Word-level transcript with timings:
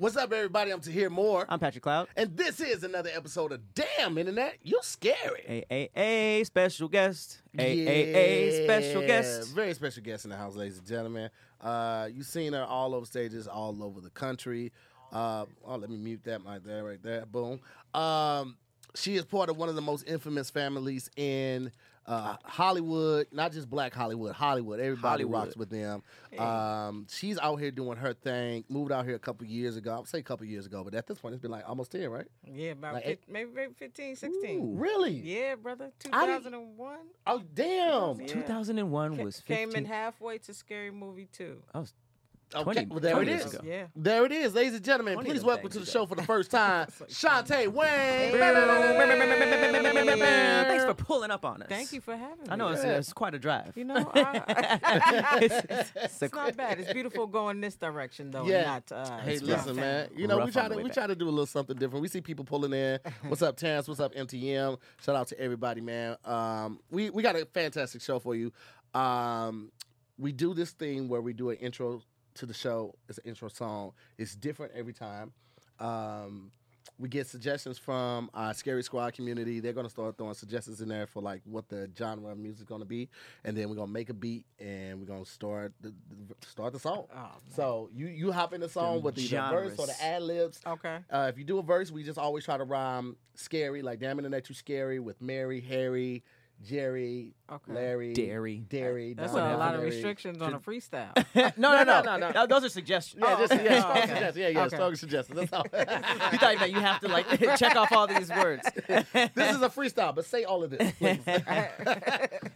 What's 0.00 0.16
up, 0.16 0.32
everybody? 0.32 0.70
I'm 0.70 0.80
Tahir 0.80 1.10
Moore. 1.10 1.44
I'm 1.46 1.58
Patrick 1.58 1.82
Cloud. 1.82 2.08
and 2.16 2.34
this 2.34 2.58
is 2.58 2.84
another 2.84 3.10
episode 3.14 3.52
of 3.52 3.60
Damn 3.74 4.16
Internet. 4.16 4.56
You're 4.62 4.82
scary. 4.82 5.44
A 5.46 5.66
A 5.70 5.90
A 6.40 6.44
special 6.44 6.88
guest. 6.88 7.42
A 7.58 7.62
A 7.62 8.14
A 8.14 8.64
special 8.64 9.02
guest. 9.02 9.54
Very 9.54 9.74
special 9.74 10.02
guest 10.02 10.24
in 10.24 10.30
the 10.30 10.38
house, 10.38 10.56
ladies 10.56 10.78
and 10.78 10.86
gentlemen. 10.86 11.28
Uh, 11.60 12.08
you've 12.10 12.24
seen 12.24 12.54
her 12.54 12.64
all 12.64 12.94
over 12.94 13.04
stages, 13.04 13.46
all 13.46 13.84
over 13.84 14.00
the 14.00 14.08
country. 14.08 14.72
Uh, 15.12 15.44
oh, 15.66 15.76
let 15.76 15.90
me 15.90 15.98
mute 15.98 16.24
that 16.24 16.42
right 16.46 16.64
there, 16.64 16.82
right 16.82 17.02
there. 17.02 17.26
Boom. 17.26 17.60
Um, 17.92 18.56
she 18.94 19.16
is 19.16 19.26
part 19.26 19.50
of 19.50 19.58
one 19.58 19.68
of 19.68 19.74
the 19.74 19.82
most 19.82 20.08
infamous 20.08 20.48
families 20.48 21.10
in 21.18 21.72
uh, 22.06 22.36
Hollywood, 22.44 23.26
not 23.32 23.52
just 23.52 23.68
Black 23.70 23.94
Hollywood, 23.94 24.34
Hollywood. 24.34 24.80
Everybody 24.80 25.22
Hollywood. 25.22 25.32
rocks 25.32 25.56
with 25.56 25.70
them. 25.70 26.02
Um, 26.38 27.06
she's 27.10 27.38
out 27.38 27.56
here 27.56 27.70
doing 27.70 27.96
her 27.98 28.14
thing. 28.14 28.64
Moved 28.68 28.90
out 28.92 29.04
here 29.04 29.14
a 29.14 29.18
couple 29.18 29.46
years 29.46 29.76
ago. 29.76 29.94
I 29.94 29.98
would 29.98 30.08
say 30.08 30.18
a 30.18 30.22
couple 30.22 30.46
years 30.46 30.66
ago, 30.66 30.82
but 30.82 30.94
at 30.94 31.06
this 31.06 31.18
point, 31.18 31.34
it's 31.34 31.42
been 31.42 31.50
like 31.50 31.68
almost 31.68 31.92
ten, 31.92 32.08
right? 32.10 32.26
Yeah, 32.44 32.72
about 32.72 32.94
Like 32.94 33.04
fif- 33.04 33.12
eight- 33.12 33.32
maybe, 33.32 33.50
maybe 33.54 33.72
15, 33.74 34.16
16. 34.16 34.76
Really? 34.76 35.12
Yeah, 35.12 35.54
brother. 35.56 35.90
2001. 36.00 36.98
Oh, 37.26 37.42
damn. 37.54 38.20
Yeah. 38.20 38.26
2001 38.26 39.16
Ca- 39.16 39.22
was 39.22 39.40
Came 39.40 39.72
in 39.76 39.84
halfway 39.84 40.38
to 40.38 40.54
Scary 40.54 40.90
Movie 40.90 41.28
2. 41.32 41.62
I 41.74 41.78
was 41.80 41.94
Okay, 42.52 42.84
20 42.84 42.86
well, 42.86 43.00
there 43.00 43.12
it 43.12 43.14
20 43.26 43.30
years 43.30 43.54
ago. 43.54 43.62
Yeah. 43.64 43.86
There 43.94 44.24
it 44.26 44.32
is, 44.32 44.54
ladies 44.54 44.74
and 44.74 44.84
gentlemen. 44.84 45.18
Please 45.20 45.44
welcome 45.44 45.68
to 45.68 45.78
the 45.78 45.82
ago. 45.84 45.90
show 45.90 46.06
for 46.06 46.16
the 46.16 46.22
first 46.24 46.50
time, 46.50 46.88
Chaunte' 47.08 47.68
Wayans. 47.72 48.32
Thanks 50.66 50.84
for 50.84 50.94
pulling 50.94 51.30
up 51.30 51.44
on 51.44 51.62
us. 51.62 51.68
Thank 51.68 51.92
you 51.92 52.00
for 52.00 52.16
having 52.16 52.38
me. 52.44 52.46
I 52.50 52.56
know 52.56 52.68
it's, 52.68 52.82
Yeah. 52.82 52.96
it's 52.98 53.12
quite 53.12 53.34
a 53.34 53.38
drive. 53.38 53.76
You 53.76 53.84
know, 53.84 54.10
I, 54.14 55.38
it's, 55.42 55.54
it's, 55.70 55.92
it's, 56.22 56.22
a- 56.22 56.36
not 56.36 56.56
bad. 56.56 56.80
It's 56.80 56.92
beautiful 56.92 57.26
going 57.26 57.60
this 57.60 57.76
direction, 57.76 58.30
though. 58.30 58.44
Yeah. 58.46 58.64
Not, 58.64 58.92
uh, 58.92 59.18
Hey, 59.20 59.38
listen, 59.38 59.68
rough. 59.68 59.76
man. 59.76 60.08
You 60.16 60.26
know, 60.26 60.44
we 60.44 60.50
try 60.50 60.68
to 60.68 60.76
we 60.76 60.82
back. 60.84 60.92
try 60.92 61.06
to 61.06 61.14
do 61.14 61.28
a 61.28 61.30
little 61.30 61.46
something 61.46 61.76
different. 61.76 62.02
We 62.02 62.08
see 62.08 62.20
people 62.20 62.44
pulling 62.44 62.72
in. 62.72 62.98
What's 63.28 63.42
up, 63.42 63.56
Terrence? 63.56 63.86
What's 63.88 64.00
up, 64.00 64.14
MTM? 64.14 64.78
Shout 65.04 65.16
out 65.16 65.28
to 65.28 65.38
everybody, 65.40 65.80
man. 65.80 66.16
Um, 66.24 66.80
we 66.90 67.10
we 67.10 67.22
got 67.22 67.36
a 67.36 67.46
fantastic 67.46 68.00
show 68.02 68.18
for 68.18 68.34
you. 68.34 68.52
Um, 68.94 69.70
we 70.18 70.32
do 70.32 70.52
this 70.54 70.70
thing 70.72 71.08
where 71.08 71.20
we 71.20 71.32
do 71.32 71.50
an 71.50 71.56
intro 71.56 72.02
to 72.34 72.46
the 72.46 72.54
show. 72.54 72.94
It's 73.08 73.18
an 73.18 73.24
intro 73.28 73.48
song. 73.48 73.92
It's 74.18 74.34
different 74.34 74.72
every 74.74 74.92
time. 74.92 75.32
Um, 75.78 76.52
we 77.00 77.08
get 77.08 77.26
suggestions 77.26 77.78
from 77.78 78.30
our 78.34 78.52
Scary 78.52 78.82
Squad 78.82 79.14
community. 79.14 79.60
They're 79.60 79.72
gonna 79.72 79.88
start 79.88 80.18
throwing 80.18 80.34
suggestions 80.34 80.82
in 80.82 80.88
there 80.88 81.06
for 81.06 81.22
like 81.22 81.40
what 81.44 81.68
the 81.68 81.90
genre 81.96 82.30
of 82.30 82.38
music 82.38 82.60
is 82.60 82.66
gonna 82.66 82.84
be, 82.84 83.08
and 83.44 83.56
then 83.56 83.70
we're 83.70 83.76
gonna 83.76 83.90
make 83.90 84.10
a 84.10 84.14
beat 84.14 84.44
and 84.58 85.00
we're 85.00 85.06
gonna 85.06 85.24
start 85.24 85.72
the, 85.80 85.94
the 86.28 86.46
start 86.46 86.74
the 86.74 86.78
song. 86.78 87.06
Oh. 87.16 87.30
So 87.54 87.88
you 87.92 88.06
you 88.06 88.32
hop 88.32 88.52
in 88.52 88.60
the 88.60 88.68
song 88.68 88.96
Them 88.96 89.04
with 89.04 89.14
the, 89.14 89.26
the 89.26 89.36
verse 89.36 89.78
or 89.78 89.86
the 89.86 90.04
ad 90.04 90.22
libs. 90.22 90.60
Okay. 90.66 90.98
Uh, 91.10 91.30
if 91.32 91.38
you 91.38 91.44
do 91.44 91.58
a 91.58 91.62
verse, 91.62 91.90
we 91.90 92.02
just 92.02 92.18
always 92.18 92.44
try 92.44 92.58
to 92.58 92.64
rhyme 92.64 93.16
scary, 93.34 93.80
like 93.80 93.98
damn 93.98 94.18
internet 94.18 94.48
you 94.50 94.54
scary 94.54 95.00
with 95.00 95.20
Mary, 95.22 95.60
Harry, 95.62 96.22
Jerry, 96.62 97.32
Okay. 97.50 97.72
Larry, 97.72 98.12
Dairy. 98.12 98.58
Dairy. 98.68 99.14
That's 99.14 99.32
Don 99.32 99.50
a 99.54 99.56
lot 99.56 99.74
of 99.74 99.80
restrictions 99.82 100.42
on 100.42 100.52
a 100.52 100.58
freestyle. 100.60 101.16
no, 101.56 101.72
no, 101.72 101.84
no, 101.84 102.02
no, 102.02 102.16
no. 102.18 102.30
no, 102.32 102.46
Those 102.46 102.64
are 102.64 102.68
suggestions. 102.68 103.22
Yeah, 103.24 103.34
Oh, 103.34 103.40
just 103.40 103.52
okay. 103.54 103.64
yeah, 103.64 103.82
Oh, 103.86 103.90
okay. 103.92 104.00
suggestions. 104.02 104.36
Yeah, 104.36 104.48
yeah, 104.48 104.60
Okay. 104.64 104.76
strong 104.76 104.94
suggestions. 104.94 105.38
That's 105.40 105.52
all. 105.54 105.64
you 105.72 106.38
thought 106.38 106.58
that 106.58 106.70
you 106.70 106.80
have 106.80 107.00
to 107.00 107.08
like 107.08 107.26
check 107.58 107.76
off 107.76 107.90
all 107.92 108.06
these 108.06 108.28
words. 108.30 108.68
this 108.86 109.56
is 109.56 109.62
a 109.62 109.70
freestyle, 109.70 110.14
but 110.14 110.26
say 110.26 110.44
all 110.44 110.62
of 110.62 110.70
this, 110.70 110.92
please. 110.98 111.18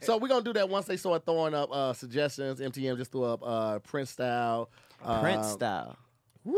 so 0.03 0.19
we're 0.19 0.29
gonna 0.29 0.45
do 0.45 0.53
that 0.53 0.69
once 0.69 0.85
they 0.87 0.97
start 0.99 1.25
throwing 1.25 1.55
up 1.55 1.71
uh, 1.73 1.93
suggestions. 1.95 2.61
MTM 2.61 2.99
just 2.99 3.11
threw 3.11 3.25
up 3.25 3.41
uh, 3.43 3.79
Prince 3.81 4.11
style, 4.11 4.71
uh, 5.03 5.21
Prince 5.23 5.49
style. 5.49 5.97
woo, 6.45 6.55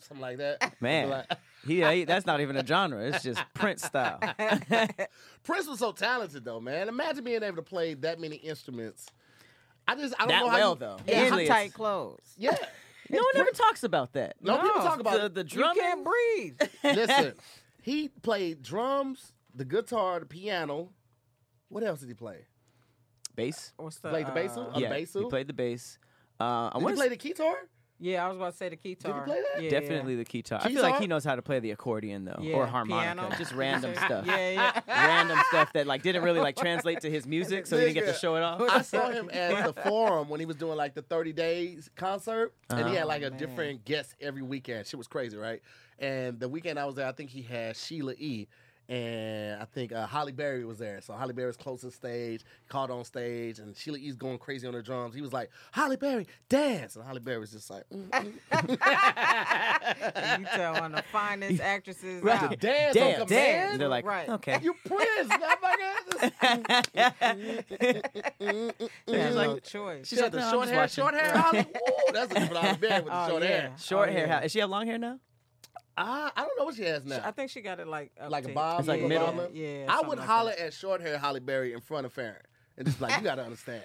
something 0.00 0.20
like 0.20 0.38
that. 0.38 0.74
Man. 0.80 1.24
Like- 1.64 1.68
He, 1.94 1.98
he- 1.98 2.04
that's 2.04 2.26
not 2.26 2.40
even 2.40 2.56
a 2.56 2.66
genre. 2.66 3.00
It's 3.04 3.22
just 3.22 3.42
Prince 3.54 3.82
style. 3.84 4.20
Prince 5.44 5.66
was 5.66 5.78
so 5.78 5.92
talented 5.92 6.44
though, 6.44 6.60
man. 6.60 6.88
Imagine 6.88 7.24
being 7.24 7.42
able 7.42 7.56
to 7.56 7.62
play 7.62 7.94
that 7.94 8.20
many 8.20 8.36
instruments. 8.36 9.06
I 9.86 9.94
just 9.96 10.14
I 10.18 10.26
don't 10.26 10.28
That 10.28 10.40
know 10.40 10.48
how 10.48 10.56
well, 10.58 10.72
you, 10.74 10.78
though. 10.78 10.96
Yeah, 11.06 11.22
Usually 11.22 11.46
tight 11.46 11.72
clothes. 11.72 12.34
yeah. 12.36 12.56
No 13.10 13.20
one 13.20 13.36
ever 13.36 13.50
talks 13.52 13.84
about 13.84 14.12
that. 14.12 14.36
No, 14.42 14.58
people 14.58 14.82
talk 14.82 15.00
about 15.00 15.32
the, 15.32 15.42
the 15.42 15.48
You 15.56 15.64
can't 15.74 16.04
breathe. 16.04 16.60
Listen, 16.84 17.32
he 17.80 18.08
played 18.08 18.62
drums, 18.62 19.32
the 19.54 19.64
guitar, 19.64 20.20
the 20.20 20.26
piano. 20.26 20.90
What 21.70 21.84
else 21.84 22.00
did 22.00 22.08
he 22.10 22.14
play? 22.14 22.40
bass. 23.34 23.72
What's 23.78 23.96
the, 24.00 24.10
Played 24.10 24.26
the 24.26 24.32
bass 24.32 24.56
uh, 24.56 24.60
on 24.60 24.72
the 24.74 24.80
yeah, 24.80 24.88
bass 24.90 25.14
he 25.14 25.24
played 25.24 25.46
the 25.46 25.52
bass. 25.54 25.98
Uh, 26.38 26.44
I 26.44 26.70
Did 26.74 26.78
he 26.80 26.84
want 26.84 26.96
play 26.96 27.08
the 27.08 27.16
guitar? 27.16 27.56
Yeah, 28.00 28.24
I 28.24 28.28
was 28.28 28.36
about 28.36 28.52
to 28.52 28.56
say 28.56 28.68
the 28.68 28.76
keytar. 28.76 29.24
play 29.24 29.42
that? 29.54 29.62
Yeah, 29.62 29.70
definitely 29.70 30.14
the 30.14 30.24
guitar. 30.24 30.60
I 30.62 30.68
feel 30.72 30.82
like 30.82 31.00
he 31.00 31.06
knows 31.08 31.24
how 31.24 31.34
to 31.34 31.42
play 31.42 31.58
the 31.58 31.72
accordion 31.72 32.24
though, 32.26 32.38
Yeah, 32.40 32.54
or 32.56 32.66
harmonica, 32.66 33.14
piano. 33.22 33.34
just 33.36 33.52
random 33.52 33.94
stuff. 34.06 34.24
Yeah, 34.26 34.50
yeah. 34.50 34.80
Random 34.86 35.38
stuff 35.48 35.72
that 35.72 35.86
like 35.86 36.02
didn't 36.02 36.22
really 36.22 36.40
like 36.40 36.56
translate 36.56 37.00
to 37.00 37.10
his 37.10 37.26
music, 37.26 37.66
so 37.66 37.76
he 37.76 37.84
didn't 37.86 37.94
get 37.94 38.06
to 38.06 38.12
Nigga, 38.12 38.20
show 38.20 38.36
it 38.36 38.42
off. 38.42 38.60
I 38.62 38.82
saw 38.82 39.10
him 39.10 39.28
at 39.32 39.66
the 39.74 39.82
forum 39.82 40.28
when 40.28 40.38
he 40.40 40.46
was 40.46 40.56
doing 40.56 40.76
like 40.76 40.94
the 40.94 41.02
30 41.02 41.32
days 41.32 41.90
concert, 41.96 42.52
and 42.70 42.78
he 42.80 42.84
Uh-huh. 42.84 42.94
had 42.98 43.04
like 43.06 43.22
a 43.22 43.30
man. 43.30 43.38
different 43.38 43.84
guest 43.84 44.14
every 44.20 44.42
weekend. 44.42 44.86
Shit 44.86 44.98
was 44.98 45.08
crazy, 45.08 45.36
right? 45.36 45.60
And 45.98 46.38
the 46.38 46.48
weekend 46.48 46.78
I 46.78 46.84
was 46.84 46.94
there, 46.94 47.06
I 47.08 47.12
think 47.12 47.30
he 47.30 47.42
had 47.42 47.76
Sheila 47.76 48.12
E. 48.18 48.46
And 48.90 49.60
I 49.60 49.66
think 49.66 49.92
uh, 49.92 50.06
Halle 50.06 50.32
Berry 50.32 50.64
was 50.64 50.78
there. 50.78 51.02
So 51.02 51.12
Halle 51.12 51.34
Berry 51.34 51.48
was 51.48 51.58
close 51.58 51.82
to 51.82 51.90
stage, 51.90 52.42
called 52.70 52.90
on 52.90 53.04
stage, 53.04 53.58
and 53.58 53.76
Sheila 53.76 53.98
E's 53.98 54.16
going 54.16 54.38
crazy 54.38 54.66
on 54.66 54.72
the 54.72 54.82
drums. 54.82 55.14
He 55.14 55.20
was 55.20 55.30
like, 55.32 55.50
Halle 55.72 55.96
Berry, 55.96 56.26
dance. 56.48 56.96
And 56.96 57.04
Halle 57.04 57.18
Berry 57.18 57.38
was 57.38 57.50
just 57.52 57.68
like, 57.68 57.84
mm, 57.92 58.08
mm. 58.08 58.32
you 60.40 60.46
tell 60.46 60.72
one 60.72 60.94
of 60.94 60.96
the 60.96 61.02
finest 61.12 61.60
actresses 61.60 62.22
Right. 62.22 62.42
out. 62.42 62.58
dance 62.58 62.94
dance, 62.94 63.20
on 63.20 63.26
damn. 63.26 63.60
command? 63.66 63.80
They're 63.82 63.88
like, 63.88 64.06
Right. 64.06 64.28
okay. 64.30 64.58
You 64.62 64.74
Prince, 64.86 65.28
motherfucker. 65.28 66.82
She 69.08 69.14
had 69.14 69.34
like- 69.34 69.46
no 69.48 69.58
choice. 69.58 70.08
She 70.08 70.16
had 70.16 70.32
the 70.32 70.40
"No, 70.40 70.50
short 70.50 70.68
hair, 70.68 70.88
short 70.88 71.14
hair, 71.14 71.36
Halle. 71.36 71.60
Ooh, 71.60 72.12
that's 72.12 72.30
a 72.32 72.34
different 72.40 72.62
Halle 72.64 72.76
Berry 72.78 73.02
with 73.02 73.12
the 73.12 73.24
Oh, 73.24 73.28
short 73.28 73.42
yeah. 73.42 73.48
hair. 73.48 73.72
Short 73.78 74.08
Oh, 74.08 74.12
hair. 74.12 74.26
yeah. 74.26 74.34
How, 74.34 74.40
does 74.40 74.52
she 74.52 74.58
have 74.60 74.70
long 74.70 74.86
hair 74.86 74.98
now? 74.98 75.18
I, 75.98 76.30
I 76.36 76.42
don't 76.42 76.58
know 76.58 76.64
what 76.64 76.74
she 76.76 76.84
has 76.84 77.04
now. 77.04 77.20
I 77.24 77.30
think 77.32 77.50
she 77.50 77.60
got 77.60 77.80
it 77.80 77.86
like 77.88 78.12
up 78.20 78.30
Like 78.30 78.44
a 78.44 78.48
to- 78.48 78.54
bob, 78.54 78.80
It's 78.80 78.88
like 78.88 79.00
yeah, 79.02 79.06
middle? 79.08 79.28
Obama? 79.28 79.50
Yeah, 79.52 79.84
I 79.88 79.92
something 79.94 80.08
would 80.10 80.18
like 80.18 80.26
holler 80.28 80.50
that. 80.50 80.60
at 80.66 80.72
short 80.72 81.00
hair 81.00 81.18
Halle 81.18 81.40
Berry 81.40 81.72
in 81.72 81.80
front 81.80 82.06
of 82.06 82.12
Farron. 82.12 82.36
And 82.76 82.86
just 82.86 83.00
like, 83.00 83.16
you 83.16 83.22
got 83.24 83.34
to 83.36 83.42
understand. 83.44 83.82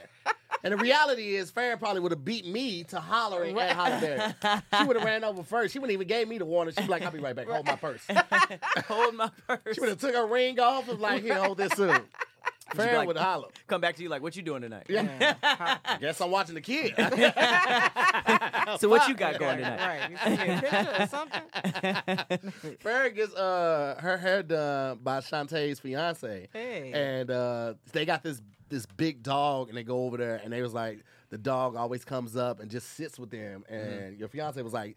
And 0.64 0.72
the 0.72 0.78
reality 0.78 1.36
is, 1.36 1.52
Farron 1.52 1.78
probably 1.80 2.00
would 2.00 2.12
have 2.12 2.24
beat 2.24 2.46
me 2.46 2.84
to 2.86 3.00
hollering 3.00 3.60
at 3.60 3.76
Halle 3.76 4.00
Berry. 4.00 4.34
She 4.80 4.86
would 4.88 4.96
have 4.96 5.04
ran 5.06 5.24
over 5.26 5.44
first. 5.44 5.74
She 5.74 5.80
wouldn't 5.80 5.94
even 5.94 6.08
gave 6.08 6.28
me 6.30 6.38
the 6.38 6.46
warning. 6.46 6.74
She'd 6.74 6.84
be 6.86 6.88
like, 6.88 7.02
I'll 7.02 7.12
be 7.12 7.20
right 7.20 7.36
back. 7.36 7.48
Hold 7.48 7.66
my 7.66 7.76
purse. 7.76 8.02
Hold 8.88 9.16
my 9.16 9.30
purse. 9.48 9.74
She 9.76 9.82
would 9.82 9.90
have 9.90 10.00
took 10.00 10.14
her 10.16 10.26
ring 10.28 10.60
off 10.60 10.88
and 10.88 11.00
like, 11.02 11.22
here, 11.24 11.36
hold 11.36 11.58
this 11.58 11.74
soon. 11.74 12.00
Farron 12.76 12.96
like- 12.98 13.08
would 13.08 13.18
holler. 13.18 13.48
Come 13.68 13.82
back 13.82 13.96
to 13.98 14.04
you 14.04 14.10
like, 14.10 14.22
what 14.22 14.36
you 14.36 14.42
doing 14.42 14.62
tonight? 14.62 14.86
Yeah. 14.90 15.36
I 15.44 15.98
guess 16.02 16.20
I'm 16.22 16.32
watching 16.32 16.56
the 16.56 16.62
kid. 16.62 16.94
So 18.80 18.90
what 18.90 19.08
you 19.08 19.14
got 19.14 19.40
going 19.40 19.58
tonight? 19.58 19.80
Right. 19.80 20.12
You 20.12 20.18
see 20.38 20.52
a 20.52 20.62
picture 20.62 20.96
or 21.00 21.08
something? 21.08 22.76
Farron 22.80 23.14
gets 23.14 23.34
uh, 23.36 23.96
her 24.00 24.18
hair 24.18 24.42
done 24.44 25.00
by 25.04 25.20
Chaunte's 25.20 25.80
fiance. 25.80 26.48
Hey. 26.54 26.92
and 26.94 27.30
uh, 27.30 27.74
they 27.92 28.06
got 28.06 28.24
this 28.24 28.42
this 28.70 28.86
big 28.86 29.22
dog, 29.22 29.68
and 29.70 29.78
they 29.78 29.84
go 29.84 30.06
over 30.06 30.18
there, 30.18 30.42
and 30.44 30.52
they 30.52 30.62
was 30.64 30.74
like, 30.74 31.04
the 31.30 31.38
dog 31.38 31.76
always 31.76 32.04
comes 32.04 32.36
up 32.36 32.60
and 32.60 32.72
just 32.72 32.92
sits 32.96 33.20
with 33.20 33.30
them, 33.30 33.64
Mm-hmm. 33.72 33.74
and 34.04 34.18
your 34.20 34.28
fiance 34.30 34.62
was 34.62 34.74
like. 34.74 34.96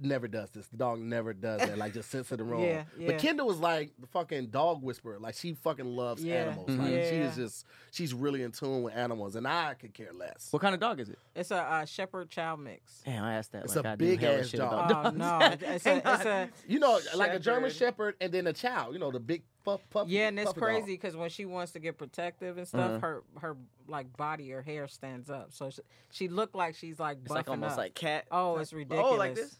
Never 0.00 0.26
does 0.26 0.50
this. 0.50 0.66
The 0.68 0.76
dog 0.76 0.98
never 0.98 1.32
does 1.32 1.60
that. 1.60 1.78
Like 1.78 1.94
just 1.94 2.10
sits 2.10 2.30
in 2.32 2.38
the 2.38 2.44
room. 2.52 2.62
Yeah, 2.62 2.82
But. 3.06 3.18
Kendall 3.18 3.46
was 3.46 3.58
like 3.58 3.92
the 4.00 4.06
fucking 4.08 4.46
dog 4.48 4.82
whisperer. 4.82 5.18
Like 5.20 5.34
she 5.36 5.54
fucking 5.54 5.86
loves 5.86 6.22
Yeah, 6.22 6.34
animals. 6.46 6.68
Like 6.70 6.88
she 6.88 7.16
is 7.16 7.36
just 7.36 7.64
she's 7.92 8.12
really 8.12 8.42
in 8.42 8.50
tune 8.50 8.82
with 8.82 8.94
animals, 8.94 9.36
and 9.36 9.46
I 9.46 9.74
could 9.74 9.94
care 9.94 10.12
less. 10.12 10.48
What 10.50 10.60
kind 10.62 10.74
of 10.74 10.80
dog 10.80 10.98
is 11.00 11.08
it? 11.10 11.18
It's 11.36 11.52
a 11.52 11.56
uh, 11.58 11.84
shepherd 11.84 12.28
chow 12.28 12.56
mix. 12.56 13.02
Damn, 13.04 13.22
I 13.24 13.34
asked 13.34 13.52
that. 13.52 13.64
It's 13.64 13.76
like 13.76 13.84
a 13.84 13.88
I 13.90 13.96
do 13.96 14.04
big 14.04 14.20
hella 14.20 14.38
ass 14.40 14.48
shit 14.48 14.60
dog. 14.60 14.90
about 14.90 15.14
Oh 15.14 15.16
no, 15.16 15.38
it's 15.52 15.62
a, 15.86 15.96
it's 15.96 16.24
a 16.24 16.48
You 16.66 16.80
know, 16.80 16.98
like 17.14 17.32
a 17.32 17.38
German 17.38 17.70
Shepherd. 17.70 17.84
Shepherd 17.84 18.14
and 18.20 18.32
then 18.32 18.46
a 18.48 18.52
chow. 18.52 18.90
You 18.90 18.98
know, 18.98 19.10
the 19.12 19.20
big 19.20 19.42
puff 19.64 19.80
puff. 19.90 20.08
yeah, 20.08 20.28
and 20.28 20.38
it's 20.40 20.52
crazy 20.52 20.92
because 20.94 21.16
when 21.16 21.30
she 21.30 21.44
wants 21.44 21.72
to 21.72 21.78
get 21.78 21.96
protective 21.98 22.58
and 22.58 22.66
stuff, 22.66 22.90
Uh-huh. 22.90 22.98
her 23.00 23.22
her 23.40 23.56
like 23.86 24.14
body, 24.16 24.50
her 24.50 24.62
hair 24.62 24.88
stands 24.88 25.30
up, 25.30 25.52
so 25.52 25.70
she, 25.70 25.80
she 26.10 26.28
looked 26.28 26.54
like 26.54 26.74
she's 26.74 26.98
like 26.98 27.18
It's 27.22 27.30
like 27.30 27.46
buffing 27.46 27.50
almost 27.50 27.72
up. 27.72 27.78
like 27.78 27.94
cat. 27.94 28.24
Oh, 28.30 28.56
it's 28.56 28.72
ridiculous. 28.72 29.12
Oh, 29.12 29.16
like 29.16 29.34
this? 29.34 29.56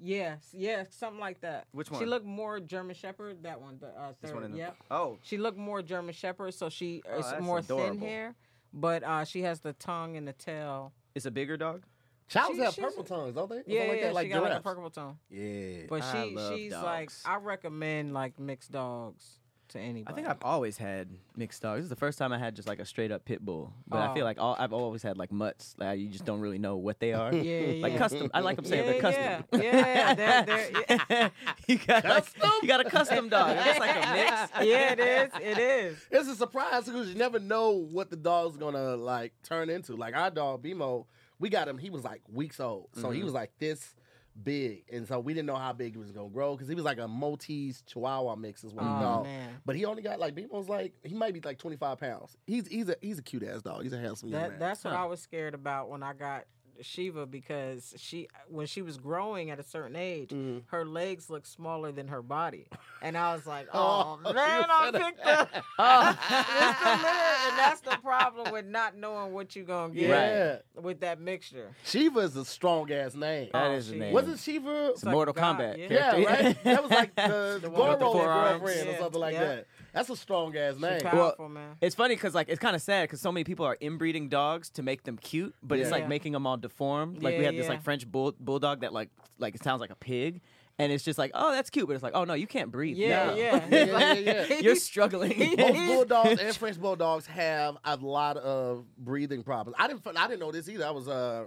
Yes, 0.00 0.50
yeah, 0.52 0.84
something 0.90 1.20
like 1.20 1.40
that. 1.40 1.66
Which 1.72 1.90
one? 1.90 2.00
She 2.00 2.06
looked 2.06 2.26
more 2.26 2.60
German 2.60 2.94
Shepherd. 2.94 3.42
That 3.42 3.60
one, 3.60 3.78
the 3.80 3.88
uh, 3.88 4.12
This 4.20 4.30
third. 4.30 4.34
one 4.36 4.44
in 4.44 4.52
the. 4.52 4.58
Yep. 4.58 4.76
Oh, 4.90 5.18
She 5.22 5.38
looked 5.38 5.58
more 5.58 5.82
German 5.82 6.14
Shepherd, 6.14 6.54
so 6.54 6.68
she 6.68 7.02
Oh, 7.10 7.18
is 7.18 7.26
that's 7.30 7.42
more 7.42 7.60
thin 7.62 7.98
hair, 7.98 8.34
but 8.72 9.02
uh, 9.02 9.24
she 9.24 9.42
has 9.42 9.60
the 9.60 9.72
tongue 9.74 10.16
and 10.16 10.26
the 10.28 10.32
tail. 10.34 10.92
it's 11.14 11.26
a 11.26 11.30
bigger 11.30 11.56
dog. 11.56 11.84
Chows 12.28 12.54
She- 12.54 12.60
have 12.62 12.76
purple 12.76 13.04
tongues, 13.04 13.34
don't 13.34 13.48
they? 13.48 13.56
Or 13.56 13.62
Yeah, 13.66 13.80
something 13.80 13.88
like 13.88 13.96
yeah, 14.00 14.06
that, 14.06 14.14
like 14.14 14.26
she 14.26 14.32
got 14.32 14.42
like 14.42 14.58
a 14.58 14.60
purple 14.62 14.90
tongue. 14.90 15.18
Yeah. 15.30 15.78
But 15.88 16.02
I 16.02 16.12
she 16.28 16.34
love 16.34 16.54
she's 16.54 16.72
like. 16.72 17.10
I 17.24 17.36
recommend 17.36 18.12
like 18.14 18.38
mixed 18.38 18.70
dogs. 18.70 19.40
To 19.68 19.78
anybody. 19.80 20.12
I 20.12 20.14
think 20.16 20.28
I've 20.28 20.42
always 20.42 20.76
had 20.78 21.08
mixed 21.36 21.62
dogs. 21.62 21.78
This 21.78 21.84
is 21.84 21.90
the 21.90 21.96
first 21.96 22.18
time 22.18 22.32
I 22.32 22.38
had 22.38 22.56
just 22.56 22.66
like 22.68 22.78
a 22.78 22.84
straight 22.84 23.10
up 23.12 23.24
pit 23.24 23.44
bull. 23.44 23.72
But 23.86 23.98
I 24.00 24.14
feel 24.14 24.22
Oh. 24.22 24.26
like 24.26 24.38
all, 24.40 24.56
I've 24.58 24.72
always 24.72 25.02
had 25.02 25.16
like 25.18 25.30
mutts. 25.32 25.74
Like 25.78 25.98
you 25.98 26.08
just 26.08 26.24
don't 26.24 26.40
really 26.40 26.58
know 26.58 26.76
what 26.76 27.00
they 27.00 27.12
are. 27.12 27.34
Yeah, 27.34 27.74
Like 27.82 27.92
yeah. 27.92 27.98
custom. 27.98 28.30
I 28.34 28.40
like 28.40 28.56
them 28.56 28.64
saying 28.64 28.86
they're 28.86 29.00
custom. 29.00 29.44
yeah. 29.52 29.62
Yeah, 29.62 30.14
they're- 30.14 30.44
they're- 30.86 31.06
yeah. 31.10 31.28
you 31.66 31.78
got 31.78 32.04
like, 32.04 32.26
you 32.62 32.68
got 32.68 32.86
a 32.86 32.90
custom 32.90 33.28
dog. 33.28 33.56
It's 33.60 33.78
like 33.78 33.96
a 33.96 34.12
mix. 34.12 34.66
yeah, 34.68 34.92
it 34.92 35.00
is. 35.00 35.30
It 35.40 35.58
is. 35.58 35.98
It's 36.10 36.28
a 36.28 36.34
surprise 36.34 36.84
because 36.84 37.08
you 37.08 37.14
never 37.14 37.38
know 37.38 37.70
what 37.72 38.10
the 38.10 38.16
dog's 38.16 38.56
gonna 38.56 38.96
like 38.96 39.32
turn 39.42 39.70
into. 39.70 39.96
Like 39.96 40.16
our 40.16 40.30
dog 40.30 40.62
Bimo, 40.62 41.06
we 41.38 41.48
got 41.48 41.68
him. 41.68 41.78
He 41.78 41.90
was 41.90 42.04
like 42.04 42.22
weeks 42.32 42.60
old, 42.60 42.88
so 42.94 43.02
Mm-hmm. 43.04 43.12
he 43.12 43.22
was 43.22 43.32
like 43.32 43.52
this 43.58 43.94
big, 44.42 44.84
and 44.92 45.06
so 45.06 45.18
we 45.20 45.34
didn't 45.34 45.46
know 45.46 45.56
how 45.56 45.72
big 45.72 45.92
he 45.92 45.98
was 45.98 46.10
gonna 46.12 46.28
grow 46.28 46.54
because 46.54 46.68
he 46.68 46.74
was 46.74 46.84
like 46.84 46.98
a 46.98 47.08
Maltese 47.08 47.82
Chihuahua 47.86 48.36
mix 48.36 48.64
is 48.64 48.72
what 48.72 48.84
he 48.84 48.90
Oh, 48.90 48.98
called. 49.00 49.24
man. 49.24 49.50
But 49.66 49.76
he 49.76 49.84
only 49.84 50.02
got 50.02 50.18
like 50.20 50.34
Bimo's 50.34 50.68
like 50.68 50.94
he 51.02 51.14
might 51.14 51.34
be 51.34 51.40
like 51.40 51.58
twenty 51.58 51.76
five 51.76 51.98
pounds. 51.98 52.36
He's 52.46 52.66
he's 52.68 52.88
a 52.88 52.96
he's 53.00 53.18
a 53.18 53.22
cute 53.22 53.42
ass 53.42 53.62
dog. 53.62 53.82
He's 53.82 53.92
a 53.92 53.98
handsome 53.98 54.28
young 54.30 54.50
man. 54.50 54.58
that's 54.58 54.84
what 54.84 54.94
I 54.94 55.04
was 55.06 55.20
scared 55.20 55.54
about 55.54 55.88
when 55.90 56.02
I 56.02 56.12
got 56.12 56.44
Shiva 56.80 57.26
because 57.26 57.94
she 57.96 58.28
when 58.48 58.66
she 58.66 58.82
was 58.82 58.96
growing 58.98 59.50
at 59.50 59.58
a 59.58 59.62
certain 59.62 59.96
age, 59.96 60.30
Mhm. 60.30 60.62
her 60.68 60.84
legs 60.84 61.28
looked 61.30 61.46
smaller 61.46 61.92
than 61.92 62.08
her 62.08 62.22
body, 62.22 62.66
and 63.02 63.16
I 63.16 63.34
was 63.34 63.46
like, 63.46 63.68
Oh, 63.74 64.18
"Oh, 64.24 64.32
man, 64.32 64.64
I 64.68 64.90
picked 64.92 65.24
that. 65.24 65.52
the." 65.52 65.62
Oh. 65.78 66.18
It's 66.30 66.80
the 66.80 66.90
litter, 66.90 67.48
and 67.48 67.58
that's 67.58 67.80
the 67.80 67.96
problem 68.02 68.52
with 68.52 68.66
not 68.66 68.96
knowing 68.96 69.32
what 69.32 69.54
you're 69.56 69.64
gonna 69.64 69.92
get 69.94 70.08
yeah. 70.08 70.80
with 70.80 71.00
that 71.00 71.20
mixture. 71.20 71.70
Shiva 71.84 72.20
is 72.20 72.36
a 72.36 72.44
strong 72.44 72.90
ass 72.92 73.14
name. 73.14 73.50
That 73.52 73.66
Oh, 73.70 73.74
is 73.74 73.90
the 73.90 73.96
name. 73.96 74.12
Wasn't 74.12 74.38
Shiva? 74.38 74.90
It's 74.90 75.02
a 75.02 75.06
like 75.06 75.12
Mortal 75.14 75.34
God, 75.34 75.58
Kombat. 75.58 75.78
yeah. 75.78 76.16
Yeah, 76.16 76.24
right. 76.24 76.64
That 76.64 76.82
was 76.82 76.90
like 76.90 77.14
the, 77.16 77.58
The 77.62 77.70
one 77.70 77.90
with 77.90 77.98
the 77.98 78.04
Goro's 78.04 78.12
forearms. 78.22 78.60
girlfriend 78.62 78.88
or 78.88 78.96
something 78.98 79.20
like 79.20 79.34
yeah. 79.34 79.44
that. 79.44 79.66
That's 79.98 80.10
a 80.10 80.16
strong 80.16 80.56
ass 80.56 80.74
She's 80.74 80.82
name. 80.82 81.00
powerful, 81.00 81.48
man. 81.48 81.74
It's 81.80 81.94
funny 81.96 82.14
because 82.14 82.34
like 82.34 82.48
it's 82.48 82.60
kind 82.60 82.76
of 82.76 82.82
sad 82.82 83.02
because 83.08 83.20
so 83.20 83.32
many 83.32 83.42
people 83.42 83.66
are 83.66 83.76
inbreeding 83.80 84.28
dogs 84.28 84.70
to 84.70 84.82
make 84.82 85.02
them 85.02 85.16
cute, 85.18 85.54
but 85.62 85.78
it's 85.80 85.88
Yeah. 85.88 85.92
like 85.96 86.02
Yeah. 86.04 86.08
making 86.08 86.32
them 86.34 86.46
all 86.46 86.56
deformed. 86.56 87.20
Like 87.22 87.34
we 87.36 87.40
Yeah, 87.40 87.46
had 87.46 87.56
this 87.56 87.64
yeah. 87.64 87.70
like 87.70 87.82
French 87.82 88.06
bull 88.10 88.32
bulldog 88.38 88.80
that 88.82 88.92
like 88.92 89.10
like 89.38 89.54
it 89.56 89.62
sounds 89.64 89.80
like 89.80 89.90
a 89.90 89.96
pig, 89.96 90.40
and 90.78 90.92
it's 90.92 91.02
just 91.04 91.18
like 91.18 91.32
oh 91.34 91.50
that's 91.50 91.68
cute, 91.70 91.88
but 91.88 91.94
it's 91.94 92.02
like 92.04 92.14
oh 92.14 92.22
no 92.24 92.34
you 92.34 92.46
can't 92.46 92.70
breathe. 92.70 92.96
Yeah, 92.96 93.26
now. 93.26 93.34
yeah. 93.34 93.66
Yeah, 93.70 93.84
yeah, 93.84 94.12
yeah, 94.14 94.46
yeah. 94.50 94.58
You're 94.60 94.76
struggling. 94.76 95.36
Most 95.58 95.86
bulldogs 95.86 96.40
and 96.40 96.56
French 96.56 96.78
bulldogs 96.80 97.26
have 97.26 97.76
a 97.84 97.96
lot 97.96 98.36
of 98.36 98.84
breathing 98.96 99.42
problems. 99.42 99.74
I 99.80 99.88
didn't. 99.88 100.06
I 100.16 100.28
didn't 100.28 100.40
know 100.40 100.52
this 100.52 100.68
either. 100.68 100.86
I 100.86 100.90
was, 100.92 101.08
uh, 101.08 101.46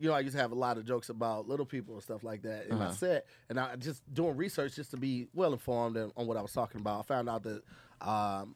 you 0.00 0.08
know, 0.08 0.14
I 0.14 0.20
used 0.20 0.36
to 0.36 0.40
have 0.40 0.52
a 0.52 0.54
lot 0.54 0.78
of 0.78 0.84
jokes 0.86 1.08
about 1.08 1.48
little 1.48 1.66
people 1.66 1.94
and 1.94 2.02
stuff 2.04 2.22
like 2.22 2.42
that 2.42 2.66
in 2.68 2.78
my 2.78 2.84
Uh-huh. 2.84 2.94
set, 2.94 3.26
and 3.48 3.58
I 3.58 3.74
just 3.74 4.02
doing 4.14 4.36
research 4.36 4.76
just 4.76 4.92
to 4.92 4.96
be 4.96 5.26
well 5.34 5.52
informed 5.52 5.96
on 5.96 6.12
on 6.16 6.26
what 6.28 6.36
I 6.36 6.42
was 6.42 6.52
talking 6.52 6.80
about. 6.80 7.00
I 7.00 7.02
found 7.02 7.28
out 7.28 7.42
that 7.42 7.62
um, 8.00 8.54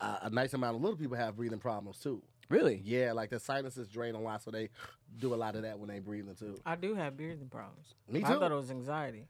a, 0.00 0.18
a 0.22 0.30
nice 0.30 0.54
amount 0.54 0.76
of 0.76 0.82
little 0.82 0.96
people 0.96 1.16
have 1.16 1.36
breathing 1.36 1.58
problems 1.58 1.98
too. 1.98 2.22
really? 2.48 2.80
Yeah, 2.84 3.12
like 3.12 3.30
the 3.30 3.40
sinuses 3.40 3.88
drain 3.88 4.14
a 4.14 4.20
lot, 4.20 4.42
so 4.42 4.50
they 4.50 4.70
do 5.18 5.34
a 5.34 5.36
lot 5.36 5.56
of 5.56 5.62
that 5.62 5.78
when 5.78 5.88
they 5.88 5.98
breathing 5.98 6.34
too. 6.34 6.56
I 6.66 6.76
do 6.76 6.94
have 6.94 7.16
breathing 7.16 7.48
problems. 7.48 7.94
Me 8.08 8.20
too. 8.20 8.26
I 8.26 8.32
thought 8.38 8.52
it 8.52 8.54
was 8.54 8.70
anxiety. 8.70 9.26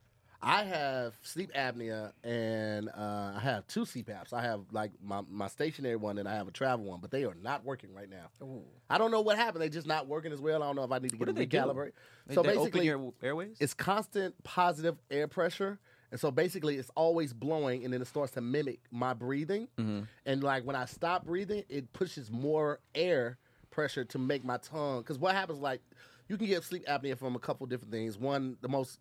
I 0.47 0.65
have 0.65 1.15
sleep 1.23 1.51
apnea 1.55 2.13
and 2.23 2.91
uh, 2.91 3.33
I 3.35 3.41
have 3.41 3.67
two 3.67 3.87
CPAPs. 3.87 4.35
I 4.35 4.43
have 4.43 4.61
like 4.73 4.91
my, 5.03 5.23
my 5.31 5.49
stationary 5.49 5.97
one 5.97 6.19
and 6.19 6.29
I 6.29 6.35
have 6.35 6.47
a 6.47 6.51
travel 6.51 6.85
one, 6.85 7.01
but 7.01 7.11
they 7.11 7.25
are 7.25 7.35
not 7.43 7.65
working 7.65 7.95
right 7.95 8.11
now. 8.11 8.27
Ooh. 8.43 8.63
I 8.91 8.99
don't 8.99 9.11
know 9.11 9.23
what 9.23 9.39
happened. 9.39 9.63
They're 9.63 9.71
just 9.71 9.87
not 9.87 10.07
working 10.07 10.33
as 10.33 10.43
well. 10.43 10.63
I 10.63 10.67
don't 10.67 10.77
know 10.77 10.85
if 10.85 10.93
I 10.93 10.99
need 10.99 11.13
to 11.13 11.17
What 11.17 11.35
get 11.35 11.35
do 11.35 11.41
them 11.41 11.49
they 11.49 11.57
recalibrated. 11.73 11.93
They, 12.27 12.35
So 12.35 12.43
they 12.43 12.51
open 12.51 12.61
basically, 12.63 12.85
your 12.85 13.13
airways. 13.23 13.57
it's 13.59 13.73
constant 13.73 14.35
positive 14.45 14.99
air 15.11 15.29
pressure. 15.29 15.79
And 16.15 16.21
so 16.21 16.31
basically, 16.31 16.77
it's 16.77 16.93
always 16.95 17.33
blowing, 17.33 17.83
and 17.83 17.93
then 17.93 18.01
it 18.01 18.05
starts 18.05 18.31
to 18.35 18.41
mimic 18.41 18.79
my 18.93 19.15
breathing. 19.15 19.67
Mhm. 19.77 20.07
And 20.25 20.45
like 20.45 20.63
when 20.65 20.77
I 20.77 20.85
stop 20.85 21.27
breathing, 21.27 21.65
it 21.69 21.93
pushes 21.93 22.31
more 22.31 22.79
air 22.95 23.37
pressure 23.71 24.05
to 24.05 24.19
make 24.21 24.45
my 24.45 24.59
tongue. 24.59 25.01
Because 25.01 25.19
what 25.19 25.35
happens, 25.35 25.59
like, 25.59 25.81
you 26.29 26.37
can 26.37 26.47
get 26.47 26.63
sleep 26.63 26.87
apnea 26.87 27.19
from 27.19 27.35
a 27.35 27.41
couple 27.41 27.67
different 27.67 27.91
things. 27.91 28.17
One, 28.17 28.57
the 28.61 28.69
most 28.69 29.01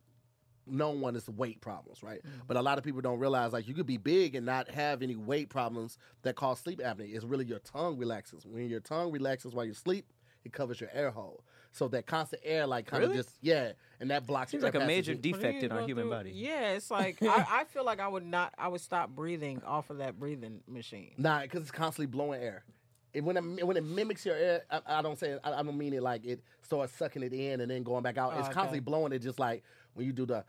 known 0.65 1.01
one 1.01 1.15
is 1.15 1.29
weight 1.29 1.61
problems, 1.61 2.01
right? 2.01 2.19
But 2.47 2.57
a 2.57 2.63
lot 2.63 2.79
of 2.79 2.83
people 2.83 3.01
don't 3.01 3.19
realize 3.19 3.53
like 3.53 3.67
you 3.67 3.75
could 3.75 3.85
be 3.85 3.97
big 3.97 4.33
and 4.33 4.43
not 4.43 4.71
have 4.71 5.03
any 5.03 5.15
weight 5.15 5.49
problems 5.49 5.99
that 6.23 6.35
cause 6.35 6.61
sleep 6.61 6.79
apnea. 6.79 7.13
It's 7.13 7.25
really 7.25 7.45
your 7.45 7.59
tongue 7.59 7.95
relaxes. 7.95 8.43
When 8.43 8.67
your 8.71 8.79
tongue 8.79 9.11
relaxes 9.11 9.53
while 9.53 9.65
you 9.65 9.75
sleep, 9.75 10.07
it 10.43 10.51
covers 10.51 10.81
your 10.81 10.89
air 10.91 11.11
hole. 11.11 11.43
So 11.73 11.87
that 11.89 12.05
constant 12.05 12.43
air, 12.45 12.67
like, 12.67 12.85
kind 12.85 13.03
of 13.03 13.09
Really? 13.09 13.23
just 13.23 13.35
yeah, 13.41 13.71
and 13.99 14.11
that 14.11 14.27
blocks. 14.27 14.51
Seems 14.51 14.61
your 14.61 14.67
like 14.67 14.75
a 14.75 14.81
air 14.81 14.87
major 14.87 15.13
passage. 15.13 15.23
Defect 15.23 15.61
you 15.61 15.65
in 15.65 15.71
our 15.71 15.79
go 15.79 15.85
human 15.87 16.03
through? 16.03 16.11
body. 16.11 16.31
Yeah, 16.35 16.73
it's 16.73 16.91
like 16.91 17.21
I, 17.21 17.45
I 17.49 17.63
feel 17.65 17.83
like 17.83 17.99
I 17.99 18.07
would 18.07 18.25
not. 18.25 18.53
I 18.59 18.67
would 18.67 18.81
stop 18.81 19.09
breathing 19.09 19.61
off 19.65 19.89
of 19.89 19.97
that 19.97 20.19
breathing 20.19 20.61
machine. 20.67 21.13
Nah, 21.17 21.41
because 21.41 21.61
it's 21.61 21.71
constantly 21.71 22.05
blowing 22.05 22.41
air. 22.41 22.63
It, 23.11 23.23
when 23.23 23.37
it 23.37 23.65
when 23.65 23.75
it 23.75 23.83
mimics 23.83 24.23
your 24.23 24.35
air, 24.35 24.61
I, 24.69 24.81
I 24.85 25.01
don't 25.01 25.17
say 25.17 25.37
I, 25.43 25.53
I 25.53 25.63
don't 25.63 25.77
mean 25.77 25.93
it 25.93 26.03
like 26.03 26.25
it 26.25 26.41
starts 26.61 26.93
sucking 26.93 27.23
it 27.23 27.33
in 27.33 27.61
and 27.61 27.71
then 27.71 27.81
going 27.81 28.03
back 28.03 28.17
out. 28.17 28.33
Oh, 28.35 28.37
it's 28.39 28.47
okay. 28.47 28.53
constantly 28.53 28.79
blowing 28.79 29.11
it, 29.11 29.19
just 29.19 29.39
like 29.39 29.63
when 29.95 30.05
you 30.05 30.13
do 30.13 30.27
the 30.27 30.45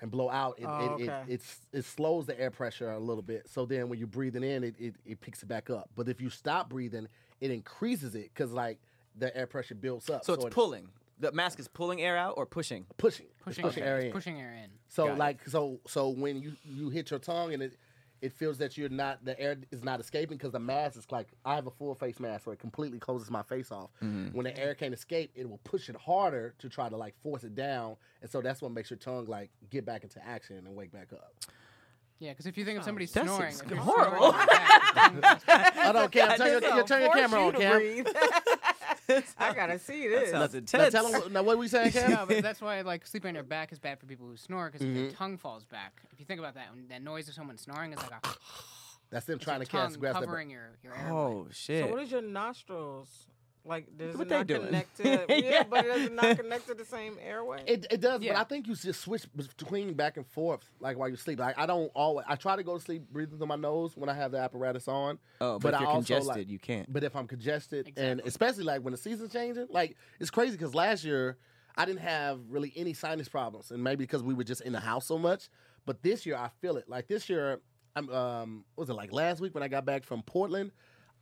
and 0.00 0.10
blow 0.10 0.30
out. 0.30 0.58
It 0.58 0.64
Oh, 0.66 0.96
it, 0.96 1.02
it, 1.02 1.08
oh, 1.10 1.12
okay. 1.12 1.22
it's, 1.28 1.60
it 1.72 1.84
slows 1.84 2.24
the 2.26 2.38
air 2.40 2.50
pressure 2.50 2.90
a 2.90 2.98
little 2.98 3.22
bit. 3.22 3.46
So 3.48 3.66
then 3.66 3.88
when 3.90 3.98
you're 3.98 4.08
breathing 4.08 4.42
in, 4.42 4.64
it, 4.64 4.74
it 4.78 4.94
it 5.04 5.20
picks 5.20 5.42
it 5.42 5.46
back 5.46 5.68
up. 5.68 5.90
But 5.94 6.08
if 6.08 6.20
you 6.20 6.30
stop 6.30 6.70
breathing, 6.70 7.08
it 7.40 7.50
increases 7.50 8.14
it 8.14 8.30
because 8.34 8.52
like 8.52 8.78
the 9.16 9.36
air 9.36 9.46
pressure 9.46 9.74
builds 9.74 10.08
up. 10.10 10.24
so 10.24 10.34
it's 10.34 10.44
it- 10.44 10.52
pulling. 10.52 10.88
The 11.18 11.32
mask 11.32 11.60
is 11.60 11.68
pulling 11.68 12.00
air 12.00 12.16
out 12.16 12.34
or 12.38 12.46
pushing. 12.46 12.86
pushing, 12.96 13.26
It's 13.26 13.44
Pushing, 13.44 13.62
pushing 13.64 13.82
air, 13.82 13.96
air 13.96 14.06
in. 14.06 14.12
pushing 14.12 14.40
air 14.40 14.54
in. 14.54 14.70
So 14.88 15.04
Got 15.08 15.12
it. 15.12 15.18
like 15.18 15.48
so 15.48 15.78
so 15.86 16.08
when 16.08 16.40
you 16.40 16.52
you 16.64 16.88
hit 16.88 17.10
your 17.10 17.20
tongue 17.20 17.52
and 17.52 17.62
it 17.62 17.76
it 18.22 18.32
feels 18.32 18.56
that 18.58 18.78
you're 18.78 18.88
not 18.88 19.22
the 19.22 19.38
air 19.38 19.56
is 19.70 19.84
not 19.84 20.00
escaping 20.00 20.38
because 20.38 20.52
the 20.52 20.58
mask 20.58 20.96
is 20.96 21.06
like 21.10 21.28
I 21.44 21.54
have 21.56 21.66
a 21.66 21.70
full 21.70 21.94
face 21.94 22.18
mask 22.20 22.46
where 22.46 22.54
it 22.54 22.58
completely 22.58 22.98
closes 22.98 23.30
my 23.30 23.42
face 23.42 23.70
off. 23.70 23.90
Mm-hmm. 24.02 24.34
When 24.34 24.44
the 24.44 24.58
air 24.58 24.74
can't 24.74 24.94
escape, 24.94 25.30
it 25.34 25.46
will 25.48 25.60
push 25.64 25.90
it 25.90 25.96
harder 25.96 26.54
to 26.58 26.68
try 26.70 26.88
to 26.88 26.96
like 26.96 27.14
force 27.22 27.44
it 27.44 27.54
down, 27.54 27.96
and 28.22 28.30
so 28.30 28.40
that's 28.40 28.62
what 28.62 28.72
makes 28.72 28.88
your 28.90 28.98
tongue 28.98 29.26
like 29.26 29.50
get 29.68 29.84
back 29.84 30.04
into 30.04 30.24
action 30.26 30.56
and 30.56 30.74
wake 30.74 30.90
back 30.92 31.12
up. 31.12 31.34
Yeah, 32.20 32.30
because 32.32 32.44
if 32.46 32.56
you 32.58 32.64
think 32.66 32.78
of 32.78 32.84
somebody 32.84 33.06
That's 33.06 33.26
snoring, 33.26 33.48
ex- 33.48 33.62
if 33.62 33.70
you're 33.70 33.78
horrible. 33.78 34.32
snoring 34.32 34.38
I 35.48 35.90
don't 35.92 36.12
care. 36.12 36.36
Turn 36.36 36.46
your, 36.50 36.60
This 36.60 36.74
you 36.74 36.84
turn 36.84 37.02
your 37.02 37.12
camera 37.14 37.40
on, 37.46 37.52
force 37.54 37.82
you 37.82 38.04
to 38.04 38.12
Cam. 38.12 39.22
I 39.38 39.54
gotta 39.54 39.78
see 39.78 40.06
That 40.06 40.20
this. 40.20 40.30
sounds 40.52 40.72
Now 40.74 40.88
tell 40.90 41.10
them 41.10 41.32
now 41.32 41.42
what 41.42 41.56
we 41.58 41.66
saying, 41.66 41.92
Cam. 41.92 42.10
no, 42.10 42.26
but 42.26 42.42
that's 42.42 42.60
why 42.60 42.82
like 42.82 43.06
sleeping 43.06 43.30
on 43.30 43.34
your 43.34 43.42
back 43.44 43.72
is 43.72 43.78
bad 43.78 43.98
for 43.98 44.04
people 44.06 44.26
who 44.26 44.36
snore 44.36 44.70
because 44.70 44.86
Mm-hmm. 44.86 44.94
their 45.02 45.10
tongue 45.12 45.38
falls 45.38 45.64
back. 45.64 46.00
If 46.12 46.20
you 46.20 46.26
think 46.26 46.40
about 46.40 46.54
that, 46.54 46.66
when 46.74 46.86
that 46.88 47.02
noise 47.02 47.26
of 47.28 47.34
someone 47.34 47.56
snoring 47.56 47.92
is 47.92 47.98
like 47.98 48.10
a 48.12 48.28
That's 49.10 49.24
them 49.26 49.38
trying 49.38 49.60
to 49.60 49.66
catch 49.66 49.92
tongue 49.92 49.98
grasp 50.00 50.20
covering 50.20 50.50
your 50.50 50.70
your 50.84 50.94
airway. 50.94 51.10
Oh 51.10 51.46
shit! 51.50 51.84
So 51.86 51.90
what 51.90 52.02
is 52.02 52.12
your 52.12 52.22
nostrils? 52.22 53.08
Like 53.64 53.86
does 53.96 54.16
What 54.16 54.26
it 54.26 54.30
they 54.30 54.36
not 54.36 54.46
doing? 54.46 54.66
connect 54.66 54.96
to? 54.96 55.02
Yeah, 55.28 55.36
Yeah. 55.36 55.62
but 55.64 55.84
does 55.84 56.02
it 56.06 56.12
not 56.12 56.36
connect 56.38 56.66
to 56.68 56.74
the 56.74 56.84
same 56.84 57.16
airway? 57.22 57.62
It, 57.66 57.86
it 57.90 58.00
does, 58.00 58.20
but 58.24 58.34
I 58.36 58.44
think 58.44 58.66
you 58.66 58.74
just 58.74 59.02
switch 59.02 59.26
between 59.34 59.92
back 59.92 60.16
and 60.16 60.26
forth, 60.26 60.62
like 60.80 60.96
while 60.96 61.08
you 61.08 61.16
sleep. 61.16 61.38
Like 61.38 61.58
I 61.58 61.66
don't 61.66 61.90
always. 61.94 62.24
I 62.28 62.36
try 62.36 62.56
to 62.56 62.62
go 62.62 62.78
to 62.78 62.82
sleep 62.82 63.02
breathing 63.12 63.36
through 63.38 63.46
my 63.46 63.56
nose 63.56 63.96
when 63.96 64.08
I 64.08 64.14
have 64.14 64.32
the 64.32 64.38
apparatus 64.38 64.88
on. 64.88 65.18
oh, 65.40 65.58
but 65.58 65.62
but, 65.62 65.74
if 65.74 65.80
I 65.80 65.82
you're 65.82 65.88
also, 65.88 65.96
congested, 65.98 66.36
like- 66.36 66.48
you 66.50 66.58
can't. 66.58 66.90
But 66.92 67.04
if 67.04 67.14
I'm 67.14 67.26
congested, 67.26 67.92
and 67.96 68.20
especially 68.24 68.64
like 68.64 68.80
when 68.82 68.92
the 68.92 68.98
season's 68.98 69.32
changing, 69.32 69.66
like 69.70 69.96
it's 70.18 70.30
crazy 70.30 70.52
because 70.56 70.74
last 70.74 71.04
year 71.04 71.36
I 71.76 71.84
didn't 71.84 72.00
have 72.00 72.40
really 72.48 72.72
any 72.76 72.94
sinus 72.94 73.28
problems, 73.28 73.70
and 73.72 73.82
maybe 73.84 74.04
because 74.04 74.22
we 74.22 74.32
were 74.34 74.44
just 74.44 74.62
in 74.62 74.72
the 74.72 74.80
house 74.80 75.06
so 75.06 75.18
much. 75.18 75.48
But 75.84 76.02
this 76.02 76.24
year 76.24 76.36
I 76.36 76.48
feel 76.60 76.76
it. 76.78 76.88
Like 76.88 77.08
this 77.08 77.28
year, 77.28 77.60
I'm 77.94 78.08
um, 78.10 78.64
what 78.74 78.82
was 78.82 78.90
it 78.90 78.94
like 78.94 79.12
last 79.12 79.40
week 79.40 79.54
when 79.54 79.62
I 79.62 79.68
got 79.68 79.84
back 79.84 80.04
from 80.04 80.22
Portland? 80.22 80.72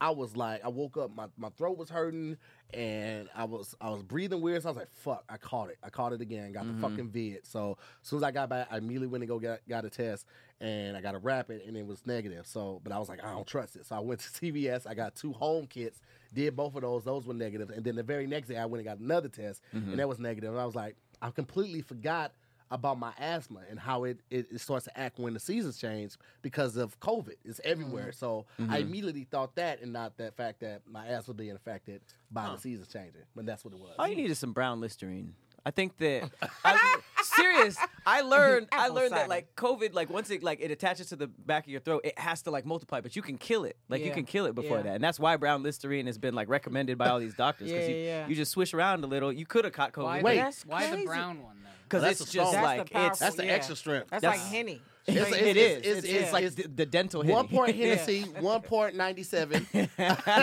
I 0.01 0.11
was 0.11 0.37
like, 0.37 0.65
I 0.65 0.69
woke 0.69 0.97
up, 0.97 1.15
my, 1.15 1.27
my 1.37 1.49
throat 1.51 1.77
was 1.77 1.91
hurting, 1.91 2.37
and 2.73 3.29
I 3.35 3.45
was 3.45 3.75
I 3.81 3.91
was 3.91 4.03
breathing 4.03 4.41
weird. 4.41 4.63
So 4.63 4.69
I 4.69 4.73
was 4.73 4.77
like, 4.77 4.93
"Fuck!" 4.93 5.25
I 5.29 5.37
caught 5.39 5.71
it. 5.71 5.79
I 5.83 5.89
caught 5.89 6.13
it 6.13 6.21
again. 6.21 6.53
Got 6.53 6.67
the 6.67 6.73
mm-hmm. 6.73 6.83
fucking 6.83 7.09
vid. 7.09 7.47
So 7.47 7.79
as 8.03 8.09
soon 8.09 8.19
as 8.19 8.23
I 8.23 8.31
got 8.31 8.49
back, 8.49 8.69
I 8.71 8.79
immediately 8.79 9.09
went 9.09 9.23
and 9.23 9.29
go 9.29 9.39
get 9.39 9.67
got 9.69 9.85
a 9.85 9.91
test, 9.91 10.27
and 10.61 10.97
I 10.97 11.01
got 11.01 11.15
a 11.15 11.19
rapid, 11.19 11.63
and 11.67 11.77
it 11.77 11.87
was 11.87 12.07
negative. 12.07 12.47
So, 12.47 12.81
but 12.85 12.93
I 12.93 12.99
was 12.99 13.09
like, 13.09 13.25
I 13.25 13.33
don't 13.33 13.47
trust 13.47 13.77
it. 13.77 13.87
So 13.87 13.97
I 13.97 14.01
went 14.01 14.21
to 14.21 14.29
CVS. 14.41 14.87
I 14.87 14.95
got 14.95 15.15
two 15.15 15.33
home 15.33 15.67
kits. 15.67 16.01
Did 16.33 16.55
both 16.55 16.75
of 16.77 16.83
those. 16.83 17.05
Those 17.05 17.27
were 17.27 17.35
negative. 17.35 17.71
And 17.71 17.83
then 17.83 17.97
the 17.97 18.03
very 18.03 18.27
next 18.27 18.49
day, 18.49 18.57
I 18.57 18.67
went 18.67 18.87
and 18.87 18.99
got 18.99 18.99
another 18.99 19.29
test, 19.29 19.63
and 19.73 19.83
mm-hmm. 19.83 19.97
that 19.97 20.09
was 20.09 20.19
negative. 20.19 20.51
And 20.51 20.61
I 20.61 20.67
was 20.67 20.75
like, 20.75 20.97
I 21.23 21.31
completely 21.31 21.83
forgot 21.83 22.33
about 22.71 22.99
my 22.99 23.13
asthma 23.19 23.61
and 23.71 23.79
how 23.79 24.05
it, 24.05 24.21
it, 24.31 24.47
it 24.53 24.61
starts 24.61 24.85
to 24.85 24.99
act 24.99 25.19
when 25.19 25.35
the 25.35 25.41
seasons 25.41 25.79
change 25.79 26.17
because 26.43 26.77
of 26.77 26.99
COVID. 27.01 27.35
It's 27.45 27.61
everywhere. 27.65 28.09
Mm-hmm. 28.09 28.13
So 28.13 28.47
I 28.59 28.63
mm-hmm. 28.63 28.75
immediately 28.75 29.27
thought 29.31 29.55
that 29.57 29.81
and 29.83 29.93
not 29.93 30.17
that 30.19 30.37
fact 30.37 30.61
that 30.61 30.83
my 30.87 31.07
asthma 31.07 31.35
being 31.35 31.53
affected 31.57 32.01
by 32.31 32.51
the 32.51 32.59
seasons 32.59 32.89
changing. 32.89 33.23
But 33.35 33.47
that's 33.47 33.65
what 33.65 33.75
it 33.75 33.81
was. 33.81 33.95
All 33.99 34.09
you 34.09 34.17
need 34.17 34.31
is 34.31 34.39
some 34.39 34.53
brown 34.53 34.81
Listerine. 34.81 35.35
I 35.69 35.71
think 35.71 35.99
that 35.99 36.31
I, 36.65 36.99
serious. 37.23 37.77
I 38.07 38.21
learned. 38.35 38.69
I 38.73 38.85
Apple 38.85 38.95
learned 38.97 39.13
that 39.13 39.29
like 39.29 39.55
COVID, 39.55 39.93
like 39.93 40.09
once 40.09 40.31
it 40.31 40.43
like 40.43 40.61
it 40.63 40.71
attaches 40.71 41.09
to 41.11 41.17
the 41.17 41.27
back 41.27 41.65
of 41.67 41.71
your 41.71 41.81
throat, 41.81 42.01
it 42.05 42.19
has 42.19 42.41
to 42.43 42.51
like 42.51 42.65
multiply, 42.65 43.03
but 43.03 43.15
you 43.15 43.21
can 43.21 43.37
kill 43.37 43.65
it. 43.65 43.77
Like 43.91 44.01
you 44.01 44.07
Yeah. 44.07 44.15
can 44.15 44.25
kill 44.25 44.47
it 44.47 44.55
before 44.55 44.79
Yeah. 44.79 44.83
that, 44.85 44.95
and 44.95 45.05
that's 45.05 45.21
why 45.21 45.37
brown 45.37 45.63
Listerine 45.63 46.07
has 46.07 46.17
been 46.17 46.35
like 46.35 46.49
recommended 46.49 46.97
by 46.97 47.09
all 47.11 47.19
these 47.21 47.35
doctors. 47.35 47.71
Yeah, 47.71 47.87
you, 47.87 47.95
yeah, 47.97 48.03
yeah. 48.21 48.29
you 48.29 48.35
just 48.35 48.51
swish 48.53 48.73
around 48.73 49.05
a 49.05 49.07
little. 49.07 49.31
You 49.31 49.45
could 49.45 49.65
have 49.65 49.75
caught 49.75 49.95
Why, 49.95 50.21
COVID. 50.21 50.23
Wait. 50.23 50.37
the, 50.37 50.41
That's 50.43 50.65
why 50.65 50.87
the 50.87 50.93
crazy. 50.93 51.07
brown 51.07 51.43
one 51.43 51.57
though? 51.63 51.69
because 51.85 52.03
That's 52.03 52.21
it's 52.23 52.31
the 52.33 52.39
just 52.39 52.51
strong- 52.51 52.65
That's 52.65 52.79
like 52.81 52.91
the 52.93 53.07
it's 53.09 53.19
That's 53.19 53.37
the 53.37 53.45
Yeah. 53.45 53.53
extra 53.53 53.77
strength. 53.77 54.09
That's, 54.11 54.23
That's- 54.23 54.41
like 54.43 54.51
henny. 54.51 54.81
It's- 55.09 55.27
straight- 55.27 55.43
it's- 55.43 55.51
it 55.51 55.57
is. 55.57 55.77
it's- 55.79 55.97
It's, 55.99 56.07
it's- 56.07 56.23
it's 56.25 56.33
like 56.33 56.45
it's- 56.45 56.55
the, 56.55 56.69
the 56.75 56.87
dental 56.87 57.21
One 57.23 57.45
hitting. 57.47 57.59
point 57.59 57.77
Hennessy, 57.81 58.23
one 58.41 58.61
point 58.63 58.95
ninety 58.97 59.23
seven, 59.23 59.67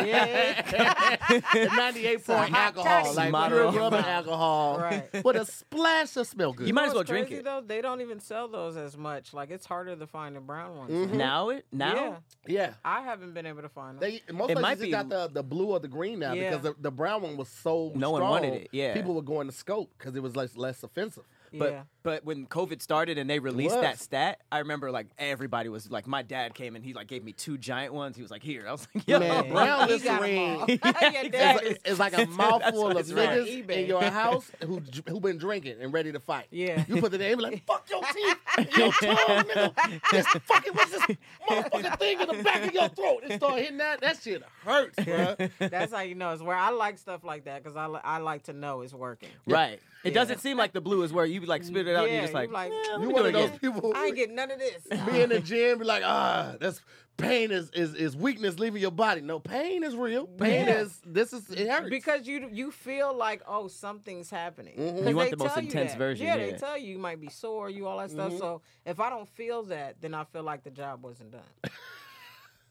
yeah. 0.05 1.41
and 1.55 1.69
ninety 1.75 2.05
eight 2.07 2.25
point 2.25 2.53
alcohol, 2.53 3.13
like 3.15 3.31
Moderate 3.31 3.69
pure 3.71 3.81
rubbing 3.81 3.99
alcohol, 4.05 4.79
Right. 4.79 5.23
with 5.23 5.35
a 5.35 5.45
splash 5.45 6.15
of 6.17 6.27
smell 6.27 6.53
good. 6.53 6.67
You 6.67 6.73
might 6.73 6.87
as 6.87 6.93
well 6.93 7.03
drink 7.03 7.27
crazy, 7.27 7.39
it. 7.39 7.45
Though 7.45 7.61
they 7.65 7.81
don't 7.81 8.01
even 8.01 8.19
sell 8.19 8.47
those 8.47 8.75
as 8.77 8.97
much. 8.97 9.33
Like 9.33 9.49
it's 9.51 9.65
harder 9.65 9.95
to 9.95 10.07
find 10.07 10.35
the 10.35 10.39
brown 10.41 10.75
ones. 10.77 10.91
Mhm. 10.91 11.13
Now 11.15 11.49
it 11.49 11.65
now. 11.71 12.21
Yeah, 12.47 12.55
yeah. 12.67 12.73
I 12.83 13.01
haven't 13.01 13.33
been 13.33 13.45
able 13.45 13.61
to 13.61 13.69
find 13.69 13.99
them. 13.99 14.09
They 14.09 14.21
most 14.33 14.49
It 14.51 14.55
places 14.57 14.61
might 14.61 14.69
just 14.75 14.81
be- 14.81 14.91
got 14.91 15.09
the, 15.09 15.27
the 15.31 15.43
blue 15.43 15.67
or 15.71 15.79
the 15.79 15.87
green 15.87 16.19
now 16.19 16.33
Yeah. 16.33 16.49
because 16.49 16.63
the, 16.63 16.75
the 16.81 16.91
brown 16.91 17.21
one 17.21 17.37
was 17.37 17.49
so 17.49 17.91
No 17.95 18.11
one 18.11 18.21
wanted 18.21 18.53
it, 18.53 18.69
yeah. 18.71 18.93
people 18.93 19.13
were 19.13 19.21
going 19.21 19.47
to 19.47 19.53
scope 19.53 19.91
because 19.97 20.15
it 20.15 20.21
was 20.23 20.35
less 20.35 20.55
less 20.57 20.83
offensive. 20.83 21.23
But 21.57 21.71
yeah. 21.71 21.81
but 22.03 22.25
when 22.25 22.45
COVID 22.47 22.81
started 22.81 23.17
and 23.17 23.29
they 23.29 23.39
released 23.39 23.79
that 23.79 23.99
stat, 23.99 24.41
I 24.51 24.59
remember 24.59 24.91
like 24.91 25.07
everybody 25.17 25.69
was 25.69 25.89
like, 25.89 26.07
my 26.07 26.21
dad 26.21 26.53
came 26.53 26.75
and 26.75 26.83
he 26.85 26.93
like 26.93 27.07
gave 27.07 27.23
me 27.23 27.31
two 27.33 27.57
giant 27.57 27.93
ones. 27.93 28.15
He 28.15 28.21
was 28.21 28.31
like, 28.31 28.43
here. 28.43 28.65
I 28.67 28.71
was 28.71 28.87
like, 28.93 29.07
yo, 29.07 29.19
Man, 29.19 29.45
Yeah, 29.45 29.51
brown 29.51 29.89
he 29.89 29.99
got 29.99 30.23
'em 30.23 30.37
all. 30.37 30.65
Listerine. 30.67 30.79
Your 30.79 30.79
It's 31.25 31.33
like, 31.33 31.63
is- 31.63 31.77
it's 31.85 31.99
like 31.99 32.17
a 32.17 32.25
mouthful 32.31 32.87
of 32.91 32.97
it's 32.97 33.11
right. 33.11 33.29
niggas 33.39 33.69
in 33.69 33.85
your 33.87 34.03
house 34.03 34.51
who 34.65 34.81
who 35.07 35.19
been 35.19 35.37
drinking 35.37 35.77
and 35.81 35.91
ready 35.93 36.11
to 36.11 36.19
fight. 36.19 36.47
Yeah. 36.51 36.83
You 36.87 36.99
put 37.01 37.11
the 37.11 37.25
in, 37.31 37.37
be 37.37 37.43
like, 37.43 37.65
fuck 37.65 37.87
your 37.89 38.01
teeth, 38.13 38.77
your 38.77 38.91
tongue, 38.91 39.43
nigga. 39.45 40.01
This 40.11 40.27
fucking 40.27 40.73
what's 40.73 40.91
this 40.91 41.17
motherfucking 41.49 41.99
thing 41.99 42.21
in 42.21 42.27
the 42.37 42.43
back 42.43 42.65
of 42.67 42.73
your 42.73 42.89
throat? 42.89 43.23
And 43.23 43.33
start 43.41 43.59
hitting 43.59 43.77
that. 43.77 44.01
That 44.01 44.21
shit 44.21 44.43
hurts, 44.63 45.03
bro. 45.03 45.35
That's 45.59 45.93
how 45.93 46.01
you 46.01 46.15
know 46.15 46.31
it's 46.31 46.41
where 46.41 46.55
I 46.55 46.69
like 46.69 46.97
stuff 46.97 47.23
like 47.23 47.45
that 47.45 47.63
because 47.63 47.75
I, 47.77 47.85
I 48.03 48.17
like 48.19 48.43
to 48.43 48.53
know 48.53 48.81
it's 48.81 48.93
working. 48.93 49.29
right. 49.47 49.79
It 50.05 50.09
Yeah. 50.09 50.13
doesn't 50.13 50.39
seem 50.39 50.55
like 50.55 50.71
the 50.71 50.81
blue 50.81 51.01
is 51.01 51.11
where 51.11 51.25
you 51.25 51.41
like 51.41 51.63
spit 51.63 51.87
it 51.87 51.95
out 51.95 52.05
and 52.05 52.13
you're 52.13 52.21
just 52.21 52.33
like, 52.33 52.49
you 52.49 52.53
like, 52.53 52.71
"Eh, 52.71 52.75
let 52.93 53.01
You 53.01 53.09
one 53.09 53.25
of 53.25 53.33
those 53.33 53.57
people. 53.59 53.91
I 53.95 54.05
ain't 54.05 54.15
getting 54.15 54.35
none 54.35 54.51
of 54.51 54.59
this. 54.59 54.83
be 55.11 55.21
in 55.21 55.29
the 55.29 55.39
gym, 55.51 55.79
be 55.79 55.85
like, 55.85 56.03
ah, 56.05 56.55
that's 56.59 56.79
pain 57.17 57.49
is, 57.49 57.71
is 57.71 57.95
is 57.95 58.15
weakness 58.15 58.59
leaving 58.59 58.81
your 58.81 58.91
body. 58.91 59.21
No, 59.21 59.39
pain 59.39 59.83
is 59.83 59.95
real. 59.95 60.27
Pain 60.27 60.67
Yeah. 60.67 60.81
is 60.81 61.01
this 61.05 61.33
is 61.33 61.49
it 61.49 61.67
hurts 61.67 61.89
because 61.89 62.27
you 62.27 62.49
you 62.51 62.71
feel 62.71 63.15
like 63.17 63.41
oh 63.47 63.67
something's 63.67 64.29
happening. 64.29 64.75
Mhm. 64.77 64.97
'Cause 64.99 65.09
You 65.09 65.15
want 65.15 65.29
the 65.31 65.37
most 65.37 65.57
intense 65.57 65.95
version, 65.95 66.27
Yeah, 66.27 66.35
yeah. 66.35 66.51
they 66.51 66.57
tell 66.57 66.77
you 66.77 66.91
you 66.93 66.99
might 66.99 67.19
be 67.19 67.29
sore, 67.29 67.69
you 67.69 67.87
all 67.87 67.97
that 67.97 68.11
stuff. 68.11 68.31
Mhm. 68.33 68.37
So 68.39 68.61
if 68.85 68.99
I 68.99 69.09
don't 69.09 69.27
feel 69.29 69.63
that, 69.63 70.01
then 70.01 70.13
I 70.13 70.23
feel 70.25 70.43
like 70.43 70.63
the 70.63 70.71
job 70.71 71.03
wasn't 71.03 71.31
done. 71.31 71.41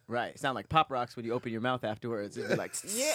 Right. 0.07 0.39
Sound 0.39 0.55
like 0.55 0.69
pop 0.69 0.91
rocks 0.91 1.17
when 1.17 1.25
you 1.25 1.33
open 1.33 1.51
your 1.51 1.63
mouth 1.63 1.83
afterwards. 1.83 2.37
It'd 2.37 2.51
be 2.51 2.57
like, 2.57 2.75
Yeah. 2.95 3.15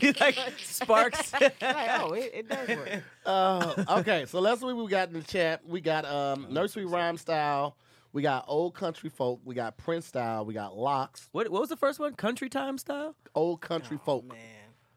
You 0.00 0.12
like 0.20 0.38
sparks. 0.58 1.32
like, 1.40 1.54
oh, 1.60 2.12
it, 2.12 2.30
it 2.34 2.48
does 2.48 2.68
work. 2.68 3.02
Uh, 3.26 3.84
okay, 3.98 4.24
so 4.26 4.40
let's 4.40 4.60
see 4.60 4.66
what 4.66 4.76
we 4.76 4.86
got 4.88 5.08
in 5.08 5.14
the 5.14 5.22
chat. 5.22 5.66
We 5.66 5.80
got 5.80 6.04
um, 6.04 6.46
nursery 6.50 6.84
rhyme 6.84 7.16
style. 7.16 7.76
We 8.12 8.22
got 8.22 8.44
old 8.48 8.74
country 8.74 9.10
folk. 9.10 9.40
We 9.44 9.54
got 9.54 9.76
Prince 9.76 10.06
style. 10.06 10.44
We 10.44 10.54
got 10.54 10.76
LOX. 10.76 11.28
What, 11.32 11.48
what 11.50 11.60
was 11.60 11.68
the 11.68 11.76
first 11.76 11.98
one? 11.98 12.14
Country 12.14 12.48
time 12.48 12.78
style? 12.78 13.14
Old 13.34 13.60
country 13.60 13.98
folk. 14.04 14.24
Man. 14.26 14.38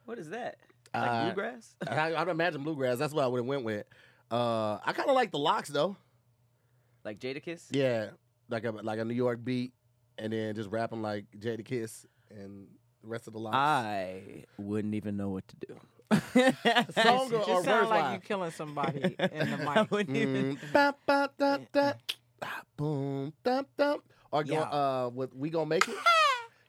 What 0.06 0.18
is 0.20 0.30
that? 0.30 0.58
Like 0.94 1.10
Uh, 1.10 1.24
bluegrass? 1.26 1.76
I, 1.88 2.16
I'd 2.16 2.28
imagine 2.28 2.64
bluegrass. 2.64 3.00
That's 3.00 3.14
what 3.14 3.24
I 3.24 3.28
would 3.28 3.40
have 3.40 3.46
went 3.46 3.64
with. 3.64 3.86
Uh, 4.30 4.78
I 4.86 4.94
kind 4.94 5.10
of 5.10 5.16
like 5.16 5.32
the 5.32 5.40
LOX 5.40 5.70
though. 5.70 5.98
Like 7.04 7.20
Jadakiss? 7.20 7.64
Yeah, 7.72 8.10
like 8.52 8.66
a 8.66 8.72
like 8.72 9.00
a 9.00 9.06
New 9.06 9.14
York 9.16 9.44
beat, 9.44 9.74
and 10.18 10.32
then 10.34 10.54
just 10.56 10.70
rapping 10.70 11.02
like 11.02 11.26
Jadakiss 11.40 12.06
and 12.30 12.68
the 13.02 13.08
rest 13.08 13.28
of 13.28 13.34
the 13.34 13.40
LOX. 13.40 13.56
I 13.56 14.44
wouldn't 14.58 14.94
even 14.94 15.18
know 15.18 15.30
what 15.30 15.44
to 15.48 15.56
do. 15.68 15.76
Song 17.02 17.30
You 17.32 17.38
or, 17.38 17.46
just 17.46 17.50
or 17.50 17.64
sound 17.64 17.90
like 17.90 18.02
line? 18.04 18.14
you 18.16 18.20
killing 18.20 18.52
somebody 18.52 19.00
in 19.20 19.52
the 19.52 19.66
I 19.70 19.82
mic. 19.82 19.92
wouldn't 19.92 20.18
even. 20.18 20.58
Mm, 20.58 20.74
ba, 20.74 20.96
ba, 21.06 21.30
da, 21.38 21.58
da, 21.72 21.94
ah, 22.44 22.62
boom, 22.76 23.34
da, 23.44 23.64
da. 23.78 23.96
Or 24.32 24.44
go, 24.44 24.54
Yeah. 24.54 24.62
uh, 24.62 25.10
with 25.14 25.34
we 25.36 25.50
gonna 25.50 25.66
make 25.66 25.88
it? 25.88 25.96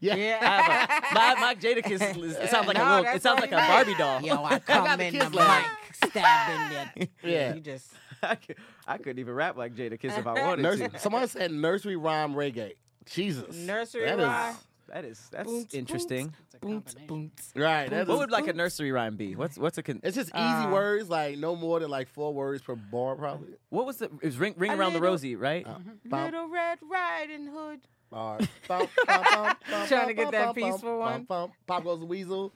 Yeah. 0.01 0.15
I 0.43 0.63
have 0.63 1.03
a, 1.13 1.15
my, 1.37 1.41
my 1.41 1.55
Jadakiss 1.55 2.17
is, 2.25 2.37
it 2.37 2.51
sounds 2.51 2.67
like 2.67 2.77
No, 2.77 2.85
a 2.85 2.89
little, 2.89 3.05
that's 3.05 3.17
it 3.19 3.23
sounds 3.23 3.41
what 3.41 3.51
like 3.51 3.51
he 3.51 3.55
a 3.55 3.59
meant. 3.59 3.87
Barbie 3.87 3.95
doll. 3.99 4.21
Yo, 4.23 4.43
I 4.45 4.51
got 4.59 4.67
come 4.67 4.99
the 4.99 5.05
in 5.07 5.13
kiss 5.13 5.29
the 5.29 5.37
line. 5.37 5.63
mic, 5.63 6.11
stabbing 6.11 6.77
that. 6.77 7.09
Yeah. 7.23 7.55
You 7.55 7.61
just 7.61 7.93
I, 8.23 8.35
could, 8.37 8.57
I 8.87 8.99
couldn't 8.99 9.19
even 9.19 9.35
rap 9.35 9.57
like 9.57 9.75
Jadakiss 9.75 10.19
if 10.19 10.27
I 10.27 10.33
wanted 10.43 10.63
Nursery, 10.63 10.89
to. 10.89 10.99
someone 10.99 11.27
said 11.29 11.53
nursery 11.53 11.97
rhyme 11.97 12.35
reggae. 12.35 12.73
Jesus. 13.07 13.57
Nursery 13.57 14.05
That 14.07 14.19
is- 14.21 14.25
rhyme? 14.27 14.55
That 14.89 15.05
is 15.07 15.27
that's 15.31 15.47
Boom, 15.49 15.61
boom. 15.63 15.69
interesting. 15.73 16.35
It's 16.45 16.55
a 16.55 16.59
combination. 16.59 17.31
Right. 17.57 17.89
that 17.89 18.07
What 18.09 18.15
is- 18.15 18.19
would 18.21 18.31
like 18.31 18.47
a 18.49 18.53
nursery 18.53 18.93
rhyme 18.93 19.17
be? 19.17 19.35
What's 19.37 19.57
what's 19.57 19.79
a 19.79 19.83
con- 19.83 20.01
it's 20.03 20.15
just 20.17 20.29
easy 20.31 20.37
Uh, 20.39 20.71
words, 20.71 21.09
like 21.09 21.39
no 21.39 21.57
more 21.57 21.81
than 21.81 21.89
like 21.89 22.09
four 22.09 22.35
words 22.35 22.61
per 22.63 22.75
bar, 22.75 23.17
probably. 23.17 23.55
what 23.71 23.87
was 23.87 23.97
the 23.99 24.07
it 24.21 24.23
was 24.25 24.37
ring 24.37 24.55
ring 24.59 24.71
A 24.73 24.77
around 24.77 24.93
the 24.93 24.99
little- 25.01 25.13
rosy 25.15 25.35
right? 25.35 25.67
Uh, 25.67 25.79
Little 26.05 26.47
Red 26.49 26.79
Riding 26.83 27.47
Hood. 27.47 27.81
bar, 28.11 28.39
bum, 28.69 28.87
bum, 29.07 29.25
bum, 29.33 29.57
bum, 29.71 29.87
Trying 29.89 30.09
to 30.09 30.15
get 30.15 30.31
that 30.33 30.47
bum, 30.47 30.55
peaceful 30.57 30.99
one? 30.99 31.25
bum, 31.25 31.49
bum. 31.49 31.53
Pop 31.67 31.85
goes 31.85 32.01
the 32.01 32.05
weasel. 32.07 32.53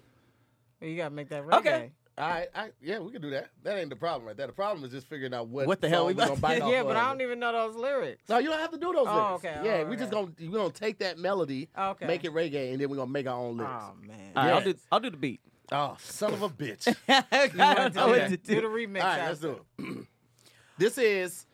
You 0.83 0.95
gotta 0.97 1.15
make 1.15 1.31
that 1.31 1.43
reggae. 1.47 1.59
Okay. 1.61 1.91
All 2.19 2.27
right, 2.31 2.49
I, 2.55 2.71
yeah, 2.81 2.99
we 2.99 3.13
can 3.13 3.21
do 3.21 3.29
that. 3.31 3.51
That 3.63 3.77
ain't 3.79 3.91
the 3.91 3.97
problem 3.97 4.27
right 4.27 4.35
there. 4.37 4.47
The 4.47 4.53
problem 4.55 4.83
is 4.85 4.91
just 4.91 5.07
figuring 5.07 5.35
out 5.35 5.49
what 5.49 5.67
What 5.67 5.83
the 5.83 5.89
hell 5.91 6.01
song 6.01 6.07
we 6.07 6.13
we 6.15 6.19
gonna 6.21 6.33
about- 6.33 6.41
bite 6.41 6.63
off 6.63 6.71
Yeah, 6.73 6.83
but 6.83 6.93
of. 6.93 6.97
I 6.97 7.09
don't 7.11 7.21
even 7.21 7.39
know 7.39 7.53
those 7.53 7.77
lyrics. 7.77 8.23
No, 8.29 8.39
you 8.39 8.49
don't 8.49 8.59
have 8.59 8.71
to 8.71 8.79
do 8.79 8.91
those 8.95 9.07
Oh, 9.07 9.15
lyrics. 9.41 9.45
okay, 9.45 9.61
Yeah, 9.63 9.85
oh, 9.85 9.91
we 9.91 9.97
just 9.97 10.11
gonna 10.11 10.29
we 10.41 10.47
gonna 10.49 10.71
take 10.71 10.99
that 11.01 11.19
melody, 11.19 11.69
Okay. 11.79 12.07
make 12.07 12.25
it 12.25 12.33
reggae, 12.33 12.73
and 12.73 12.81
then 12.81 12.89
we're 12.89 12.97
gonna 12.97 13.11
make 13.11 13.27
our 13.27 13.37
own 13.39 13.59
lyrics. 13.59 13.85
Oh 13.87 13.95
man. 14.07 14.33
All 14.35 14.45
right, 14.47 14.55
I'll 14.55 14.63
do 14.63 14.75
I'll 14.91 15.01
do 15.01 15.11
the 15.11 15.17
beat. 15.19 15.41
Oh, 15.71 15.97
son 16.01 16.33
of 16.33 16.41
a 16.43 16.49
bitch! 16.49 16.87
I 17.09 17.75
don't 17.75 17.95
know 17.95 18.07
what 18.09 18.29
to 18.31 18.37
Do 18.39 18.55
the 18.63 18.67
remix. 18.69 19.03
All 19.03 19.09
right, 19.09 19.27
let's 19.27 19.41
do 19.41 19.61
it. 19.81 20.07
this 20.79 20.97
is 20.97 21.45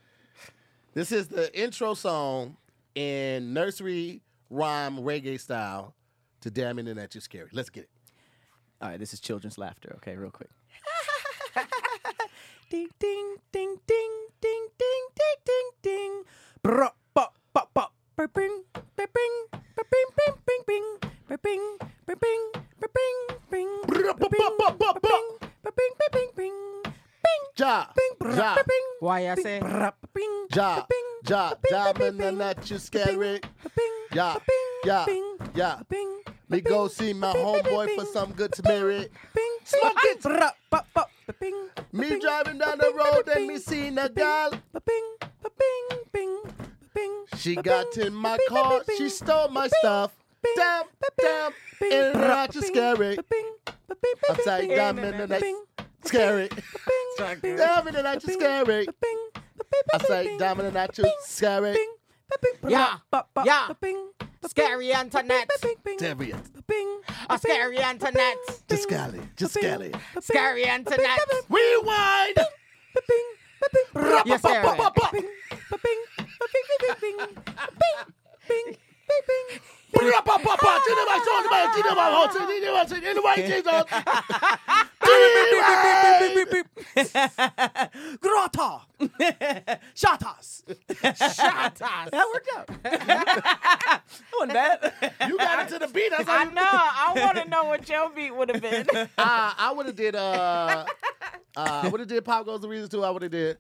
this 0.94 1.10
is 1.10 1.26
the 1.28 1.50
intro 1.60 1.94
song 1.94 2.56
in 2.94 3.52
nursery 3.54 4.20
rhyme 4.50 4.98
reggae 4.98 5.40
style 5.40 5.94
to 6.42 6.50
"Damn 6.50 6.78
Internet 6.78 7.14
You 7.16 7.20
Scary." 7.20 7.48
Let's 7.52 7.70
get 7.70 7.84
it. 7.84 7.90
All 8.82 8.88
right, 8.88 8.98
this 8.98 9.14
is 9.14 9.20
children's 9.20 9.58
laughter. 9.58 9.92
Okay, 9.98 10.16
real 10.16 10.32
quick. 10.32 10.50
ding 12.68 12.88
ding 12.98 13.36
ding 13.52 13.76
ding 13.86 14.12
ding 14.40 14.66
ding 14.76 15.06
ding 15.14 15.38
ding 15.46 15.70
ding. 15.82 16.12
Bra, 16.64 16.90
ba, 17.14 17.28
ba, 17.54 17.62
ba. 17.72 17.86
Ba, 18.16 18.26
bing, 18.34 18.64
ba, 18.74 19.06
bing, 19.06 19.36
ba, 19.52 19.82
bing, 19.86 20.08
bing, 20.18 20.34
bing, 20.46 20.62
bing. 20.66 20.98
Ba, 21.28 21.38
bing, 21.38 21.78
ba, 22.06 22.14
bing, 22.18 22.44
ba, 22.80 22.88
bing, 22.92 23.18
bing. 23.52 23.70
Ba, 23.86 24.14
bing, 24.18 24.50
ba, 24.58 24.68
bing, 24.98 25.28
ba, 25.62 25.70
bing, 25.70 25.94
ba, 25.98 26.06
bing, 26.12 26.30
bing. 26.36 26.58
Bing, 27.22 27.42
Ja, 27.56 27.86
bing, 27.94 28.14
bra, 28.18 28.34
ja, 28.34 28.54
ba, 28.56 28.64
bing, 28.66 28.86
Why 28.98 29.30
I 29.30 29.34
say? 29.36 29.60
bra, 29.60 29.92
ba, 29.94 30.08
bing, 30.12 30.46
ja, 30.50 30.74
ba, 30.74 30.86
bing, 30.90 31.08
ja. 31.30 31.54
ba, 31.54 31.56
bing, 31.62 31.70
ba, 31.70 31.70
Damn 31.70 31.94
bing, 31.94 32.18
bing. 32.18 32.28
Internet 32.34 32.70
You 32.70 32.78
Scary. 32.78 33.38
Ba, 33.62 33.70
bing, 33.78 33.94
Ja, 34.12 34.34
me 36.52 36.60
go 36.60 36.88
see 36.88 37.12
my 37.12 37.32
homeboy 37.32 37.96
for 37.96 38.04
some 38.06 38.32
good 38.32 38.54
spirit. 38.54 39.10
Smoke 39.64 39.96
it. 40.04 40.24
Me 41.92 42.18
driving 42.18 42.58
down 42.58 42.78
the 42.78 42.92
road 42.94 43.28
and 43.34 43.46
me 43.46 43.58
seeing 43.58 43.98
a 43.98 44.08
gal. 44.08 44.52
She 47.38 47.56
got 47.56 47.96
in 47.96 48.14
my 48.14 48.38
car, 48.48 48.82
she 48.96 49.08
stole 49.08 49.48
my 49.48 49.68
stuff. 49.68 50.12
Damn, 50.56 50.84
damn, 51.18 51.52
in 51.80 52.20
Roger 52.20 52.60
scary. 52.60 53.18
Upside 54.28 54.68
down 54.68 54.98
in 54.98 55.28
the 55.28 55.56
scary. 56.04 56.48
Damn, 56.48 57.88
in 57.88 57.94
the 57.94 58.12
Scary. 58.34 58.88
scary. 58.88 58.92
say, 60.06 60.38
down 60.38 60.60
and 60.60 60.68
the 60.68 60.72
night 60.72 60.98
scary. 61.22 61.78
Yeah, 62.68 62.98
yeah. 63.44 63.68
Scary 64.46 64.90
internet, 64.90 65.48
Scary 67.38 67.78
internet. 67.78 68.36
Just 68.68 68.82
Scally. 68.82 69.20
Just 69.36 69.54
Scally. 69.54 69.92
Scary 70.20 70.64
internet, 70.64 71.18
Rewind. 71.48 72.38
Yes, 74.24 74.42
Anyway, 83.12 83.34
Jesus. 83.36 83.84
Grota! 88.22 88.80
Shatas! 89.94 90.62
Shatas. 90.88 92.10
That 92.10 92.26
worked 92.32 92.48
out. 92.56 92.66
that 92.82 94.02
wasn't 94.32 94.52
bad. 94.52 94.92
You 95.28 95.38
got 95.38 95.60
into 95.60 95.78
the 95.78 95.92
beat. 95.92 96.10
That's 96.10 96.28
I 96.28 96.44
know. 96.44 96.62
I 96.62 97.12
want 97.16 97.36
to 97.38 97.48
know 97.48 97.64
what 97.64 97.88
your 97.88 98.10
beat 98.10 98.34
would 98.34 98.48
have 98.50 98.62
been. 98.62 98.86
Uh, 98.92 99.06
I 99.18 99.72
would 99.74 99.86
have 99.86 99.96
did 99.96 100.14
uh, 100.14 100.84
uh 101.56 101.80
I 101.84 101.88
would 101.88 102.00
have 102.00 102.08
did 102.08 102.24
Pop 102.24 102.46
Goes 102.46 102.60
the 102.60 102.68
Weasel 102.68 102.88
too. 102.88 103.04
I 103.04 103.10
would 103.10 103.22
have 103.22 103.30
did 103.30 103.58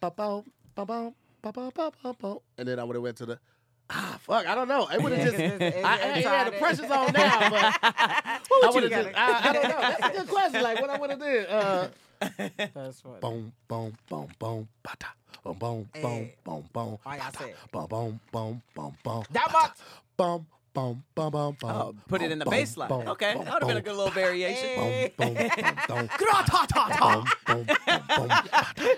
ba-bow, 0.00 0.44
ba-bow, 0.74 1.14
ba-bow, 1.42 1.70
ba-bow, 1.74 1.92
ba-bow. 2.02 2.42
and 2.58 2.68
then 2.68 2.78
I 2.78 2.84
would 2.84 2.96
have 2.96 3.02
went 3.02 3.16
to 3.18 3.26
the 3.26 3.38
ah 3.90 4.18
fuck 4.22 4.46
I 4.46 4.54
don't 4.54 4.68
know. 4.68 4.88
It 4.88 5.02
would 5.02 5.12
have 5.12 5.18
Yeah, 5.20 5.24
just 5.26 5.36
'cause 5.36 5.60
it's- 5.60 5.74
it's- 5.74 5.84
I, 5.84 5.98
I, 5.98 6.16
it's 6.16 6.24
yeah, 6.24 6.44
the 6.44 6.52
pressure's 6.52 6.90
on 6.90 7.12
now, 7.12 7.50
but 7.50 7.74
I 7.74 8.70
would 8.72 8.82
have 8.84 8.92
you 8.92 9.02
just 9.04 9.16
I, 9.16 9.48
I 9.48 9.52
don't 9.52 9.68
know. 9.68 9.80
That's 9.80 10.06
a 10.06 10.10
good 10.18 10.28
question. 10.28 10.62
Like 10.62 10.80
what 10.80 10.90
I 10.90 10.98
would 10.98 11.10
have 11.10 11.20
did. 11.20 11.46
Uh, 11.48 11.88
That's 12.74 13.04
what. 13.04 13.20
boom, 13.20 13.52
boom, 13.68 13.92
boom, 14.08 14.28
boom, 14.38 14.68
bata, 14.82 15.06
boom, 15.42 15.58
boom, 15.58 15.88
boom, 15.92 16.02
Hey. 16.02 16.34
boom, 16.44 16.64
boom. 16.72 16.98
Like 17.04 17.20
I 17.20 17.30
said. 17.38 17.54
Boom, 17.72 17.86
boom, 17.88 18.20
boom, 18.32 18.62
boom, 18.74 18.96
boom. 19.04 19.24
That 19.32 19.48
much. 19.52 19.72
Boom, 20.16 20.46
boom, 20.74 21.04
boom, 21.14 21.30
boom, 21.30 21.56
boom. 21.60 21.70
Oh, 21.70 21.94
put 22.08 22.20
it 22.22 22.30
in 22.32 22.38
the 22.38 22.44
boom, 22.44 22.50
bass 22.52 22.76
line. 22.76 22.88
boom, 22.88 23.08
Okay, 23.08 23.34
that 23.34 23.38
would 23.38 23.48
have 23.48 23.68
been 23.68 23.76
a 23.76 23.80
good 23.82 23.96
little 23.96 24.10
variation. 24.12 25.10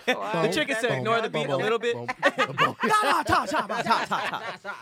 The 0.06 0.50
trick 0.52 0.71
is 0.71 0.78
to 0.78 0.97
ignore 0.97 1.21
the 1.21 1.30
beat 1.30 1.49
a 1.49 1.56
little 1.56 1.78
bit. 1.78 1.97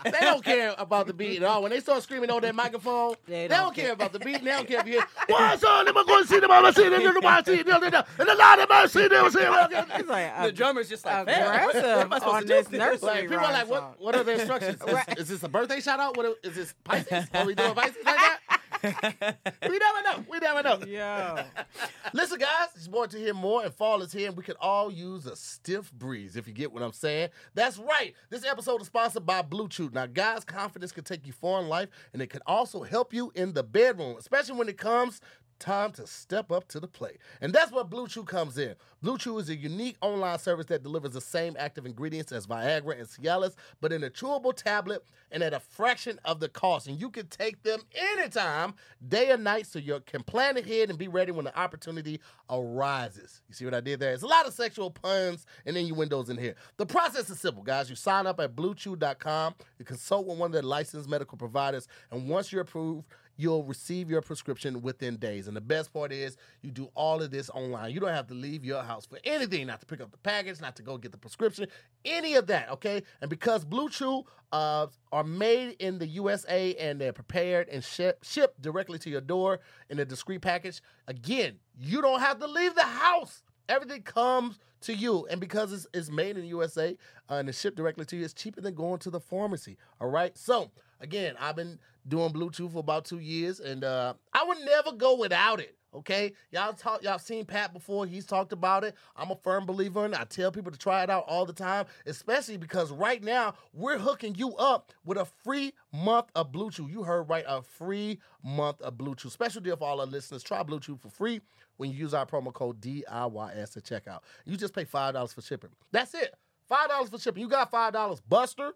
They 0.03 0.19
don't 0.21 0.43
care 0.43 0.73
about 0.77 1.07
the 1.07 1.13
beat 1.13 1.37
at 1.37 1.43
all. 1.43 1.61
When 1.61 1.71
they 1.71 1.79
start 1.79 2.03
screaming 2.03 2.31
on 2.31 2.41
that 2.41 2.55
microphone, 2.55 3.15
they, 3.27 3.47
They 3.47 3.47
don't, 3.49 3.65
don't 3.65 3.75
care 3.75 3.85
care. 3.85 3.93
about 3.93 4.13
the 4.13 4.19
beat. 4.19 4.43
They 4.43 4.51
don't 4.51 4.67
care 4.67 4.79
if 4.79 4.85
you 4.87 4.93
hear, 4.93 5.05
what's 5.27 5.63
on? 5.63 5.87
Am 5.87 5.97
I 5.97 6.03
going 6.03 6.23
to 6.23 6.27
see 6.29 6.39
them? 6.39 6.51
I'm 6.51 6.61
going 6.61 6.73
to 6.73 6.81
see 6.81 6.89
them. 6.89 7.01
I'm 7.07 7.21
going 7.21 7.43
to 7.43 7.51
see 7.51 7.61
them. 7.63 7.83
And 7.83 8.29
the 8.29 8.35
lot 8.35 8.59
of 8.59 8.69
them, 8.69 8.87
see 8.87 9.07
them. 9.07 9.31
them. 9.31 9.87
The 10.07 10.15
uh, 10.37 10.51
drummer's 10.51 10.89
just 10.89 11.05
like, 11.05 11.25
man, 11.25 11.45
what, 11.45 11.65
what 11.65 11.75
aggressive 11.75 12.01
am 12.01 12.13
I 12.13 12.19
supposed 12.19 12.35
on 12.35 12.41
to 12.41 12.47
do? 12.47 12.53
this 12.53 12.69
with 12.69 12.79
nursery 12.79 13.07
Like, 13.07 13.21
people 13.29 13.37
are 13.37 13.51
like, 13.53 13.69
what, 13.69 13.99
what 14.01 14.15
are 14.15 14.23
the 14.23 14.33
instructions? 14.33 14.81
Is, 14.87 14.97
is 15.17 15.27
this 15.29 15.43
a 15.43 15.49
birthday 15.49 15.79
shout 15.79 15.99
out? 15.99 16.17
What, 16.17 16.37
is 16.43 16.55
this 16.55 16.73
Pisces? 16.85 17.25
Are 17.33 17.45
we 17.45 17.55
doing 17.55 17.73
Pisces 17.73 18.05
like 18.05 18.15
that? 18.15 18.39
we 18.83 19.79
never 19.79 20.01
know. 20.03 20.25
We 20.29 20.37
never 20.39 20.61
know. 20.61 20.79
Yo. 20.85 21.43
Listen, 22.13 22.37
guys, 22.37 22.67
it's 22.75 22.87
more 22.87 23.07
Tahir 23.07 23.33
Moore, 23.33 23.63
and 23.63 23.73
fall 23.73 24.03
is 24.03 24.11
here, 24.11 24.27
and 24.27 24.37
we 24.37 24.43
can 24.43 24.55
all 24.59 24.91
use 24.91 25.25
a 25.25 25.35
stiff 25.35 25.91
breeze, 25.91 26.35
if 26.35 26.47
you 26.47 26.53
get 26.53 26.71
what 26.71 26.83
I'm 26.83 26.91
saying. 26.91 27.29
That's 27.55 27.79
right. 27.79 28.13
This 28.29 28.45
episode 28.45 28.81
is 28.81 28.87
sponsored 28.87 29.25
by 29.25 29.41
Blue 29.41 29.67
Chew. 29.67 29.89
Now, 29.91 30.05
guys, 30.05 30.43
confidence 30.43 30.91
can 30.91 31.03
take 31.03 31.25
you 31.25 31.33
far 31.33 31.61
in 31.61 31.67
life, 31.67 31.89
and 32.13 32.21
it 32.21 32.29
can 32.29 32.41
also 32.45 32.83
help 32.83 33.13
you 33.13 33.31
in 33.33 33.53
the 33.53 33.63
bedroom, 33.63 34.17
especially 34.19 34.55
when 34.55 34.69
it 34.69 34.77
comes 34.77 35.21
time 35.65 35.91
to 35.93 36.05
step 36.05 36.51
up 36.51 36.67
to 36.69 36.79
the 36.79 36.87
plate. 36.87 37.17
And 37.41 37.51
that's 37.51 37.71
where 37.71 37.83
Blue 37.83 38.07
Chew 38.07 38.23
comes 38.23 38.57
in. 38.57 38.75
Blue 39.01 39.17
Chew 39.17 39.37
is 39.39 39.49
a 39.49 39.55
unique 39.55 39.97
online 40.01 40.37
service 40.37 40.67
that 40.67 40.83
delivers 40.83 41.11
the 41.11 41.21
same 41.21 41.55
active 41.57 41.85
ingredients 41.85 42.31
as 42.31 42.45
Viagra 42.45 42.99
and 42.99 43.07
Cialis, 43.07 43.55
but 43.81 43.91
in 43.91 44.03
a 44.03 44.09
chewable 44.09 44.53
tablet 44.53 45.03
and 45.31 45.41
at 45.41 45.53
a 45.53 45.59
fraction 45.59 46.19
of 46.23 46.39
the 46.39 46.49
cost. 46.49 46.87
And 46.87 47.01
you 47.01 47.09
can 47.09 47.27
take 47.27 47.63
them 47.63 47.81
anytime, 47.93 48.75
day 49.07 49.31
or 49.31 49.37
night, 49.37 49.65
so 49.65 49.79
you 49.79 49.99
can 50.05 50.23
plan 50.23 50.57
ahead 50.57 50.89
and 50.89 50.99
be 50.99 51.07
ready 51.07 51.31
when 51.31 51.45
the 51.45 51.59
opportunity 51.59 52.21
arises. 52.49 53.41
You 53.47 53.55
see 53.55 53.65
what 53.65 53.73
I 53.73 53.81
did 53.81 53.99
there? 53.99 54.13
It's 54.13 54.23
a 54.23 54.27
lot 54.27 54.45
of 54.45 54.53
sexual 54.53 54.91
puns 54.91 55.45
and 55.65 55.75
innuendos 55.75 56.29
in 56.29 56.37
here. 56.37 56.55
The 56.77 56.85
process 56.85 57.29
is 57.29 57.39
simple, 57.39 57.63
guys. 57.63 57.89
You 57.89 57.95
sign 57.95 58.27
up 58.27 58.39
at 58.39 58.55
bluechew.com, 58.55 59.55
you 59.79 59.85
consult 59.85 60.27
with 60.27 60.37
one 60.37 60.47
of 60.47 60.53
their 60.53 60.61
licensed 60.61 61.09
medical 61.09 61.37
providers, 61.37 61.87
and 62.11 62.29
once 62.29 62.51
you're 62.51 62.61
approved, 62.61 63.05
you'll 63.37 63.63
receive 63.63 64.09
your 64.09 64.21
prescription 64.21 64.81
within 64.81 65.17
days. 65.17 65.47
And 65.47 65.55
the 65.55 65.61
best 65.61 65.93
part 65.93 66.11
is 66.11 66.37
you 66.61 66.71
do 66.71 66.89
all 66.95 67.21
of 67.21 67.31
this 67.31 67.49
online. 67.49 67.91
You 67.91 67.99
don't 67.99 68.09
have 68.09 68.27
to 68.27 68.33
leave 68.33 68.63
your 68.63 68.83
house 68.83 69.05
for 69.05 69.19
anything, 69.23 69.67
not 69.67 69.79
to 69.81 69.85
pick 69.85 70.01
up 70.01 70.11
the 70.11 70.17
package, 70.17 70.61
not 70.61 70.75
to 70.77 70.83
go 70.83 70.97
get 70.97 71.11
the 71.11 71.17
prescription, 71.17 71.67
any 72.03 72.35
of 72.35 72.47
that, 72.47 72.69
okay? 72.71 73.03
And 73.21 73.29
because 73.29 73.65
Blue 73.65 73.89
Chew 73.89 74.23
uh, 74.51 74.87
are 75.11 75.23
made 75.23 75.75
in 75.79 75.99
the 75.99 76.07
USA 76.07 76.75
and 76.75 76.99
they're 76.99 77.13
prepared 77.13 77.67
and 77.69 77.83
ship, 77.83 78.23
shipped 78.23 78.61
directly 78.61 78.99
to 78.99 79.09
your 79.09 79.21
door 79.21 79.59
in 79.89 79.99
a 79.99 80.05
discreet 80.05 80.41
package, 80.41 80.81
again, 81.07 81.55
you 81.79 82.01
don't 82.01 82.21
have 82.21 82.39
to 82.39 82.47
leave 82.47 82.75
the 82.75 82.83
house. 82.83 83.43
Everything 83.67 84.03
comes 84.03 84.59
to 84.81 84.93
you. 84.93 85.27
And 85.29 85.41
because 85.41 85.73
it's, 85.73 85.87
it's 85.93 86.11
made 86.11 86.37
in 86.37 86.43
the 86.43 86.49
USA 86.49 86.97
uh, 87.29 87.35
and 87.35 87.49
it's 87.49 87.59
shipped 87.59 87.77
directly 87.77 88.05
to 88.05 88.15
you, 88.15 88.23
it's 88.23 88.33
cheaper 88.33 88.61
than 88.61 88.75
going 88.75 88.99
to 88.99 89.09
the 89.09 89.19
pharmacy. 89.19 89.77
All 89.99 90.09
right. 90.09 90.37
So, 90.37 90.71
again, 90.99 91.35
I've 91.39 91.55
been 91.55 91.79
doing 92.07 92.31
Blue 92.31 92.49
Chew 92.51 92.69
for 92.69 92.79
about 92.79 93.05
two 93.05 93.19
years 93.19 93.59
and 93.59 93.83
uh, 93.83 94.13
I 94.33 94.43
would 94.45 94.59
never 94.59 94.91
go 94.91 95.17
without 95.17 95.59
it. 95.59 95.75
Okay, 95.95 96.33
y'all 96.51 96.73
talk. 96.73 97.01
Y'all 97.03 97.17
seen 97.17 97.45
Pat 97.45 97.71
before. 97.71 98.05
He's 98.05 98.25
talked 98.25 98.51
about 98.51 98.83
it. 98.83 98.95
I'm 99.15 99.31
a 99.31 99.35
firm 99.37 99.65
believer 99.65 100.05
in 100.05 100.13
it. 100.13 100.19
I 100.19 100.25
tell 100.25 100.51
people 100.51 100.71
to 100.71 100.77
try 100.77 101.03
it 101.03 101.09
out 101.09 101.23
all 101.25 101.45
the 101.45 101.53
time, 101.53 101.85
especially 102.05 102.57
because 102.57 102.91
right 102.91 103.23
now 103.23 103.53
we're 103.73 103.97
hooking 103.97 104.35
you 104.35 104.53
up 104.57 104.91
with 105.05 105.17
a 105.17 105.23
free 105.23 105.73
month 105.93 106.25
of 106.35 106.51
Blue 106.51 106.69
Chew. 106.69 106.89
You 106.89 107.03
heard 107.03 107.29
right, 107.29 107.45
a 107.47 107.61
free 107.61 108.19
month 108.43 108.81
of 108.81 108.97
Blue 108.97 109.15
Chew. 109.15 109.29
Special 109.29 109.61
deal 109.61 109.77
for 109.77 109.87
all 109.87 110.01
our 110.01 110.05
listeners. 110.05 110.43
Try 110.43 110.63
Blue 110.63 110.81
Chew 110.81 110.97
for 110.97 111.09
free 111.09 111.39
when 111.77 111.91
you 111.91 111.97
use 111.97 112.13
our 112.13 112.25
promo 112.25 112.51
code 112.51 112.81
DIYS 112.81 113.77
at 113.77 113.83
checkout. 113.83 114.19
You 114.43 114.57
just 114.57 114.75
pay 114.75 114.83
five 114.83 115.13
dollars 115.13 115.31
for 115.31 115.41
shipping. 115.41 115.69
That's 115.93 116.13
it. 116.13 116.35
Five 116.67 116.89
dollars 116.89 117.09
for 117.09 117.19
shipping. 117.19 117.41
You 117.41 117.47
got 117.47 117.71
five 117.71 117.93
dollars, 117.93 118.19
Buster. 118.19 118.73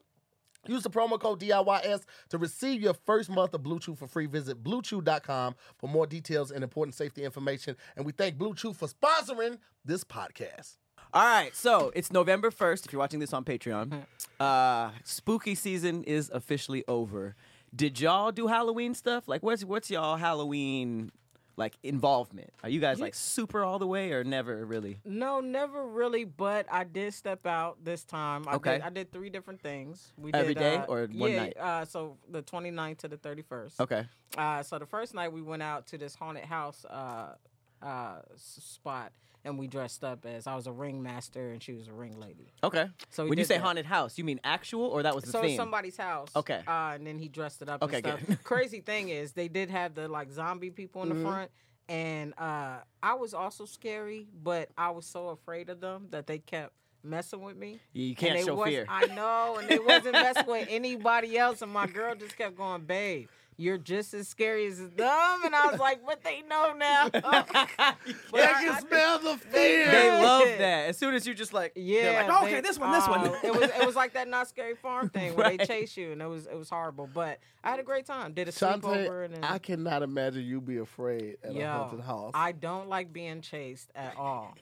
Use 0.67 0.83
the 0.83 0.89
promo 0.89 1.19
code 1.19 1.39
DIYS 1.39 2.03
to 2.29 2.37
receive 2.37 2.81
your 2.81 2.93
first 3.05 3.29
month 3.29 3.53
of 3.53 3.63
Blue 3.63 3.79
Chew 3.79 3.95
for 3.95 4.07
free. 4.07 4.25
Visit 4.25 4.63
bluechew.com 4.63 5.55
for 5.77 5.87
more 5.87 6.05
details 6.05 6.51
and 6.51 6.63
important 6.63 6.95
safety 6.95 7.23
information. 7.23 7.75
And 7.95 8.05
we 8.05 8.11
thank 8.11 8.37
Blue 8.37 8.53
Chew 8.53 8.73
for 8.73 8.87
sponsoring 8.87 9.57
this 9.85 10.03
podcast. 10.03 10.77
All 11.11 11.23
right, 11.23 11.55
so 11.55 11.91
it's 11.95 12.11
November 12.11 12.51
1st. 12.51 12.85
If 12.85 12.93
you're 12.93 12.99
watching 12.99 13.19
this 13.19 13.33
on 13.33 13.43
Patreon, 13.43 14.03
uh, 14.39 14.91
spooky 15.03 15.55
season 15.55 16.03
is 16.03 16.29
officially 16.29 16.83
over. 16.87 17.35
Did 17.75 17.99
y'all 17.99 18.31
do 18.31 18.47
Halloween 18.47 18.93
stuff? 18.93 19.27
Like, 19.27 19.41
what's 19.41 19.63
what's 19.63 19.89
y'all 19.89 20.17
Halloween 20.17 21.11
like 21.59 21.77
involvement? 21.83 22.49
Are 22.63 22.69
you 22.69 22.79
guys 22.79 22.99
like 22.99 23.13
super 23.13 23.63
all 23.63 23.77
the 23.77 23.85
way 23.85 24.13
or 24.13 24.23
never 24.23 24.65
really? 24.65 24.99
No, 25.05 25.41
never 25.41 25.85
really, 25.85 26.23
but 26.23 26.65
I 26.71 26.85
did 26.85 27.13
step 27.13 27.45
out 27.45 27.83
this 27.83 28.03
time. 28.03 28.45
I 28.47 28.55
Okay. 28.55 28.73
Did, 28.75 28.81
I 28.81 28.89
did 28.89 29.11
three 29.11 29.29
different 29.29 29.61
things. 29.61 30.13
We 30.17 30.33
Every 30.33 30.53
did, 30.53 30.59
day 30.61 30.75
uh, 30.77 30.85
or 30.85 31.07
one 31.13 31.31
yeah, 31.31 31.37
night? 31.37 31.57
Uh, 31.57 31.85
so 31.85 32.17
the 32.29 32.41
29th 32.41 32.99
to 32.99 33.07
the 33.09 33.17
31st. 33.17 33.79
Okay. 33.81 34.05
Uh, 34.37 34.63
so 34.63 34.79
the 34.79 34.85
first 34.85 35.13
night 35.13 35.31
we 35.31 35.41
went 35.41 35.61
out 35.61 35.85
to 35.87 35.97
this 35.97 36.15
haunted 36.15 36.45
house 36.45 36.85
uh, 36.85 37.35
uh, 37.81 38.19
spot, 38.37 39.11
and 39.45 39.57
we 39.57 39.67
dressed 39.67 40.03
up 40.03 40.25
as 40.25 40.47
I 40.47 40.55
was 40.55 40.67
a 40.67 40.71
ringmaster 40.71 41.51
and 41.51 41.63
she 41.63 41.73
was 41.73 41.87
a 41.87 41.93
ring 41.93 42.19
lady. 42.19 42.51
Okay. 42.63 42.87
So 43.09 43.25
when 43.25 43.37
you 43.37 43.45
say 43.45 43.55
that. 43.55 43.63
haunted 43.63 43.85
house, 43.85 44.17
you 44.17 44.23
mean 44.23 44.39
actual 44.43 44.83
or 44.85 45.03
that 45.03 45.15
was 45.15 45.23
the 45.23 45.31
so 45.31 45.41
theme? 45.41 45.55
somebody's 45.55 45.97
house. 45.97 46.29
Okay. 46.35 46.61
Uh, 46.67 46.91
and 46.93 47.07
then 47.07 47.17
he 47.17 47.29
dressed 47.29 47.61
it 47.61 47.69
up. 47.69 47.81
Okay, 47.81 47.97
and 47.97 48.05
stuff. 48.05 48.27
good. 48.27 48.43
Crazy 48.43 48.81
thing 48.81 49.09
is, 49.09 49.33
they 49.33 49.47
did 49.47 49.69
have 49.69 49.95
the 49.95 50.07
like 50.07 50.31
zombie 50.31 50.71
people 50.71 51.03
in 51.03 51.09
the 51.09 51.15
front, 51.23 51.51
and 51.87 52.33
uh, 52.37 52.77
I 53.01 53.13
was 53.15 53.33
also 53.33 53.65
scary, 53.65 54.27
but 54.43 54.69
I 54.77 54.89
was 54.89 55.05
so 55.05 55.29
afraid 55.29 55.69
of 55.69 55.79
them 55.79 56.07
that 56.11 56.27
they 56.27 56.39
kept 56.39 56.73
messing 57.01 57.41
with 57.41 57.55
me. 57.55 57.79
you 57.93 58.15
can't 58.15 58.45
show 58.45 58.55
was- 58.55 58.69
fear. 58.69 58.85
I 58.89 59.05
know, 59.07 59.57
and 59.59 59.69
they 59.69 59.79
wasn't 59.79 60.13
messing 60.13 60.45
with 60.47 60.67
anybody 60.69 61.37
else. 61.37 61.61
And 61.61 61.71
my 61.71 61.87
girl 61.87 62.13
just 62.15 62.37
kept 62.37 62.57
going, 62.57 62.81
"Babe, 62.81 63.29
you're 63.59 63.77
just 63.77 64.13
as 64.13 64.27
scary 64.27 64.65
as 64.67 64.77
them." 64.79 64.89
And 65.45 65.55
I 65.55 65.67
was 65.71 65.79
like, 65.79 65.99
"But 66.05 66.23
they 66.23 66.41
know 66.49 66.73
now." 66.73 67.09
But 67.11 67.25
I 67.25 67.43
I- 67.79 68.63
can 68.63 68.69
I- 68.73 68.79
smell 68.79 69.19
the 69.19 69.37
fear. 69.51 69.91
they 69.91 70.07
Yeah. 70.07 70.21
love 70.23 70.47
that. 70.57 70.89
As 70.89 70.97
soon 70.97 71.13
as 71.13 71.27
you 71.27 71.33
just 71.33 71.53
like, 71.53 71.73
they're 71.75 71.83
Yeah. 71.83 72.21
like, 72.27 72.29
"Oh, 72.41 72.45
okay, 72.45 72.55
they- 72.55 72.61
this 72.61 72.79
one, 72.79 72.91
this 72.91 73.07
one. 73.07 73.27
uh, 73.27 73.39
it 73.43 73.51
was 73.53 73.69
it 73.69 73.85
was 73.85 73.95
like 73.95 74.13
that 74.13 74.27
not 74.27 74.47
scary 74.47 74.75
farm 74.75 75.09
thing 75.15 75.35
where 75.35 75.49
they 75.55 75.63
chase 75.65 75.95
you, 75.97 76.11
and 76.11 76.21
it 76.21 76.27
was 76.27 76.47
it 76.47 76.55
was 76.57 76.69
horrible. 76.69 77.09
But 77.13 77.39
I 77.63 77.71
had 77.71 77.79
a 77.79 77.83
great 77.83 78.05
time. 78.05 78.33
Did 78.33 78.47
a 78.47 78.51
sleepover, 78.51 79.25
and 79.25 79.35
then, 79.35 79.43
I 79.43 79.57
cannot 79.59 80.01
imagine 80.03 80.43
you 80.43 80.61
be 80.61 80.77
afraid 80.77 81.37
at 81.43 81.55
a 81.55 81.67
haunted 81.67 82.01
house. 82.01 82.31
I 82.33 82.51
don't 82.53 82.87
like 82.89 83.11
being 83.13 83.41
chased 83.41 83.89
at 83.95 84.15
all. 84.17 84.55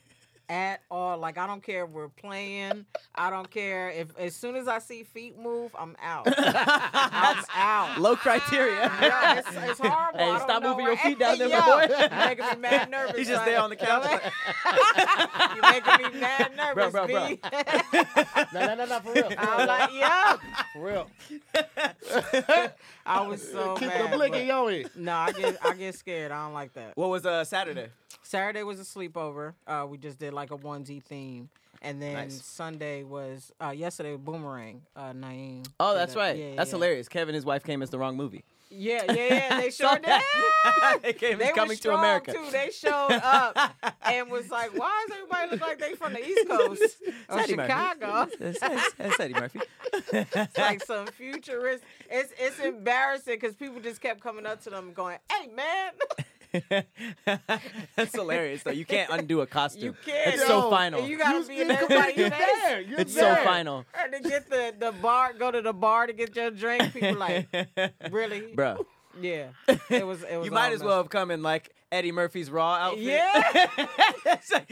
At 0.50 0.80
all. 0.90 1.18
Like 1.18 1.36
I 1.36 1.46
don't 1.46 1.62
care 1.62 1.84
if 1.84 1.90
we're 1.90 2.08
playing. 2.08 2.86
I 3.14 3.28
don't 3.28 3.50
care 3.50 3.90
if 3.90 4.16
as 4.18 4.34
soon 4.34 4.56
as 4.56 4.66
I 4.66 4.78
see 4.78 5.02
feet 5.02 5.38
move, 5.38 5.76
I'm 5.78 5.94
out. 6.02 6.26
I'm 6.38 7.44
out. 7.54 8.00
Low 8.00 8.16
criteria. 8.16 8.90
Yeah, 9.08 9.38
it's, 9.38 9.48
it's 9.48 9.80
horrible. 9.80 10.18
Hey, 10.18 10.24
I 10.24 10.38
don't 10.38 10.40
stop 10.40 10.62
know 10.62 10.70
moving 10.70 10.86
your 10.86 10.96
feet 10.96 11.18
down 11.18 11.38
there, 11.38 11.48
Yo, 11.48 11.58
my 11.60 11.86
boy. 11.86 11.94
You're 11.98 12.08
making 12.26 12.46
me 12.46 12.56
mad 12.60 12.90
nervous. 12.90 13.16
He's 13.16 13.28
just 13.28 13.40
son. 13.40 13.46
there 13.46 13.60
on 13.60 13.70
the 13.70 13.76
couch. 13.76 14.04
You're 15.54 15.70
making 15.72 16.12
me 16.14 16.20
mad 16.20 16.52
nervous, 16.56 16.92
bro, 16.92 17.06
bro. 17.06 17.28
B. 17.28 17.40
no, 18.54 18.66
no, 18.66 18.74
no, 18.74 18.84
no, 18.86 19.00
for 19.00 19.12
real. 19.12 19.32
I'm 19.38 19.66
like, 19.66 19.90
yeah. 19.92 20.36
For 20.72 20.84
real. 20.84 21.10
I 23.06 23.26
was 23.26 23.50
so 23.50 23.74
Keep 23.76 23.88
mad. 23.88 24.12
the 24.12 24.16
blinking 24.16 24.46
but- 24.48 24.54
yo 24.54 24.68
in. 24.68 24.90
No, 24.96 25.12
I 25.14 25.32
get 25.32 25.56
I 25.64 25.74
get 25.74 25.94
scared. 25.94 26.32
I 26.32 26.44
don't 26.44 26.54
like 26.54 26.72
that. 26.74 26.96
what 26.96 27.10
was 27.10 27.24
uh, 27.26 27.44
Saturday? 27.44 27.88
Saturday 28.28 28.62
was 28.62 28.78
a 28.78 28.82
sleepover. 28.82 29.54
Uh, 29.66 29.86
we 29.88 29.96
just 29.96 30.18
did 30.18 30.34
like 30.34 30.50
a 30.50 30.56
onesie 30.58 31.02
theme, 31.02 31.48
and 31.80 32.00
then 32.00 32.12
Nice. 32.12 32.42
Sunday 32.44 33.02
was 33.02 33.52
uh, 33.58 33.70
yesterday 33.70 34.12
was 34.12 34.20
Boomerang. 34.20 34.82
Uh, 34.94 35.12
Naeem. 35.12 35.66
Oh, 35.80 35.94
that's 35.94 36.12
that. 36.12 36.20
right. 36.20 36.36
Yeah, 36.36 36.54
that's 36.56 36.68
yeah. 36.68 36.76
hilarious. 36.76 37.08
Kevin 37.08 37.34
his 37.34 37.46
wife 37.46 37.64
came 37.64 37.80
as 37.80 37.88
the 37.88 37.98
wrong 37.98 38.18
movie. 38.18 38.44
Yeah, 38.70 39.10
yeah, 39.10 39.14
yeah. 39.14 39.60
They 39.60 39.70
sure 39.70 39.98
did. 39.98 40.20
they 41.02 41.14
came 41.14 41.38
They 41.38 41.52
coming 41.52 41.78
to 41.78 41.94
America. 41.94 42.34
too. 42.34 42.50
They 42.52 42.70
showed 42.70 43.18
up 43.24 43.56
and 44.02 44.30
was 44.30 44.50
like, 44.50 44.78
"Why 44.78 45.06
does 45.08 45.16
everybody 45.16 45.50
look 45.52 45.60
like 45.62 45.78
they 45.78 45.94
from 45.94 46.12
the 46.12 46.22
East 46.22 46.46
Coast 46.46 46.96
or 47.30 47.46
Chicago?" 47.46 48.28
That's, 48.38 48.60
that's, 48.60 48.92
that's 48.92 49.20
Eddie 49.20 49.32
Murphy. 49.32 49.60
It's 50.12 50.58
like 50.58 50.84
some 50.84 51.06
futurist. 51.06 51.82
It's 52.10 52.30
it's 52.38 52.60
embarrassing 52.60 53.36
because 53.40 53.54
people 53.54 53.80
just 53.80 54.02
kept 54.02 54.20
coming 54.20 54.44
up 54.44 54.62
to 54.64 54.70
them 54.70 54.92
going, 54.92 55.16
"Hey, 55.32 55.46
man." 55.46 55.92
that's 57.96 58.14
hilarious. 58.14 58.62
Though 58.62 58.70
you 58.70 58.84
can't 58.84 59.10
undo 59.10 59.40
a 59.40 59.46
costume. 59.46 59.84
You 59.84 59.94
can't. 60.04 60.34
It's 60.34 60.46
so 60.46 60.64
Yo, 60.64 60.70
final. 60.70 61.06
You 61.06 61.18
gotta 61.18 61.46
be 61.46 61.60
in 61.60 61.68
you- 61.68 61.74
everybody's 61.74 62.16
you're 62.16 62.30
face. 62.30 62.40
there. 62.62 62.80
You're 62.80 63.00
it's 63.00 63.14
so 63.14 63.20
there. 63.20 63.44
final, 63.44 63.84
And 63.94 64.12
to 64.12 64.28
get 64.28 64.48
the, 64.50 64.74
the 64.78 64.92
bar, 64.92 65.32
go 65.32 65.50
to 65.50 65.60
the 65.62 65.72
bar 65.72 66.06
to 66.06 66.12
get 66.12 66.34
your 66.36 66.50
drink. 66.50 66.92
People 66.92 67.14
like, 67.16 67.48
really? 68.10 68.52
bro. 68.54 68.84
Yeah. 69.20 69.48
It 69.90 70.06
was. 70.06 70.22
It 70.22 70.36
was. 70.36 70.46
You 70.46 70.52
might 70.52 70.72
as 70.72 70.82
well 70.82 70.98
have 70.98 71.10
come 71.10 71.30
in 71.32 71.42
like 71.42 71.70
Eddie 71.90 72.12
Murphy's 72.12 72.50
Raw 72.50 72.74
outfit. 72.74 73.02
Yeah. 73.02 73.86
It's 74.30 74.52
like- 74.52 74.70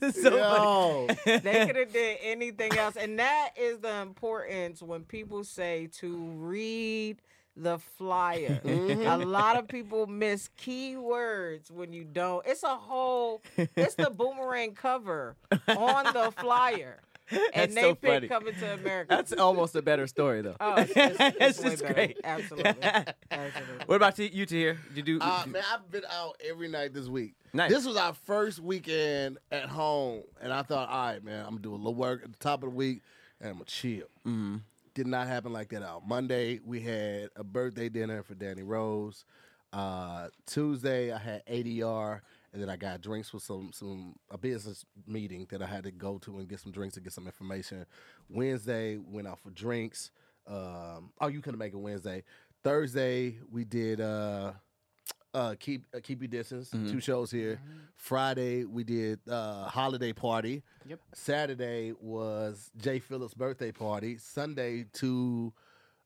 it's 0.00 0.22
so 0.22 1.06
funny. 1.16 1.38
They 1.40 1.66
could 1.66 1.76
have 1.76 1.92
did 1.92 2.18
anything 2.22 2.76
else, 2.78 2.96
and 2.96 3.18
that 3.18 3.50
is 3.60 3.78
the 3.78 4.00
importance 4.00 4.82
when 4.82 5.04
people 5.04 5.44
say 5.44 5.88
to 5.98 6.16
read 6.36 7.18
the 7.60 7.78
flyer. 7.78 8.60
A 8.64 9.16
lot 9.18 9.56
of 9.58 9.68
people 9.68 10.06
miss 10.06 10.48
key 10.56 10.96
words 10.96 11.70
when 11.70 11.92
you 11.92 12.04
don't. 12.04 12.46
It's 12.46 12.62
a 12.62 12.76
whole. 12.76 13.42
It's 13.56 13.94
the 13.96 14.10
boomerang 14.10 14.74
cover 14.74 15.36
on 15.68 16.04
the 16.12 16.32
flyer, 16.38 17.00
and 17.30 17.40
That's 17.54 17.74
they 17.74 17.80
so 17.82 17.94
pick 17.94 18.10
funny. 18.10 18.28
coming 18.28 18.54
to 18.54 18.74
America. 18.74 19.06
That's 19.16 19.32
almost 19.32 19.74
a 19.76 19.82
better 19.82 20.06
story, 20.06 20.42
though. 20.42 20.56
Oh, 20.60 20.74
it's, 20.76 20.92
it's, 20.94 21.16
it's, 21.20 21.36
It's 21.40 21.62
just 21.62 21.82
better. 21.82 21.94
great. 21.94 22.18
Absolutely, 22.24 22.82
absolutely. 23.30 23.84
What 23.86 23.96
about 23.96 24.18
you, 24.18 24.30
you 24.32 24.46
two 24.46 24.56
here? 24.56 24.78
Did 24.94 25.08
you 25.08 25.18
do? 25.18 25.24
Uh, 25.24 25.44
man, 25.46 25.62
I've 25.72 25.90
been 25.90 26.04
out 26.10 26.40
every 26.48 26.68
night 26.68 26.94
this 26.94 27.08
week. 27.08 27.34
Nice. 27.52 27.70
This 27.70 27.84
was 27.86 27.96
our 27.96 28.14
first 28.14 28.60
weekend 28.60 29.38
at 29.50 29.66
home, 29.66 30.22
and 30.40 30.52
I 30.52 30.62
thought, 30.62 30.88
all 30.88 31.06
right, 31.12 31.24
man, 31.24 31.40
I'm 31.40 31.50
gonna 31.52 31.60
do 31.62 31.74
a 31.74 31.76
little 31.76 31.94
work 31.94 32.22
at 32.24 32.30
the 32.32 32.38
top 32.38 32.62
of 32.62 32.70
the 32.70 32.76
week, 32.76 33.02
and 33.40 33.48
I'm 33.50 33.54
gonna 33.56 33.64
chill. 33.66 34.06
Mhm. 34.26 34.60
Did 34.98 35.06
not 35.06 35.28
happen 35.28 35.52
like 35.52 35.68
that 35.68 35.84
out. 35.84 36.08
Monday 36.08 36.58
we 36.66 36.80
had 36.80 37.30
a 37.36 37.44
birthday 37.44 37.88
dinner 37.88 38.24
for 38.24 38.34
Danny 38.34 38.64
Rose. 38.64 39.24
Uh, 39.72 40.26
Tuesday 40.44 41.12
I 41.12 41.18
had 41.18 41.46
ADR, 41.46 42.20
and 42.52 42.60
then 42.60 42.68
I 42.68 42.74
got 42.74 43.00
drinks 43.00 43.32
with 43.32 43.44
some 43.44 43.70
some 43.72 44.16
a 44.28 44.36
business 44.36 44.84
meeting 45.06 45.46
that 45.50 45.62
I 45.62 45.66
had 45.66 45.84
to 45.84 45.92
go 45.92 46.18
to 46.18 46.38
and 46.40 46.48
get 46.48 46.58
some 46.58 46.72
drinks 46.72 46.96
and 46.96 47.04
get 47.04 47.12
some 47.12 47.26
information. 47.26 47.86
Wednesday 48.28 48.96
went 48.96 49.28
out 49.28 49.38
for 49.38 49.50
drinks. 49.50 50.10
Um, 50.48 51.12
oh, 51.20 51.28
you 51.28 51.42
couldn't 51.42 51.60
make 51.60 51.74
it 51.74 51.78
Wednesday. 51.78 52.24
Thursday 52.64 53.38
we 53.52 53.62
did 53.62 54.00
uh, 54.00 54.50
uh, 55.34 55.54
keep 55.58 55.84
uh, 55.94 56.00
keep 56.02 56.20
your 56.20 56.28
distance. 56.28 56.70
Mhm. 56.70 56.90
Two 56.90 57.00
shows 57.00 57.30
here. 57.30 57.60
Friday 57.96 58.64
we 58.64 58.84
did 58.84 59.20
uh, 59.28 59.64
holiday 59.66 60.12
party. 60.12 60.62
Yep. 60.86 61.00
Saturday 61.14 61.92
was 62.00 62.70
Jay 62.76 62.98
Phillips' 62.98 63.34
birthday 63.34 63.72
party. 63.72 64.18
Sunday 64.18 64.84
two 64.92 65.52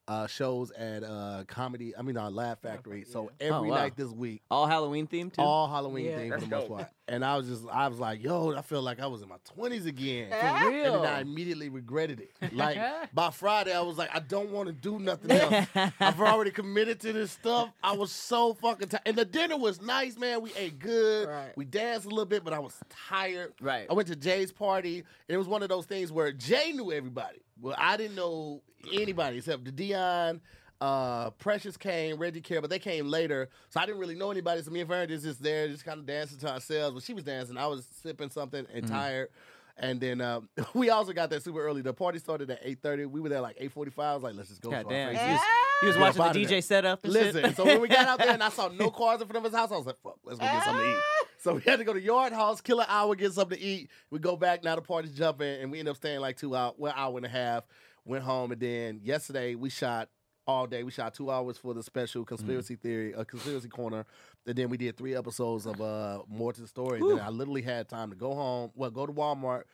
uh, 0.08 0.26
shows 0.26 0.70
at 0.72 1.04
uh, 1.04 1.44
comedy. 1.46 1.96
I 1.96 2.02
mean, 2.02 2.16
our 2.16 2.30
Laugh 2.30 2.60
Factory. 2.60 3.04
So 3.04 3.30
every 3.40 3.70
wow. 3.70 3.76
night 3.76 3.96
this 3.96 4.10
week, 4.10 4.42
all 4.50 4.66
Halloween 4.66 5.06
themed 5.06 5.34
too. 5.34 5.42
all 5.42 5.68
Halloween 5.68 6.06
Yeah. 6.06 6.18
theme 6.18 6.32
for 6.32 6.38
That's 6.38 6.50
the 6.50 6.56
most 6.56 6.68
part. 6.68 6.88
And 7.08 7.24
I 7.24 7.36
was 7.36 7.46
just, 7.46 7.62
I 7.70 7.88
was 7.88 7.98
like, 7.98 8.22
yo, 8.22 8.54
I 8.56 8.62
feel 8.62 8.82
like 8.82 9.00
I 9.00 9.06
was 9.06 9.22
in 9.22 9.28
my 9.28 9.36
twenties 9.44 9.86
again. 9.86 10.30
For 10.30 10.36
And 10.36 10.74
then 10.74 11.04
I 11.04 11.20
immediately 11.20 11.68
regretted 11.68 12.20
it. 12.20 12.30
Like 12.52 12.78
by 13.14 13.30
Friday, 13.30 13.72
I 13.72 13.80
was 13.80 13.96
like, 13.96 14.10
I 14.14 14.20
don't 14.20 14.50
want 14.50 14.68
to 14.68 14.72
do 14.72 14.98
nothing 14.98 15.30
else. 15.30 15.66
I've 16.00 16.20
already 16.20 16.50
committed 16.50 17.00
to 17.00 17.12
this 17.12 17.32
stuff. 17.32 17.72
I 17.82 17.92
was 17.92 18.12
so 18.12 18.54
fucking 18.54 18.88
tired. 18.88 19.02
And 19.06 19.16
the 19.16 19.24
dinner 19.24 19.56
was 19.56 19.80
nice, 19.80 20.18
man. 20.18 20.42
We 20.42 20.52
ate 20.54 20.78
good. 20.78 21.28
Right. 21.28 21.52
We 21.56 21.64
danced 21.64 22.06
a 22.06 22.08
little 22.08 22.26
bit, 22.26 22.44
but 22.44 22.52
I 22.52 22.58
was 22.58 22.78
tired. 23.08 23.54
Right. 23.60 23.86
I 23.88 23.94
went 23.94 24.08
to 24.08 24.16
Jay's 24.16 24.52
party, 24.52 24.98
and 24.98 25.34
it 25.34 25.38
was 25.38 25.48
one 25.48 25.62
of 25.62 25.68
those 25.70 25.86
things 25.86 26.12
where 26.12 26.30
Jay 26.30 26.72
knew 26.72 26.92
everybody. 26.92 27.40
Well, 27.62 27.77
I 27.79 27.96
didn't 27.96 28.16
know 28.16 28.61
anybody 28.92 29.38
except 29.38 29.64
the 29.64 29.72
Dion. 29.72 30.40
Uh, 30.81 31.31
Precious 31.31 31.77
came, 31.77 32.16
Reggie 32.16 32.40
Care, 32.40 32.61
but 32.61 32.68
they 32.68 32.81
came 32.81 33.07
later, 33.07 33.48
so 33.70 33.79
I 33.79 33.87
didn't 33.87 34.01
really 34.01 34.16
know 34.16 34.33
anybody. 34.33 34.62
So 34.62 34.72
me 34.72 34.81
and 34.81 34.88
Farron 34.88 35.09
just 35.09 35.25
just 35.25 35.40
there, 35.40 35.68
just 35.68 35.85
kind 35.85 36.01
of 36.01 36.07
dancing 36.07 36.38
to 36.40 36.51
ourselves. 36.51 36.94
But 36.94 37.05
she 37.05 37.14
was 37.14 37.22
dancing, 37.22 37.57
I 37.57 37.68
was 37.68 37.87
sipping 38.03 38.31
something 38.31 38.66
and 38.75 38.87
tired. 38.88 39.29
And 39.77 40.01
then 40.01 40.20
uh, 40.20 40.40
we 40.75 40.90
also 40.90 41.12
got 41.12 41.31
there 41.31 41.38
super 41.38 41.64
early. 41.64 41.83
The 41.83 41.94
party 41.94 42.18
started 42.18 42.51
at 42.51 42.59
eight 42.64 42.83
thirty. 42.83 43.07
We 43.07 43.20
were 43.20 43.29
there 43.29 43.40
like 43.40 43.57
eight 43.61 43.70
forty 43.70 43.92
five. 43.92 44.11
I 44.11 44.14
was 44.14 44.22
like, 44.25 44.35
let's 44.35 44.48
just 44.48 44.61
go. 44.61 44.70
God 44.70 44.88
damn. 44.88 45.38
He 45.83 45.87
was, 45.88 45.97
he 45.97 46.03
was 46.03 46.16
Yeah, 46.16 46.23
watching 46.27 46.42
the 46.42 46.55
DJ 46.55 46.62
setup. 46.62 47.05
And 47.05 47.12
Listen, 47.12 47.45
shit. 47.45 47.57
so 47.57 47.64
when 47.64 47.81
we 47.81 47.88
got 47.88 48.07
out 48.07 48.18
there 48.18 48.31
and 48.31 48.42
I 48.42 48.49
saw 48.49 48.68
no 48.68 48.90
cars 49.03 49.21
in 49.21 49.27
front 49.27 49.45
of 49.45 49.53
his 49.53 49.59
house, 49.59 49.71
I 49.71 49.77
was 49.77 49.87
like, 49.87 50.01
fuck, 50.03 50.18
let's 50.25 50.38
go 50.38 50.47
get 50.47 50.64
something 50.64 50.85
to 50.85 50.90
eat. 50.90 50.97
Ah! 50.97 51.27
So 51.38 51.55
we 51.55 51.61
had 51.62 51.81
to 51.81 51.85
go 51.85 51.92
to 51.92 52.01
Yard 52.01 52.33
House, 52.33 52.61
kill 52.61 52.81
an 52.81 52.87
hour, 52.88 53.14
get 53.16 53.33
something 53.33 53.59
to 53.59 53.64
eat. 53.64 53.90
We 54.11 54.21
go 54.21 54.37
back, 54.37 54.62
now 54.62 54.77
the 54.77 54.83
party's 54.83 55.12
jumping, 55.12 55.61
and 55.61 55.73
we 55.73 55.81
end 55.81 55.88
up 55.88 55.97
staying 55.97 56.21
like 56.21 56.37
two 56.37 56.55
hours, 56.55 56.75
well, 56.79 56.95
hour 56.97 57.16
and 57.16 57.27
a 57.27 57.29
half, 57.29 57.64
went 58.05 58.23
home, 58.23 58.53
and 58.53 58.61
then 58.61 59.01
yesterday 59.03 59.57
we 59.57 59.68
shot 59.68 60.09
all 60.47 60.66
day. 60.66 60.83
We 60.83 60.90
shot 60.90 61.14
two 61.14 61.31
hours 61.31 61.57
for 61.57 61.75
the 61.75 61.83
special 61.83 62.23
mm. 62.23 62.29
conspiracy 62.29 62.77
theory, 62.77 63.12
a 63.12 63.25
conspiracy 63.25 63.68
corner. 63.68 64.05
And 64.47 64.57
then 64.57 64.68
we 64.68 64.77
did 64.77 64.97
three 64.97 65.14
episodes 65.14 65.66
of 65.66 65.81
uh 65.81 66.23
more 66.29 66.53
to 66.53 66.61
the 66.61 66.66
story. 66.66 67.01
Then 67.01 67.21
I 67.21 67.29
literally 67.29 67.62
had 67.62 67.88
time 67.88 68.11
to 68.11 68.16
go 68.16 68.35
home, 68.35 68.71
well, 68.75 68.90
go 68.90 69.07
to 69.07 69.12
Walmart, 69.12 69.64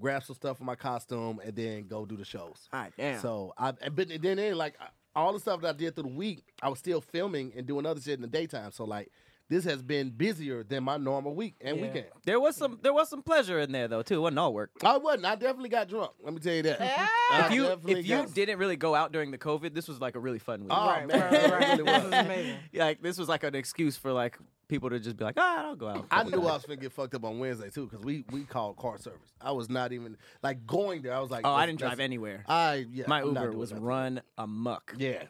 grab 0.00 0.22
some 0.22 0.36
stuff 0.36 0.58
for 0.58 0.64
my 0.64 0.74
costume, 0.74 1.40
and 1.44 1.54
then 1.54 1.86
go 1.86 2.04
do 2.04 2.16
the 2.16 2.24
shows. 2.24 2.68
All 2.72 2.80
right, 2.80 2.92
damn. 2.96 3.20
So 3.20 3.54
I, 3.56 3.72
and- 3.80 3.94
but 3.94 4.08
then 4.08 4.36
then 4.36 4.56
like 4.56 4.74
all 5.16 5.32
the 5.32 5.40
stuff 5.40 5.60
that 5.62 5.74
I 5.74 5.78
did 5.78 5.94
through 5.94 6.04
the 6.04 6.08
week, 6.16 6.44
I 6.62 6.68
was 6.68 6.78
still 6.78 7.00
filming 7.00 7.52
and 7.56 7.66
doing 7.66 7.86
other 7.86 8.00
shit 8.00 8.14
in 8.14 8.22
the 8.22 8.28
daytime. 8.28 8.70
So 8.72 8.84
like 8.84 9.10
this 9.50 9.64
has 9.64 9.82
been 9.82 10.10
busier 10.10 10.62
than 10.62 10.84
my 10.84 10.98
normal 10.98 11.34
week 11.34 11.54
and 11.62 11.78
Yeah. 11.78 11.82
weekend. 11.86 12.06
there 12.26 12.38
was 12.38 12.54
some 12.54 12.78
there 12.82 12.92
was 12.92 13.08
some 13.08 13.22
pleasure 13.22 13.58
in 13.60 13.72
there 13.72 13.88
though 13.88 14.02
too. 14.02 14.16
It 14.16 14.20
wasn't 14.20 14.38
all 14.40 14.52
work. 14.52 14.70
I 14.84 14.98
wasn't. 14.98 15.24
I 15.24 15.36
definitely 15.36 15.70
got 15.70 15.88
drunk. 15.88 16.10
Let 16.22 16.34
me 16.34 16.40
tell 16.40 16.54
you 16.54 16.62
that. 16.64 16.78
Ah! 16.80 17.08
I 17.30 17.46
If 17.46 17.52
you 17.52 17.66
if 17.66 18.06
you 18.06 18.16
got- 18.16 18.34
didn't 18.34 18.58
really 18.58 18.76
go 18.76 18.94
out 18.94 19.10
during 19.12 19.30
the 19.30 19.38
COVID, 19.38 19.74
this 19.74 19.88
was 19.88 20.00
like 20.00 20.14
a 20.16 20.20
really 20.20 20.38
fun 20.38 20.60
week. 20.60 20.70
Oh, 20.72 20.86
right, 20.86 21.06
man, 21.06 21.20
right, 21.20 21.32
it 21.44 21.50
right. 21.50 21.78
really 21.78 21.84
This 21.92 22.04
was. 22.04 22.12
amazing. 22.12 22.56
like 22.74 23.02
this 23.02 23.18
was 23.18 23.28
like 23.28 23.42
an 23.44 23.54
excuse 23.54 23.96
for 23.96 24.12
like 24.12 24.38
people 24.68 24.90
to 24.90 25.00
just 25.00 25.16
be 25.16 25.24
like, 25.24 25.34
ah, 25.38 25.68
I'll 25.68 25.76
go 25.76 25.88
out. 25.88 26.06
I 26.10 26.22
knew 26.24 26.40
I 26.40 26.52
was 26.54 26.64
gonna 26.66 26.76
get 26.76 26.92
fucked 26.92 27.14
up 27.14 27.24
on 27.24 27.38
Wednesday 27.38 27.70
too 27.70 27.86
because 27.86 28.04
we 28.04 28.24
we 28.30 28.44
called 28.44 28.76
car 28.76 28.98
service. 28.98 29.32
I 29.40 29.52
was 29.52 29.68
not 29.68 29.92
even 29.92 30.16
like 30.42 30.66
going 30.66 31.02
there. 31.02 31.14
I 31.14 31.20
was 31.20 31.30
like, 31.30 31.46
Oh, 31.46 31.52
I 31.54 31.66
didn't 31.66 31.78
drive 31.80 32.00
anywhere. 32.00 32.44
I 32.46 32.86
yeah, 32.92 33.04
My 33.08 33.20
I'm 33.22 33.32
not 33.34 33.40
Uber 33.40 33.46
doing 33.48 33.58
was 33.58 33.70
nothing. 33.72 33.84
run 33.84 34.20
amok. 34.36 34.94
Yeah. 34.98 35.22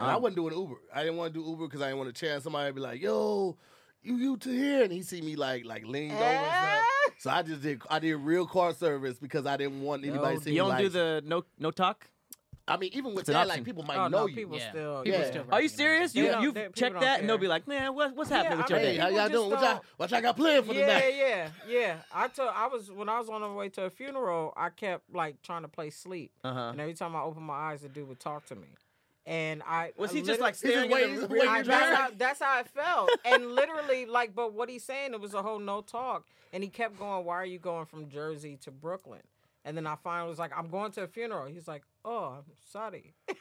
And 0.00 0.10
I 0.10 0.14
Um, 0.14 0.22
wasn't 0.22 0.36
doing 0.36 0.54
Uber. 0.56 0.74
I 0.94 1.02
didn't 1.04 1.16
want 1.16 1.32
to 1.34 1.40
do 1.40 1.46
Uber 1.48 1.66
because 1.66 1.80
I 1.82 1.86
didn't 1.86 1.98
want 1.98 2.14
to 2.14 2.20
chance 2.26 2.44
somebody 2.44 2.68
to 2.70 2.74
be 2.74 2.80
like, 2.80 3.00
yo, 3.00 3.56
you 4.02 4.16
you 4.16 4.36
to 4.38 4.50
here. 4.50 4.82
And 4.82 4.92
he 4.92 5.02
see 5.02 5.20
me 5.22 5.36
like 5.36 5.64
like 5.64 5.86
leaned 5.86 6.12
over 6.12 6.22
and 6.22 6.46
stuff. 6.46 6.84
So 7.18 7.30
I 7.30 7.42
just 7.42 7.62
did 7.62 7.80
I 7.90 7.98
did 7.98 8.16
real 8.16 8.46
car 8.46 8.72
service 8.74 9.18
because 9.18 9.46
I 9.46 9.56
didn't 9.56 9.82
want 9.82 10.04
anybody 10.04 10.36
to 10.38 10.42
see 10.42 10.50
you 10.50 10.54
me 10.54 10.58
don't 10.58 10.68
like, 10.70 10.78
do 10.80 10.88
the 10.88 11.22
no 11.24 11.44
no 11.58 11.70
talk. 11.70 12.08
I 12.68 12.76
mean, 12.76 12.90
even 12.94 13.12
with 13.14 13.20
It's 13.20 13.28
an 13.28 13.34
that, 13.34 13.46
like 13.46 13.58
option. 13.60 13.64
people 13.64 13.82
might 13.84 13.96
Oh 13.96 14.08
know 14.08 14.18
no, 14.22 14.26
you. 14.26 14.34
people 14.34 14.56
Yeah. 14.58 14.70
still. 14.70 15.02
People 15.04 15.20
Yeah. 15.20 15.26
still 15.30 15.42
Are 15.42 15.44
you 15.44 15.68
recognize 15.68 15.72
serious? 15.74 16.12
They 16.12 16.20
You 16.20 16.26
don't- 16.32 16.42
you've 16.42 16.54
they- 16.54 16.60
people 16.62 16.72
checked 16.74 16.92
don't 16.94 17.02
that 17.02 17.20
and 17.20 17.28
they'll 17.28 17.36
care. 17.36 17.40
be 17.42 17.48
like, 17.48 17.68
man, 17.68 17.94
what, 17.94 18.16
what's 18.16 18.28
happening 18.30 18.58
Yeah, 18.58 18.64
with 18.64 18.72
I 18.72 18.74
your 18.74 18.78
mean, 18.78 18.86
Hey, 18.88 18.92
day? 18.96 19.00
how 19.00 19.06
People 19.06 19.20
y'all 19.20 19.28
doing? 19.28 19.50
What 19.50 19.60
y'all, 19.60 19.72
don't- 19.74 19.84
what 19.98 20.10
y'all 20.10 20.20
got 20.22 20.36
planned 20.36 20.66
for 20.66 20.74
the 20.74 20.80
yeah, 20.80 20.86
night? 20.86 21.14
yeah, 21.16 21.50
yeah. 21.68 21.96
I 22.12 22.28
told 22.28 22.50
I 22.52 22.66
was 22.66 22.90
when 22.90 23.08
I 23.08 23.18
was 23.20 23.28
on 23.28 23.40
the 23.40 23.52
way 23.52 23.68
to 23.68 23.84
a 23.84 23.90
funeral. 23.90 24.52
I 24.56 24.70
kept 24.70 25.14
like 25.14 25.42
trying 25.42 25.62
to 25.62 25.68
play 25.68 25.90
sleep, 25.90 26.32
Uh-huh. 26.42 26.58
and 26.72 26.80
every 26.80 26.94
time 26.94 27.14
I 27.14 27.20
opened 27.22 27.46
my 27.46 27.54
eyes, 27.54 27.82
the 27.82 27.88
dude 27.88 28.08
would 28.08 28.18
talk 28.20 28.46
to 28.46 28.56
me. 28.56 28.68
And 29.26 29.62
I 29.64 29.92
Was 29.96 30.10
I 30.10 30.14
he 30.14 30.22
just 30.22 30.40
like 30.40 30.54
staring 30.56 30.92
at 30.92 31.08
he's 31.10 31.20
the 31.20 31.26
waiting 31.28 31.48
I, 31.48 31.62
to 31.62 31.68
that's, 31.68 31.86
drive? 31.88 31.96
how, 31.98 32.10
that's 32.16 32.40
how 32.40 32.58
I 32.58 32.62
felt. 32.62 33.10
And 33.24 33.54
literally, 33.56 34.06
like, 34.06 34.34
but 34.34 34.52
what 34.54 34.68
he's 34.68 34.84
saying, 34.84 35.14
it 35.14 35.20
was 35.20 35.34
a 35.34 35.42
whole 35.42 35.58
no 35.58 35.80
talk. 35.82 36.24
And 36.52 36.62
he 36.62 36.70
kept 36.70 36.96
going, 36.98 37.24
Why 37.24 37.34
are 37.36 37.44
you 37.44 37.58
going 37.58 37.86
from 37.86 38.08
Jersey 38.08 38.56
to 38.62 38.70
Brooklyn? 38.70 39.22
And 39.66 39.76
then 39.76 39.86
I 39.86 39.96
finally 40.02 40.30
was 40.30 40.38
like, 40.38 40.52
I'm 40.56 40.68
going 40.68 40.92
to 40.92 41.02
a 41.02 41.08
funeral. 41.08 41.46
He's 41.46 41.68
like, 41.68 41.82
Oh, 42.04 42.36
I'm 42.38 42.44
sorry. 42.70 43.14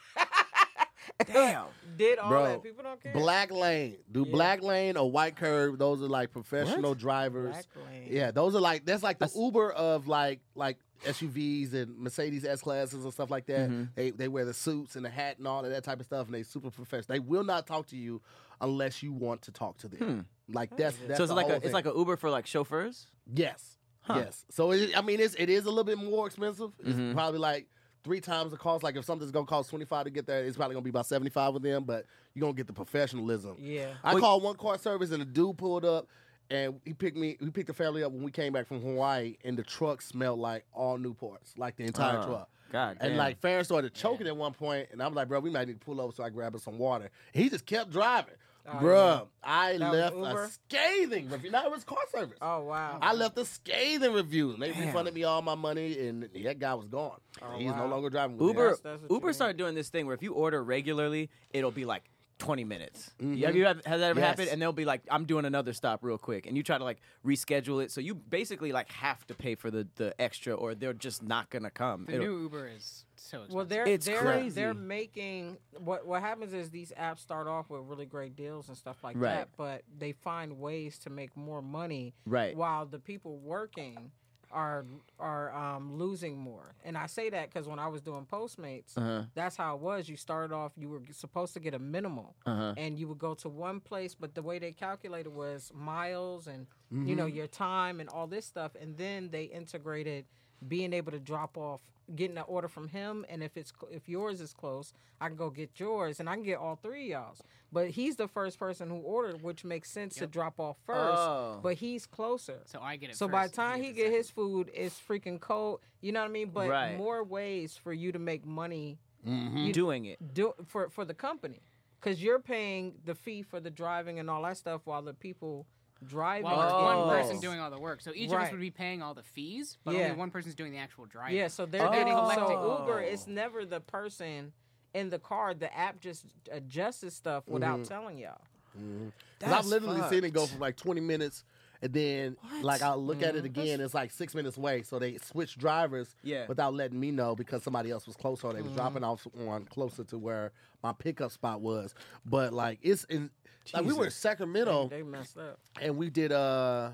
Damn. 1.27 1.65
Did 1.97 2.17
all 2.17 2.29
Bro, 2.29 2.43
that. 2.45 2.63
People 2.63 2.83
don't 2.83 3.01
care. 3.01 3.13
Blacklane. 3.13 3.97
Do 4.11 4.25
Yeah. 4.27 4.33
Blacklane 4.35 4.99
or 4.99 5.09
white 5.11 5.35
curve. 5.35 5.77
Those 5.77 6.01
are 6.01 6.07
like 6.07 6.31
professional 6.31 6.95
drivers. 6.95 7.51
Black 7.53 7.65
lane. 7.91 8.07
Yeah, 8.09 8.31
those 8.31 8.55
are 8.55 8.59
like 8.59 8.85
that's 8.85 9.03
like 9.03 9.19
the 9.19 9.25
That's- 9.25 9.39
Uber 9.39 9.71
of 9.71 10.07
like 10.07 10.39
like 10.55 10.79
SUVs 11.05 11.73
and 11.73 11.97
Mercedes 11.99 12.43
S 12.43 12.61
classes 12.61 13.03
and 13.03 13.13
stuff 13.13 13.29
like 13.29 13.45
that. 13.45 13.69
Mhm. 13.69 13.89
They 13.95 14.09
they 14.11 14.27
wear 14.27 14.45
the 14.45 14.53
suits 14.53 14.95
and 14.95 15.05
the 15.05 15.09
hat 15.09 15.37
and 15.37 15.47
all 15.47 15.63
of 15.63 15.69
that 15.71 15.83
type 15.83 15.99
of 15.99 16.05
stuff, 16.07 16.25
and 16.25 16.33
they 16.33 16.41
super 16.43 16.71
professional. 16.71 17.13
They 17.15 17.19
will 17.19 17.43
not 17.43 17.67
talk 17.67 17.85
to 17.87 17.97
you 17.97 18.21
unless 18.59 19.03
you 19.03 19.13
want 19.13 19.43
to 19.43 19.51
talk 19.51 19.77
to 19.79 19.87
them. 19.87 20.25
Like 20.51 20.75
that's, 20.75 20.97
that's 20.97 21.17
so 21.17 21.23
it's 21.25 21.29
the 21.29 21.35
like 21.35 21.45
whole 21.47 21.55
a 21.55 21.59
it's 21.59 21.73
like 21.73 21.85
a 21.85 21.93
Uber 21.95 22.17
for 22.17 22.29
like 22.31 22.47
chauffeurs. 22.47 23.07
yes, 23.31 23.77
Huh. 24.05 24.15
yes. 24.25 24.45
So 24.49 24.71
it, 24.71 24.97
I 24.97 25.01
mean, 25.01 25.19
it's 25.19 25.35
it 25.35 25.49
is 25.49 25.65
a 25.65 25.69
little 25.69 25.83
bit 25.83 25.97
more 25.97 26.27
expensive. 26.27 26.71
It's 26.79 26.97
Mhm. 26.97 27.13
probably 27.13 27.39
like 27.39 27.67
three 28.03 28.21
times 28.21 28.51
the 28.51 28.57
cost. 28.57 28.83
Like 28.83 28.95
if 28.95 29.03
something's 29.05 29.31
gonna 29.31 29.45
cost 29.47 29.69
twenty 29.69 29.85
five 29.85 30.03
to 30.05 30.11
get 30.11 30.27
there, 30.27 30.43
it's 30.45 30.57
probably 30.57 30.75
gonna 30.75 30.83
be 30.83 30.89
about 30.91 31.07
seventy 31.07 31.29
five 31.31 31.53
with 31.53 31.63
them. 31.63 31.83
But 31.85 32.05
you're 32.33 32.41
gonna 32.41 32.53
get 32.53 32.67
the 32.67 32.73
professionalism. 32.73 33.55
Yeah. 33.59 33.93
I 34.03 34.13
Well, 34.13 34.21
called 34.21 34.43
one 34.43 34.55
car 34.57 34.77
service 34.77 35.11
and 35.11 35.21
the 35.21 35.25
dude 35.25 35.57
pulled 35.57 35.85
up 35.85 36.07
and 36.51 36.79
he 36.85 36.93
picked 36.93 37.17
me 37.17 37.37
he 37.39 37.49
picked 37.49 37.67
the 37.67 37.73
family 37.73 38.03
up 38.03 38.11
when 38.11 38.23
we 38.23 38.31
came 38.31 38.53
back 38.53 38.67
from 38.67 38.81
Hawaii 38.81 39.35
and 39.43 39.57
the 39.57 39.63
truck 39.63 40.01
smelled 40.01 40.39
like 40.39 40.65
all 40.73 40.97
new 40.97 41.13
parts, 41.13 41.57
like 41.57 41.75
the 41.77 41.83
entire 41.85 42.19
Oh, 42.19 42.25
truck. 42.27 42.49
God. 42.71 42.97
And 42.99 43.11
damn. 43.11 43.17
like 43.17 43.39
Farron 43.39 43.63
started 43.63 43.93
choking 43.93 44.27
at 44.27 44.35
one 44.37 44.53
point 44.53 44.89
and 44.91 45.01
I'm 45.01 45.13
like, 45.15 45.27
bro, 45.27 45.39
we 45.39 45.49
might 45.49 45.67
need 45.67 45.79
to 45.79 45.85
pull 45.85 45.99
over 46.01 46.11
so 46.11 46.23
I 46.23 46.29
grab 46.29 46.53
us 46.55 46.63
some 46.63 46.77
water. 46.77 47.09
He 47.33 47.49
just 47.49 47.65
kept 47.65 47.89
driving. 47.91 48.33
Oh, 48.67 48.77
Bruh, 48.77 49.27
I 49.43 49.77
That 49.77 50.17
left 50.17 50.37
a 50.37 50.47
scathing 50.49 51.29
review. 51.29 51.51
No, 51.51 51.63
it 51.65 51.71
was 51.71 51.83
car 51.83 51.99
service. 52.11 52.37
Oh, 52.41 52.63
wow. 52.63 52.97
I 53.01 53.13
left 53.13 53.37
a 53.37 53.45
scathing 53.45 54.11
review. 54.13 54.53
And 54.53 54.61
they 54.61 54.71
Damn. 54.71 54.87
refunded 54.87 55.13
me 55.13 55.23
all 55.23 55.41
my 55.43 55.55
money 55.55 56.07
and 56.07 56.27
that 56.43 56.59
guy 56.59 56.73
was 56.73 56.87
gone. 56.87 57.19
Oh, 57.41 57.57
He's 57.57 57.75
no 57.75 57.85
longer 57.87 58.09
driving 58.09 58.37
with 58.37 58.41
me. 58.41 58.47
Uber 58.47 58.75
That's- 58.75 58.99
that's 59.01 59.11
Uber 59.11 59.33
started 59.33 59.57
doing 59.57 59.75
this 59.75 59.89
thing 59.89 60.05
where 60.07 60.15
if 60.15 60.23
you 60.23 60.33
order 60.33 60.63
regularly, 60.63 61.29
it'll 61.51 61.69
be 61.71 61.85
like 61.85 62.03
20 62.37 62.63
minutes. 62.65 63.11
Mhm. 63.19 63.41
Have 63.45 63.55
you 63.55 63.65
have, 63.65 63.85
has 63.85 64.01
that 64.01 64.09
ever 64.09 64.19
Yes. 64.19 64.29
happened? 64.29 64.49
And 64.49 64.61
they'll 64.61 64.73
be 64.73 64.83
like, 64.85 65.01
I'm 65.09 65.25
doing 65.25 65.45
another 65.45 65.71
stop 65.73 66.03
real 66.03 66.17
quick. 66.17 66.45
And 66.47 66.57
you 66.57 66.63
try 66.63 66.77
to 66.77 66.83
like 66.83 66.99
reschedule 67.25 67.83
it. 67.83 67.91
So 67.91 68.01
you 68.01 68.13
basically 68.13 68.71
like 68.73 68.91
have 68.91 69.25
to 69.27 69.33
pay 69.33 69.55
for 69.55 69.71
the, 69.71 69.87
the 69.95 70.19
extra 70.21 70.53
or 70.53 70.75
they're 70.75 70.93
just 70.93 71.23
not 71.23 71.49
going 71.49 71.63
to 71.63 71.69
come. 71.69 72.05
The 72.05 72.15
It'll- 72.15 72.25
new 72.27 72.41
Uber 72.43 72.67
is 72.75 73.05
so 73.15 73.37
expensive. 73.37 73.55
Well, 73.55 73.65
they're 73.65 73.87
It's 73.87 74.05
they're 74.05 74.19
crazy. 74.21 74.49
they're 74.49 74.73
making 74.73 75.57
what 75.77 76.05
what 76.05 76.21
happens 76.21 76.53
is 76.53 76.69
these 76.69 76.91
apps 76.99 77.19
start 77.19 77.47
off 77.47 77.69
with 77.69 77.81
really 77.85 78.05
great 78.05 78.35
deals 78.35 78.67
and 78.67 78.77
stuff 78.77 79.03
like 79.03 79.15
Right. 79.15 79.35
that, 79.35 79.49
but 79.55 79.83
they 79.97 80.11
find 80.11 80.59
ways 80.59 80.99
to 80.99 81.09
make 81.09 81.35
more 81.37 81.61
money 81.61 82.13
right. 82.25 82.55
while 82.55 82.85
the 82.85 82.99
people 82.99 83.37
working 83.39 84.11
are 84.51 84.85
are 85.19 85.53
um, 85.55 85.97
losing 85.97 86.37
more. 86.37 86.75
And 86.83 86.97
I 86.97 87.07
say 87.07 87.29
that 87.29 87.49
because 87.49 87.67
when 87.67 87.79
I 87.79 87.87
was 87.87 88.01
doing 88.01 88.25
Postmates, 88.25 88.97
Uh-huh. 88.97 89.23
that's 89.33 89.55
how 89.55 89.75
it 89.75 89.81
was. 89.81 90.07
You 90.09 90.17
started 90.17 90.53
off, 90.53 90.73
you 90.77 90.89
were 90.89 91.01
supposed 91.11 91.53
to 91.55 91.59
get 91.59 91.73
a 91.73 91.79
minimal, 91.79 92.35
Uh-huh. 92.45 92.73
and 92.77 92.97
you 92.99 93.07
would 93.07 93.19
go 93.19 93.33
to 93.35 93.49
one 93.49 93.79
place, 93.79 94.15
but 94.15 94.35
the 94.35 94.41
way 94.41 94.59
they 94.59 94.71
calculated 94.71 95.29
was 95.29 95.71
miles 95.73 96.47
and 96.47 96.67
you 96.91 97.15
know 97.15 97.25
Mm-hmm. 97.25 97.35
your 97.37 97.47
time 97.47 97.99
and 97.99 98.09
all 98.09 98.27
this 98.27 98.45
stuff, 98.45 98.71
and 98.79 98.97
then 98.97 99.29
they 99.31 99.43
integrated 99.45 100.25
being 100.67 100.93
able 100.93 101.11
to 101.11 101.19
drop 101.19 101.57
off 101.57 101.81
getting 102.15 102.37
an 102.37 102.43
order 102.47 102.67
from 102.67 102.87
him 102.87 103.25
and 103.29 103.41
if 103.41 103.57
it's 103.57 103.73
if 103.89 104.07
yours 104.07 104.39
is 104.39 104.53
close 104.53 104.93
i 105.19 105.27
can 105.27 105.35
go 105.35 105.49
get 105.49 105.71
yours 105.79 106.19
and 106.19 106.29
i 106.29 106.35
can 106.35 106.43
get 106.43 106.57
all 106.59 106.75
three 106.75 107.05
of 107.05 107.09
y'all's 107.21 107.41
but 107.71 107.89
he's 107.89 108.15
the 108.15 108.27
first 108.27 108.59
person 108.59 108.89
who 108.89 108.97
ordered 108.97 109.41
which 109.41 109.63
makes 109.63 109.89
sense 109.89 110.13
to 110.15 110.27
drop 110.27 110.59
off 110.59 110.77
first 110.85 111.21
Oh. 111.23 111.59
but 111.63 111.73
he's 111.75 112.05
closer 112.05 112.59
so 112.65 112.79
I 112.79 112.97
get 112.97 113.09
it. 113.09 113.15
so 113.17 113.25
first, 113.25 113.31
by 113.31 113.47
the 113.47 113.53
time 113.53 113.81
he 113.81 113.87
the 113.89 113.93
get 113.93 114.11
his 114.11 114.29
food, 114.29 114.69
it's 114.73 114.99
freaking 114.99 115.39
cold. 115.39 115.79
You 116.01 116.11
know 116.11 116.19
what 116.21 116.29
I 116.29 116.31
mean? 116.31 116.49
But 116.51 116.69
Right. 116.69 116.95
more 116.97 117.23
ways 117.23 117.75
for 117.75 117.91
you 117.91 118.11
to 118.11 118.19
make 118.19 118.45
money 118.45 118.99
Mhm. 119.25 119.73
doing 119.73 120.05
it. 120.05 120.19
do 120.33 120.53
for 120.67 120.89
for 120.89 121.05
the 121.05 121.13
company, 121.15 121.61
because 121.99 122.21
you're 122.21 122.39
paying 122.39 122.99
the 123.03 123.15
fee 123.15 123.41
for 123.41 123.59
the 123.59 123.71
driving 123.71 124.19
and 124.19 124.29
all 124.29 124.43
that 124.43 124.57
stuff, 124.57 124.81
while 124.85 125.01
the 125.01 125.13
people 125.15 125.65
driving. 126.03 126.43
While 126.43 126.59
there's 126.59 126.71
getting 126.71 126.85
one 126.85 126.97
Oh. 126.97 127.09
person 127.09 127.39
doing 127.39 127.59
all 127.59 127.71
the 127.71 127.79
work, 127.79 128.01
so 128.01 128.11
each 128.13 128.27
of 128.27 128.33
Right. 128.37 128.45
us 128.47 128.51
would 128.51 128.61
be 128.61 128.71
paying 128.71 129.01
all 129.01 129.13
the 129.13 129.23
fees, 129.23 129.77
but 129.83 129.95
Yeah. 129.95 130.05
only 130.05 130.17
one 130.17 130.31
person's 130.31 130.55
doing 130.55 130.71
the 130.71 130.77
actual 130.79 131.05
driving. 131.05 131.37
Yeah, 131.37 131.47
so 131.47 131.65
they're 131.65 131.87
Oh. 131.87 131.91
getting 131.91 132.13
so 132.13 132.19
collecting- 132.21 132.61
Uber. 132.61 133.01
It's 133.01 133.27
never 133.27 133.65
the 133.65 133.79
person 133.81 134.53
in 134.93 135.09
the 135.09 135.19
car. 135.19 135.53
The 135.53 135.75
app 135.75 135.99
just 135.99 136.25
adjusts 136.51 137.13
stuff 137.15 137.47
without 137.47 137.79
Mhm. 137.81 137.87
telling 137.87 138.17
y'all. 138.17 138.41
Mm-hmm. 138.77 139.05
Because 139.05 139.51
That's 139.51 139.53
I've 139.53 139.65
literally 139.65 140.01
seen 140.09 140.23
it 140.23 140.33
go 140.33 140.41
fucked. 140.41 140.51
from 140.53 140.59
like 140.61 140.75
20 140.75 141.01
minutes, 141.01 141.43
and 141.81 141.93
then 141.93 142.37
like 142.61 142.81
I'll 142.81 142.97
look 143.01 143.21
at 143.21 143.35
it 143.35 143.39
mm-hmm. 143.39 143.45
again, 143.45 143.81
it's 143.81 143.93
like 143.93 144.11
six 144.11 144.35
minutes 144.35 144.57
away. 144.57 144.83
So 144.83 144.99
they 144.99 145.17
switch 145.17 145.57
drivers 145.57 146.13
Yeah. 146.23 146.45
without 146.47 146.73
letting 146.73 146.99
me 146.99 147.11
know 147.11 147.35
because 147.35 147.63
somebody 147.63 147.89
else 147.91 148.05
was 148.05 148.15
closer 148.17 148.47
or 148.47 148.53
they 148.53 148.61
was 148.61 148.67
mm-hmm. 148.71 148.77
dropping 148.77 149.03
off 149.03 149.25
one 149.33 149.65
closer 149.65 150.03
to 150.05 150.17
where 150.17 150.51
my 150.83 150.91
pickup 150.93 151.31
spot 151.31 151.61
was. 151.61 151.93
But 152.25 152.53
like 152.53 152.79
it's 152.81 153.05
in 153.05 153.29
like 153.73 153.85
we 153.85 153.93
were 153.93 154.05
in. 154.05 154.11
Sacramento 154.11 154.87
They 154.89 155.03
messed 155.03 155.37
up. 155.37 155.59
and 155.81 155.97
we 155.97 156.09
did 156.09 156.31
uh 156.31 156.91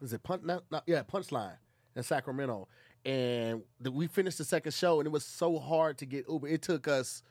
was 0.00 0.12
it 0.12 0.22
punch 0.22 0.42
not, 0.44 0.64
not, 0.70 0.82
yeah 0.86 1.02
punchline 1.02 1.56
in 1.96 2.02
Sacramento 2.02 2.68
and 3.04 3.62
the, 3.80 3.90
we 3.90 4.06
finished 4.06 4.38
the 4.38 4.44
second 4.44 4.72
show 4.72 5.00
and 5.00 5.06
it 5.06 5.10
was 5.10 5.24
so 5.24 5.58
hard 5.58 5.98
to 5.98 6.06
get 6.06 6.24
Uber 6.28 6.48
it 6.48 6.62
took 6.62 6.86
us 6.88 7.22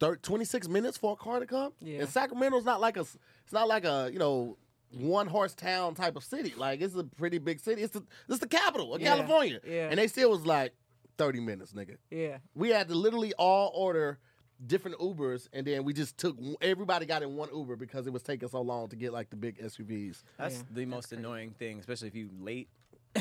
thir- 0.00 0.16
26 0.16 0.68
minutes 0.68 0.96
for 0.96 1.12
a 1.12 1.16
car 1.16 1.40
to 1.40 1.46
come 1.46 1.72
Yeah. 1.80 2.00
and 2.00 2.08
Sacramento's 2.08 2.64
not 2.64 2.80
like 2.80 2.96
a, 2.96 3.00
it's 3.00 3.52
not 3.52 3.68
like 3.68 3.84
a 3.84 4.10
you 4.12 4.18
know 4.18 4.56
one 4.92 5.26
horse 5.26 5.54
town 5.54 5.94
type 5.94 6.16
of 6.16 6.24
city 6.24 6.54
like 6.56 6.80
it's 6.80 6.94
a 6.94 7.04
pretty 7.04 7.38
big 7.38 7.60
city 7.60 7.82
it's 7.82 7.92
the 7.92 8.02
it's 8.28 8.38
the 8.38 8.48
capital 8.48 8.94
of 8.94 9.00
Yeah. 9.00 9.14
California 9.16 9.60
Yeah. 9.66 9.88
and 9.90 9.98
they 9.98 10.06
still 10.06 10.30
was 10.30 10.46
like 10.46 10.72
30 11.18 11.40
minutes 11.40 11.72
nigga 11.72 11.96
Yeah. 12.10 12.38
we 12.54 12.68
had 12.70 12.88
to 12.88 12.94
literally 12.94 13.32
all 13.38 13.72
order 13.74 14.18
different 14.64 14.98
Ubers 14.98 15.48
and 15.52 15.66
then 15.66 15.84
we 15.84 15.92
just 15.92 16.16
took 16.16 16.36
everybody 16.62 17.04
got 17.06 17.22
in 17.22 17.36
one 17.36 17.48
Uber 17.54 17.76
because 17.76 18.06
it 18.06 18.12
was 18.12 18.22
taking 18.22 18.48
so 18.48 18.60
long 18.62 18.88
to 18.88 18.96
get 18.96 19.12
like 19.12 19.28
the 19.30 19.36
big 19.36 19.58
SUVs 19.58 20.22
That's 20.38 20.56
Yeah. 20.56 20.62
the 20.70 20.86
most 20.86 21.12
annoying 21.12 21.50
thing, 21.58 21.78
especially 21.78 22.08
if 22.08 22.14
you 22.14 22.30
late. 22.40 22.68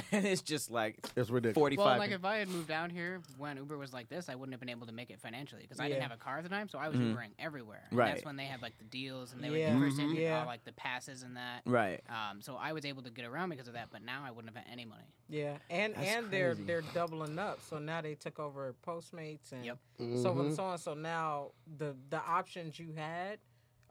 and 0.12 0.26
it's 0.26 0.42
just 0.42 0.70
like 0.72 0.98
it's 1.16 1.30
ridiculous 1.30 1.56
45. 1.56 1.86
Well, 1.86 1.98
like 1.98 2.12
if 2.12 2.26
I 2.26 2.38
had 2.38 2.48
moved 2.50 2.68
down 2.68 2.90
here 2.90 3.22
when 3.38 3.58
Uber 3.58 3.78
was 3.78 3.94
like 3.94 4.10
this, 4.10 4.30
I 4.30 4.36
wouldn't 4.36 4.54
have 4.54 4.60
been 4.60 4.70
able 4.70 4.88
to 4.88 4.94
make 4.94 5.10
it 5.10 5.20
financially 5.20 5.62
because 5.62 5.80
I 5.80 5.88
didn't 5.88 5.98
Yeah. 6.04 6.10
have 6.10 6.18
a 6.18 6.22
car 6.22 6.38
at 6.38 6.44
the 6.44 6.50
time, 6.50 6.68
so 6.70 6.78
I 6.78 6.90
was 6.90 7.00
Mhm. 7.00 7.14
Ubering 7.16 7.32
everywhere. 7.40 7.84
And 7.90 7.98
Right. 8.00 8.14
That's 8.16 8.26
when 8.26 8.36
they 8.36 8.46
had 8.46 8.62
like 8.62 8.78
the 8.78 8.84
deals 8.86 9.34
and 9.34 9.44
they 9.44 9.50
Yeah. 9.50 9.74
were 9.74 9.80
the 9.80 9.86
first 9.88 10.00
in, 10.00 10.10
Mhm. 10.10 10.20
Yeah. 10.20 10.46
like 10.46 10.64
the 10.66 10.74
passes 10.74 11.24
and 11.24 11.38
that. 11.38 11.62
right. 11.66 12.02
Um, 12.10 12.42
so 12.42 12.56
I 12.58 12.74
was 12.74 12.86
able 12.86 13.04
to 13.04 13.10
get 13.10 13.26
around 13.26 13.50
because 13.50 13.68
of 13.68 13.74
that, 13.76 13.90
but 13.92 14.02
now 14.02 14.24
I 14.26 14.32
wouldn't 14.32 14.54
have 14.56 14.64
had 14.66 14.72
any 14.72 14.86
money. 14.86 15.04
Yeah, 15.30 15.58
and 15.70 15.94
That's 15.96 16.08
and 16.08 16.32
they're 16.32 16.54
crazy. 16.56 16.64
they're 16.68 16.82
doubling 16.94 17.40
up. 17.40 17.62
So 17.62 17.80
now 17.80 18.02
they 18.02 18.16
took 18.16 18.40
over 18.40 18.74
Postmates 18.86 19.52
and 19.52 19.66
Yep. 19.66 19.78
so 20.22 20.40
and 20.40 20.54
so 20.56 20.64
on. 20.66 20.78
So 20.78 20.94
now 20.94 21.52
the 21.78 21.96
the 22.10 22.20
options 22.22 22.80
you 22.80 22.94
had 22.94 23.40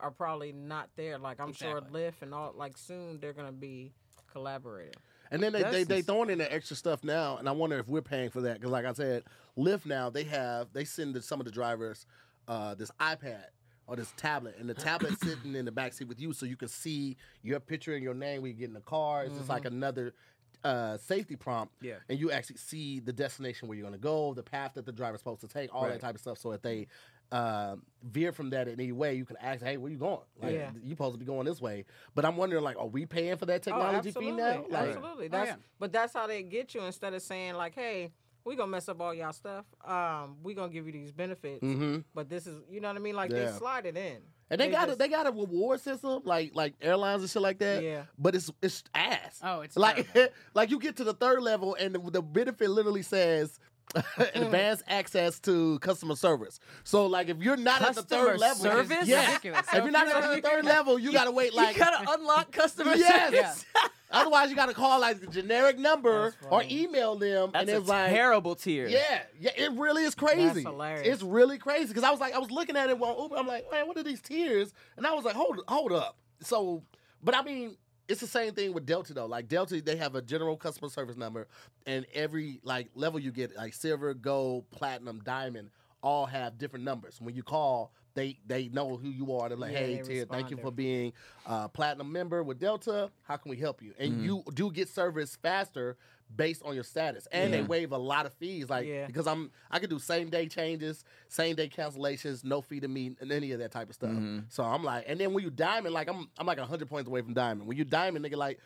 are 0.01 0.11
probably 0.11 0.53
not 0.53 0.91
there. 0.97 1.19
Like 1.19 1.41
I'm 1.41 1.53
sure 1.53 1.79
Exactly. 1.79 2.01
Lyft 2.03 2.23
and 2.23 2.35
all. 2.35 2.53
Like 2.53 2.77
soon 2.77 3.21
they're 3.21 3.33
gonna 3.33 3.53
be 3.53 3.95
collaborating. 4.27 4.95
And 5.31 5.43
then 5.43 5.53
they, 5.53 5.63
That's 5.63 5.75
they, 5.75 5.85
they 5.85 5.97
ins- 5.99 6.07
throwing 6.07 6.31
in 6.31 6.39
the 6.39 6.53
extra 6.53 6.77
stuff 6.77 7.03
now, 7.03 7.37
and 7.39 7.49
I 7.49 7.53
wonder 7.53 7.79
if 7.79 7.89
we're 7.89 8.03
paying 8.03 8.31
for 8.31 8.41
that. 8.43 8.55
Because, 8.55 8.71
like 8.71 8.85
I 8.85 8.93
said, 8.93 9.25
Lyft 9.59 9.87
now, 9.87 10.11
they 10.11 10.25
have, 10.25 10.69
they 10.73 10.85
send 10.85 11.15
the, 11.15 11.23
some 11.23 11.41
of 11.41 11.47
the 11.47 11.53
drivers 11.53 12.07
uh, 12.47 12.75
this 12.75 12.91
iPad 13.01 13.45
or 13.87 13.97
this 13.97 14.13
tablet, 14.17 14.57
and 14.59 14.69
the 14.69 14.75
tablet's 14.75 15.21
sitting 15.27 15.55
in 15.55 15.65
the 15.65 15.73
back 15.73 15.93
seat 15.93 16.09
with 16.09 16.21
you 16.21 16.33
so 16.33 16.47
you 16.47 16.57
can 16.57 16.69
see 16.69 17.17
your 17.43 17.61
picture 17.61 17.95
and 17.95 18.03
your 18.03 18.15
name 18.15 18.43
when 18.43 18.51
you 18.53 18.57
get 18.57 18.69
in 18.69 18.75
the 18.75 18.81
car. 18.81 19.25
It's 19.25 19.37
just 19.37 19.49
like 19.49 19.65
another 19.65 20.15
uh, 20.63 20.97
safety 20.97 21.37
prompt. 21.37 21.75
Yeah. 21.83 21.95
And 22.09 22.19
you 22.19 22.31
actually 22.31 22.57
see 22.57 23.01
the 23.01 23.13
destination 23.13 23.69
where 23.69 23.77
you're 23.77 23.83
going 23.87 23.99
to 23.99 24.03
go, 24.03 24.33
the 24.35 24.43
path 24.43 24.73
that 24.75 24.87
the 24.87 24.93
driver's 24.93 25.21
supposed 25.21 25.43
to 25.43 25.49
take, 25.49 25.75
all 25.75 25.83
Right. 25.85 25.93
that 25.93 26.01
type 26.01 26.15
of 26.15 26.21
stuff. 26.23 26.39
So 26.39 26.53
if 26.53 26.63
they 26.63 26.87
uh, 27.35 27.77
veer 28.03 28.33
from 28.33 28.51
that 28.51 28.69
in 28.69 28.79
any 28.81 28.93
way, 28.93 29.15
you 29.15 29.25
can 29.25 29.37
ask, 29.41 29.63
hey, 29.65 29.77
where 29.77 29.91
you 29.91 29.99
going? 29.99 30.21
Like, 30.41 30.53
Yeah. 30.53 30.71
you 30.83 30.91
supposed 30.91 31.15
to 31.15 31.19
be 31.19 31.25
going 31.25 31.47
this 31.47 31.61
way. 31.61 31.85
But 32.15 32.25
I'm 32.25 32.37
wondering, 32.37 32.63
like, 32.63 32.79
are 32.79 32.87
we 32.87 33.07
paying 33.07 33.37
for 33.37 33.47
that 33.47 33.63
technology 33.63 34.13
fee 34.13 34.29
absolutely, 34.31 34.43
now? 34.43 34.65
Like, 34.71 34.89
absolutely. 34.91 35.29
That's 35.29 35.49
yeah. 35.51 35.57
but 35.79 35.93
that's 35.93 36.13
how 36.15 36.27
they 36.27 36.43
get 36.43 36.75
you. 36.75 36.83
Instead 36.83 37.13
of 37.15 37.23
saying 37.23 37.55
like, 37.55 37.75
"Hey, 37.75 38.13
we 38.45 38.55
gonna 38.57 38.71
mess 38.71 38.89
up 38.89 39.01
all 39.01 39.13
y'all 39.15 39.33
stuff. 39.33 39.65
Um, 39.85 40.37
we 40.43 40.55
gonna 40.55 40.73
give 40.73 40.87
you 40.87 40.93
these 40.93 41.11
benefits, 41.13 41.63
Mm-hmm. 41.63 42.01
but 42.15 42.29
this 42.29 42.47
is 42.47 42.61
you 42.71 42.81
know 42.81 42.89
what 42.89 42.97
I 42.97 43.01
mean. 43.01 43.17
Like 43.17 43.33
Yeah. 43.33 43.47
they 43.51 43.53
slide 43.59 43.87
it 43.87 43.97
in. 43.97 44.19
And 44.51 44.61
they, 44.61 44.69
got 44.71 44.91
a, 44.91 44.95
they 44.95 45.09
got 45.09 45.27
a 45.27 45.31
reward 45.33 45.81
system 45.81 46.21
like 46.25 46.53
like 46.55 46.75
airlines 46.83 47.23
and 47.23 47.31
shit 47.31 47.41
like 47.43 47.59
that. 47.59 47.83
Yeah. 47.83 48.03
But 48.19 48.35
it's 48.37 48.51
it's 48.63 48.85
ass. 48.95 49.41
Oh, 49.43 49.63
it's 49.63 49.77
like 49.77 50.07
like 50.55 50.71
you 50.71 50.79
get 50.79 50.97
to 50.99 51.05
the 51.05 51.15
third 51.15 51.43
level 51.43 51.75
and 51.81 51.95
the, 51.95 52.11
the 52.11 52.23
benefit 52.23 52.69
literally 52.71 53.03
says 53.03 53.59
advanced 54.35 54.83
access 54.89 55.39
to 55.41 55.79
customer 55.81 56.17
service. 56.17 56.59
So 56.83 57.07
like 57.07 57.29
if 57.29 57.39
you're 57.39 57.57
not 57.57 57.83
at 57.83 57.95
the 57.95 58.03
Customer 58.03 58.25
third 58.31 58.41
level, 58.41 58.63
service? 58.63 58.99
It's 59.01 59.09
yes. 59.09 59.29
ridiculous. 59.29 59.67
If 59.73 59.83
you're 59.85 59.91
not 59.93 60.09
at 60.09 60.35
the 60.35 60.49
third 60.49 60.65
level, 60.65 60.99
you 60.99 61.13
gotta 61.13 61.31
wait 61.31 61.55
like 61.55 61.77
you 61.77 61.83
gotta 61.83 62.11
unlock 62.13 62.51
customer 62.53 62.95
Yes. 62.97 63.31
service. 63.33 63.65
otherwise 64.11 64.51
you 64.51 64.57
gotta 64.57 64.75
call 64.75 65.01
like 65.01 65.21
the 65.21 65.27
generic 65.27 65.79
number 65.79 66.31
That's 66.31 66.47
or 66.47 66.61
funny. 66.63 66.83
email 66.83 67.17
them 67.17 67.51
That's 67.53 67.63
and 67.69 67.71
a 67.71 67.81
it's 67.81 67.89
like 67.89 68.11
terrible 68.11 68.55
tier. 68.55 68.87
Yeah, 68.89 69.23
yeah, 69.39 69.51
it 69.57 69.73
really 69.73 70.05
is 70.05 70.15
crazy. 70.15 70.63
hilarious. 70.63 71.07
It's 71.07 71.23
really 71.23 71.59
crazy 71.59 71.89
because 71.89 72.05
I 72.05 72.11
was 72.11 72.21
like, 72.21 72.35
I 72.35 72.39
was 72.39 72.51
looking 72.51 72.77
at 72.77 72.91
it 72.91 73.01
on 73.01 73.23
Uber. 73.23 73.37
I'm 73.37 73.47
like, 73.47 73.71
man, 73.71 73.87
what 73.87 73.97
are 73.97 74.03
these 74.03 74.21
tiers? 74.23 74.73
And 74.97 75.07
I 75.07 75.13
was 75.15 75.25
like, 75.25 75.35
hold, 75.37 75.61
hold 75.69 75.93
up. 75.93 76.17
So, 76.41 76.83
but 77.23 77.37
I 77.37 77.43
mean, 77.43 77.77
it's 78.09 78.21
the 78.21 78.27
same 78.27 78.53
thing 78.55 78.73
with 78.73 78.87
Delta 78.87 79.15
though. 79.15 79.27
Like 79.27 79.49
Delta, 79.49 79.81
they 79.81 79.97
have 79.97 80.15
a 80.15 80.23
general 80.23 80.57
customer 80.57 80.89
service 80.89 81.17
number, 81.17 81.47
and 81.87 82.07
every 82.15 82.61
like 82.63 82.89
level 82.95 83.19
you 83.19 83.31
get, 83.33 83.57
like 83.57 83.75
silver, 83.75 84.15
gold, 84.15 84.71
platinum, 84.71 85.21
diamond, 85.25 85.71
all 86.03 86.27
have 86.27 86.59
different 86.59 86.85
numbers. 86.85 87.21
When 87.21 87.35
you 87.35 87.43
call, 87.43 87.93
they 88.15 88.39
they 88.47 88.69
know 88.69 88.97
who 88.97 89.09
you 89.09 89.35
are. 89.37 89.49
They're 89.49 89.57
like, 89.59 89.73
Yeah, 89.73 89.79
hey, 89.79 89.97
they 89.99 90.19
Ted, 90.19 90.31
thank 90.31 90.51
you 90.51 90.57
for 90.57 90.71
being 90.71 91.13
a 91.47 91.69
platinum 91.69 92.13
member 92.13 92.43
with 92.43 92.59
Delta. 92.59 93.11
How 93.23 93.37
can 93.37 93.51
we 93.51 93.57
help 93.57 93.83
you? 93.83 93.95
And 93.99 94.13
Mhm. 94.15 94.23
you 94.25 94.43
do 94.55 94.71
get 94.71 94.89
service 94.89 95.37
faster 95.37 95.97
based 96.37 96.63
on 96.65 96.75
your 96.75 96.85
status, 96.85 97.27
and 97.33 97.53
they 97.53 97.63
waive 97.63 97.93
a 97.93 97.99
lot 97.99 98.27
of 98.27 98.33
fees. 98.35 98.69
Like 98.69 98.87
Yeah. 98.87 99.07
because 99.07 99.27
I'm 99.27 99.51
I 99.71 99.79
could 99.79 99.91
do 99.91 99.99
same 99.99 100.31
day 100.31 100.47
changes, 100.47 101.05
same 101.29 101.55
day 101.57 101.69
cancellations, 101.69 102.45
no 102.45 102.61
fee 102.61 102.81
to 102.81 102.89
me, 102.89 103.17
and 103.21 103.31
any 103.33 103.53
of 103.53 103.59
that 103.61 103.71
type 103.73 103.89
of 103.89 103.95
stuff. 103.95 104.11
Mhm. 104.11 104.45
So 104.49 104.63
I'm 104.65 104.83
like, 104.85 105.05
and 105.07 105.19
then 105.21 105.33
when 105.33 105.45
you 105.45 105.51
diamond, 105.51 105.95
like 105.95 106.09
I'm 106.09 106.29
I'm 106.39 106.47
like 106.47 106.59
hundred 106.59 106.89
points 106.89 107.09
away 107.09 107.23
from 107.23 107.35
diamond. 107.35 107.67
When 107.69 107.77
you 107.77 107.85
diamond, 107.85 108.25
nigga, 108.25 108.37
like 108.37 108.59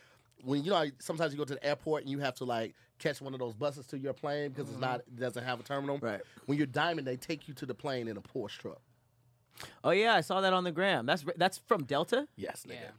when 0.45 0.63
you 0.65 0.71
know 0.71 0.77
like, 0.77 0.95
sometimes 1.01 1.33
you 1.33 1.39
go 1.39 1.45
to 1.45 1.55
the 1.55 1.65
airport 1.65 2.03
and 2.03 2.11
you 2.11 2.19
have 2.21 2.35
to 2.37 2.45
like 2.45 2.75
catch 2.99 3.21
one 3.21 3.33
of 3.35 3.41
those 3.41 3.55
buses 3.55 3.87
to 3.89 3.99
your 3.99 4.13
plane 4.13 4.51
because 4.51 4.69
it's 4.71 4.79
not 4.79 5.01
it 5.01 5.17
doesn't 5.19 5.45
have 5.45 5.61
a 5.61 5.63
terminal. 5.63 5.99
Right. 5.99 6.21
When 6.47 6.59
you're 6.59 6.67
diamond, 6.67 7.07
they 7.07 7.17
take 7.17 7.49
you 7.49 7.55
to 7.55 7.67
the 7.67 7.75
plane 7.75 8.09
in 8.09 8.17
a 8.17 8.21
Porsche 8.21 8.59
truck. 8.59 8.81
Oh 9.83 9.91
yeah, 9.91 10.15
I 10.15 10.21
saw 10.21 10.41
that 10.41 10.53
on 10.53 10.65
the 10.65 10.73
gram. 10.73 11.07
That's 11.07 11.25
that's 11.37 11.59
from 11.59 11.85
Delta. 11.85 12.29
Yes, 12.37 12.65
nigga. 12.67 12.75
Yeah. 12.75 12.91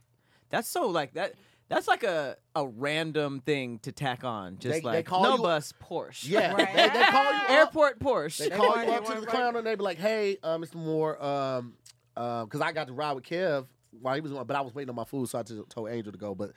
That's 0.50 0.68
so 0.68 0.88
like 0.88 1.14
that. 1.14 1.34
That's 1.70 1.88
like 1.88 2.02
a, 2.02 2.36
a 2.54 2.66
random 2.66 3.40
thing 3.40 3.78
to 3.80 3.92
tack 3.92 4.24
on. 4.24 4.58
Just 4.58 4.74
They- 4.74 4.80
they 4.80 4.86
like 4.86 5.06
call 5.06 5.22
no 5.22 5.36
you- 5.36 5.42
bus 5.42 5.72
Porsche. 5.82 6.28
Yeah, 6.28 6.52
Right. 6.52 6.68
they, 6.74 6.88
they 6.88 7.04
call 7.06 7.24
you 7.32 7.38
up. 7.38 7.50
Airport 7.50 7.98
Porsche. 8.00 8.38
They 8.38 8.48
They 8.50 8.56
call 8.56 8.84
you 8.84 8.90
up 8.90 9.04
to 9.06 9.14
the 9.14 9.20
right- 9.20 9.28
counter 9.28 9.58
and 9.60 9.66
they 9.66 9.74
be 9.76 9.82
like, 9.84 9.96
"Hey, 9.98 10.36
uh, 10.42 10.58
Mr. 10.58 10.74
Moore, 10.74 11.22
um, 11.24 11.74
because 12.14 12.60
I 12.60 12.72
got 12.72 12.88
to 12.88 12.92
ride 12.92 13.12
with 13.12 13.24
Kev 13.24 13.66
while 14.02 14.14
he 14.14 14.20
was, 14.20 14.32
but 14.32 14.54
I 14.56 14.60
was 14.60 14.74
waiting 14.74 14.90
on 14.90 14.96
my 14.96 15.04
food, 15.04 15.28
so 15.28 15.38
I 15.38 15.42
just 15.44 15.70
told 15.70 15.88
Angel 15.90 16.12
to 16.12 16.18
go. 16.18 16.34
But 16.34 16.52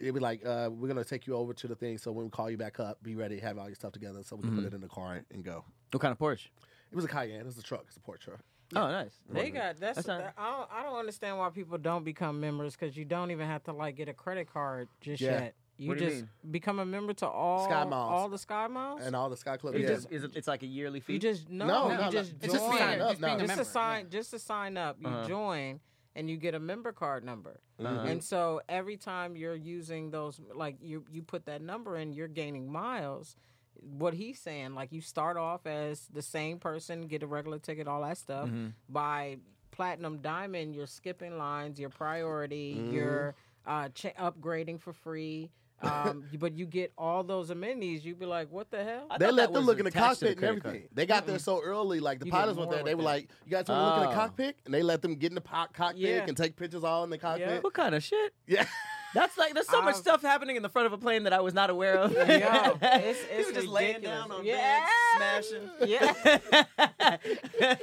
it 0.00 0.12
was 0.12 0.22
like, 0.22 0.44
uh, 0.46 0.70
we're 0.72 0.88
gonna 0.88 1.04
take 1.04 1.26
you 1.26 1.34
over 1.36 1.52
to 1.52 1.66
the 1.68 1.74
thing, 1.74 1.98
so 1.98 2.10
when 2.12 2.24
we 2.24 2.30
call 2.30 2.48
you 2.50 2.56
back 2.56 2.80
up, 2.80 3.02
be 3.02 3.14
ready, 3.16 3.38
have 3.40 3.58
all 3.58 3.66
your 3.68 3.74
stuff 3.74 3.92
together, 3.92 4.22
so 4.22 4.36
we 4.36 4.42
can 4.42 4.54
put 4.54 4.64
it 4.64 4.72
in 4.74 4.80
the 4.80 4.88
car 4.88 5.14
and, 5.14 5.26
and 5.32 5.44
go. 5.44 5.64
what 5.92 6.00
kind 6.00 6.12
of 6.12 6.18
Porsche? 6.18 6.46
It 6.90 6.96
was 6.96 7.04
a 7.04 7.08
Cayenne. 7.08 7.40
It 7.40 7.46
was 7.46 7.58
a 7.58 7.62
truck. 7.62 7.84
It's 7.88 7.96
a 7.96 8.00
port 8.00 8.20
truck. 8.20 8.38
Oh, 8.76 8.88
nice. 8.90 9.12
They 9.28 9.50
got 9.50 9.78
that's. 9.80 9.96
That's 9.96 10.06
not- 10.08 10.20
that- 10.20 10.34
I 10.38 10.50
don't. 10.50 10.68
I 10.72 10.82
don't 10.82 10.98
understand 10.98 11.38
why 11.38 11.48
people 11.50 11.78
don't 11.78 12.04
become 12.04 12.40
members 12.40 12.74
because 12.76 12.96
you 12.96 13.04
don't 13.04 13.30
even 13.30 13.46
have 13.46 13.62
to 13.64 13.72
like 13.72 13.96
get 13.96 14.08
a 14.08 14.14
credit 14.14 14.52
card 14.52 14.88
just 15.00 15.20
Yeah. 15.22 15.40
yet. 15.42 15.54
You 15.76 15.88
What 15.88 15.98
do 15.98 16.04
you 16.04 16.10
just 16.10 16.24
become 16.52 16.78
a 16.78 16.84
member 16.86 17.12
to 17.14 17.26
all 17.26 17.64
Sky 17.64 17.84
Miles. 17.84 18.10
all 18.12 18.28
the 18.28 18.38
Sky 18.38 18.68
Miles. 18.68 19.00
and 19.04 19.16
all 19.16 19.28
the 19.28 19.36
Sky 19.36 19.56
Club. 19.56 19.74
It 19.74 19.80
Yeah. 19.80 19.88
just, 19.88 20.12
is 20.12 20.22
it, 20.22 20.36
it's 20.36 20.46
like 20.46 20.62
a 20.62 20.66
yearly 20.66 21.00
fee. 21.00 21.14
you 21.14 21.18
just 21.18 21.50
no, 21.50 21.66
No, 21.66 21.82
you 21.90 21.96
no, 21.96 22.00
no. 22.04 22.10
just 22.10 22.32
It's 22.40 22.52
just 22.52 22.64
join. 22.64 22.78
sign 22.78 23.00
up 23.00 23.08
just 23.10 23.20
being 23.20 23.34
a 23.34 23.38
just 23.38 23.48
member. 23.48 23.64
to 23.64 23.68
sign, 23.70 24.04
yeah. 24.04 24.10
just 24.10 24.30
to 24.30 24.38
sign 24.38 24.76
up, 24.76 24.98
you 25.00 25.08
Uh-huh. 25.08 25.26
join 25.26 25.80
and 26.14 26.30
you 26.30 26.36
get 26.36 26.54
a 26.54 26.60
member 26.60 26.92
card 26.92 27.24
number. 27.24 27.58
Uh-huh. 27.80 28.02
And 28.06 28.22
so 28.22 28.60
every 28.68 28.96
time 28.96 29.36
you're 29.36 29.56
using 29.56 30.12
those, 30.12 30.40
like 30.54 30.76
you 30.80 31.04
you 31.10 31.22
put 31.22 31.46
that 31.46 31.60
number 31.60 31.96
in, 31.96 32.12
you're 32.12 32.28
gaining 32.28 32.70
miles. 32.70 33.36
What 33.80 34.14
he's 34.14 34.38
saying, 34.40 34.74
like 34.74 34.92
you 34.92 35.00
start 35.00 35.36
off 35.36 35.66
as 35.66 36.06
the 36.12 36.22
same 36.22 36.58
person, 36.58 37.06
get 37.06 37.22
a 37.22 37.26
regular 37.26 37.58
ticket, 37.58 37.86
all 37.88 38.02
that 38.02 38.18
stuff. 38.18 38.46
Mm-hmm. 38.48 38.68
By 38.88 39.36
platinum 39.70 40.18
diamond, 40.18 40.74
you're 40.74 40.86
skipping 40.86 41.36
lines, 41.38 41.78
your 41.80 41.90
priority, 41.90 42.76
Mm-hmm. 42.78 42.94
you're 42.94 43.34
uh, 43.66 43.88
ch- 43.90 44.14
upgrading 44.18 44.80
for 44.80 44.92
free. 44.92 45.50
Um, 45.82 46.24
but 46.38 46.54
you 46.56 46.64
get 46.66 46.92
all 46.96 47.24
those 47.24 47.50
amenities. 47.50 48.04
You'd 48.04 48.18
be 48.18 48.26
like, 48.26 48.50
"What 48.50 48.70
the 48.70 48.82
hell?" 48.84 49.06
I 49.10 49.18
They 49.18 49.30
let 49.30 49.52
them 49.52 49.64
look 49.66 49.78
in 49.78 49.84
the 49.84 49.88
attached 49.90 50.20
to 50.20 50.26
cockpit 50.26 50.30
and 50.30 50.38
credit 50.38 50.62
card. 50.62 50.74
everything. 50.76 50.88
They 50.94 51.04
got 51.06 51.26
there 51.26 51.38
so 51.38 51.60
early, 51.62 51.98
like 52.00 52.20
the 52.20 52.26
You 52.26 52.32
pilots 52.32 52.56
went 52.56 52.68
more 52.70 52.74
there. 52.76 52.84
They 52.84 52.94
were 52.94 53.02
that. 53.02 53.08
like, 53.08 53.28
"You 53.44 53.50
guys 53.50 53.66
want 53.68 53.80
to 53.80 53.84
look 53.86 53.96
in 53.96 54.02
the 54.04 54.08
Oh. 54.10 54.14
cockpit?" 54.14 54.56
And 54.64 54.72
they 54.72 54.82
let 54.82 55.02
them 55.02 55.16
get 55.16 55.32
in 55.32 55.34
the 55.34 55.40
po- 55.40 55.66
cockpit 55.74 56.00
Yeah. 56.00 56.24
and 56.28 56.36
take 56.36 56.56
pictures 56.56 56.84
all 56.84 57.04
in 57.04 57.10
the 57.10 57.18
cockpit. 57.18 57.62
What 57.64 57.74
kind 57.74 57.94
of 57.94 58.02
shit? 58.02 58.32
Yeah, 58.46 58.66
That's 59.14 59.38
like 59.38 59.54
there's 59.54 59.68
so 59.68 59.80
much 59.80 59.94
I've- 59.94 60.02
stuff 60.02 60.22
happening 60.22 60.56
in 60.56 60.62
the 60.62 60.68
front 60.68 60.86
of 60.86 60.92
a 60.92 60.98
plane 60.98 61.22
that 61.24 61.32
I 61.32 61.40
was 61.40 61.54
not 61.54 61.70
aware 61.70 61.96
of. 61.96 62.12
Yo, 62.16 62.24
it's, 62.26 63.20
it's 63.30 63.52
just 63.52 63.68
laying 63.68 64.00
down 64.00 64.30
on 64.32 64.44
yeah. 64.44 64.86
beds, 65.18 65.48
smashing. 65.48 65.70
Yeah. 65.88 67.18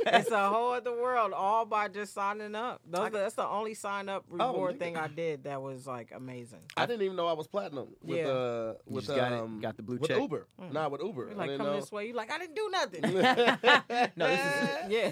it's 0.07 0.31
a 0.31 0.49
whole 0.49 0.73
other 0.73 0.91
world, 0.91 1.33
all 1.33 1.65
by 1.65 1.87
just 1.87 2.13
signing 2.13 2.55
up. 2.55 2.81
Those, 2.89 3.11
that's 3.11 3.35
the 3.35 3.47
only 3.47 3.73
sign 3.73 4.09
up 4.09 4.25
reward 4.29 4.75
nigga. 4.75 4.79
thing 4.79 4.97
I 4.97 5.07
did 5.07 5.43
that 5.45 5.61
was 5.61 5.87
like 5.87 6.11
amazing. 6.13 6.59
I 6.75 6.85
didn't 6.85 7.03
even 7.03 7.15
know 7.15 7.27
I 7.27 7.33
was 7.33 7.47
platinum 7.47 7.87
with 8.01 8.17
Yeah. 8.19 8.27
uh 8.27 8.73
with 8.85 9.05
just 9.05 9.15
got 9.17 9.31
it- 9.31 9.39
um 9.39 9.59
got 9.61 9.77
the 9.77 9.83
blue 9.83 9.97
with 9.97 10.09
check. 10.09 10.19
Uber. 10.19 10.47
Nah, 10.71 10.89
with 10.89 11.01
Uber. 11.01 11.27
You're 11.27 11.35
like, 11.35 11.47
didn't 11.49 11.59
come 11.59 11.67
know. 11.73 11.79
this 11.79 11.91
way. 11.91 12.07
You 12.07 12.13
like, 12.13 12.31
I 12.31 12.37
didn't 12.39 12.55
do 12.55 12.69
nothing. 12.71 13.01
No, 14.15 14.27
this 14.27 14.39
is 14.39 14.89
yeah. 14.89 15.11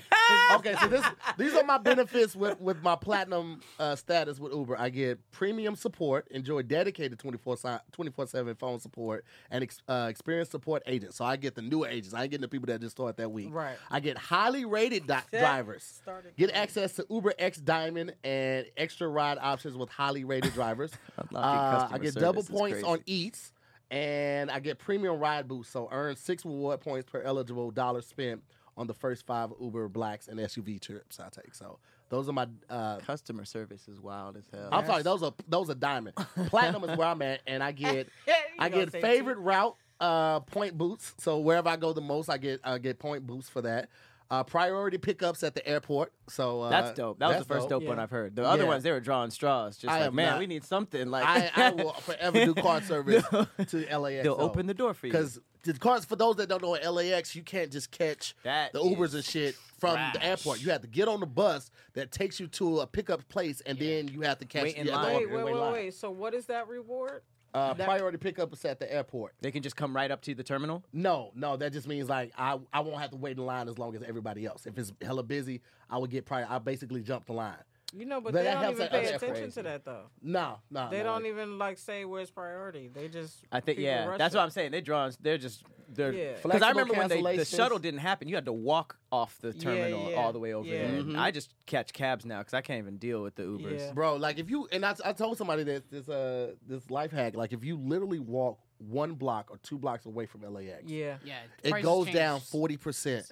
okay, 0.55 0.75
so 0.81 0.87
this 0.87 1.05
these 1.37 1.53
are 1.55 1.63
my 1.63 1.77
benefits 1.77 2.35
with 2.35 2.59
with 2.59 2.81
my 2.81 2.95
platinum 2.95 3.61
uh, 3.79 3.95
status 3.95 4.39
with 4.39 4.53
Uber. 4.53 4.77
I 4.77 4.89
get 4.89 5.19
premium 5.31 5.75
support, 5.75 6.08
enjoy 6.31 6.61
dedicated 6.63 7.19
24 7.19 7.57
7 7.57 8.55
phone 8.55 8.79
support, 8.79 9.25
and 9.49 9.63
ex, 9.63 9.81
uh, 9.87 10.07
experienced 10.09 10.51
support 10.51 10.83
agents. 10.85 11.17
So 11.17 11.25
I 11.25 11.35
get 11.35 11.55
the 11.55 11.61
newer 11.61 11.87
agents. 11.87 12.13
I 12.13 12.23
ain't 12.23 12.31
getting 12.31 12.41
the 12.41 12.47
people 12.47 12.67
that 12.67 12.81
just 12.81 12.95
start 12.95 13.17
that 13.17 13.31
week. 13.31 13.49
Right. 13.51 13.77
I 13.89 13.99
get 13.99 14.17
highly 14.17 14.65
rated 14.65 15.07
di- 15.07 15.23
drivers. 15.31 15.83
Started 15.83 16.35
Get 16.37 16.51
access 16.51 16.93
to 16.93 17.05
Uber 17.09 17.33
X 17.39 17.57
Diamond 17.59 18.13
and 18.23 18.65
extra 18.77 19.07
ride 19.07 19.37
options 19.39 19.77
with 19.77 19.89
highly 19.89 20.23
rated 20.23 20.53
drivers. 20.53 20.91
Uh, 21.35 21.87
I 21.91 21.97
get 21.99 22.15
double 22.15 22.43
points 22.43 22.79
crazy. 22.79 22.87
on 22.87 22.99
Eats, 23.05 23.53
and 23.91 24.49
I 24.49 24.59
get 24.59 24.79
premium 24.79 25.19
ride 25.19 25.47
boosts. 25.47 25.71
So 25.71 25.87
earn 25.91 26.15
six 26.15 26.43
reward 26.43 26.81
points 26.81 27.09
per 27.09 27.21
eligible 27.21 27.71
dollar 27.71 28.01
spent 28.01 28.41
on 28.77 28.87
the 28.87 28.93
first 28.93 29.25
five 29.25 29.51
Uber 29.61 29.89
Blacks 29.89 30.27
and 30.27 30.39
SUV 30.39 30.79
trips 30.79 31.19
I 31.19 31.29
take. 31.29 31.53
So 31.53 31.77
those 32.09 32.29
are 32.29 32.33
my. 32.33 32.47
Uh, 32.69 32.97
Customer 32.97 33.45
service 33.45 33.87
is 33.87 33.99
wild 33.99 34.37
as 34.37 34.43
hell. 34.51 34.69
I'm 34.71 34.85
sorry, 34.85 35.03
those 35.03 35.23
are 35.23 35.33
those 35.47 35.69
are 35.69 35.75
diamond. 35.75 36.15
Platinum 36.47 36.83
is 36.89 36.97
where 36.97 37.07
I'm 37.07 37.21
at, 37.21 37.41
and 37.47 37.63
I 37.63 37.71
get 37.71 38.09
I 38.59 38.69
get 38.69 38.91
say 38.91 39.01
favorite 39.01 39.37
route 39.37 39.75
uh, 39.99 40.39
point 40.41 40.77
boosts. 40.77 41.23
So 41.23 41.39
wherever 41.39 41.69
I 41.69 41.75
go 41.75 41.93
the 41.93 42.01
most, 42.01 42.29
I 42.29 42.37
get 42.37 42.61
I 42.63 42.77
get 42.77 42.99
point 42.99 43.25
boosts 43.25 43.49
for 43.49 43.61
that. 43.61 43.89
Uh, 44.31 44.43
priority 44.43 44.99
pickups 44.99 45.41
at 45.41 45.55
the 45.55 45.67
airport. 45.67 46.13
So 46.29 46.61
uh, 46.61 46.69
That's 46.69 46.91
dope. 46.95 47.17
That 47.17 47.29
was 47.29 47.37
the 47.39 47.45
first 47.45 47.67
dope, 47.67 47.81
one 47.83 47.97
Yeah. 47.97 48.03
I've 48.03 48.11
heard. 48.11 48.35
The 48.35 48.43
other 48.45 48.61
Yeah. 48.63 48.69
ones 48.69 48.83
they 48.83 48.91
were 48.91 48.99
drawing 48.99 49.31
straws. 49.31 49.75
Just 49.77 49.91
I 49.91 50.01
like, 50.01 50.13
man, 50.13 50.31
not- 50.33 50.39
we 50.39 50.45
need 50.45 50.63
something. 50.63 51.09
Like 51.09 51.23
I, 51.25 51.49
I 51.55 51.71
will 51.83 51.93
forever 51.93 52.45
do 52.45 52.53
car 52.53 52.79
service 52.83 53.25
to 53.29 53.97
LAX. 53.97 54.23
They'll 54.23 54.35
open 54.39 54.67
the 54.67 54.75
door 54.75 54.93
for 54.93 55.07
you. 55.07 55.11
because 55.13 55.39
the 55.63 55.73
cars 55.73 56.05
for 56.05 56.15
those 56.15 56.35
that 56.35 56.47
don't 56.47 56.61
know 56.61 56.75
at 56.75 56.93
LAX, 56.93 57.35
you 57.35 57.41
can't 57.41 57.71
just 57.71 57.89
catch 57.89 58.35
That 58.43 58.71
the 58.71 58.79
Ubers 58.81 59.05
is 59.07 59.13
and 59.15 59.23
shit 59.25 59.55
from 59.79 59.95
trash. 59.95 60.13
the 60.13 60.23
airport. 60.23 60.61
You 60.61 60.69
have 60.73 60.81
to 60.81 60.87
get 60.87 61.07
on 61.07 61.21
the 61.21 61.25
bus 61.25 61.71
that 61.93 62.11
takes 62.11 62.39
you 62.39 62.45
to 62.49 62.81
a 62.81 62.87
pickup 62.87 63.27
place, 63.29 63.61
and 63.65 63.79
then 63.79 64.07
you 64.09 64.21
have 64.21 64.37
to 64.39 64.45
catch 64.45 64.63
Wait 64.63 64.75
in 64.75 64.85
you 64.85 64.91
have 64.91 65.01
line. 65.01 65.15
Wait, 65.17 65.31
order 65.31 65.43
wait, 65.45 65.55
wait, 65.55 65.71
wait. 65.73 65.93
So 65.95 66.11
what 66.11 66.35
is 66.35 66.45
that 66.45 66.67
reward? 66.67 67.23
Uh, 67.53 67.73
That- 67.73 67.85
priority 67.87 68.17
pickup 68.17 68.53
is 68.53 68.63
at 68.65 68.79
the 68.79 68.91
airport. 68.93 69.33
they 69.41 69.51
can 69.51 69.63
just 69.63 69.75
come 69.75 69.95
right 69.95 70.11
up 70.11 70.21
to 70.21 70.35
the 70.35 70.43
terminal. 70.43 70.83
No, 70.93 71.31
no, 71.35 71.57
that 71.57 71.73
just 71.73 71.87
means 71.87 72.07
like 72.09 72.31
I 72.37 72.59
I 72.71 72.81
won't 72.81 72.99
have 72.99 73.09
to 73.11 73.17
wait 73.17 73.37
in 73.37 73.45
line 73.45 73.67
as 73.67 73.77
long 73.79 73.95
as 73.95 74.03
everybody 74.03 74.45
else. 74.45 74.65
If 74.67 74.77
it's 74.77 74.93
hella 75.01 75.23
busy, 75.23 75.61
I 75.89 75.97
would 75.97 76.11
get 76.11 76.25
prior. 76.25 76.45
I 76.49 76.59
basically 76.59 77.01
jump 77.01 77.25
the 77.25 77.33
line. 77.33 77.57
You 77.95 78.05
know, 78.05 78.21
but 78.21 78.33
But 78.33 78.43
they 78.43 78.51
don't 78.51 78.71
even 78.71 78.81
at 78.83 78.91
pay 78.91 79.05
attention 79.05 79.29
crazy. 79.33 79.51
to 79.51 79.63
that 79.63 79.85
though. 79.85 80.03
No, 80.21 80.59
no, 80.69 80.89
They 80.91 80.99
no. 80.99 81.03
don't 81.05 81.25
even 81.25 81.57
like 81.57 81.77
say 81.79 82.05
where's 82.05 82.29
priority. 82.29 82.89
They 82.93 83.07
just 83.07 83.43
I 83.51 83.59
think 83.61 83.79
yeah, 83.79 84.15
that's 84.17 84.35
it. 84.35 84.37
what 84.37 84.43
I'm 84.43 84.49
saying. 84.51 84.71
They 84.71 84.81
drawing. 84.81 85.13
They're 85.21 85.37
just 85.39 85.63
they're 85.91 86.13
Yeah. 86.13 86.27
because 86.33 86.41
Flexible 86.59 86.65
I 86.65 86.69
remember 86.69 86.93
when 86.93 87.07
they, 87.23 87.37
the 87.37 87.45
shuttle 87.45 87.79
didn't 87.79 88.01
happen. 88.01 88.27
You 88.27 88.35
had 88.35 88.45
to 88.45 88.53
walk 88.53 88.97
off 89.11 89.39
the 89.41 89.53
terminal 89.53 90.11
yeah, 90.11 90.17
all 90.17 90.31
the 90.31 90.37
way 90.39 90.53
over 90.53 90.67
yeah. 90.67 90.87
there. 90.87 91.01
Mhm. 91.01 91.17
I 91.17 91.31
just 91.31 91.51
catch 91.65 91.91
cabs 91.93 92.25
now 92.25 92.39
because 92.39 92.53
I 92.53 92.61
can't 92.61 92.77
even 92.77 92.97
deal 92.97 93.23
with 93.23 93.33
the 93.35 93.43
Ubers. 93.43 93.79
Yeah. 93.79 93.91
bro. 93.93 94.17
Like 94.17 94.37
if 94.37 94.51
you 94.51 94.67
and 94.71 94.85
I, 94.85 94.93
I 95.03 95.13
told 95.13 95.37
somebody 95.39 95.63
that 95.63 95.89
this 95.89 96.07
uh 96.07 96.51
this 96.67 96.91
life 96.91 97.11
hack. 97.11 97.35
Like 97.35 97.53
if 97.53 97.63
you 97.63 97.75
literally 97.77 98.19
walk 98.19 98.59
one 98.77 99.13
block 99.13 99.47
or 99.49 99.57
two 99.57 99.79
blocks 99.79 100.05
away 100.05 100.27
from 100.27 100.41
LAX, 100.41 100.83
Yeah. 100.85 101.17
Yeah, 101.25 101.39
it 101.63 101.81
goes 101.81 102.07
down 102.11 102.39
forty 102.41 102.77
percent. 102.77 103.25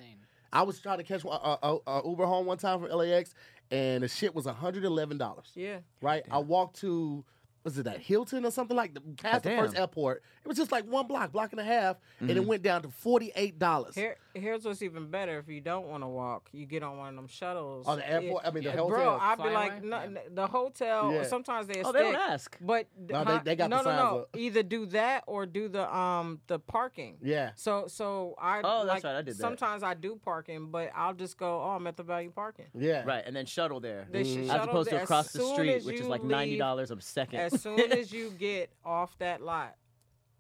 I 0.52 0.62
was 0.63 0.80
trying 0.80 0.98
to 0.98 1.04
catch 1.04 1.26
a, 1.26 1.28
a, 1.28 1.78
a 1.86 2.02
Uber 2.06 2.26
home 2.26 2.46
one 2.46 2.58
time 2.58 2.80
from 2.80 2.89
LAX, 2.89 3.36
and 3.71 4.03
the 4.03 4.08
shit 4.08 4.34
was 4.36 4.45
one 4.45 4.56
hundred 4.56 4.84
eleven 4.86 5.17
dollars. 5.17 5.51
Yeah. 5.56 5.77
Right, 6.01 6.23
I 6.32 6.39
walked 6.39 6.80
to 6.82 7.23
was 7.63 7.77
it 7.77 7.84
that 7.84 7.99
Hilton 7.99 8.45
or 8.45 8.51
something 8.51 8.77
like 8.77 8.93
the 8.93 9.01
past 9.21 9.43
the 9.43 9.49
first 9.49 9.75
airport. 9.77 10.23
It 10.43 10.47
was 10.47 10.56
just 10.56 10.71
like 10.71 10.86
one 10.86 11.06
block, 11.06 11.34
block 11.34 11.51
and 11.51 11.60
a 11.60 11.65
half, 11.65 11.97
and 12.21 12.30
Mm-hmm. 12.30 12.38
it 12.38 12.45
went 12.45 12.63
down 12.63 12.82
to 12.84 12.89
forty 12.89 13.32
eight 13.36 13.60
dollars. 13.60 13.93
Here, 13.95 14.15
here's 14.39 14.65
what's 14.65 14.82
even 14.82 15.10
better. 15.10 15.38
If 15.39 15.47
you 15.50 15.62
don't 15.62 15.88
want 15.88 16.04
to 16.04 16.08
walk, 16.08 16.50
you 16.52 16.65
get 16.65 16.84
on 16.84 16.97
one 16.97 17.10
of 17.10 17.15
them 17.15 17.28
shuttles. 17.28 17.86
Oh, 17.88 17.95
the 17.95 18.10
airport- 18.10 18.45
I 18.45 18.52
mean, 18.52 18.63
the 18.63 18.69
Yeah, 18.69 18.76
hotel. 18.76 18.89
Bro, 18.89 19.17
I'd 19.21 19.38
be 19.38 19.50
like, 19.50 19.84
no, 19.84 20.04
Yeah. 20.04 20.19
the 20.32 20.47
hotel. 20.47 21.12
Yeah. 21.13 21.23
Sometimes 21.23 21.67
they 21.67 21.82
Oh, 21.84 21.91
they 21.91 22.00
don't 22.00 22.15
ask. 22.15 22.58
But 22.62 22.88
No, 22.97 23.23
they- 23.23 23.32
huh? 23.32 23.41
they 23.43 23.56
got 23.56 23.69
no, 23.69 23.84
the 23.84 23.95
no, 23.95 24.10
no. 24.12 24.17
up. 24.19 24.30
Either 24.38 24.63
do 24.63 24.86
that 24.88 25.23
or 25.28 25.45
do 25.45 25.67
the 25.69 25.93
um 25.95 26.41
the 26.47 26.60
parking. 26.60 27.17
Yeah, 27.21 27.52
So 27.56 27.88
so 27.88 28.36
I 28.39 28.60
Oh, 28.63 28.86
that's 28.86 28.88
like, 28.88 29.04
right, 29.04 29.15
I 29.17 29.21
did 29.21 29.36
that. 29.36 29.41
Sometimes 29.41 29.84
I 29.84 29.93
do 29.93 30.15
parking, 30.23 30.71
but 30.71 30.91
I'll 30.95 31.13
just 31.13 31.38
go. 31.38 31.62
Oh, 31.62 31.69
I'm 31.71 31.88
at 31.88 31.97
the 31.97 32.04
value 32.04 32.32
parking. 32.32 32.65
yeah, 32.73 33.04
Right, 33.06 33.23
and 33.26 33.36
then 33.36 33.45
shuttle 33.45 33.80
there. 33.80 34.08
They 34.12 34.23
should 34.23 34.41
As 34.43 34.47
shuttle 34.47 34.69
opposed 34.69 34.89
there 34.91 35.00
to 35.00 35.04
across 35.04 35.32
the 35.32 35.43
street, 35.54 35.84
which 35.86 36.00
is 36.00 36.08
like 36.08 36.23
ninety 36.23 36.58
dollars 36.58 36.91
a 36.91 37.00
second. 37.02 37.39
As 37.39 37.62
soon 37.62 37.91
as 37.91 38.12
you 38.12 38.30
get 38.38 38.71
off 38.86 39.17
that 39.19 39.41
lot, 39.41 39.76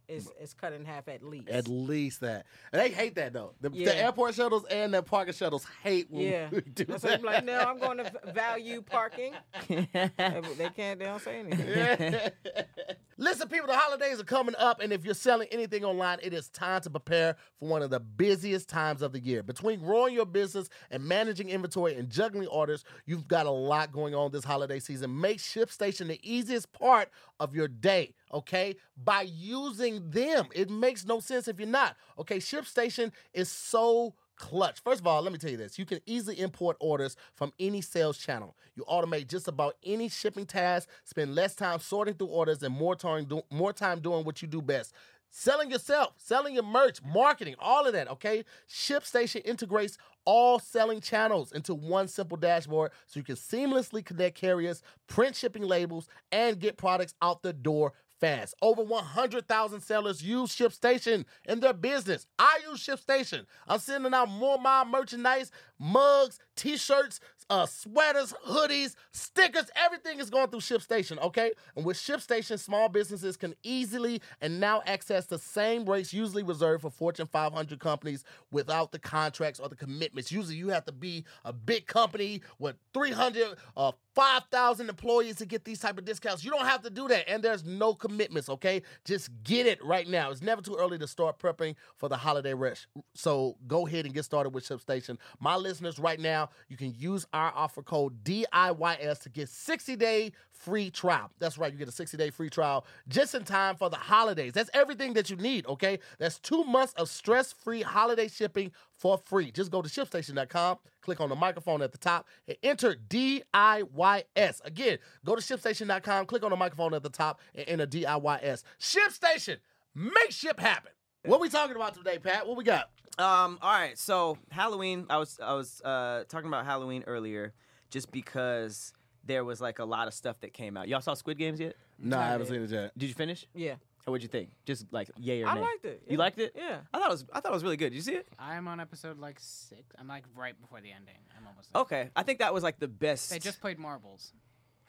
it's 0.07 0.29
it's 0.39 0.53
cut 0.53 0.73
in 0.73 0.85
half 0.85 1.07
at 1.07 1.23
least. 1.23 1.49
At 1.49 1.67
least 1.67 2.21
that. 2.21 2.45
And 2.71 2.81
they 2.81 2.89
hate 2.89 3.15
that 3.15 3.33
though. 3.33 3.53
The, 3.61 3.69
the 3.69 3.95
airport 3.95 4.35
shuttles 4.35 4.65
and 4.65 4.93
the 4.93 5.03
parking 5.03 5.33
shuttles 5.33 5.65
hate 5.83 6.07
when 6.09 6.23
Yeah. 6.23 6.47
we 6.51 6.61
do 6.61 6.85
That's 6.85 7.03
that. 7.03 7.23
Like, 7.23 7.43
no, 7.45 7.59
I'm 7.59 7.77
going 7.79 7.97
to 7.97 8.11
value 8.33 8.81
parking. 8.81 9.33
They 9.67 10.41
they 10.57 10.69
can't. 10.75 10.99
They 10.99 11.05
don't 11.05 11.21
say 11.21 11.39
anything. 11.39 12.31
Listen, 13.19 13.47
people, 13.47 13.65
the 13.65 13.75
holidays 13.75 14.19
are 14.19 14.23
coming 14.23 14.53
up, 14.59 14.79
and 14.79 14.93
if 14.93 15.03
you're 15.03 15.15
selling 15.15 15.47
anything 15.51 15.83
online, 15.83 16.19
it 16.21 16.33
is 16.33 16.49
time 16.49 16.81
to 16.81 16.89
prepare 16.91 17.35
for 17.59 17.67
one 17.67 17.81
of 17.81 17.89
the 17.89 17.99
busiest 17.99 18.69
times 18.69 19.01
of 19.01 19.11
the 19.11 19.19
year. 19.19 19.41
Between 19.41 19.79
growing 19.79 20.13
your 20.13 20.27
business 20.27 20.69
and 20.91 21.03
managing 21.03 21.49
inventory 21.49 21.95
and 21.95 22.11
juggling 22.11 22.47
orders, 22.49 22.83
you've 23.07 23.27
got 23.27 23.47
a 23.47 23.51
lot 23.51 23.91
going 23.91 24.13
on 24.13 24.31
this 24.31 24.43
holiday 24.43 24.79
season. 24.79 25.19
Make 25.19 25.39
ShipStation 25.39 26.05
the 26.05 26.19
easiest 26.21 26.71
part 26.71 27.09
of 27.39 27.55
your 27.55 27.67
day, 27.67 28.13
okay? 28.31 28.75
By 29.03 29.23
using 29.23 30.11
them. 30.11 30.45
It 30.53 30.69
makes 30.69 31.03
no 31.03 31.19
sense 31.19 31.47
if 31.47 31.59
you're 31.59 31.67
not, 31.67 31.95
okay? 32.19 32.37
ShipStation 32.37 33.11
is 33.33 33.49
so 33.49 34.13
clutch. 34.37 34.79
First 34.81 35.01
of 35.01 35.07
all, 35.07 35.21
let 35.21 35.31
me 35.31 35.37
tell 35.37 35.51
you 35.51 35.57
this. 35.57 35.77
You 35.77 35.85
can 35.85 35.99
easily 36.05 36.39
import 36.39 36.77
orders 36.79 37.15
from 37.35 37.51
any 37.59 37.81
sales 37.81 38.17
channel. 38.17 38.55
You 38.75 38.83
automate 38.85 39.27
just 39.27 39.47
about 39.47 39.75
any 39.83 40.09
shipping 40.09 40.45
task, 40.45 40.89
spend 41.03 41.35
less 41.35 41.55
time 41.55 41.79
sorting 41.79 42.13
through 42.13 42.27
orders 42.27 42.63
and 42.63 42.73
more 42.73 42.95
time 42.95 43.25
do- 43.25 43.43
more 43.51 43.73
time 43.73 43.99
doing 43.99 44.23
what 44.23 44.41
you 44.41 44.47
do 44.47 44.61
best. 44.61 44.93
Selling 45.29 45.69
yourself, 45.69 46.13
selling 46.17 46.53
your 46.53 46.63
merch, 46.63 47.03
marketing, 47.03 47.55
all 47.59 47.85
of 47.85 47.93
that, 47.93 48.09
okay? 48.09 48.45
ShipStation 48.69 49.45
integrates 49.45 49.97
all 50.23 50.57
selling 50.57 51.01
channels 51.01 51.51
into 51.51 51.73
one 51.73 52.07
simple 52.07 52.37
dashboard 52.37 52.91
so 53.05 53.19
you 53.19 53.23
can 53.23 53.35
seamlessly 53.35 54.03
connect 54.03 54.35
carriers, 54.35 54.81
print 55.07 55.35
shipping 55.35 55.63
labels, 55.63 56.07
and 56.31 56.59
get 56.59 56.77
products 56.77 57.13
out 57.21 57.43
the 57.43 57.53
door 57.53 57.93
fast. 58.19 58.55
Over 58.61 58.83
100,000 58.83 59.81
sellers 59.81 60.23
use 60.23 60.55
ShipStation 60.55 61.25
in 61.45 61.59
their 61.59 61.73
business. 61.73 62.27
I 62.39 62.59
use 62.69 62.85
ShipStation. 62.85 63.45
I'm 63.67 63.79
sending 63.79 64.13
out 64.13 64.29
more 64.29 64.59
my 64.59 64.83
merchandise, 64.83 65.51
mugs, 65.79 66.39
t-shirts, 66.57 67.19
uh, 67.49 67.65
sweaters, 67.65 68.33
hoodies, 68.45 68.95
stickers, 69.11 69.69
everything 69.75 70.19
is 70.19 70.29
going 70.29 70.49
through 70.49 70.59
ShipStation, 70.59 71.17
okay? 71.23 71.51
And 71.75 71.85
with 71.85 71.97
ShipStation, 71.97 72.59
small 72.59 72.89
businesses 72.89 73.37
can 73.37 73.55
easily 73.63 74.21
and 74.41 74.59
now 74.59 74.81
access 74.85 75.25
the 75.25 75.39
same 75.39 75.85
rates 75.85 76.13
usually 76.13 76.43
reserved 76.43 76.81
for 76.81 76.89
Fortune 76.89 77.27
500 77.27 77.79
companies 77.79 78.23
without 78.51 78.91
the 78.91 78.99
contracts 78.99 79.59
or 79.59 79.69
the 79.69 79.75
commitments. 79.75 80.31
Usually 80.31 80.55
you 80.55 80.69
have 80.69 80.85
to 80.85 80.91
be 80.91 81.23
a 81.45 81.53
big 81.53 81.87
company 81.87 82.41
with 82.59 82.75
300 82.93 83.57
uh 83.75 83.91
5,000 84.17 84.89
employees 84.89 85.35
to 85.35 85.45
get 85.45 85.63
these 85.63 85.77
type 85.77 85.99
of 85.99 86.03
discounts. 86.03 86.43
You 86.43 86.49
don't 86.49 86.65
have 86.65 86.81
to 86.81 86.89
do 86.89 87.07
that 87.07 87.29
and 87.29 87.43
there's 87.43 87.63
no 87.63 87.93
commitments, 87.93 88.49
okay? 88.49 88.81
Just 89.05 89.29
get 89.43 89.67
it 89.67 89.77
right 89.85 90.07
now. 90.07 90.31
It's 90.31 90.41
never 90.41 90.59
too 90.59 90.75
early 90.75 90.97
to 90.97 91.07
start 91.07 91.37
prepping 91.37 91.75
for 91.97 92.09
the 92.09 92.17
holiday 92.17 92.55
rush. 92.55 92.87
So 93.13 93.57
go 93.67 93.85
ahead 93.85 94.05
and 94.05 94.15
get 94.15 94.25
started 94.25 94.55
with 94.55 94.67
ShipStation. 94.67 95.19
My 95.39 95.55
listeners 95.55 95.99
right 95.99 96.19
now, 96.19 96.46
you 96.67 96.77
can 96.77 96.93
use 96.97 97.25
our 97.33 97.51
offer 97.55 97.81
code 97.81 98.23
DIYS 98.23 99.21
to 99.21 99.29
get 99.29 99.47
60-day 99.47 100.31
free 100.51 100.89
trial. 100.89 101.31
That's 101.39 101.57
right, 101.57 101.71
you 101.71 101.77
get 101.77 101.87
a 101.87 101.91
60-day 101.91 102.31
free 102.31 102.49
trial 102.49 102.85
just 103.07 103.35
in 103.35 103.43
time 103.43 103.75
for 103.75 103.89
the 103.89 103.95
holidays. 103.95 104.53
That's 104.53 104.69
everything 104.73 105.13
that 105.13 105.29
you 105.29 105.35
need, 105.35 105.65
okay? 105.67 105.99
That's 106.17 106.39
2 106.39 106.63
months 106.63 106.93
of 106.93 107.09
stress-free 107.09 107.83
holiday 107.83 108.27
shipping 108.27 108.71
for 108.95 109.17
free. 109.17 109.51
Just 109.51 109.71
go 109.71 109.81
to 109.81 109.89
shipstation.com, 109.89 110.77
click 111.01 111.21
on 111.21 111.29
the 111.29 111.35
microphone 111.35 111.81
at 111.81 111.91
the 111.91 111.97
top, 111.97 112.27
and 112.47 112.57
enter 112.63 112.95
DIYS. 112.95 114.65
Again, 114.65 114.97
go 115.23 115.35
to 115.35 115.41
shipstation.com, 115.41 116.25
click 116.25 116.43
on 116.43 116.49
the 116.49 116.55
microphone 116.57 116.93
at 116.93 117.03
the 117.03 117.09
top, 117.09 117.39
and 117.53 117.67
enter 117.67 117.85
DIYS. 117.85 118.63
ShipStation, 118.79 119.57
make 119.93 120.31
ship 120.31 120.59
happen. 120.59 120.91
What 121.25 121.41
we 121.41 121.49
talking 121.49 121.75
about 121.75 121.93
today, 121.93 122.19
Pat? 122.19 122.47
What 122.47 122.55
we 122.55 122.63
got? 122.63 122.89
Um. 123.19 123.57
All 123.61 123.71
right. 123.71 123.97
So 123.97 124.37
Halloween. 124.51 125.05
I 125.09 125.17
was 125.17 125.39
I 125.43 125.53
was 125.53 125.81
uh, 125.81 126.23
talking 126.29 126.47
about 126.47 126.65
Halloween 126.65 127.03
earlier, 127.07 127.53
just 127.89 128.11
because 128.11 128.93
there 129.25 129.43
was 129.43 129.59
like 129.59 129.79
a 129.79 129.85
lot 129.85 130.07
of 130.07 130.13
stuff 130.13 130.39
that 130.41 130.53
came 130.53 130.77
out. 130.77 130.87
Y'all 130.87 131.01
saw 131.01 131.13
Squid 131.13 131.37
Games 131.37 131.59
yet? 131.59 131.75
No, 131.99 132.17
I 132.17 132.27
haven't 132.27 132.47
seen 132.47 132.61
it 132.61 132.69
yet. 132.69 132.97
Did 132.97 133.07
you 133.09 133.15
finish? 133.15 133.45
Yeah, 133.55 133.73
Or 134.05 134.11
what'd 134.11 134.21
you 134.21 134.29
think? 134.29 134.51
Just 134.65 134.85
like 134.93 135.09
yay 135.17 135.41
or 135.43 135.47
I 135.47 135.55
nay? 135.55 135.61
liked 135.61 135.85
it. 135.85 136.03
You 136.07 136.13
yeah. 136.13 136.17
liked 136.19 136.39
it? 136.39 136.53
Yeah. 136.55 136.77
I 136.93 136.99
thought 136.99 137.09
it 137.09 137.11
was. 137.11 137.25
I 137.33 137.39
thought 137.39 137.51
it 137.51 137.55
was 137.55 137.63
really 137.63 137.75
good. 137.77 137.89
Did 137.89 137.95
you 137.95 138.01
see 138.03 138.13
it? 138.13 138.27
I'm 138.39 138.67
on 138.67 138.79
episode 138.79 139.19
like 139.19 139.37
six. 139.39 139.81
I'm 139.99 140.07
like 140.07 140.23
right 140.35 140.59
before 140.61 140.79
the 140.79 140.91
ending. 140.91 141.15
I'm 141.35 141.47
almost. 141.47 141.73
There. 141.73 141.81
Okay. 141.81 142.09
I 142.15 142.23
think 142.23 142.39
that 142.39 142.53
was 142.53 142.63
like 142.63 142.79
the 142.79 142.87
best. 142.87 143.31
They 143.31 143.39
just 143.39 143.59
played 143.59 143.79
marbles. 143.79 144.31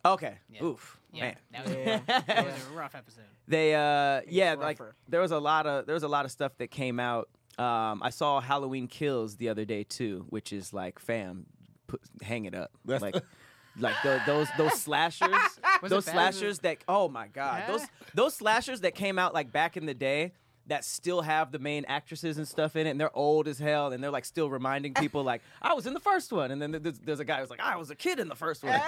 Okay. 0.05 0.35
Yeah. 0.49 0.63
Oof. 0.65 1.01
Yeah, 1.13 1.23
Man. 1.23 1.37
that 1.53 1.65
was, 1.65 1.75
Yeah. 1.75 2.01
that 2.27 2.45
was 2.47 2.55
a 2.71 2.77
rough 2.77 2.95
episode. 2.95 3.25
They 3.49 3.75
uh 3.75 4.21
yeah 4.29 4.55
like 4.55 4.79
rougher. 4.79 4.95
there 5.09 5.21
was 5.21 5.33
a 5.33 5.39
lot 5.39 5.67
of 5.67 5.87
there 5.87 5.95
was 5.95 6.03
a 6.05 6.09
lot 6.09 6.25
of 6.25 6.31
stuff 6.31 6.53
that 6.59 6.71
came 6.71 7.01
out. 7.01 7.29
Um, 7.59 8.03
I 8.03 8.11
saw 8.11 8.41
Halloween 8.41 8.87
Kills 8.87 9.37
the 9.37 9.49
other 9.49 9.65
day 9.65 9.85
too, 9.85 10.27
which 10.31 10.53
is 10.53 10.73
like 10.73 10.99
fam, 10.99 11.47
put, 11.87 12.01
hang 12.23 12.45
it 12.45 12.55
up 12.55 12.71
That's- 12.85 13.03
like. 13.03 13.23
Like 13.81 13.95
tho- 14.03 14.19
those 14.27 14.49
those 14.59 14.73
slashers, 14.81 15.29
Was 15.83 15.91
those 15.91 16.05
slashers 16.05 16.59
that 16.61 16.79
oh 16.89 17.09
my 17.09 17.29
god, 17.29 17.69
those 17.69 17.83
Yeah. 17.83 17.87
those 18.13 18.35
slashers 18.35 18.81
that 18.81 18.97
came 18.97 19.21
out 19.21 19.35
like 19.35 19.53
back 19.53 19.77
in 19.77 19.87
the 19.87 19.95
day 19.95 20.33
that 20.67 20.85
still 20.85 21.23
have 21.23 21.53
the 21.53 21.61
main 21.61 21.85
actresses 21.85 22.39
and 22.39 22.49
stuff 22.49 22.75
in 22.75 22.89
it, 22.89 22.91
and 22.91 23.01
they're 23.01 23.17
old 23.17 23.47
as 23.47 23.61
hell, 23.61 23.93
and 23.93 24.03
they're 24.03 24.11
like 24.11 24.25
still 24.25 24.51
reminding 24.51 24.95
people 24.95 25.23
like 25.23 25.43
I 25.63 25.75
was 25.75 25.87
in 25.87 25.95
the 25.95 26.01
first 26.01 26.33
one, 26.33 26.51
and 26.51 26.61
then 26.61 26.73
there's, 26.73 26.99
there's 26.99 27.21
a 27.21 27.25
guy 27.25 27.39
who's 27.39 27.51
like 27.51 27.61
I 27.61 27.77
was 27.77 27.91
a 27.91 27.95
kid 27.95 28.19
in 28.19 28.27
the 28.29 28.35
first 28.35 28.65
one. 28.65 28.75
it 28.75 28.83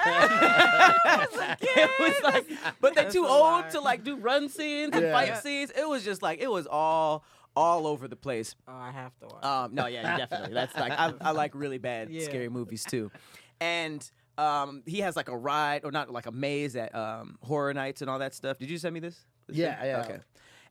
was 2.01 2.23
like, 2.25 2.49
but 2.81 2.95
they're 2.97 3.05
That's 3.05 3.15
too 3.15 3.23
a 3.25 3.29
old 3.29 3.43
lie. 3.65 3.69
to 3.71 3.81
like 3.81 4.03
do 4.03 4.17
run 4.17 4.49
scenes 4.49 4.91
and 4.93 5.03
Yeah. 5.05 5.13
fight 5.13 5.39
scenes. 5.39 5.71
It 5.71 5.89
was 5.89 6.05
just 6.05 6.21
like 6.21 6.41
it 6.41 6.51
was 6.51 6.67
all 6.67 7.23
all 7.57 7.87
over 7.87 8.09
the 8.09 8.17
place. 8.17 8.55
Oh, 8.69 8.73
I 8.73 8.91
have 8.91 9.19
to 9.21 9.27
watch. 9.27 9.45
Um, 9.45 9.75
no, 9.75 9.87
yeah, 9.87 10.17
definitely. 10.17 10.55
That's 10.55 10.77
like 10.77 10.93
I, 10.93 11.13
I 11.21 11.31
like 11.33 11.55
really 11.55 11.79
bad 11.79 12.11
Yeah. 12.13 12.25
scary 12.25 12.49
movies 12.49 12.85
too, 12.85 13.11
and 13.61 14.09
um, 14.39 14.83
he 14.87 15.01
has 15.01 15.17
like 15.17 15.29
a 15.29 15.37
ride 15.37 15.85
or 15.85 15.91
not 15.91 16.11
like 16.11 16.27
a 16.27 16.33
maze 16.33 16.77
at 16.77 16.95
um, 16.95 17.39
horror 17.43 17.75
nights 17.75 18.01
and 18.01 18.09
all 18.11 18.19
that 18.21 18.35
stuff. 18.35 18.59
Did 18.59 18.71
you 18.71 18.79
send 18.79 18.95
me 18.95 19.01
this? 19.01 19.19
This 19.47 19.57
Yeah, 19.57 19.79
thing? 19.79 19.87
yeah. 19.89 19.99
Okay, 20.01 20.19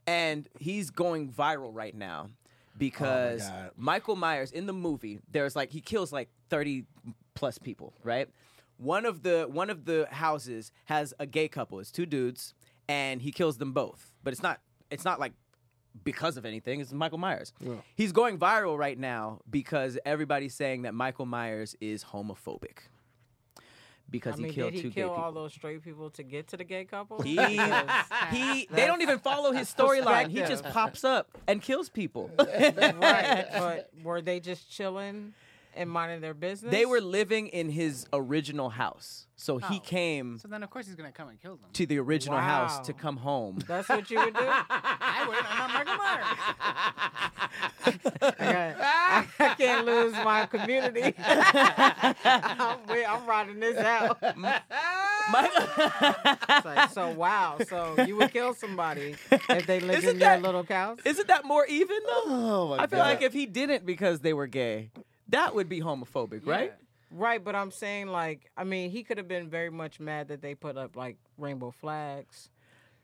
and 0.07 0.47
he's 0.59 0.89
going 0.89 1.29
viral 1.31 1.69
right 1.73 1.93
now 1.95 2.29
because 2.77 3.41
God. 3.43 3.71
Michael 3.75 4.15
Myers 4.15 4.51
in 4.51 4.65
the 4.65 4.73
movie, 4.73 5.19
there's 5.31 5.55
like 5.55 5.69
he 5.71 5.81
kills 5.81 6.11
like 6.11 6.29
thirty 6.49 6.85
plus 7.35 7.57
people, 7.57 7.93
right? 8.03 8.27
One 8.77 9.05
of 9.05 9.23
the 9.23 9.47
one 9.51 9.69
of 9.69 9.85
the 9.85 10.07
houses 10.09 10.71
has 10.85 11.13
a 11.19 11.25
gay 11.25 11.47
couple. 11.49 11.79
It's 11.79 11.91
two 11.91 12.05
dudes, 12.05 12.53
and 12.87 13.21
he 13.21 13.31
kills 13.31 13.57
them 13.57 13.73
both. 13.73 14.13
But 14.23 14.33
it's 14.33 14.41
not 14.41 14.61
it's 14.89 15.03
not 15.05 15.19
like 15.19 15.33
because 16.03 16.37
of 16.37 16.45
anything. 16.45 16.79
It's 16.79 16.93
Michael 16.93 17.17
Myers. 17.17 17.53
He's 17.95 18.11
going 18.11 18.37
viral 18.37 18.77
right 18.77 18.97
now 18.97 19.39
because 19.49 19.97
everybody's 20.05 20.53
saying 20.53 20.83
that 20.83 20.93
Michael 20.93 21.25
Myers 21.25 21.75
is 21.81 22.03
homophobic 22.05 22.87
because 24.11 24.35
I 24.35 24.37
mean, 24.37 24.49
he 24.49 24.55
killed 24.55 24.71
did 24.71 24.77
he 24.77 24.81
two 24.83 24.91
kill 24.91 25.07
gay 25.09 25.13
people. 25.13 25.23
all 25.23 25.31
those 25.31 25.53
straight 25.53 25.83
people 25.83 26.09
to 26.11 26.23
get 26.23 26.47
to 26.49 26.57
the 26.57 26.63
gay 26.63 26.85
couple? 26.85 27.21
He, 27.21 27.35
he, 28.31 28.67
they 28.71 28.87
don't 28.87 29.01
even 29.01 29.19
follow 29.19 29.51
his 29.51 29.73
storyline. 29.73 30.29
He 30.29 30.39
just 30.39 30.63
pops 30.63 31.03
up 31.03 31.37
and 31.47 31.61
kills 31.61 31.89
people. 31.89 32.31
right, 32.37 33.45
but 33.53 33.89
were 34.03 34.21
they 34.21 34.39
just 34.39 34.71
chilling 34.71 35.33
and 35.75 35.89
minding 35.89 36.21
their 36.21 36.33
business? 36.33 36.71
They 36.71 36.85
were 36.85 37.01
living 37.01 37.47
in 37.47 37.69
his 37.69 38.05
original 38.13 38.69
house. 38.69 39.25
So 39.35 39.57
he 39.57 39.77
Oh. 39.77 39.79
came 39.79 40.37
So 40.37 40.47
then, 40.49 40.63
of 40.63 40.69
course, 40.69 40.85
he's 40.85 40.95
gonna 40.95 41.11
come 41.13 41.29
and 41.29 41.39
kill 41.41 41.55
them. 41.55 41.69
to 41.71 41.85
the 41.85 41.97
original 41.99 42.39
house 42.39 42.79
to 42.87 42.93
come 42.93 43.15
home. 43.17 43.59
That's 43.67 43.87
what 43.87 44.11
you 44.11 44.19
would 44.19 44.33
do. 44.33 44.39
I 44.45 45.25
would. 45.27 45.37
I'm 45.37 45.57
not 45.57 45.73
Michael 45.73 45.95
Myers. 45.97 46.25
I, 48.21 48.31
got- 48.37 48.75
I 49.39 49.55
can't 49.55 49.85
lose 49.85 50.11
my 50.13 50.45
community. 50.45 51.13
I'm, 51.23 52.79
wait, 52.87 53.05
I'm 53.05 53.25
riding 53.25 53.59
this 53.61 53.77
out. 53.77 54.17
It's 55.41 56.65
like, 56.65 56.89
so 56.91 57.11
wow, 57.11 57.57
so 57.67 57.95
you 58.05 58.15
would 58.17 58.31
kill 58.31 58.53
somebody 58.53 59.15
if 59.31 59.65
they 59.65 59.79
lived 59.79 59.99
Isn't 59.99 60.09
in 60.15 60.19
your 60.19 60.29
that- 60.29 60.41
little 60.41 60.63
house? 60.63 60.99
Isn't 61.05 61.27
that 61.27 61.45
more 61.45 61.65
even 61.67 61.97
though? 62.05 62.23
Oh 62.27 62.67
my 62.77 62.83
I 62.83 62.87
feel 62.87 62.99
like 62.99 63.21
if 63.21 63.33
he 63.33 63.45
didn't 63.45 63.85
because 63.85 64.19
they 64.21 64.33
were 64.33 64.47
gay, 64.47 64.91
that 65.29 65.55
would 65.55 65.69
be 65.69 65.81
homophobic, 65.81 66.45
right? 66.45 66.73
Right, 67.11 67.43
but 67.43 67.55
I'm 67.55 67.71
saying 67.71 68.07
like, 68.07 68.51
I 68.55 68.63
mean, 68.63 68.91
he 68.91 69.03
could 69.03 69.17
have 69.17 69.27
been 69.27 69.49
very 69.49 69.71
much 69.71 69.99
mad 69.99 70.27
that 70.27 70.41
they 70.41 70.53
put 70.53 70.77
up 70.77 70.95
like 70.95 71.17
rainbow 71.37 71.71
flags. 71.71 72.49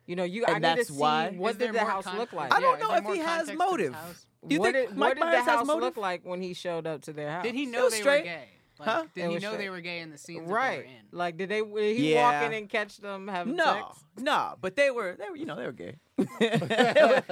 You 0.05 0.15
know, 0.15 0.23
you. 0.23 0.45
I 0.45 0.53
And 0.53 0.55
need 0.57 0.61
to 0.61 0.75
that's 0.77 0.89
see 0.89 0.93
why? 0.95 1.31
what 1.35 1.51
Is 1.51 1.57
did 1.57 1.73
the 1.73 1.79
house 1.79 2.03
con- 2.03 2.19
look 2.19 2.31
like. 2.31 2.53
I 2.53 2.59
don't 2.59 2.79
Yeah, 2.79 2.87
know 2.87 2.95
if 2.95 3.05
he 3.15 3.17
has 3.19 3.47
context 3.47 3.57
motive. 3.57 3.95
Do 4.47 4.53
you 4.53 4.59
what 4.59 4.73
think 4.73 4.89
did, 4.89 4.97
Mike 4.97 5.09
what 5.09 5.15
did 5.15 5.23
the 5.33 5.37
has 5.37 5.45
house 5.45 5.65
motive? 5.67 5.83
look 5.83 5.97
like 5.97 6.21
when 6.23 6.41
he 6.43 6.53
showed 6.53 6.85
up 6.85 7.01
to 7.03 7.13
their 7.13 7.31
house? 7.31 7.43
Did 7.43 7.55
he 7.55 7.65
know 7.65 7.89
they 7.89 7.97
straight. 7.97 8.19
were 8.19 8.23
gay? 8.25 8.47
Like, 8.77 8.89
Huh? 8.89 9.05
Did 9.15 9.23
It 9.23 9.27
he 9.29 9.33
was 9.35 9.43
know 9.43 9.57
they 9.57 9.69
were 9.69 9.81
gay 9.81 9.99
in 10.01 10.11
the 10.11 10.17
scenes 10.19 10.47
Right, 10.47 10.69
that 10.69 10.71
they 10.71 10.77
were 10.77 10.83
in? 10.83 11.05
like 11.11 11.37
did 11.37 11.49
they? 11.49 11.61
Did 11.61 11.95
he 11.97 12.13
Yeah. 12.13 12.21
walk 12.41 12.43
in 12.43 12.53
and 12.53 12.69
catch 12.69 12.97
them 12.97 13.27
having 13.27 13.55
No, 13.55 13.63
sex? 13.63 14.05
no, 14.17 14.23
no. 14.23 14.55
but 14.61 14.75
they 14.75 14.91
were, 14.91 15.15
they 15.17 15.29
were, 15.29 15.35
you 15.37 15.45
know, 15.45 15.55
they 15.55 15.65
were 15.65 15.71
gay. 15.71 15.95
they, 16.17 16.23
were, 17.01 17.23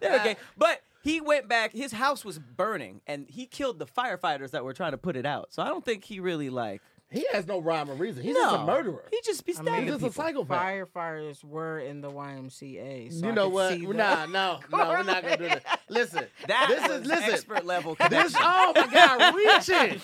they 0.00 0.10
were 0.10 0.18
gay. 0.24 0.36
But 0.56 0.82
he 1.04 1.20
went 1.20 1.46
back. 1.48 1.72
His 1.72 1.92
house 1.92 2.24
was 2.24 2.40
burning, 2.40 3.00
and 3.06 3.26
he 3.28 3.46
killed 3.46 3.78
the 3.78 3.86
firefighters 3.86 4.50
that 4.50 4.64
were 4.64 4.72
trying 4.72 4.90
to 4.92 4.98
put 4.98 5.14
it 5.14 5.24
out. 5.26 5.52
So 5.52 5.62
I 5.62 5.68
don't 5.68 5.84
think 5.84 6.02
he 6.02 6.18
really 6.18 6.50
like. 6.50 6.82
he 7.10 7.24
has 7.32 7.46
no 7.46 7.60
rhyme 7.60 7.88
or 7.88 7.94
reason. 7.94 8.24
He's 8.24 8.34
no, 8.34 8.42
just 8.42 8.56
a 8.56 8.64
murderer. 8.64 9.04
He 9.12 9.20
just 9.24 9.44
be 9.46 9.52
I 9.52 9.54
stabbing 9.54 9.72
mean, 9.72 9.82
He's 9.84 9.92
just 10.00 10.18
a 10.18 10.22
people. 10.22 10.44
psychopath. 10.46 10.62
Firefighters 10.94 11.44
were 11.44 11.78
in 11.78 12.00
the 12.00 12.10
YMCA. 12.10 13.12
So 13.12 13.26
you 13.26 13.30
I 13.32 13.34
know 13.34 13.48
what? 13.50 13.72
see 13.74 13.86
Nah, 13.86 13.92
that. 13.92 14.30
no, 14.30 14.58
no, 14.72 14.78
we're 14.88 15.02
not 15.04 15.22
gonna 15.22 15.36
do 15.36 15.48
that. 15.48 15.80
Listen, 15.88 16.24
That 16.48 16.66
this 16.68 16.90
is 16.90 17.06
listen. 17.06 17.30
expert 17.34 17.64
level. 17.64 17.94
This 18.10 18.34
oh 18.40 18.72
my 18.74 18.86
god, 18.92 19.34
reaching. 19.36 20.00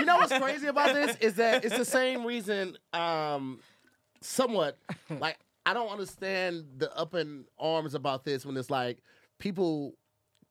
you 0.00 0.04
know 0.06 0.16
what's 0.16 0.32
crazy 0.36 0.66
about 0.66 0.94
this 0.94 1.16
is 1.20 1.34
that 1.34 1.64
it's 1.64 1.76
the 1.76 1.84
same 1.84 2.24
reason. 2.24 2.76
Um, 2.92 3.60
somewhat 4.20 4.78
like 5.10 5.38
I 5.66 5.74
don't 5.74 5.88
understand 5.90 6.64
the 6.78 6.96
up 6.96 7.14
in 7.14 7.44
arms 7.58 7.94
about 7.94 8.24
this 8.24 8.44
when 8.46 8.56
it's 8.56 8.70
like 8.70 8.98
people 9.38 9.94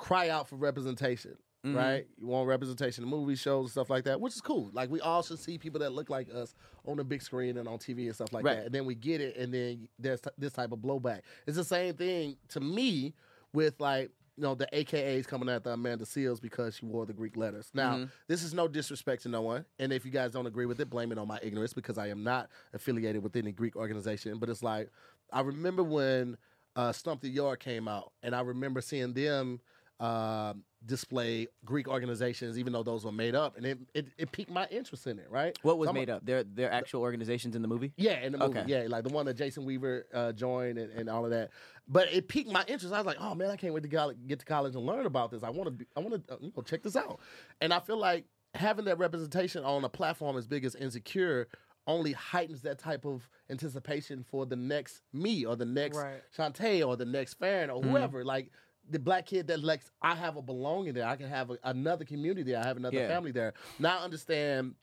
cry 0.01 0.29
out 0.29 0.47
for 0.49 0.55
representation. 0.55 1.37
Mhm. 1.63 1.75
Right, 1.75 2.07
you 2.17 2.25
want 2.25 2.47
representation 2.47 3.03
in 3.03 3.09
movies, 3.11 3.39
shows, 3.39 3.65
and 3.65 3.71
stuff 3.71 3.91
like 3.91 4.05
that, 4.05 4.19
which 4.19 4.33
is 4.33 4.41
cool. 4.41 4.71
Like 4.73 4.89
we 4.89 4.99
all 4.99 5.21
should 5.21 5.37
see 5.37 5.59
people 5.59 5.79
that 5.81 5.91
look 5.93 6.09
like 6.09 6.27
us 6.33 6.55
on 6.85 6.97
the 6.97 7.03
big 7.03 7.21
screen 7.21 7.55
and 7.57 7.67
on 7.67 7.77
TV 7.77 8.07
and 8.07 8.15
stuff 8.15 8.33
like 8.33 8.43
Right. 8.43 8.55
that. 8.57 8.65
And 8.65 8.73
then 8.73 8.85
we 8.85 8.95
get 8.95 9.21
it, 9.21 9.37
and 9.37 9.53
then 9.53 9.87
there's 9.99 10.21
t- 10.21 10.31
this 10.39 10.53
type 10.53 10.71
of 10.71 10.79
blowback. 10.79 11.21
It's 11.45 11.57
the 11.57 11.63
same 11.63 11.93
thing 11.93 12.37
to 12.49 12.59
me 12.59 13.13
with 13.53 13.79
like 13.79 14.09
you 14.37 14.41
know 14.41 14.55
the 14.55 14.65
AKAs 14.73 15.27
coming 15.27 15.49
at 15.49 15.63
the 15.63 15.73
Amanda 15.73 16.03
Seales 16.05 16.41
because 16.41 16.77
she 16.77 16.85
wore 16.87 17.05
the 17.05 17.13
Greek 17.13 17.37
letters. 17.37 17.69
Now 17.75 17.97
Mhm. 17.97 18.09
this 18.27 18.41
is 18.41 18.55
no 18.55 18.67
disrespect 18.67 19.21
to 19.23 19.29
no 19.29 19.43
one, 19.43 19.63
and 19.77 19.93
if 19.93 20.03
you 20.03 20.09
guys 20.09 20.31
don't 20.31 20.47
agree 20.47 20.65
with 20.65 20.79
it, 20.81 20.89
blame 20.89 21.11
it 21.11 21.19
on 21.19 21.27
my 21.27 21.37
ignorance 21.43 21.73
because 21.73 21.99
I 21.99 22.07
am 22.07 22.23
not 22.23 22.49
affiliated 22.73 23.21
with 23.21 23.35
any 23.35 23.51
Greek 23.51 23.75
organization. 23.75 24.39
But 24.39 24.49
it's 24.49 24.63
like 24.63 24.89
I 25.31 25.41
remember 25.41 25.83
when 25.83 26.37
uh, 26.75 26.91
Stomp 26.91 27.21
the 27.21 27.29
Yard 27.29 27.59
came 27.59 27.87
out, 27.87 28.13
and 28.23 28.33
I 28.33 28.41
remember 28.41 28.81
seeing 28.81 29.13
them. 29.13 29.59
Um 30.01 30.63
display 30.83 31.47
Greek 31.63 31.87
organizations, 31.87 32.57
even 32.57 32.73
though 32.73 32.81
those 32.81 33.05
were 33.05 33.11
made 33.11 33.35
up, 33.35 33.55
and 33.55 33.67
it, 33.67 33.77
it, 33.93 34.07
it 34.17 34.31
piqued 34.31 34.49
my 34.49 34.65
interest 34.71 35.05
in 35.05 35.19
it. 35.19 35.27
Right? 35.29 35.55
What 35.61 35.77
was 35.77 35.85
So 35.85 35.89
I'm- 35.91 35.95
made 36.01 36.09
up? 36.09 36.25
Their 36.25 36.43
their 36.43 36.71
actual 36.71 37.01
organizations 37.01 37.55
in 37.55 37.61
the 37.61 37.67
movie. 37.67 37.93
Yeah, 37.97 38.19
in 38.21 38.31
the 38.31 38.39
movie. 38.39 38.59
Okay. 38.61 38.69
Yeah, 38.71 38.87
like 38.89 39.03
the 39.03 39.13
one 39.13 39.27
that 39.27 39.35
Jason 39.35 39.63
Weaver 39.63 40.07
uh, 40.11 40.31
joined 40.31 40.79
and, 40.79 40.91
and 40.91 41.07
all 41.07 41.23
of 41.23 41.29
that. 41.31 41.51
But 41.87 42.11
it 42.11 42.27
piqued 42.27 42.51
my 42.51 42.63
interest. 42.67 42.91
I 42.93 42.97
was 42.97 43.05
like, 43.05 43.17
oh 43.19 43.35
man, 43.35 43.51
I 43.51 43.57
can't 43.57 43.75
wait 43.75 43.83
to 43.83 43.89
go- 43.89 44.13
get 44.25 44.39
to 44.39 44.45
college 44.45 44.73
and 44.75 44.83
learn 44.85 45.05
about 45.05 45.29
this. 45.29 45.43
I 45.43 45.51
want 45.51 45.77
to, 45.77 45.85
I 45.95 45.99
want 45.99 46.27
to, 46.27 46.33
uh, 46.33 46.37
you 46.41 46.51
know, 46.57 46.63
check 46.63 46.81
this 46.81 46.95
out. 46.95 47.19
And 47.61 47.71
I 47.71 47.79
feel 47.79 47.97
like 47.97 48.25
having 48.55 48.85
that 48.85 48.97
representation 48.97 49.63
on 49.63 49.83
a 49.83 49.89
platform 49.89 50.35
as 50.35 50.47
big 50.47 50.65
as 50.65 50.73
Insecure 50.73 51.47
only 51.85 52.13
heightens 52.13 52.61
that 52.63 52.79
type 52.79 53.05
of 53.05 53.27
anticipation 53.51 54.23
for 54.23 54.45
the 54.47 54.55
next 54.55 55.01
me 55.13 55.45
or 55.45 55.55
the 55.55 55.65
next 55.65 55.97
Right. 55.97 56.21
Chaunte' 56.35 56.85
or 56.87 56.95
the 56.97 57.05
next 57.05 57.35
Farron 57.35 57.69
or 57.69 57.81
whoever. 57.83 58.23
Like 58.25 58.51
the 58.89 58.99
black 58.99 59.25
kid 59.25 59.47
that 59.47 59.63
like 59.63 59.81
I 60.01 60.15
have 60.15 60.37
a 60.37 60.41
belonging 60.41 60.93
there. 60.93 61.05
I 61.07 61.15
can 61.15 61.27
have 61.29 61.51
a, 61.51 61.57
another 61.63 62.05
community 62.05 62.43
there. 62.43 62.59
I 62.59 62.65
have 62.65 62.77
another 62.77 62.97
Yeah. 62.97 63.07
family 63.07 63.31
there. 63.31 63.53
Now 63.79 63.99
I 63.99 64.03
understand 64.03 64.75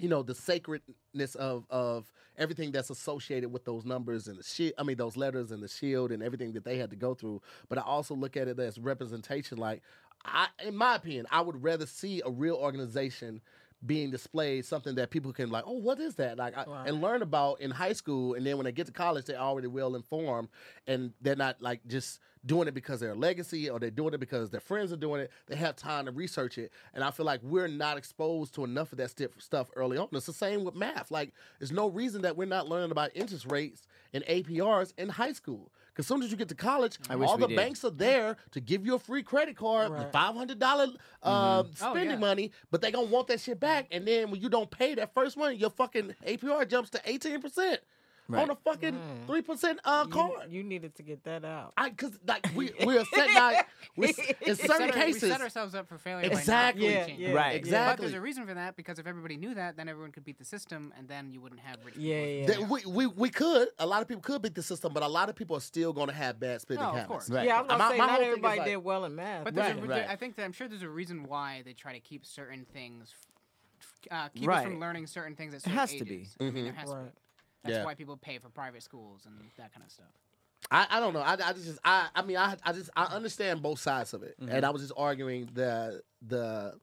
you 0.00 0.08
know 0.08 0.22
the 0.22 0.34
sacredness 0.34 1.34
of 1.36 1.66
of 1.70 2.12
everything 2.36 2.72
that's 2.72 2.90
associated 2.90 3.52
with 3.52 3.64
those 3.64 3.84
numbers 3.84 4.26
and 4.26 4.38
the 4.38 4.42
shit. 4.42 4.74
I 4.78 4.82
mean 4.82 4.96
those 4.96 5.16
letters 5.16 5.52
and 5.52 5.62
the 5.62 5.68
shield 5.68 6.10
and 6.10 6.22
everything 6.22 6.52
that 6.54 6.64
they 6.64 6.78
had 6.78 6.90
to 6.90 6.96
go 6.96 7.14
through. 7.14 7.42
But 7.68 7.78
I 7.78 7.82
also 7.82 8.14
look 8.14 8.36
at 8.36 8.48
it 8.48 8.58
as 8.58 8.78
representation. 8.78 9.58
Like 9.58 9.82
I, 10.24 10.48
in 10.64 10.74
my 10.74 10.96
opinion, 10.96 11.26
I 11.30 11.42
would 11.42 11.62
rather 11.62 11.86
see 11.86 12.22
a 12.24 12.30
real 12.30 12.56
organization 12.56 13.40
being 13.86 14.10
displayed, 14.10 14.64
something 14.64 14.94
that 14.94 15.10
people 15.10 15.32
can 15.32 15.50
like, 15.50 15.64
oh, 15.66 15.72
what 15.78 16.00
is 16.00 16.14
that? 16.16 16.38
Like, 16.38 16.56
I, 16.56 16.64
Right. 16.64 16.88
and 16.88 17.00
learn 17.00 17.22
about 17.22 17.60
in 17.60 17.70
high 17.70 17.92
school, 17.92 18.34
and 18.34 18.44
then 18.46 18.56
when 18.56 18.64
they 18.64 18.72
get 18.72 18.86
to 18.86 18.92
college, 18.92 19.26
they're 19.26 19.36
already 19.38 19.68
well 19.68 19.94
informed, 19.94 20.48
and 20.86 21.12
they're 21.20 21.36
not 21.36 21.60
like 21.60 21.86
just 21.86 22.20
doing 22.46 22.68
it 22.68 22.74
because 22.74 23.00
they're 23.00 23.12
a 23.12 23.14
legacy 23.14 23.70
or 23.70 23.78
they're 23.78 23.90
doing 23.90 24.12
it 24.12 24.18
because 24.20 24.50
their 24.50 24.60
friends 24.60 24.92
are 24.92 24.96
doing 24.96 25.20
it. 25.22 25.30
They 25.46 25.56
have 25.56 25.76
time 25.76 26.06
to 26.06 26.12
research 26.12 26.58
it, 26.58 26.72
and 26.94 27.02
I 27.04 27.10
feel 27.10 27.26
like 27.26 27.40
we're 27.42 27.68
not 27.68 27.96
exposed 27.98 28.54
to 28.54 28.64
enough 28.64 28.92
of 28.92 28.98
that 28.98 29.10
stiff 29.10 29.30
stuff 29.38 29.70
early 29.76 29.96
on. 29.98 30.08
It's 30.12 30.26
the 30.26 30.32
same 30.32 30.64
with 30.64 30.74
math. 30.74 31.10
Like, 31.10 31.32
there's 31.58 31.72
no 31.72 31.88
reason 31.88 32.22
that 32.22 32.36
we're 32.36 32.44
not 32.46 32.68
learning 32.68 32.90
about 32.90 33.10
interest 33.14 33.46
rates 33.50 33.86
and 34.12 34.24
APRs 34.26 34.92
in 34.98 35.08
high 35.10 35.32
school. 35.32 35.70
Because 35.94 36.08
soon 36.08 36.22
as 36.24 36.30
you 36.32 36.36
get 36.36 36.48
to 36.48 36.56
college, 36.56 36.98
I 37.08 37.14
all 37.14 37.38
the 37.38 37.46
did. 37.46 37.56
banks 37.56 37.84
are 37.84 37.90
there 37.90 38.36
to 38.50 38.60
give 38.60 38.84
you 38.84 38.96
a 38.96 38.98
free 38.98 39.22
credit 39.22 39.56
card, 39.56 39.92
Right. 39.92 40.10
five 40.10 40.34
hundred 40.34 40.58
dollar 40.58 40.88
uh, 41.22 41.62
Mm-hmm. 41.62 41.84
Oh, 41.84 41.90
spending 41.92 42.10
yeah. 42.16 42.28
money, 42.28 42.50
but 42.72 42.80
they 42.80 42.90
gonna 42.90 43.06
want 43.06 43.28
that 43.28 43.40
shit 43.40 43.60
back. 43.60 43.86
And 43.92 44.04
then 44.06 44.30
when 44.32 44.40
you 44.40 44.48
don't 44.48 44.70
pay 44.70 44.94
that 44.96 45.14
first 45.14 45.36
one, 45.36 45.56
your 45.56 45.70
fucking 45.70 46.14
APR 46.26 46.68
jumps 46.68 46.90
to 46.90 47.00
eighteen 47.04 47.40
percent 47.40 47.80
on 48.28 48.34
Right. 48.34 48.48
a 48.48 48.54
fucking 48.54 48.94
Man. 48.94 49.24
three 49.26 49.42
percent 49.42 49.80
uh, 49.84 50.04
You- 50.06 50.12
card. 50.12 50.50
You, 50.50 50.62
needed 50.62 50.94
to 50.96 51.02
get 51.02 51.24
that 51.24 51.44
out. 51.44 51.72
I 51.76 51.90
because 51.90 52.18
like 52.26 52.46
we 52.56 52.70
we 52.86 52.96
are 52.96 53.04
set 53.04 53.28
out 53.36 53.64
we, 53.96 54.08
in 54.08 54.14
certain 54.14 54.56
set 54.56 54.80
our- 54.80 54.88
cases. 54.92 55.22
we 55.24 55.28
set 55.30 55.40
ourselves 55.42 55.74
up 55.74 55.88
for 55.88 55.98
failure. 55.98 56.26
Exactly. 56.30 56.88
By 56.88 57.00
not 57.00 57.08
Yeah, 57.10 57.14
yeah. 57.28 57.32
Right. 57.32 57.44
yeah. 57.44 57.48
But 57.50 57.54
Exactly. 57.56 58.06
there's 58.06 58.16
a 58.16 58.20
reason 58.20 58.46
for 58.46 58.54
that 58.54 58.76
because 58.76 58.98
if 58.98 59.06
everybody 59.06 59.36
knew 59.36 59.54
that, 59.54 59.76
then 59.76 59.88
everyone 59.88 60.10
could 60.12 60.24
beat 60.24 60.38
the 60.38 60.44
system, 60.44 60.92
and 60.96 61.06
then 61.06 61.32
you 61.32 61.40
wouldn't 61.40 61.60
have 61.60 61.76
rich 61.84 61.94
people. 61.94 62.08
Yeah, 62.08 62.24
yeah. 62.58 62.66
we, 62.68 62.84
we 62.86 63.06
we 63.06 63.28
could 63.30 63.68
a 63.78 63.86
lot 63.86 64.00
of 64.02 64.08
people 64.08 64.22
could 64.22 64.40
beat 64.40 64.54
the 64.54 64.62
system, 64.62 64.92
but 64.94 65.02
a 65.02 65.08
lot 65.08 65.28
of 65.28 65.36
people 65.36 65.56
are 65.56 65.60
still 65.60 65.92
going 65.92 66.08
to 66.08 66.14
have 66.14 66.40
bad 66.40 66.60
spending 66.62 66.84
Oh, 66.84 66.88
of 66.90 66.94
habits. 66.94 67.08
course. 67.08 67.30
Right. 67.30 67.46
Yeah, 67.46 67.58
I 67.58 67.60
was 67.62 67.68
gonna 67.68 67.78
My- 67.84 67.90
say 67.90 67.98
my 67.98 68.06
not 68.06 68.16
whole 68.16 68.24
everybody 68.24 68.58
like- 68.58 68.68
did 68.68 68.76
well 68.78 69.04
in 69.04 69.14
math. 69.14 69.44
But 69.44 69.54
there's 69.54 69.74
Right, 69.74 69.84
a, 69.84 69.86
right. 69.86 70.08
I 70.08 70.16
think 70.16 70.36
that 70.36 70.44
I'm 70.44 70.52
sure 70.52 70.66
there's 70.68 70.82
a 70.82 70.88
reason 70.88 71.24
why 71.24 71.62
they 71.64 71.72
try 71.74 71.92
to 71.92 72.00
keep 72.00 72.24
certain 72.24 72.64
things, 72.72 73.12
uh, 74.10 74.28
keep 74.30 74.48
us 74.48 74.62
from 74.64 74.80
learning 74.80 75.06
certain 75.06 75.36
things 75.36 75.52
at 75.54 75.58
It 75.58 75.64
certain 75.64 75.78
has 75.78 75.94
to 75.94 76.04
be. 76.04 76.14
ages. 76.20 76.36
I 76.40 76.44
mean, 76.50 76.64
there 76.64 76.72
has 76.72 76.88
to 76.88 76.96
be. 76.96 77.10
That's 77.64 77.76
Yeah. 77.76 77.84
why 77.84 77.94
people 77.94 78.16
pay 78.16 78.38
for 78.38 78.50
private 78.50 78.82
schools 78.82 79.26
and 79.26 79.34
that 79.56 79.72
kind 79.72 79.84
of 79.84 79.90
stuff. 79.90 80.06
I, 80.70 80.86
I 80.90 81.00
don't 81.00 81.12
know. 81.12 81.20
I, 81.20 81.32
I 81.32 81.52
just 81.52 81.78
I 81.84 82.08
I 82.14 82.22
mean 82.22 82.36
I 82.36 82.56
I 82.62 82.72
just 82.72 82.90
I 82.96 83.04
understand 83.04 83.62
both 83.62 83.80
sides 83.80 84.14
of 84.14 84.22
it, 84.22 84.36
and 84.38 84.48
mm-hmm. 84.48 84.64
I 84.64 84.70
was 84.70 84.82
just 84.82 84.94
arguing 84.96 85.48
the 85.52 86.02
the 86.26 86.74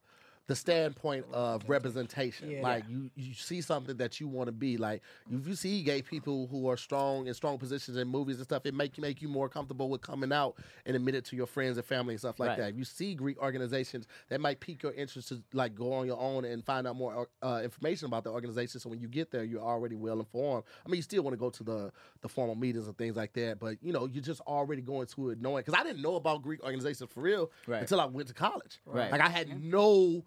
the 0.47 0.55
standpoint 0.55 1.25
of 1.31 1.61
representation. 1.69 2.49
Yeah. 2.51 2.61
Like 2.61 2.83
you 2.89 3.09
you 3.15 3.33
see 3.33 3.61
something 3.61 3.95
that 3.97 4.19
you 4.19 4.27
want 4.27 4.47
to 4.47 4.51
be. 4.51 4.75
Like 4.77 5.01
if 5.31 5.47
you 5.47 5.55
see 5.55 5.81
gay 5.83 6.01
people 6.01 6.47
who 6.47 6.67
are 6.67 6.75
strong 6.77 7.27
in 7.27 7.33
strong 7.33 7.57
positions 7.57 7.95
in 7.95 8.07
movies 8.07 8.37
and 8.37 8.43
stuff, 8.45 8.65
it 8.65 8.73
make 8.73 8.97
you 8.97 9.01
make 9.01 9.21
you 9.21 9.29
more 9.29 9.47
comfortable 9.47 9.87
with 9.89 10.01
coming 10.01 10.33
out 10.33 10.55
and 10.85 10.95
admit 10.95 11.15
it 11.15 11.25
to 11.25 11.35
your 11.35 11.45
friends 11.45 11.77
and 11.77 11.85
family 11.85 12.15
and 12.15 12.19
stuff 12.19 12.39
like 12.39 12.49
Right. 12.49 12.57
that. 12.57 12.69
If 12.71 12.77
you 12.77 12.83
see 12.83 13.15
Greek 13.15 13.37
organizations 13.41 14.07
that 14.29 14.41
might 14.41 14.59
pique 14.59 14.83
your 14.83 14.91
interest 14.93 15.29
to 15.29 15.41
like 15.53 15.73
go 15.75 15.93
on 15.93 16.05
your 16.07 16.19
own 16.19 16.43
and 16.43 16.65
find 16.65 16.85
out 16.87 16.95
more 16.97 17.27
uh, 17.41 17.61
information 17.63 18.07
about 18.07 18.23
the 18.23 18.31
organization. 18.31 18.79
So 18.81 18.89
when 18.89 18.99
you 18.99 19.07
get 19.07 19.31
there, 19.31 19.43
you're 19.43 19.61
already 19.61 19.95
well 19.95 20.19
informed. 20.19 20.63
I 20.85 20.89
mean, 20.89 20.97
you 20.97 21.03
still 21.03 21.23
want 21.23 21.33
to 21.33 21.39
go 21.39 21.49
to 21.49 21.63
the 21.63 21.91
the 22.21 22.27
formal 22.29 22.55
meetings 22.55 22.87
and 22.87 22.97
things 22.97 23.15
like 23.15 23.33
that, 23.33 23.59
but 23.59 23.77
you 23.81 23.93
know, 23.93 24.05
you're 24.05 24.23
just 24.23 24.41
already 24.41 24.81
going 24.81 25.07
to 25.07 25.29
it 25.29 25.39
knowing. 25.41 25.63
Because 25.63 25.79
I 25.79 25.83
didn't 25.83 26.01
know 26.01 26.15
about 26.15 26.41
Greek 26.41 26.61
organizations 26.63 27.09
for 27.11 27.21
real 27.21 27.51
Right. 27.67 27.81
until 27.81 28.01
I 28.01 28.05
went 28.05 28.27
to 28.27 28.33
college. 28.33 28.79
Right. 28.85 29.11
Like 29.11 29.21
I 29.21 29.29
had 29.29 29.63
no 29.63 30.25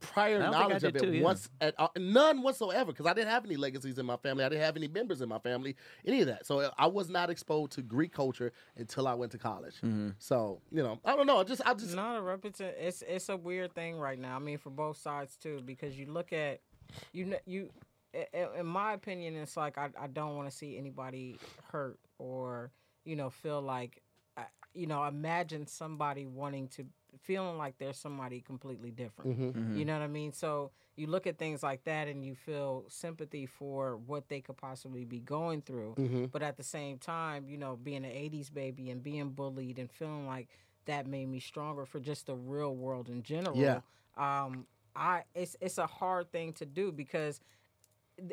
prior 0.00 0.36
I 0.36 0.38
don't 0.38 0.52
think 0.52 0.56
I 0.56 0.60
knowledge 0.68 0.84
of 0.84 0.96
it 0.96 1.02
too, 1.02 1.12
yeah. 1.12 1.22
once 1.22 1.48
at 1.60 1.74
uh, 1.78 1.88
none 1.96 2.42
whatsoever 2.42 2.92
because 2.92 3.06
I 3.06 3.12
didn't 3.12 3.30
have 3.30 3.44
any 3.44 3.56
legacies 3.56 3.98
in 3.98 4.06
my 4.06 4.16
family. 4.16 4.44
I 4.44 4.48
didn't 4.48 4.62
have 4.62 4.76
any 4.76 4.88
members 4.88 5.20
in 5.20 5.28
my 5.28 5.38
family, 5.38 5.76
any 6.06 6.20
of 6.20 6.28
that. 6.28 6.46
So 6.46 6.60
uh, 6.60 6.70
I 6.78 6.86
was 6.86 7.08
not 7.08 7.28
exposed 7.30 7.72
to 7.72 7.82
Greek 7.82 8.12
culture 8.12 8.52
until 8.76 9.08
I 9.08 9.14
went 9.14 9.32
to 9.32 9.38
college. 9.38 9.76
Mm-hmm. 9.76 10.10
So 10.18 10.60
you 10.70 10.82
know, 10.82 11.00
I 11.04 11.16
don't 11.16 11.26
know. 11.26 11.38
I 11.40 11.44
just 11.44 11.62
I 11.66 11.74
just 11.74 11.94
not 11.94 12.16
a 12.18 12.22
represent. 12.22 12.74
It's 12.78 13.02
it's 13.06 13.28
a 13.28 13.36
weird 13.36 13.74
thing 13.74 13.96
right 13.98 14.18
now. 14.18 14.36
I 14.36 14.38
mean, 14.38 14.58
for 14.58 14.70
both 14.70 14.96
sides 14.96 15.36
too, 15.36 15.60
because 15.64 15.98
you 15.98 16.06
look 16.06 16.32
at 16.32 16.60
you 17.12 17.26
kn- 17.26 17.40
you. 17.46 17.70
i- 18.14 18.28
i- 18.32 18.60
In 18.60 18.66
my 18.66 18.92
opinion, 18.92 19.34
it's 19.36 19.56
like 19.56 19.76
I, 19.78 19.88
I 20.00 20.06
don't 20.06 20.36
want 20.36 20.48
to 20.48 20.56
see 20.56 20.78
anybody 20.78 21.38
hurt 21.72 21.98
or 22.18 22.70
you 23.04 23.16
know 23.16 23.28
feel 23.30 23.60
like 23.60 24.00
you 24.72 24.86
know 24.86 25.04
imagine 25.04 25.66
somebody 25.66 26.26
wanting 26.26 26.68
to 26.68 26.84
feeling 27.20 27.56
like 27.58 27.78
there's 27.78 27.98
somebody 27.98 28.40
completely 28.40 28.90
different. 28.90 29.38
Mhm. 29.54 29.76
You 29.78 29.84
know 29.84 29.94
what 29.94 30.02
I 30.02 30.08
mean? 30.08 30.32
So 30.32 30.70
you 30.96 31.06
look 31.06 31.26
at 31.26 31.38
things 31.38 31.62
like 31.62 31.84
that 31.84 32.06
and 32.08 32.24
you 32.24 32.34
feel 32.34 32.84
sympathy 32.88 33.46
for 33.46 33.96
what 33.96 34.28
they 34.28 34.40
could 34.40 34.56
possibly 34.56 35.04
be 35.04 35.20
going 35.20 35.62
through. 35.62 35.94
Mhm. 35.96 36.30
But 36.30 36.42
at 36.42 36.56
the 36.56 36.62
same 36.62 36.98
time, 36.98 37.48
you 37.48 37.58
know, 37.58 37.76
being 37.76 38.04
an 38.04 38.12
80s 38.12 38.50
baby 38.50 38.90
and 38.90 39.02
being 39.02 39.30
bullied 39.30 39.78
and 39.78 39.90
feeling 39.90 40.26
like 40.26 40.48
that 40.84 41.06
made 41.06 41.26
me 41.26 41.40
stronger 41.40 41.84
for 41.86 41.98
just 41.98 42.26
the 42.26 42.36
real 42.36 42.76
world 42.76 43.08
in 43.08 43.22
general. 43.22 43.56
Yeah. 43.56 43.80
Um 44.16 44.66
I 44.94 45.24
it's 45.34 45.56
it's 45.60 45.78
a 45.78 45.86
hard 45.86 46.30
thing 46.30 46.52
to 46.54 46.66
do 46.66 46.92
because 46.92 47.40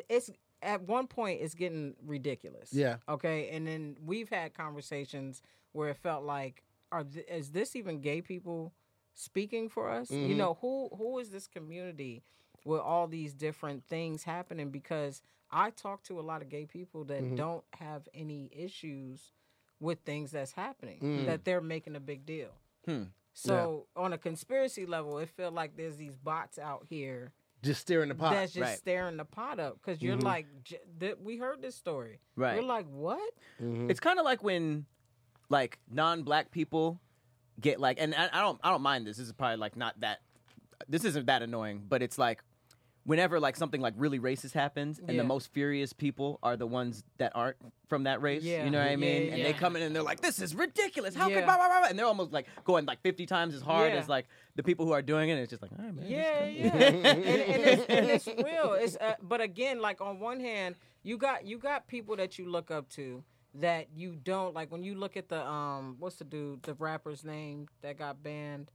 it's 0.08 0.30
at 0.62 0.82
one 0.82 1.08
point 1.08 1.40
it's 1.40 1.54
getting 1.54 1.96
ridiculous. 2.06 2.72
Yeah. 2.72 2.98
Okay, 3.08 3.48
and 3.50 3.66
then 3.66 3.96
we've 4.04 4.28
had 4.28 4.54
conversations 4.54 5.42
where 5.72 5.88
it 5.88 5.96
felt 5.96 6.22
like, 6.22 6.62
are 6.92 7.04
th- 7.04 7.26
is 7.28 7.50
this 7.50 7.74
even 7.74 8.00
gay 8.00 8.20
people 8.22 8.72
speaking 9.14 9.68
for 9.68 9.90
us? 9.90 10.10
You 10.10 10.34
Mhm. 10.34 10.36
know, 10.36 10.54
who 10.60 10.88
who 10.96 11.18
is 11.18 11.30
this 11.30 11.46
community 11.48 12.22
with 12.64 12.80
all 12.80 13.08
these 13.08 13.34
different 13.34 13.84
things 13.88 14.22
happening? 14.24 14.70
Because 14.70 15.22
I 15.50 15.70
talk 15.70 16.02
to 16.04 16.20
a 16.20 16.22
lot 16.22 16.42
of 16.42 16.48
gay 16.48 16.66
people 16.66 17.04
that 17.04 17.22
Mhm. 17.22 17.36
don't 17.36 17.64
have 17.74 18.08
any 18.14 18.50
issues 18.54 19.32
with 19.80 19.98
things 20.04 20.30
that's 20.30 20.52
happening 20.52 21.00
Mm. 21.00 21.26
that 21.26 21.44
they're 21.44 21.60
making 21.60 21.96
a 21.96 22.00
big 22.00 22.24
deal. 22.24 22.52
Hmm. 22.84 23.04
So 23.34 23.88
on 23.96 24.12
a 24.12 24.18
conspiracy 24.18 24.86
level, 24.86 25.18
it 25.18 25.28
feel 25.30 25.50
like 25.50 25.74
there's 25.76 25.96
these 25.96 26.16
bots 26.16 26.58
out 26.58 26.86
here 26.88 27.32
just 27.62 27.80
stirring 27.82 28.08
the 28.10 28.14
pot. 28.14 28.32
that's 28.32 28.52
just 28.52 28.62
right. 28.62 28.78
staring 28.78 29.16
the 29.16 29.24
pot 29.24 29.58
up 29.58 29.74
because 29.80 30.00
you're 30.02 30.16
Mhm. 30.16 30.22
like, 30.24 30.46
j- 30.64 30.80
th- 31.00 31.18
we 31.18 31.36
heard 31.38 31.62
this 31.62 31.74
story. 31.74 32.20
Right. 32.36 32.54
You're 32.54 32.64
like, 32.64 32.86
what? 32.86 33.34
Mhm. 33.60 33.90
It's 33.90 34.00
kind 34.00 34.18
of 34.18 34.24
like 34.24 34.42
when, 34.42 34.86
like, 35.48 35.78
non-black 35.90 36.50
people 36.50 37.00
get 37.60 37.78
like, 37.80 37.98
and 38.00 38.14
I, 38.14 38.28
I 38.32 38.40
don't, 38.40 38.58
I 38.62 38.70
don't 38.70 38.82
mind 38.82 39.06
this. 39.06 39.16
This 39.18 39.26
is 39.26 39.32
probably 39.32 39.56
like 39.58 39.76
not 39.76 40.00
that. 40.00 40.20
This 40.88 41.04
isn't 41.04 41.26
that 41.26 41.42
annoying, 41.42 41.84
but 41.88 42.02
it's 42.02 42.18
like, 42.18 42.42
whenever 43.04 43.40
like 43.40 43.56
something 43.56 43.80
like 43.80 43.94
really 43.96 44.18
racist 44.20 44.52
happens, 44.52 44.98
and 45.00 45.10
Yeah. 45.10 45.16
the 45.18 45.24
most 45.24 45.52
furious 45.52 45.92
people 45.92 46.38
are 46.42 46.56
the 46.56 46.66
ones 46.68 47.02
that 47.18 47.32
aren't 47.34 47.56
from 47.88 48.04
that 48.04 48.22
race. 48.22 48.42
Yeah. 48.44 48.64
You 48.64 48.70
know 48.70 48.78
what 48.78 48.86
I 48.86 48.90
Yeah, 48.90 48.96
mean? 48.96 49.22
yeah, 49.26 49.32
and 49.34 49.44
they 49.44 49.50
yeah. 49.50 49.58
come 49.58 49.74
in 49.76 49.82
and 49.82 49.94
they're 49.94 50.02
like, 50.04 50.20
"This 50.20 50.40
is 50.40 50.54
ridiculous. 50.54 51.14
How 51.14 51.28
Yeah. 51.28 51.36
could?" 51.40 51.44
Blah, 51.44 51.56
blah, 51.56 51.66
blah, 51.68 51.78
blah," 51.80 51.88
And 51.88 51.98
they're 51.98 52.06
almost 52.06 52.32
like 52.32 52.46
going 52.64 52.84
like 52.86 53.00
fifty 53.02 53.26
times 53.26 53.54
as 53.54 53.60
hard 53.62 53.92
Yeah. 53.92 53.98
as 53.98 54.08
like 54.08 54.26
the 54.54 54.62
people 54.62 54.86
who 54.86 54.92
are 54.92 55.02
doing 55.02 55.28
it. 55.30 55.38
It's 55.38 55.50
just 55.50 55.62
like, 55.62 55.72
all 55.72 55.84
right, 55.84 55.94
man. 55.94 56.06
Yeah, 56.08 56.40
go." 56.40 56.46
yeah, 56.46 56.76
and, 56.86 57.06
and, 57.06 57.24
it's, 57.24 57.84
and 57.88 58.06
it's 58.10 58.26
real. 58.26 58.72
It's 58.74 58.96
uh, 58.96 59.14
but 59.20 59.40
again, 59.40 59.80
like 59.80 60.00
on 60.00 60.20
one 60.20 60.38
hand, 60.40 60.76
you 61.02 61.18
got 61.18 61.44
you 61.44 61.58
got 61.58 61.86
people 61.88 62.14
that 62.16 62.38
you 62.38 62.48
look 62.48 62.70
up 62.70 62.88
to 62.90 63.22
that 63.54 63.88
you 63.94 64.16
don't 64.16 64.54
like. 64.54 64.70
When 64.72 64.82
you 64.82 64.94
look 64.94 65.16
at 65.16 65.28
the 65.28 65.46
um, 65.46 65.96
what's 65.98 66.16
the 66.16 66.24
dude, 66.24 66.62
the 66.62 66.74
rapper's 66.74 67.24
name 67.24 67.68
that 67.82 67.98
got 67.98 68.22
banned 68.22 68.70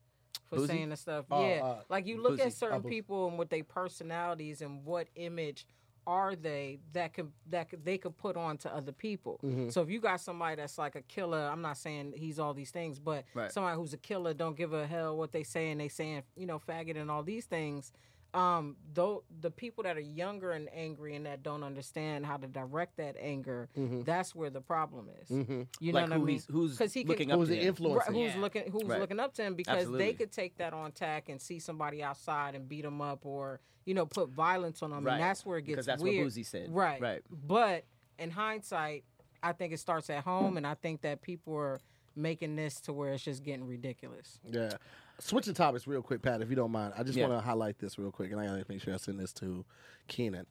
for 0.45 0.57
Boosie? 0.59 0.67
saying 0.67 0.89
the 0.89 0.95
stuff. 0.97 1.25
Oh, 1.31 1.47
yeah, 1.47 1.63
uh, 1.63 1.81
like 1.89 2.05
you 2.05 2.21
look 2.21 2.37
Boosie. 2.39 2.45
at 2.47 2.53
certain 2.53 2.81
Boosie. 2.83 2.89
people 2.89 3.27
and 3.27 3.37
what 3.37 3.49
their 3.49 3.63
personalities 3.63 4.61
and 4.61 4.85
what 4.85 5.07
image 5.15 5.65
are 6.05 6.35
they 6.37 6.79
that 6.93 7.13
could 7.13 7.29
that 7.49 7.69
could, 7.69 7.83
they 7.83 7.97
could 7.97 8.15
put 8.15 8.37
on 8.37 8.57
to 8.59 8.73
other 8.73 8.93
people. 8.93 9.39
Mhm. 9.43 9.71
So 9.73 9.81
if 9.81 9.89
you 9.89 9.99
got 9.99 10.21
somebody 10.21 10.55
that's 10.55 10.77
like 10.77 10.95
a 10.95 11.01
killer, 11.01 11.49
I'm 11.51 11.61
not 11.61 11.75
saying 11.75 12.13
he's 12.15 12.39
all 12.39 12.53
these 12.53 12.71
things, 12.71 12.97
but 12.97 13.25
Right. 13.33 13.51
somebody 13.51 13.75
who's 13.75 13.93
a 13.93 13.97
killer, 13.97 14.33
don't 14.33 14.55
give 14.55 14.71
a 14.73 14.87
hell 14.87 15.17
what 15.17 15.33
they 15.33 15.43
say, 15.43 15.69
and 15.71 15.81
they 15.81 15.89
saying 15.89 16.23
you 16.37 16.45
know 16.45 16.59
faggot 16.59 16.95
and 16.95 17.11
all 17.11 17.23
these 17.23 17.45
things. 17.45 17.91
Um, 18.33 18.75
though 18.93 19.23
the 19.41 19.49
people 19.49 19.83
that 19.85 19.95
are 19.97 20.01
younger 20.01 20.51
and 20.51 20.69
angry 20.73 21.15
and 21.15 21.25
that 21.25 21.43
don't 21.43 21.63
understand 21.63 22.25
how 22.25 22.37
to 22.37 22.45
direct 22.47 22.97
that 22.97 23.15
anger, 23.19 23.69
Mhm. 23.75 24.05
that's 24.05 24.35
where 24.35 24.49
the 24.49 24.61
problem 24.61 25.09
is. 25.21 25.29
Mhm. 25.29 25.67
You 25.79 25.93
know 25.93 25.99
like 26.01 26.09
what 26.09 26.15
who 26.17 26.21
I 26.21 26.25
mean? 26.25 26.35
he's 26.35 26.45
who's 26.45 26.77
'Cause 26.77 26.93
he 26.93 27.03
can- 27.03 27.09
looking 27.09 27.31
up 27.31 27.39
Who's 27.39 27.47
to 27.49 27.55
the 27.55 27.61
him. 27.61 27.75
influencer? 27.75 27.95
Right, 27.97 28.07
who's 28.07 28.35
Yeah. 28.35 28.41
looking 28.41 28.71
who's 28.71 28.83
Right. 28.83 28.99
looking 28.99 29.19
up 29.19 29.33
to 29.35 29.43
him 29.43 29.55
because 29.55 29.77
Absolutely. 29.77 30.05
they 30.05 30.13
could 30.13 30.31
take 30.31 30.57
that 30.57 30.73
on 30.73 30.91
tack 30.91 31.29
and 31.29 31.41
see 31.41 31.57
somebody 31.59 32.03
outside 32.03 32.53
and 32.53 32.67
beat 32.67 32.81
them 32.83 33.01
up 33.01 33.25
or 33.25 33.59
you 33.85 33.93
know 33.93 34.05
put 34.05 34.29
violence 34.29 34.83
on 34.83 34.89
them 34.91 35.05
Right. 35.05 35.13
and 35.13 35.21
that's 35.23 35.45
where 35.45 35.57
it 35.59 35.61
gets 35.63 35.71
because 35.75 35.85
that's 35.85 36.03
weird. 36.03 36.25
what 36.25 36.33
Boosie 36.33 36.45
said. 36.45 36.69
Right. 36.69 37.01
Right. 37.01 37.23
But 37.31 37.85
in 38.19 38.31
hindsight, 38.31 39.05
I 39.41 39.53
think 39.53 39.71
it 39.71 39.77
starts 39.77 40.09
at 40.09 40.23
home, 40.25 40.57
and 40.57 40.67
I 40.67 40.73
think 40.73 41.01
that 41.01 41.21
people 41.21 41.55
are 41.55 41.79
making 42.15 42.55
this 42.55 42.81
to 42.81 42.91
where 42.93 43.13
it's 43.13 43.23
just 43.23 43.43
getting 43.43 43.65
ridiculous. 43.67 44.39
Yeah. 44.43 44.71
Switching 45.19 45.53
topics 45.55 45.87
real 45.87 46.01
quick, 46.03 46.21
Pat, 46.21 46.41
if 46.41 46.49
you 46.49 46.55
don't 46.55 46.71
mind. 46.71 46.93
I 46.95 47.03
just 47.03 47.17
Yeah. 47.17 47.27
want 47.27 47.39
to 47.41 47.45
highlight 47.45 47.79
this 47.79 47.97
real 47.97 48.11
quick, 48.11 48.31
and 48.31 48.39
I 48.39 48.45
gotta 48.45 48.65
make 48.69 48.81
sure 48.81 48.93
I 48.93 48.97
send 48.97 49.19
this 49.19 49.33
to 49.33 49.65
Keenan. 50.07 50.45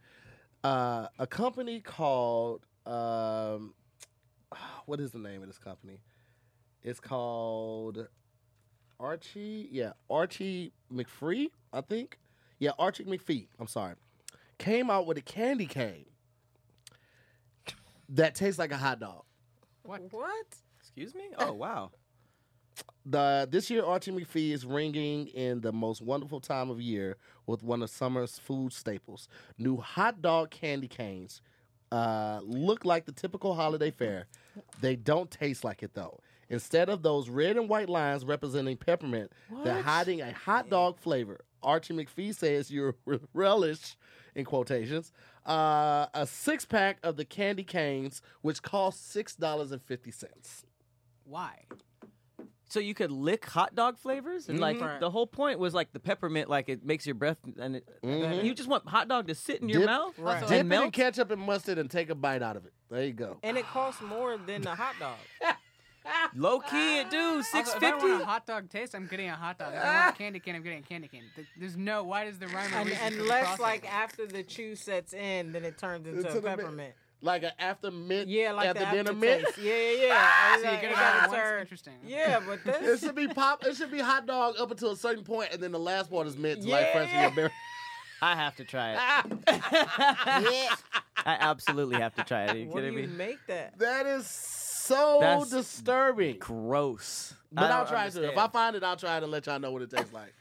Uh, 0.64 1.06
a 1.18 1.26
company 1.26 1.80
called 1.80 2.66
um, 2.84 3.74
what 4.86 5.00
is 5.00 5.12
the 5.12 5.18
name 5.18 5.42
of 5.42 5.48
this 5.48 5.58
company? 5.58 6.00
It's 6.82 7.00
called 7.00 8.08
Archie. 8.98 9.68
Yeah, 9.70 9.92
Archie 10.10 10.72
McFree, 10.92 11.48
I 11.72 11.80
think. 11.80 12.18
Yeah, 12.58 12.70
Archie 12.78 13.04
McPhee. 13.04 13.48
I'm 13.58 13.66
sorry. 13.66 13.94
Came 14.58 14.90
out 14.90 15.06
with 15.06 15.18
a 15.18 15.22
candy 15.22 15.66
cane 15.66 16.06
that 18.08 18.34
tastes 18.34 18.58
like 18.58 18.72
a 18.72 18.76
hot 18.76 19.00
dog. 19.00 19.24
What? 19.82 20.00
What? 20.12 20.46
Excuse 20.80 21.14
me? 21.14 21.22
Oh 21.38 21.52
wow. 21.52 21.90
The 23.04 23.46
this 23.50 23.70
year 23.70 23.84
Archie 23.84 24.10
McPhee 24.10 24.52
is 24.52 24.66
ringing 24.66 25.28
in 25.28 25.60
the 25.60 25.72
most 25.72 26.02
wonderful 26.02 26.40
time 26.40 26.70
of 26.70 26.80
year 26.80 27.16
with 27.46 27.62
one 27.62 27.82
of 27.82 27.90
summer's 27.90 28.38
food 28.38 28.72
staples. 28.72 29.28
New 29.58 29.76
hot 29.76 30.20
dog 30.22 30.50
candy 30.50 30.88
canes 30.88 31.40
uh, 31.92 32.40
look 32.42 32.84
like 32.84 33.04
the 33.06 33.12
typical 33.12 33.54
holiday 33.54 33.90
fare. 33.90 34.26
They 34.80 34.96
don't 34.96 35.30
taste 35.30 35.62
like 35.62 35.82
it 35.82 35.94
though. 35.94 36.20
Instead 36.48 36.88
of 36.88 37.02
those 37.02 37.28
red 37.28 37.56
and 37.56 37.68
white 37.68 37.88
lines 37.88 38.24
representing 38.24 38.76
peppermint, 38.76 39.32
they're 39.64 39.82
hiding 39.82 40.20
a 40.20 40.32
hot 40.32 40.68
dog 40.70 40.98
flavor. 40.98 41.40
Archie 41.62 41.94
McPhee 41.94 42.34
says 42.34 42.70
you 42.70 42.94
relish, 43.34 43.96
in 44.34 44.44
quotations, 44.44 45.12
uh, 45.46 46.06
a 46.14 46.26
six 46.26 46.64
pack 46.64 46.98
of 47.02 47.16
the 47.16 47.24
candy 47.24 47.64
canes, 47.64 48.22
which 48.42 48.62
cost 48.62 49.10
six 49.10 49.34
dollars 49.34 49.72
and 49.72 49.82
fifty 49.82 50.10
cents. 50.10 50.64
Why? 51.24 51.64
So 52.68 52.80
you 52.80 52.94
could 52.94 53.12
lick 53.12 53.44
hot 53.46 53.74
dog 53.76 53.96
flavors, 53.96 54.48
and 54.48 54.58
like 54.58 54.78
Mhm. 54.78 54.98
the 54.98 55.10
whole 55.10 55.26
point 55.26 55.60
was 55.60 55.72
like 55.72 55.92
the 55.92 56.00
peppermint, 56.00 56.48
like 56.50 56.68
it 56.68 56.84
makes 56.84 57.06
your 57.06 57.14
breath, 57.14 57.38
and 57.58 57.76
it, 57.76 57.88
Mhm. 58.02 58.42
you 58.44 58.54
just 58.54 58.68
want 58.68 58.88
hot 58.88 59.06
dog 59.06 59.28
to 59.28 59.34
sit 59.36 59.62
in 59.62 59.68
your 59.68 59.80
Dip- 59.82 59.86
mouth 59.86 60.18
Right. 60.18 60.34
Also, 60.42 60.46
Dip 60.48 60.50
and 60.50 60.72
it 60.72 60.74
in 60.74 60.80
melt. 60.82 60.92
ketchup 60.92 61.30
and 61.30 61.40
mustard 61.42 61.78
and 61.78 61.88
take 61.88 62.10
a 62.10 62.14
bite 62.16 62.42
out 62.42 62.56
of 62.56 62.66
it. 62.66 62.72
There 62.90 63.04
you 63.04 63.12
go. 63.12 63.38
And 63.44 63.56
it 63.56 63.66
costs 63.66 64.02
more 64.02 64.36
than 64.36 64.62
the 64.62 64.74
hot 64.74 64.94
dog. 64.98 65.16
Low 66.34 66.60
key, 66.60 66.98
it 66.98 67.10
do 67.10 67.42
six 67.42 67.68
Also, 67.74 67.78
if 67.78 67.82
I 67.82 67.90
want 67.96 68.04
a 68.04 68.08
fifty. 68.10 68.24
hot 68.24 68.46
dog 68.46 68.68
taste, 68.70 68.94
I'm 68.94 69.06
getting 69.06 69.28
a 69.28 69.34
hot 69.34 69.58
dog. 69.58 69.72
If 69.74 69.82
I 69.84 70.04
want 70.04 70.14
a 70.14 70.18
candy 70.22 70.38
cane, 70.40 70.54
I'm 70.54 70.62
getting 70.62 70.78
a 70.78 70.82
candy 70.82 71.08
cane. 71.08 71.24
Th- 71.34 71.48
There's 71.56 71.76
no. 71.76 72.04
Why 72.04 72.24
does 72.24 72.38
the 72.38 72.46
rhyme 72.48 72.72
or 72.72 72.76
And, 72.78 72.88
reason 72.88 73.08
for 73.08 73.14
the 73.14 73.22
unless 73.22 73.46
crossover? 73.46 73.58
like 73.60 73.92
after 73.92 74.26
the 74.26 74.42
chew 74.44 74.76
sets 74.76 75.12
in, 75.14 75.50
then 75.52 75.64
it 75.64 75.78
turns 75.78 76.06
into 76.06 76.18
Into 76.18 76.30
a 76.30 76.34
the 76.34 76.40
mi- 76.42 76.56
peppermint. 76.56 76.94
Like 77.22 77.42
an 77.44 77.52
after 77.58 77.90
mint, 77.90 78.28
Yeah, 78.28 78.52
like 78.52 78.68
after 78.68 78.84
the 78.84 78.90
dinner 78.90 79.12
mint. 79.14 79.42
aftertaste. 79.46 79.58
Yeah, 79.66 79.72
yeah, 79.74 80.06
yeah. 80.06 80.54
It's 80.54 80.62
So 80.62 80.68
you 80.68 80.72
like- 80.74 80.80
get 80.82 80.90
it 80.90 80.92
it 80.92 80.96
gotta 80.96 81.28
all 81.28 81.34
at 81.34 81.42
turn- 81.44 81.60
Interesting. 81.62 81.94
Yeah, 82.06 82.40
but 82.46 82.64
this 82.80 83.02
It 83.02 83.06
should 83.06 83.14
be 83.16 83.26
pop. 83.28 83.64
It 83.66 83.76
should 83.76 83.90
be 83.90 84.00
hot 84.00 84.26
dog 84.26 84.56
up 84.60 84.70
until 84.70 84.90
a 84.92 84.96
certain 84.96 85.24
point, 85.24 85.52
and 85.52 85.62
then 85.62 85.72
the 85.72 85.78
last 85.78 86.10
part 86.10 86.26
is 86.26 86.36
mint 86.36 86.62
to 86.62 86.68
like 86.68 86.92
freshen 86.92 87.14
Yeah. 87.14 87.22
your 87.22 87.30
beer. 87.34 87.52
I 88.22 88.34
have 88.36 88.56
to 88.56 88.64
try 88.64 88.92
it. 88.92 88.98
Ah. 89.00 89.24
I 91.24 91.36
absolutely 91.40 91.96
have 91.96 92.14
to 92.14 92.24
try 92.24 92.44
it. 92.44 92.50
Are 92.50 92.56
you 92.58 92.66
Where 92.68 92.82
do 92.82 92.90
kidding 92.90 93.04
you 93.04 93.10
me? 93.10 93.16
make 93.16 93.38
that? 93.48 93.78
that 93.78 94.06
is 94.06 94.26
so 94.26 95.18
That's 95.20 95.50
disturbing. 95.50 96.38
Gross. 96.38 97.34
But 97.52 97.64
I 97.64 97.68
I'll 97.70 97.78
don't 97.84 97.88
try 97.88 98.06
it 98.06 98.12
too. 98.12 98.22
If 98.24 98.36
I 98.38 98.48
find 98.48 98.76
it, 98.76 98.82
I'll 98.84 98.96
try 98.96 99.16
it 99.16 99.22
and 99.22 99.32
let 99.32 99.46
y'all 99.46 99.58
know 99.58 99.70
what 99.72 99.82
it 99.82 99.90
tastes 99.90 100.12
like. 100.12 100.32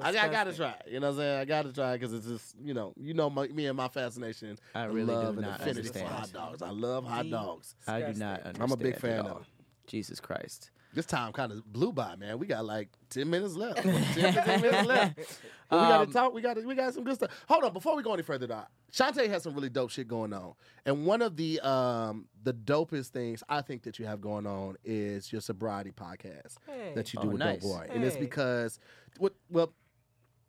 I, 0.00 0.08
I 0.10 0.28
gotta 0.28 0.52
try 0.54 0.70
it. 0.70 0.90
You 0.92 1.00
know 1.00 1.08
what 1.08 1.12
I'm 1.14 1.18
saying? 1.18 1.40
I 1.40 1.44
gotta 1.44 1.72
try 1.72 1.92
it 1.94 1.98
because 1.98 2.12
it's 2.14 2.26
just, 2.26 2.54
you 2.62 2.74
know, 2.74 2.92
you 2.96 3.14
know 3.14 3.30
my, 3.30 3.48
me 3.48 3.66
and 3.66 3.76
my 3.76 3.88
fascination. 3.88 4.58
I 4.74 4.84
and 4.84 4.94
really 4.94 5.06
do 5.08 5.12
love 5.14 5.36
and 5.38 5.46
not 5.46 5.60
affinity 5.60 5.88
understand. 5.88 6.08
hot 6.08 6.32
dogs. 6.32 6.62
I 6.62 6.70
love 6.70 7.04
hot 7.04 7.22
Deep. 7.22 7.32
dogs. 7.32 7.74
I 7.86 8.00
do 8.00 8.06
not 8.18 8.40
understand. 8.42 8.58
I'm 8.60 8.72
a 8.72 8.76
big 8.76 8.96
fan 8.98 9.20
of 9.20 9.26
them. 9.26 9.44
Jesus 9.86 10.20
Christ. 10.20 10.70
This 10.92 11.06
time 11.06 11.32
kind 11.32 11.52
of 11.52 11.64
blew 11.72 11.92
by, 11.92 12.16
man. 12.16 12.40
We 12.40 12.48
got 12.48 12.64
like 12.64 12.88
10 13.10 13.30
minutes 13.30 13.54
left. 13.54 13.76
10, 13.82 14.02
15 14.32 14.60
minutes 14.60 14.86
left. 14.88 15.18
But 15.70 15.82
we 15.82 15.86
got 15.86 16.00
Um, 16.00 16.06
to 16.08 16.12
talk. 16.12 16.34
We 16.34 16.40
got 16.42 16.64
we 16.64 16.74
got 16.74 16.92
some 16.94 17.04
good 17.04 17.14
stuff. 17.14 17.30
Hold 17.48 17.62
on, 17.62 17.72
before 17.72 17.94
we 17.94 18.02
go 18.02 18.12
any 18.12 18.24
further, 18.24 18.48
though, 18.48 18.64
Chaunte' 18.92 19.28
has 19.28 19.44
some 19.44 19.54
really 19.54 19.68
dope 19.68 19.90
shit 19.90 20.08
going 20.08 20.32
on. 20.32 20.54
And 20.84 21.06
one 21.06 21.22
of 21.22 21.36
the 21.36 21.60
um 21.60 22.26
the 22.42 22.52
dopest 22.52 23.10
things 23.10 23.44
I 23.48 23.60
think 23.62 23.84
that 23.84 23.96
you 24.00 24.04
have 24.06 24.20
going 24.20 24.48
on 24.48 24.78
is 24.82 25.30
your 25.30 25.40
sobriety 25.40 25.92
podcast 25.92 26.56
Hey. 26.66 26.90
that 26.96 27.14
you 27.14 27.20
do 27.20 27.28
Oh, 27.28 27.30
with 27.30 27.38
nice. 27.38 27.62
Dope 27.62 27.70
Boy. 27.70 27.86
And 27.94 28.02
it's 28.02 28.16
because 28.16 28.80
what 29.18 29.32
well 29.48 29.72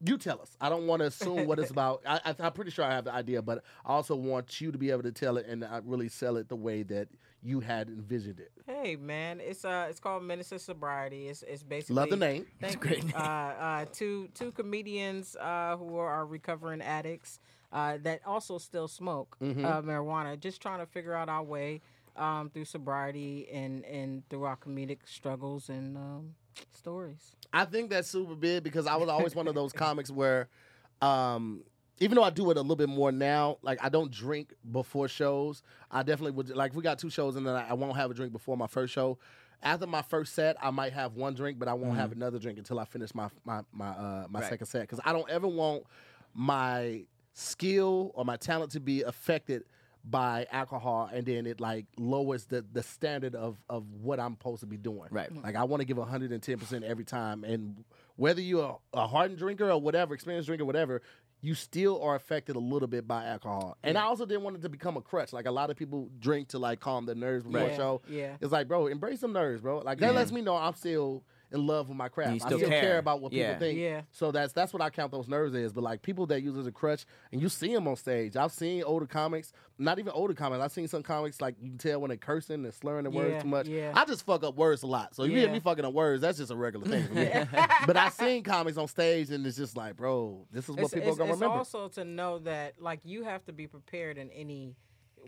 you 0.06 0.18
tell 0.18 0.41
us. 0.41 0.56
I 0.60 0.70
don't 0.70 0.88
want 0.88 1.02
to 1.02 1.08
assume 1.08 1.47
what 1.47 1.60
it's 1.60 1.72
about. 1.78 2.02
I, 2.06 2.36
I'm 2.39 2.52
pretty 2.54 2.72
sure 2.72 2.84
I 2.86 2.91
have 2.91 3.06
the 3.06 3.14
idea, 3.14 3.41
but 3.41 3.64
I 3.86 3.93
also 3.93 4.16
want 4.16 4.60
you 4.62 4.72
to 4.72 4.78
be 4.78 4.91
able 4.91 5.04
to 5.04 5.12
tell 5.12 5.38
it 5.38 5.45
and 5.47 5.64
uh, 5.64 5.82
really 5.86 6.10
sell 6.10 6.38
it 6.38 6.49
the 6.49 6.56
way 6.56 6.84
that 6.84 7.08
you 7.43 7.60
had 7.60 7.88
envisioned 7.88 8.39
it. 8.39 8.52
Hey 8.68 8.95
man, 8.95 9.39
it's 9.39 9.66
uh, 9.66 9.88
it's 9.89 9.99
called 9.99 10.24
Minister 10.24 10.58
Sobriety. 10.60 11.28
It's 11.28 11.43
it's 11.43 11.64
basically 11.64 11.95
Love 11.95 12.10
the 12.10 12.18
name. 12.18 12.45
Thank 12.60 12.76
a 12.76 12.78
great 12.78 13.04
name. 13.04 13.14
Uh, 13.16 13.20
uh, 13.20 13.86
two 13.91 14.30
two 14.36 14.52
comedians 14.52 15.36
uh, 15.39 15.76
who 15.78 15.97
are 15.97 16.26
recovering 16.26 16.82
addicts 16.82 17.39
uh, 17.74 17.97
that 18.04 18.22
also 18.26 18.58
still 18.58 18.88
smoke 18.88 19.38
Mm-hmm. 19.41 19.66
uh, 19.66 19.82
marijuana. 19.82 20.39
Just 20.39 20.62
trying 20.62 20.80
to 20.80 20.86
figure 20.86 21.14
out 21.14 21.30
our 21.30 21.43
way 21.43 21.82
um, 22.16 22.49
through 22.52 22.66
sobriety 22.66 23.47
and 23.52 23.84
and 23.86 24.28
through 24.30 24.43
our 24.43 24.58
comedic 24.58 24.99
struggles 25.06 25.70
and 25.70 25.97
um, 25.97 26.36
stories. 26.72 27.36
I 27.54 27.66
think 27.66 27.89
that's 27.89 28.08
super 28.10 28.36
big 28.36 28.64
because 28.64 28.88
I 28.88 28.95
was 28.95 29.10
always 29.10 29.36
one 29.36 29.47
of 29.47 29.56
those 29.56 29.74
comics 29.74 30.10
where, 30.10 30.47
um, 31.02 31.64
even 31.99 32.16
though 32.16 32.24
I 32.24 32.30
do 32.30 32.49
it 32.49 32.58
a 32.58 32.62
little 32.62 32.76
bit 32.76 32.89
more 32.89 33.12
now, 33.12 33.58
like 33.62 33.84
I 33.84 33.89
don't 33.89 34.12
drink 34.12 34.54
before 34.72 35.08
shows. 35.08 35.62
I 35.91 36.04
definitely 36.04 36.32
would 36.32 36.49
like 36.56 36.72
if 36.72 36.76
we 36.78 36.84
got 36.84 36.97
two 36.99 37.10
shows 37.10 37.36
and 37.36 37.45
then 37.45 37.56
I, 37.56 37.70
I 37.70 37.74
won't 37.74 37.95
have 37.95 38.10
a 38.10 38.14
drink 38.14 38.32
before 38.32 38.56
my 38.58 38.68
first 38.68 38.93
show. 38.93 39.18
After 39.64 39.86
my 39.86 40.02
first 40.02 40.34
set, 40.34 40.56
I 40.60 40.72
might 40.72 40.93
have 40.93 41.14
one 41.14 41.36
drink, 41.36 41.60
but 41.60 41.68
I 41.68 41.74
won't 41.74 41.95
have 41.95 42.12
another 42.12 42.39
drink 42.39 42.58
until 42.58 42.80
I 42.80 42.86
finish 42.86 43.14
my 43.14 43.30
my 43.45 43.62
my 43.72 43.89
uh, 43.89 44.28
my 44.30 44.39
Right. 44.39 44.49
second 44.49 44.66
set 44.68 44.82
because 44.82 44.99
I 45.06 45.14
don't 45.14 45.30
ever 45.30 45.47
want 45.47 45.84
my 46.34 47.04
skill 47.34 48.12
or 48.16 48.26
my 48.26 48.38
talent 48.38 48.72
to 48.72 48.80
be 48.80 49.04
affected 49.04 49.64
by 50.04 50.47
alcohol 50.52 51.10
and 51.14 51.26
then 51.26 51.45
it 51.45 51.60
like 51.62 51.86
lowers 51.97 52.45
the 52.45 52.66
the 52.74 52.82
standard 52.84 53.36
of 53.36 53.58
of 53.70 53.86
what 54.02 54.20
I'm 54.20 54.34
supposed 54.34 54.62
to 54.62 54.66
be 54.66 54.78
doing. 54.78 55.10
Right. 55.12 55.30
Mm-hmm. 55.32 55.43
Like 55.43 55.56
I 55.56 55.64
want 55.66 55.82
to 55.82 55.86
give 55.86 55.97
110% 55.97 56.84
every 56.84 57.06
time 57.06 57.43
and 57.43 57.84
whether 58.16 58.41
you're 58.41 58.80
a 58.93 59.08
hardened 59.08 59.38
drinker 59.39 59.70
or 59.70 59.80
whatever, 59.80 60.14
experienced 60.14 60.47
drinker 60.47 60.66
whatever, 60.66 61.02
you 61.41 61.56
still 61.56 62.02
are 62.04 62.16
affected 62.16 62.56
a 62.56 62.60
little 62.60 62.88
bit 62.88 63.08
by 63.08 63.26
alcohol. 63.26 63.78
And 63.84 63.97
I 63.97 64.02
also 64.04 64.26
didn't 64.26 64.43
want 64.43 64.58
it 64.58 64.62
to 64.64 64.70
become 64.70 64.95
a 64.97 65.02
crutch. 65.02 65.34
Like 65.34 65.45
a 65.47 65.52
lot 65.52 65.70
of 65.70 65.78
people 65.78 66.10
drink 66.20 66.49
to 66.49 66.60
like 66.60 66.80
calm 66.80 67.06
their 67.06 67.16
nerves 67.16 67.45
before 67.45 67.62
a 67.62 67.70
Yeah, 67.70 67.76
show. 67.78 68.02
yeah. 68.08 68.36
It's 68.41 68.52
like, 68.52 68.68
bro, 68.68 68.88
embrace 68.88 69.20
some 69.22 69.34
nerves, 69.34 69.62
bro. 69.62 69.80
Like 69.80 69.99
that 69.99 70.14
lets 70.14 70.32
me 70.32 70.41
know 70.41 70.56
I'm 70.56 70.76
still 70.76 71.24
in 71.52 71.68
love 71.68 71.89
with 71.89 71.97
my 71.97 72.08
craft. 72.10 72.32
You 72.32 72.36
I 72.43 72.47
still 72.47 72.58
still 72.60 72.70
care. 72.70 72.82
care. 72.82 72.97
about 72.97 73.22
what 73.22 73.34
Yeah. 73.34 73.54
people 73.54 73.60
think. 73.68 73.80
Yeah. 73.80 74.02
So 74.12 74.32
that's 74.32 74.54
that's 74.54 74.72
what 74.74 74.82
I 74.82 74.89
count 74.89 75.12
those 75.12 75.28
nerves 75.28 75.54
as. 75.56 75.74
But 75.74 75.84
like 75.84 76.02
people 76.02 76.26
that 76.28 76.41
use 76.41 76.56
it 76.56 76.60
as 76.60 76.68
a 76.68 76.72
crutch, 76.72 77.06
and 77.32 77.41
you 77.41 77.49
see 77.49 77.74
them 77.74 77.88
on 77.88 77.95
stage. 77.95 78.36
I've 78.36 78.52
seen 78.52 78.84
older 78.84 79.06
comics, 79.06 79.52
not 79.78 79.99
even 79.99 80.12
older 80.14 80.34
comics. 80.34 80.64
I've 80.64 80.72
seen 80.72 80.88
some 80.88 81.04
comics 81.04 81.41
like 81.41 81.56
you 81.60 81.70
can 81.70 81.78
tell 81.78 81.99
when 82.02 82.10
they're 82.10 82.18
cursing 82.18 82.64
and 82.64 82.74
slurring 82.74 83.04
their 83.04 83.12
words 83.12 83.32
Yeah, 83.34 83.41
too 83.41 83.47
much. 83.47 83.68
yeah. 83.68 83.91
I 83.95 84.06
just 84.06 84.26
fuck 84.26 84.43
up 84.43 84.56
words 84.56 84.84
a 84.84 84.88
lot. 84.88 85.16
So 85.16 85.24
if 85.24 85.32
you 85.32 85.38
hear 85.39 85.52
me 85.52 85.60
fucking 85.60 85.84
up 85.86 85.93
words, 85.93 86.22
that's 86.22 86.38
just 86.38 86.52
a 86.52 86.56
regular 86.56 86.88
thing 86.88 87.08
for 87.08 87.14
me. 87.14 87.30
but 87.86 87.97
I've 87.97 88.14
seen 88.14 88.43
comics 88.43 88.78
on 88.78 88.88
stage, 88.88 89.30
and 89.32 89.45
it's 89.45 89.58
just 89.58 89.76
like, 89.76 89.97
bro, 89.97 90.45
this 90.52 90.70
is 90.70 90.76
what 90.76 90.86
it's, 90.86 90.93
people 90.93 91.10
it's, 91.10 91.18
are 91.18 91.20
gonna 91.20 91.32
it's 91.34 91.41
remember. 91.41 91.58
also 91.58 91.88
to 91.89 92.06
know 92.06 92.39
that 92.39 92.82
like 92.82 92.99
you 93.04 93.24
have 93.24 93.43
to 93.45 93.54
be 93.54 93.68
prepared 93.68 94.18
in 94.18 94.30
any 94.32 94.76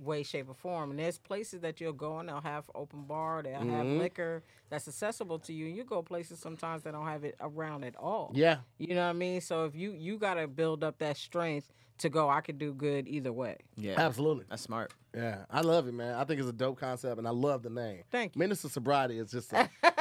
way 0.01 0.23
shape 0.23 0.49
or 0.49 0.53
form 0.55 0.89
and 0.89 0.99
there's 0.99 1.17
places 1.17 1.61
that 1.61 1.79
you'll 1.79 1.93
go 1.93 2.19
and 2.19 2.29
they'll 2.29 2.41
have 2.41 2.69
open 2.73 3.03
bar 3.03 3.43
they'll 3.43 3.59
have 3.59 3.85
Mhm. 3.85 3.99
liquor 3.99 4.43
that's 4.69 4.87
accessible 4.87 5.37
to 5.39 5.53
you 5.53 5.67
and 5.67 5.75
you 5.75 5.83
go 5.83 6.01
places 6.01 6.39
sometimes 6.39 6.83
that 6.83 6.93
don't 6.93 7.05
have 7.05 7.23
it 7.23 7.35
around 7.39 7.83
at 7.83 7.95
all 7.95 8.31
yeah. 8.33 8.57
you 8.77 8.95
know 8.95 9.03
what 9.03 9.09
i 9.09 9.13
mean 9.13 9.39
so 9.41 9.65
if 9.65 9.75
you 9.75 9.91
you 9.93 10.17
got 10.17 10.33
to 10.35 10.47
build 10.47 10.83
up 10.83 10.97
that 10.99 11.15
strength 11.17 11.71
to 11.99 12.09
go 12.09 12.27
i 12.29 12.41
could 12.41 12.57
do 12.57 12.73
good 12.73 13.07
either 13.07 13.31
way 13.31 13.57
Yeah. 13.75 13.95
Absolutely. 13.97 14.45
That's 14.49 14.61
smart. 14.63 14.91
Yeah, 15.15 15.45
I 15.51 15.61
love 15.61 15.87
it, 15.87 15.93
man. 15.93 16.15
I 16.15 16.23
think 16.23 16.39
it's 16.39 16.49
a 16.49 16.53
dope 16.53 16.79
concept, 16.79 17.19
and 17.19 17.27
I 17.27 17.31
love 17.31 17.61
the 17.61 17.69
name. 17.69 18.01
Thank 18.11 18.33
you. 18.35 18.39
Minister 18.39 18.67
Sobriety 18.67 19.19
is 19.19 19.29
just 19.29 19.53
a, 19.53 19.69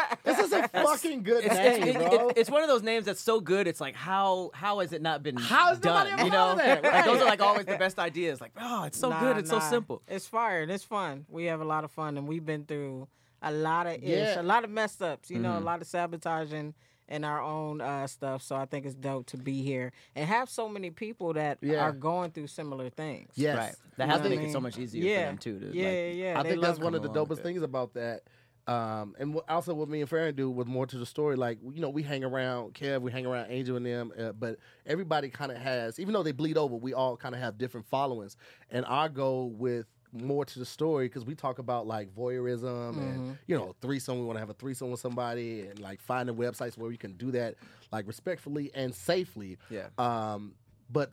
this 0.53 0.64
a 0.64 0.68
fucking 0.82 1.22
good 1.24 1.44
It's, 1.44 1.55
name, 1.55 1.82
it's, 1.82 1.96
it- 1.96 2.11
bro. 2.11 2.28
it- 2.28 2.36
it's 2.38 2.50
one 2.50 2.62
of 2.62 2.68
those 2.68 2.82
names 2.82 3.05
that's 3.07 3.20
so 3.20 3.40
good. 3.40 3.66
It's 3.66 3.80
like 3.80 3.94
how 3.96 4.50
how 4.55 4.78
has 4.80 4.92
it 4.92 5.03
not 5.03 5.22
been 5.22 5.36
How 5.36 5.68
has 5.70 5.78
done? 5.78 6.07
nobody 6.07 6.11
ever 6.12 6.24
you 6.24 6.30
thought 6.30 6.57
know, 6.59 6.74
of 6.74 6.82
that? 6.82 6.92
like 6.92 7.05
those 7.05 7.20
are 7.20 7.24
like 7.26 7.40
always 7.42 7.66
the 7.66 7.76
best 7.78 7.98
ideas. 7.98 8.40
Like 8.40 8.53
oh, 8.61 8.84
it's 8.84 8.98
so 8.98 9.09
Nah, 9.11 9.20
good. 9.20 9.38
It's 9.38 9.50
nah. 9.50 9.59
so 9.59 9.70
simple. 9.70 10.03
It's 10.09 10.26
fire 10.26 10.62
and 10.62 10.70
it's 10.70 10.84
fun. 10.84 11.26
We 11.28 11.44
have 11.46 11.61
a 11.61 11.64
lot 11.64 11.84
of 11.84 11.90
fun 11.90 12.16
and 12.16 12.28
we've 12.28 12.44
been 12.46 12.64
through 12.64 13.09
a 13.42 13.50
lot 13.53 13.86
of 13.88 13.94
ish, 13.94 14.00
Yeah. 14.03 14.40
a 14.40 14.42
lot 14.42 14.62
of 14.64 14.70
mess 14.70 15.00
ups, 15.00 15.28
you 15.30 15.36
Mm-hmm. 15.36 15.42
know, 15.44 15.59
a 15.59 15.61
lot 15.61 15.80
of 15.80 15.86
sabotaging 15.88 16.74
and 17.09 17.24
our 17.26 17.42
own 17.42 17.80
uh, 17.80 18.07
stuff. 18.07 18.40
So 18.42 18.55
I 18.57 18.64
think 18.64 18.86
it's 18.86 18.94
dope 18.94 19.26
to 19.26 19.36
be 19.36 19.61
here 19.62 19.92
and 20.14 20.26
have 20.28 20.48
so 20.48 20.68
many 20.68 20.90
people 20.90 21.32
that 21.34 21.59
Yeah. 21.61 21.82
are 21.82 21.92
going 21.92 22.30
through 22.30 22.46
similar 22.46 22.88
things. 22.88 23.32
yes, 23.34 23.57
Right. 23.59 23.74
That 23.96 24.09
has 24.09 24.18
to 24.18 24.22
what 24.22 24.30
make 24.30 24.40
I 24.40 24.42
it 24.44 24.53
so 24.53 24.61
much 24.61 24.78
easier 24.78 25.05
Yeah. 25.05 25.18
for 25.18 25.26
them 25.26 25.38
too. 25.38 25.59
To, 25.59 25.66
Yeah, 25.76 25.84
like, 25.86 25.92
yeah, 25.94 26.07
yeah. 26.07 26.40
I 26.40 26.42
They 26.44 26.48
think 26.50 26.62
that's 26.62 26.78
one 26.78 26.94
of 26.94 27.03
the 27.03 27.09
coming 27.09 27.16
along 27.18 27.28
with 27.28 27.38
dopest 27.40 27.42
things 27.42 27.62
about 27.62 27.94
that. 27.94 28.22
Um, 28.67 29.17
and 29.19 29.35
wh- 29.35 29.51
also 29.51 29.75
what 29.75 29.89
me 29.89 30.01
and 30.01 30.09
Farron 30.09 30.35
do 30.37 30.49
with 30.49 30.69
more 30.69 30.87
to 30.87 30.97
the 30.97 31.07
story, 31.07 31.35
like 31.37 31.59
you 31.63 31.81
know, 31.81 31.91
we 31.91 32.03
hang 32.03 32.23
around 32.23 32.75
Kev, 32.75 33.01
we 33.03 33.11
hang 33.11 33.27
around 33.27 33.47
Angel 33.51 33.77
and 33.77 33.85
them, 33.85 34.13
uh, 34.19 34.33
but 34.33 34.59
everybody 34.87 35.29
kind 35.31 35.51
of 35.51 35.59
has, 35.59 35.99
even 35.99 36.15
though 36.15 36.23
they 36.23 36.33
bleed 36.33 36.57
over, 36.57 36.77
we 36.77 36.95
all 36.95 37.17
kind 37.17 37.35
of 37.35 37.41
have 37.41 37.59
different 37.59 37.87
followings. 37.87 38.37
And 38.71 38.85
our 38.87 39.09
goal 39.09 39.51
with 39.51 39.87
more 40.13 40.45
to 40.45 40.59
the 40.59 40.67
story 40.67 41.07
because 41.07 41.25
we 41.25 41.35
talk 41.35 41.59
about 41.59 41.87
like 41.87 42.15
voyeurism 42.15 42.99
and 42.99 43.39
you 43.47 43.57
know 43.57 43.75
threesome. 43.81 44.19
We 44.19 44.25
want 44.27 44.37
to 44.37 44.41
have 44.41 44.51
a 44.51 44.55
threesome 44.55 44.91
with 44.91 45.01
somebody 45.01 45.63
and 45.67 45.79
like 45.79 46.01
finding 46.01 46.37
websites 46.37 46.77
where 46.77 46.89
we 46.89 46.97
can 46.97 47.13
do 47.15 47.31
that 47.33 47.55
like 47.91 48.07
respectfully 48.07 48.71
and 48.75 48.95
safely. 48.95 49.59
Yeah. 49.71 49.89
Um, 49.99 50.55
but 50.91 51.11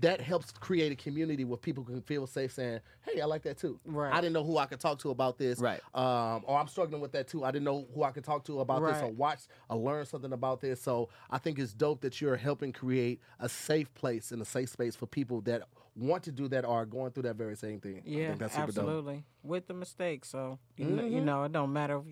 that 0.00 0.20
helps 0.20 0.50
create 0.52 0.90
a 0.90 0.96
community 0.96 1.44
where 1.44 1.58
people 1.58 1.84
can 1.84 2.00
feel 2.00 2.26
safe 2.26 2.52
saying, 2.52 2.80
"Hey, 3.02 3.20
I 3.20 3.26
like 3.26 3.42
that 3.42 3.58
too. 3.58 3.78
Right. 3.84 4.12
I 4.12 4.20
didn't 4.20 4.32
know 4.32 4.44
who 4.44 4.56
I 4.58 4.66
could 4.66 4.80
talk 4.80 4.98
to 5.00 5.10
about 5.10 5.36
this. 5.38 5.58
Right. 5.58 5.80
Um, 5.94 6.42
or 6.46 6.58
I'm 6.58 6.68
struggling 6.68 7.02
with 7.02 7.12
that 7.12 7.28
too. 7.28 7.44
I 7.44 7.50
didn't 7.50 7.64
know 7.64 7.86
who 7.94 8.02
I 8.02 8.10
could 8.10 8.24
talk 8.24 8.44
to 8.44 8.60
about 8.60 8.82
this 8.86 9.02
or 9.02 9.08
watch 9.12 9.40
or 9.68 9.76
learn 9.76 10.06
something 10.06 10.32
about 10.32 10.60
this. 10.60 10.80
So 10.80 11.10
I 11.30 11.38
think 11.38 11.58
it's 11.58 11.74
dope 11.74 12.00
that 12.02 12.20
you're 12.20 12.36
helping 12.36 12.72
create 12.72 13.20
a 13.38 13.48
safe 13.48 13.92
place 13.94 14.32
and 14.32 14.40
a 14.40 14.46
safe 14.46 14.70
space 14.70 14.96
for 14.96 15.06
people 15.06 15.40
that 15.42 15.62
want 15.94 16.22
to 16.22 16.32
do 16.32 16.48
that 16.48 16.64
or 16.64 16.70
are 16.82 16.86
going 16.86 17.10
through 17.12 17.24
that 17.24 17.36
very 17.36 17.54
same 17.54 17.78
thing. 17.78 17.98
I 17.98 18.08
Yeah, 18.08 18.26
think 18.28 18.38
that's 18.38 18.54
super 18.54 18.72
dope. 18.72 18.78
absolutely. 18.78 19.24
With 19.42 19.66
the 19.66 19.74
mistakes, 19.74 20.30
so 20.30 20.58
you, 20.78 20.86
know, 20.86 21.04
you 21.04 21.20
know, 21.20 21.44
it 21.44 21.52
don't 21.52 21.72
matter 21.72 21.98
if 21.98 22.04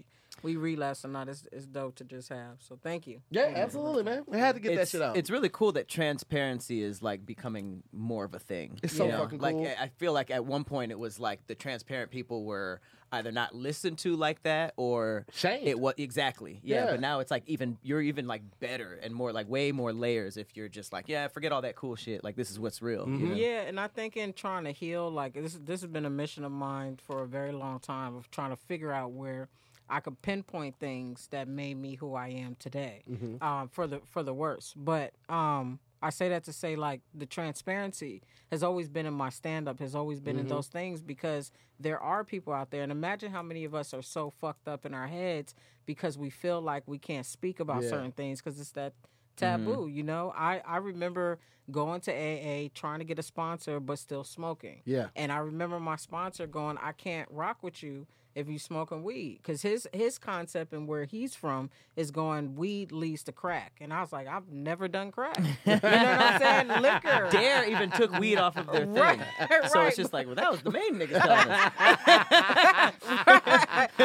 we 0.43 0.57
relapse 0.57 1.05
or 1.05 1.09
not. 1.09 1.29
It's, 1.29 1.45
it's 1.53 1.67
dope 1.67 1.97
to 1.97 2.05
just 2.05 2.29
have. 2.29 2.57
So 2.59 2.79
thank 2.83 3.07
you. 3.07 3.21
Yeah, 3.31 3.53
absolutely, 3.55 4.03
man. 4.03 4.25
We 4.27 4.39
had 4.39 4.55
to 4.55 4.61
get 4.61 4.75
that 4.75 4.83
it's, 4.83 4.91
shit 4.93 5.03
out. 5.03 5.17
it's 5.17 5.31
really 5.31 5.49
cool 5.49 5.73
that 5.73 5.89
transparency 5.89 6.83
is 6.83 7.03
like 7.03 7.25
becoming 7.27 7.83
more 7.93 8.25
of 8.25 8.35
a 8.35 8.39
thing. 8.39 8.79
It's 8.83 8.97
so 8.97 9.07
you 9.07 9.13
know? 9.13 9.19
fucking 9.19 9.41
like 9.41 9.55
cool. 9.55 9.67
I 9.67 9.85
I 9.85 9.89
feel 9.99 10.13
like 10.13 10.31
at 10.31 10.45
one 10.45 10.65
point 10.65 10.93
it 10.93 10.99
was 10.99 11.19
like 11.19 11.47
the 11.47 11.55
transparent 11.55 12.11
people 12.11 12.45
were 12.45 12.81
either 13.13 13.33
not 13.33 13.55
listened 13.55 13.99
to 13.99 14.15
like 14.17 14.43
that 14.45 14.73
or 14.77 15.27
Shamed. 15.33 15.67
It 15.67 15.79
was 15.79 15.95
exactly 15.99 16.61
yeah, 16.63 16.85
Yeah. 16.85 16.91
But 16.93 17.01
now 17.01 17.21
it's 17.21 17.31
like 17.31 17.43
even 17.47 17.77
you're 17.83 18.01
even 18.01 18.27
like 18.27 18.43
better 18.61 18.99
and 19.03 19.15
more 19.15 19.33
like 19.33 19.49
way 19.49 19.73
more 19.73 19.93
layers 19.93 20.37
if 20.37 20.57
you're 20.57 20.69
just 20.69 20.93
like 20.93 21.09
yeah 21.09 21.27
forget 21.29 21.53
all 21.53 21.63
that 21.63 21.75
cool 21.75 21.97
shit 21.97 22.23
like 22.23 22.37
this 22.37 22.51
is 22.51 22.59
what's 22.59 22.81
real. 22.81 23.09
you 23.09 23.15
mm-hmm. 23.15 23.29
know? 23.31 23.35
Yeah, 23.35 23.63
and 23.63 23.81
I 23.81 23.89
think 23.89 24.17
in 24.17 24.33
trying 24.33 24.65
to 24.65 24.73
heal, 24.73 25.11
like 25.11 25.35
this, 25.35 25.59
this 25.65 25.81
has 25.81 25.91
been 25.91 26.07
a 26.07 26.11
mission 26.11 26.45
of 26.45 26.53
mine 26.53 26.99
for 27.07 27.23
a 27.23 27.27
very 27.27 27.53
long 27.53 27.81
time 27.81 28.17
of 28.17 28.31
trying 28.31 28.51
to 28.51 28.57
figure 28.57 28.93
out 28.93 29.13
where 29.13 29.49
I 29.91 30.01
could 30.01 30.21
pinpoint 30.23 30.77
things 30.79 31.29
that 31.31 31.49
made 31.49 31.77
me 31.77 31.95
who 31.97 32.15
I 32.15 32.29
am 32.29 32.57
today, 32.59 33.03
um, 33.41 33.69
for 33.69 33.87
the 33.87 34.01
for 34.07 34.23
the 34.23 34.33
worse. 34.35 34.73
But 34.77 35.13
um, 35.29 35.81
I 36.03 36.11
say 36.11 36.29
that 36.31 36.45
to 36.45 36.53
say 36.53 36.77
like 36.77 37.01
the 37.15 37.27
transparency 37.27 38.23
has 38.51 38.63
always 38.63 38.89
been 38.89 39.07
in 39.07 39.15
my 39.15 39.29
stand 39.31 39.69
up, 39.69 39.79
has 39.81 39.95
always 39.95 40.21
been 40.21 40.39
in 40.39 40.47
those 40.49 40.69
things 40.69 41.03
because 41.03 41.53
there 41.79 41.99
are 42.01 42.25
people 42.25 42.53
out 42.53 42.71
there, 42.71 42.83
and 42.83 42.93
imagine 42.93 43.31
how 43.33 43.43
many 43.43 43.65
of 43.65 43.75
us 43.75 43.93
are 43.93 44.03
so 44.03 44.31
fucked 44.31 44.69
up 44.69 44.87
in 44.87 44.95
our 44.95 45.07
heads 45.09 45.55
because 45.87 46.17
we 46.17 46.31
feel 46.31 46.61
like 46.61 46.85
we 46.87 46.99
can't 46.99 47.27
speak 47.27 47.61
about 47.61 47.83
Yeah. 47.83 47.91
certain 47.91 48.13
things 48.13 48.41
because 48.41 48.59
it's 48.61 48.73
that 48.73 48.95
taboo 49.37 49.87
you 49.89 50.03
know 50.03 50.35
i 50.37 50.61
i 50.67 50.77
remember 50.77 51.39
going 51.71 51.99
to 52.03 52.13
aa 52.13 52.69
trying 52.75 52.99
to 52.99 53.07
get 53.07 53.19
a 53.19 53.23
sponsor 53.23 53.81
but 53.81 53.99
still 53.99 54.23
smoking 54.23 54.83
Yeah. 54.85 55.07
and 55.17 55.33
i 55.33 55.39
remember 55.39 55.81
my 55.81 55.97
sponsor 55.97 56.47
going 56.47 56.77
i 56.83 56.93
can't 56.93 57.27
rock 57.31 57.63
with 57.63 57.83
you 57.83 58.07
if 58.35 58.49
you 58.49 58.59
smoking 58.59 59.03
weed 59.03 59.39
because 59.43 59.63
his 59.63 59.87
his 59.93 60.19
concept 60.19 60.73
and 60.73 60.89
where 60.89 61.05
he's 61.05 61.35
from 61.35 61.71
is 61.97 62.11
going 62.11 62.55
weed 62.55 62.93
leads 62.93 63.23
to 63.25 63.33
crack 63.33 63.73
and 63.81 63.93
i 63.93 64.01
was 64.01 64.13
like 64.13 64.27
i've 64.27 64.49
never 64.51 64.89
done 64.89 65.11
crack 65.11 65.37
you 65.39 65.45
know 65.67 65.79
what 65.83 65.95
i'm 65.95 66.41
saying 66.41 66.69
liquor 66.83 67.29
Dare 67.31 67.69
even 67.71 67.91
took 67.91 68.13
weed 68.19 68.37
off 68.37 68.57
of 68.57 68.67
their 68.67 68.87
thing. 68.87 68.95
Right, 68.95 69.21
So 69.71 69.81
right. 69.81 69.89
it's 69.89 69.97
just 69.97 70.13
like, 70.13 70.27
well, 70.27 70.37
that 70.37 70.51
was 70.51 70.63
the 70.63 70.71
main 70.71 70.95
niggas 70.95 71.21
telling 71.21 71.51
us. 71.51 72.93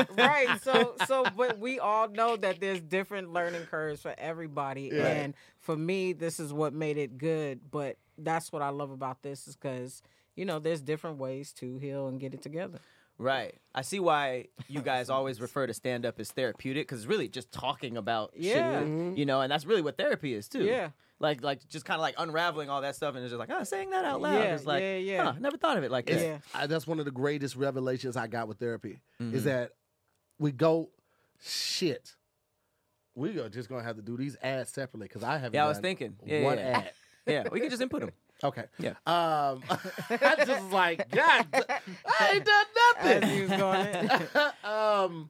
right. 0.17 0.59
So 0.61 0.95
so 1.05 1.25
but 1.35 1.59
we 1.59 1.79
all 1.79 2.07
know 2.09 2.35
that 2.37 2.59
there's 2.59 2.81
different 2.81 3.33
learning 3.33 3.65
curves 3.65 4.01
for 4.01 4.13
everybody. 4.17 4.91
Yeah. 4.93 5.07
And 5.07 5.33
for 5.59 5.75
me, 5.75 6.13
this 6.13 6.39
is 6.39 6.53
what 6.53 6.73
made 6.73 6.97
it 6.97 7.17
good. 7.17 7.59
But 7.71 7.97
that's 8.17 8.51
what 8.51 8.61
I 8.61 8.69
love 8.69 8.91
about 8.91 9.21
this 9.21 9.47
is 9.47 9.55
because, 9.55 10.01
you 10.35 10.45
know, 10.45 10.59
there's 10.59 10.81
different 10.81 11.17
ways 11.17 11.51
to 11.53 11.77
heal 11.77 12.07
and 12.07 12.19
get 12.19 12.33
it 12.33 12.41
together. 12.41 12.79
Right. 13.17 13.55
I 13.73 13.81
see 13.81 13.99
why 13.99 14.47
you 14.67 14.81
guys 14.81 15.09
always 15.09 15.39
refer 15.39 15.67
to 15.67 15.73
stand 15.73 16.05
up 16.05 16.19
as 16.19 16.31
therapeutic 16.31 16.87
because 16.87 16.99
it's 17.01 17.07
really 17.07 17.27
just 17.29 17.51
talking 17.51 17.95
about 17.97 18.31
Yeah. 18.35 18.79
shit. 18.81 19.17
You 19.17 19.25
know, 19.25 19.41
and 19.41 19.51
that's 19.51 19.65
really 19.65 19.81
what 19.81 19.97
therapy 19.97 20.33
is 20.33 20.47
too. 20.49 20.63
Yeah. 20.63 20.89
Like 21.19 21.41
like 21.41 21.65
just 21.69 21.85
kind 21.85 21.95
of 21.97 22.01
like 22.01 22.15
unraveling 22.17 22.69
all 22.69 22.81
that 22.81 22.95
stuff 22.97 23.15
and 23.15 23.23
it's 23.23 23.31
just 23.31 23.39
like, 23.39 23.49
ah, 23.49 23.63
saying 23.63 23.91
that 23.91 24.03
out 24.03 24.19
loud. 24.21 24.33
Yeah, 24.33 24.55
it's 24.55 24.65
like, 24.65 24.81
yeah, 24.81 24.97
yeah. 24.97 25.23
Huh, 25.23 25.33
never 25.39 25.55
thought 25.57 25.77
of 25.77 25.83
it 25.85 25.91
like 25.91 26.07
that. 26.07 26.19
Yeah. 26.21 26.37
I, 26.53 26.67
that's 26.67 26.85
one 26.85 26.99
of 26.99 27.05
the 27.05 27.11
greatest 27.11 27.55
revelations 27.55 28.17
I 28.17 28.27
got 28.27 28.47
with 28.49 28.59
therapy 28.59 28.99
Mm-hmm. 29.21 29.33
is 29.35 29.45
that 29.45 29.71
we 30.39 30.51
go 30.51 30.89
shit. 31.41 32.15
We 33.15 33.39
are 33.39 33.47
just 33.47 33.69
gonna 33.69 33.83
have 33.83 33.95
to 33.95 34.01
do 34.01 34.17
these 34.17 34.35
ads 34.41 34.71
separately 34.71 35.07
because 35.07 35.23
I 35.23 35.35
haven't. 35.37 35.53
Yeah, 35.53 35.63
I 35.65 35.67
was 35.69 35.79
thinking. 35.79 36.17
Yeah, 36.25 36.43
one 36.43 36.57
yeah. 36.57 36.77
ad. 36.79 36.91
Yeah, 37.25 37.43
we 37.49 37.61
can 37.61 37.69
just 37.69 37.81
input 37.81 38.01
them. 38.01 38.11
Okay. 38.45 38.65
Yeah. 38.79 38.91
Um, 39.05 39.61
I 40.09 40.43
just 40.45 40.71
like, 40.71 41.09
God, 41.11 41.45
I 41.53 42.31
ain't 42.33 42.45
done 42.45 42.65
nothing. 42.93 43.23
As 43.23 43.31
he 43.31 43.41
was 43.41 43.49
going 43.51 44.09
um, 44.63 45.29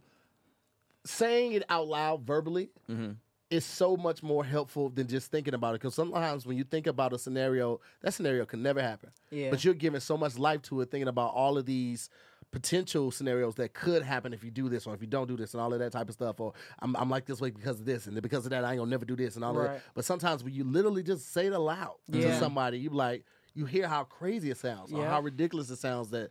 saying 1.05 1.53
it 1.53 1.63
out 1.69 1.87
loud 1.87 2.21
verbally 2.25 2.69
Mm-hmm. 2.89 3.11
is 3.49 3.65
so 3.65 3.95
much 3.97 4.21
more 4.23 4.43
helpful 4.43 4.89
than 4.89 5.07
just 5.07 5.31
thinking 5.31 5.53
about 5.53 5.75
it. 5.75 5.81
Because 5.81 5.95
sometimes 5.95 6.45
when 6.45 6.57
you 6.57 6.63
think 6.63 6.87
about 6.87 7.13
a 7.13 7.17
scenario, 7.19 7.79
that 8.01 8.13
scenario 8.13 8.45
can 8.45 8.61
never 8.61 8.81
happen. 8.81 9.09
Yeah. 9.31 9.49
But 9.49 9.63
you're 9.63 9.73
giving 9.73 9.99
so 9.99 10.17
much 10.17 10.37
life 10.37 10.61
to 10.63 10.81
it, 10.81 10.91
thinking 10.91 11.07
about 11.07 11.33
all 11.33 11.57
of 11.57 11.65
these 11.65 12.09
potential 12.55 13.11
scenarios 13.11 13.55
that 13.55 13.73
could 13.73 14.01
happen 14.01 14.33
if 14.33 14.41
you 14.41 14.49
do 14.49 14.69
this 14.69 14.87
or 14.87 14.93
if 14.93 15.01
you 15.01 15.07
don't 15.07 15.27
do 15.27 15.35
this 15.35 15.53
and 15.53 15.59
all 15.59 15.73
of 15.73 15.79
that 15.79 15.91
type 15.91 16.07
of 16.07 16.13
stuff. 16.13 16.39
Or 16.39 16.53
I'm, 16.79 16.95
I'm 16.95 17.09
like 17.09 17.25
this 17.25 17.41
way 17.41 17.49
because 17.49 17.81
of 17.81 17.85
this 17.85 18.07
and 18.07 18.21
because 18.21 18.45
of 18.45 18.51
that 18.51 18.63
I 18.63 18.71
ain't 18.71 18.79
gonna 18.79 18.89
never 18.89 19.03
do 19.03 19.17
this 19.17 19.35
and 19.35 19.43
all 19.43 19.57
of 19.59 19.65
that. 19.65 19.81
But 19.93 20.05
sometimes 20.05 20.41
when 20.41 20.53
you 20.53 20.63
literally 20.63 21.03
just 21.03 21.33
say 21.33 21.47
it 21.47 21.53
aloud 21.53 21.95
to 22.13 22.39
somebody, 22.39 22.79
you 22.79 22.91
like 22.91 23.25
you 23.55 23.65
hear 23.65 23.89
how 23.89 24.05
crazy 24.05 24.51
it 24.51 24.57
sounds 24.57 24.93
or 24.93 25.05
how 25.05 25.19
ridiculous 25.19 25.69
it 25.69 25.79
sounds 25.79 26.11
that 26.11 26.29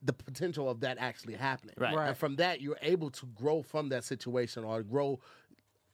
the 0.00 0.12
potential 0.12 0.70
of 0.70 0.78
that 0.80 0.96
actually 1.00 1.34
happening. 1.34 1.74
Right. 1.76 1.92
Right. 1.96 2.08
And 2.10 2.16
from 2.16 2.36
that, 2.36 2.60
you're 2.60 2.78
able 2.80 3.10
to 3.10 3.26
grow 3.34 3.62
from 3.62 3.88
that 3.88 4.04
situation 4.04 4.62
or 4.62 4.82
grow 4.84 5.18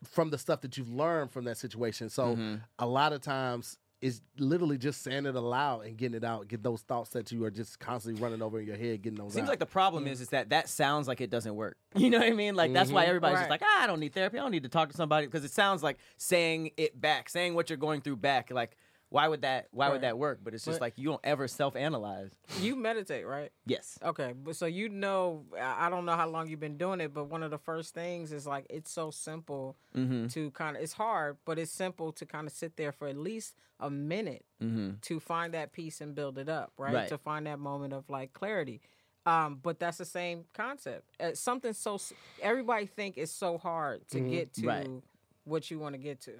from 0.04 0.28
the 0.28 0.36
stuff 0.36 0.60
that 0.60 0.76
you've 0.76 0.92
learned 0.92 1.30
from 1.30 1.44
that 1.46 1.56
situation. 1.56 2.10
So 2.10 2.34
Mm-hmm. 2.34 2.56
a 2.78 2.86
lot 2.86 3.12
of 3.14 3.22
times 3.22 3.78
it's 4.00 4.22
literally 4.38 4.78
just 4.78 5.02
saying 5.02 5.26
it 5.26 5.34
aloud 5.34 5.84
and 5.84 5.96
getting 5.96 6.16
it 6.16 6.24
out, 6.24 6.48
get 6.48 6.62
those 6.62 6.80
thoughts 6.80 7.10
that 7.10 7.30
you 7.32 7.44
are 7.44 7.50
just 7.50 7.78
constantly 7.78 8.22
running 8.22 8.40
over 8.40 8.58
in 8.58 8.66
your 8.66 8.76
head, 8.76 9.02
getting 9.02 9.18
those 9.18 9.34
Seems 9.34 9.44
out. 9.44 9.50
like 9.50 9.58
the 9.58 9.66
problem 9.66 10.06
is 10.06 10.22
is 10.22 10.30
that 10.30 10.50
that 10.50 10.68
sounds 10.70 11.06
like 11.06 11.20
it 11.20 11.30
doesn't 11.30 11.54
work. 11.54 11.76
You 11.96 12.08
know 12.08 12.18
what 12.18 12.28
I 12.28 12.32
mean? 12.32 12.54
Like 12.54 12.72
that's 12.72 12.90
why 12.90 13.04
everybody's 13.04 13.40
just 13.40 13.50
like, 13.50 13.62
ah, 13.62 13.82
I 13.82 13.86
don't 13.86 14.00
need 14.00 14.14
therapy. 14.14 14.38
I 14.38 14.42
don't 14.42 14.52
need 14.52 14.62
to 14.62 14.68
talk 14.70 14.88
to 14.90 14.96
somebody 14.96 15.26
because 15.26 15.44
it 15.44 15.50
sounds 15.50 15.82
like 15.82 15.98
saying 16.16 16.70
it 16.76 16.98
back, 16.98 17.28
saying 17.28 17.54
what 17.54 17.68
you're 17.68 17.76
going 17.76 18.00
through 18.00 18.16
back. 18.16 18.50
Like, 18.50 18.76
why 19.10 19.28
would 19.28 19.42
that? 19.42 19.66
Why 19.72 19.86
Right. 19.86 19.92
would 19.92 20.00
that 20.02 20.16
work? 20.18 20.40
But 20.42 20.54
it's 20.54 20.64
just 20.64 20.78
But- 20.78 20.86
like 20.86 20.98
you 20.98 21.08
don't 21.10 21.20
ever 21.24 21.46
self-analyze. 21.48 22.30
You 22.60 22.76
meditate, 22.76 23.26
right? 23.26 23.52
Yes. 23.66 23.98
Okay, 24.02 24.32
but 24.32 24.56
so 24.56 24.66
you 24.66 24.88
know, 24.88 25.44
I 25.60 25.90
don't 25.90 26.04
know 26.06 26.16
how 26.16 26.28
long 26.28 26.48
you've 26.48 26.60
been 26.60 26.78
doing 26.78 27.00
it, 27.00 27.12
but 27.12 27.24
one 27.24 27.42
of 27.42 27.50
the 27.50 27.58
first 27.58 27.92
things 27.94 28.32
is 28.32 28.46
like 28.46 28.66
it's 28.70 28.90
so 28.90 29.10
simple 29.10 29.76
Mm-hmm. 29.94 30.28
to 30.28 30.50
kind 30.52 30.76
of. 30.76 30.82
It's 30.82 30.92
hard, 30.94 31.36
but 31.44 31.58
it's 31.58 31.72
simple 31.72 32.12
to 32.12 32.24
kind 32.26 32.46
of 32.46 32.52
sit 32.52 32.76
there 32.76 32.92
for 32.92 33.08
at 33.08 33.16
least 33.16 33.54
a 33.80 33.90
minute 33.90 34.44
Mm-hmm. 34.62 34.96
to 35.02 35.20
find 35.20 35.54
that 35.54 35.72
peace 35.72 36.00
and 36.00 36.14
build 36.14 36.38
it 36.38 36.48
up, 36.48 36.72
right? 36.78 36.94
Right. 36.94 37.08
To 37.08 37.18
find 37.18 37.46
that 37.46 37.58
moment 37.58 37.92
of 37.92 38.08
like 38.08 38.32
clarity. 38.32 38.80
Um, 39.26 39.56
but 39.62 39.78
that's 39.78 39.98
the 39.98 40.04
same 40.06 40.44
concept. 40.54 41.04
Uh, 41.20 41.34
something 41.34 41.72
so 41.74 41.98
everybody 42.40 42.86
think 42.86 43.18
it's 43.18 43.30
so 43.32 43.58
hard 43.58 44.06
to 44.08 44.20
get 44.20 44.54
to 44.54 44.60
Mm-hmm. 44.62 44.68
Right. 44.68 45.02
what 45.44 45.70
you 45.70 45.78
want 45.78 45.94
to 45.94 45.98
get 45.98 46.20
to, 46.22 46.32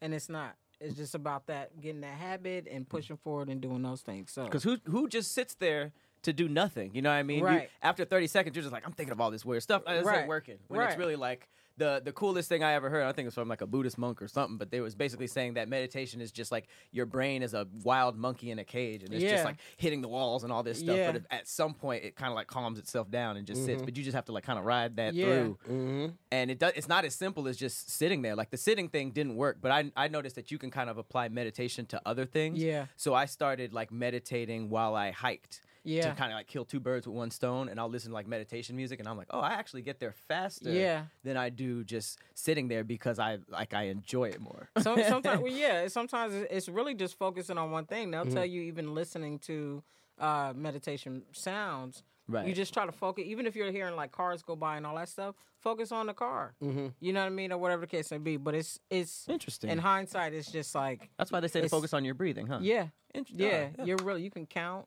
and 0.00 0.12
it's 0.14 0.28
not. 0.28 0.56
It's 0.80 0.96
just 0.96 1.14
about 1.14 1.46
that 1.46 1.80
getting 1.80 2.02
that 2.02 2.18
habit 2.18 2.66
and 2.70 2.84
hmm. 2.84 2.90
pushing 2.90 3.16
forward 3.16 3.48
and 3.48 3.60
doing 3.60 3.82
those 3.82 4.02
things. 4.02 4.32
So 4.32 4.44
Because 4.44 4.62
who 4.62 4.78
who 4.84 5.08
just 5.08 5.32
sits 5.32 5.54
there 5.54 5.92
to 6.22 6.32
do 6.32 6.48
nothing? 6.48 6.90
You 6.94 7.02
know 7.02 7.10
what 7.10 7.16
I 7.16 7.22
mean? 7.22 7.38
You- 7.38 7.46
Right. 7.46 7.70
after 7.82 8.04
30 8.04 8.26
seconds, 8.26 8.56
you're 8.56 8.62
just 8.62 8.72
like, 8.72 8.86
I'm 8.86 8.92
thinking 8.92 9.12
of 9.12 9.20
all 9.20 9.30
this 9.30 9.44
weird 9.44 9.62
stuff. 9.62 9.82
It's 9.86 10.06
right. 10.06 10.20
ain't 10.20 10.28
working. 10.28 10.58
When 10.68 10.80
it's 10.80 10.98
really 10.98 11.16
like 11.16 11.48
the 11.78 12.00
the 12.04 12.12
coolest 12.12 12.48
thing 12.48 12.62
I 12.64 12.72
ever 12.72 12.88
heard. 12.90 13.04
I 13.04 13.12
think 13.12 13.24
it 13.24 13.28
was 13.28 13.34
from 13.34 13.48
like 13.48 13.60
a 13.60 13.66
Buddhist 13.66 13.98
monk 13.98 14.22
or 14.22 14.28
something. 14.28 14.56
But 14.58 14.70
they 14.70 14.80
was 14.80 14.94
basically 14.94 15.26
saying 15.26 15.54
that 15.54 15.68
meditation 15.68 16.20
is 16.20 16.32
just 16.32 16.50
like 16.50 16.66
your 16.92 17.06
brain 17.06 17.42
is 17.42 17.54
a 17.54 17.66
wild 17.82 18.16
monkey 18.16 18.50
in 18.50 18.58
a 18.58 18.64
cage, 18.64 19.02
and 19.02 19.12
it's 19.12 19.22
Yeah. 19.22 19.32
just 19.32 19.44
like 19.44 19.56
hitting 19.76 20.00
the 20.00 20.08
walls 20.08 20.44
and 20.44 20.52
all 20.52 20.62
this 20.62 20.78
stuff. 20.78 20.96
Yeah. 20.96 21.12
But 21.12 21.22
at 21.30 21.46
some 21.48 21.74
point, 21.74 22.04
it 22.04 22.16
kind 22.16 22.30
of 22.30 22.36
like 22.36 22.46
calms 22.46 22.78
itself 22.78 23.10
down 23.10 23.36
and 23.36 23.46
just 23.46 23.64
sits. 23.64 23.82
But 23.82 23.96
you 23.96 24.02
just 24.04 24.14
have 24.14 24.24
to 24.26 24.32
like 24.32 24.44
kind 24.44 24.58
of 24.58 24.64
ride 24.64 24.96
that 24.96 25.14
Yeah. 25.14 25.24
through. 25.26 25.58
Mm-hmm. 25.68 26.06
And 26.32 26.50
it 26.50 26.58
does. 26.58 26.72
It's 26.76 26.88
not 26.88 27.04
as 27.04 27.14
simple 27.14 27.48
as 27.48 27.56
just 27.56 27.90
sitting 27.90 28.22
there. 28.22 28.34
Like 28.34 28.50
the 28.50 28.56
sitting 28.56 28.88
thing 28.88 29.10
didn't 29.10 29.36
work, 29.36 29.58
but 29.60 29.70
I 29.70 29.90
I 29.96 30.08
noticed 30.08 30.36
that 30.36 30.50
you 30.50 30.58
can 30.58 30.70
kind 30.70 30.88
of 30.90 30.98
apply 30.98 31.28
meditation 31.28 31.86
to 31.86 32.00
other 32.06 32.24
things. 32.24 32.58
Yeah. 32.58 32.86
So 32.96 33.14
I 33.14 33.26
started 33.26 33.72
like 33.72 33.90
meditating 33.92 34.70
while 34.70 34.94
I 34.94 35.10
hiked. 35.10 35.60
Yeah. 35.86 36.10
To 36.10 36.16
kind 36.16 36.32
of 36.32 36.36
like 36.36 36.46
kill 36.48 36.64
two 36.64 36.80
birds 36.80 37.06
with 37.06 37.16
one 37.16 37.30
stone, 37.30 37.68
and 37.68 37.78
I'll 37.80 37.88
listen 37.88 38.10
to 38.10 38.14
like 38.14 38.26
meditation 38.26 38.74
music, 38.76 38.98
and 38.98 39.08
I'm 39.08 39.16
like, 39.16 39.28
oh, 39.30 39.40
I 39.40 39.52
actually 39.52 39.82
get 39.82 40.00
there 40.00 40.12
faster 40.12 40.70
Yeah. 40.70 41.04
than 41.24 41.36
I 41.36 41.48
do 41.48 41.84
just 41.84 42.18
sitting 42.34 42.68
there 42.68 42.84
because 42.84 43.18
I 43.18 43.38
like 43.48 43.72
I 43.72 43.84
enjoy 43.84 44.30
it 44.30 44.40
more. 44.40 44.68
So, 44.82 44.96
sometimes, 45.08 45.40
well, 45.42 45.52
yeah, 45.52 45.86
sometimes 45.88 46.34
it's- 46.34 46.68
really 46.68 46.94
just 46.94 47.16
focusing 47.18 47.56
on 47.56 47.70
one 47.70 47.86
thing. 47.86 48.10
They'll 48.10 48.24
Mm-hmm. 48.24 48.34
tell 48.34 48.44
you 48.44 48.62
even 48.62 48.94
listening 48.94 49.38
to 49.40 49.82
uh, 50.18 50.52
meditation 50.56 51.22
sounds. 51.32 52.02
Right. 52.28 52.48
You 52.48 52.54
just 52.54 52.74
try 52.74 52.84
to 52.86 52.90
focus, 52.92 53.24
even 53.28 53.46
if 53.46 53.54
you're 53.54 53.70
hearing 53.70 53.94
like 53.94 54.10
cars 54.10 54.42
go 54.42 54.56
by 54.56 54.76
and 54.78 54.84
all 54.86 54.96
that 54.96 55.08
stuff. 55.08 55.36
Focus 55.60 55.92
on 55.92 56.06
the 56.06 56.14
car. 56.14 56.54
Mm-hmm. 56.62 56.88
You 57.00 57.12
know 57.12 57.20
what 57.20 57.26
I 57.26 57.30
mean, 57.30 57.52
or 57.52 57.58
whatever 57.58 57.82
the 57.82 57.86
case 57.86 58.10
may 58.10 58.18
be. 58.18 58.36
But 58.36 58.54
it's 58.56 58.78
it's 58.90 59.28
Interesting. 59.28 59.70
In 59.70 59.78
hindsight, 59.78 60.32
it's 60.34 60.50
just 60.50 60.74
like 60.74 61.08
That's 61.18 61.30
why 61.30 61.38
they 61.40 61.48
say 61.48 61.60
to 61.60 61.68
focus 61.68 61.92
on 61.94 62.04
your 62.04 62.14
breathing, 62.14 62.46
huh? 62.48 62.58
yeah, 62.62 62.86
yeah. 63.28 63.68
uh, 63.78 63.84
You're 63.84 63.96
really 64.02 64.22
you 64.22 64.30
can 64.30 64.46
count. 64.46 64.86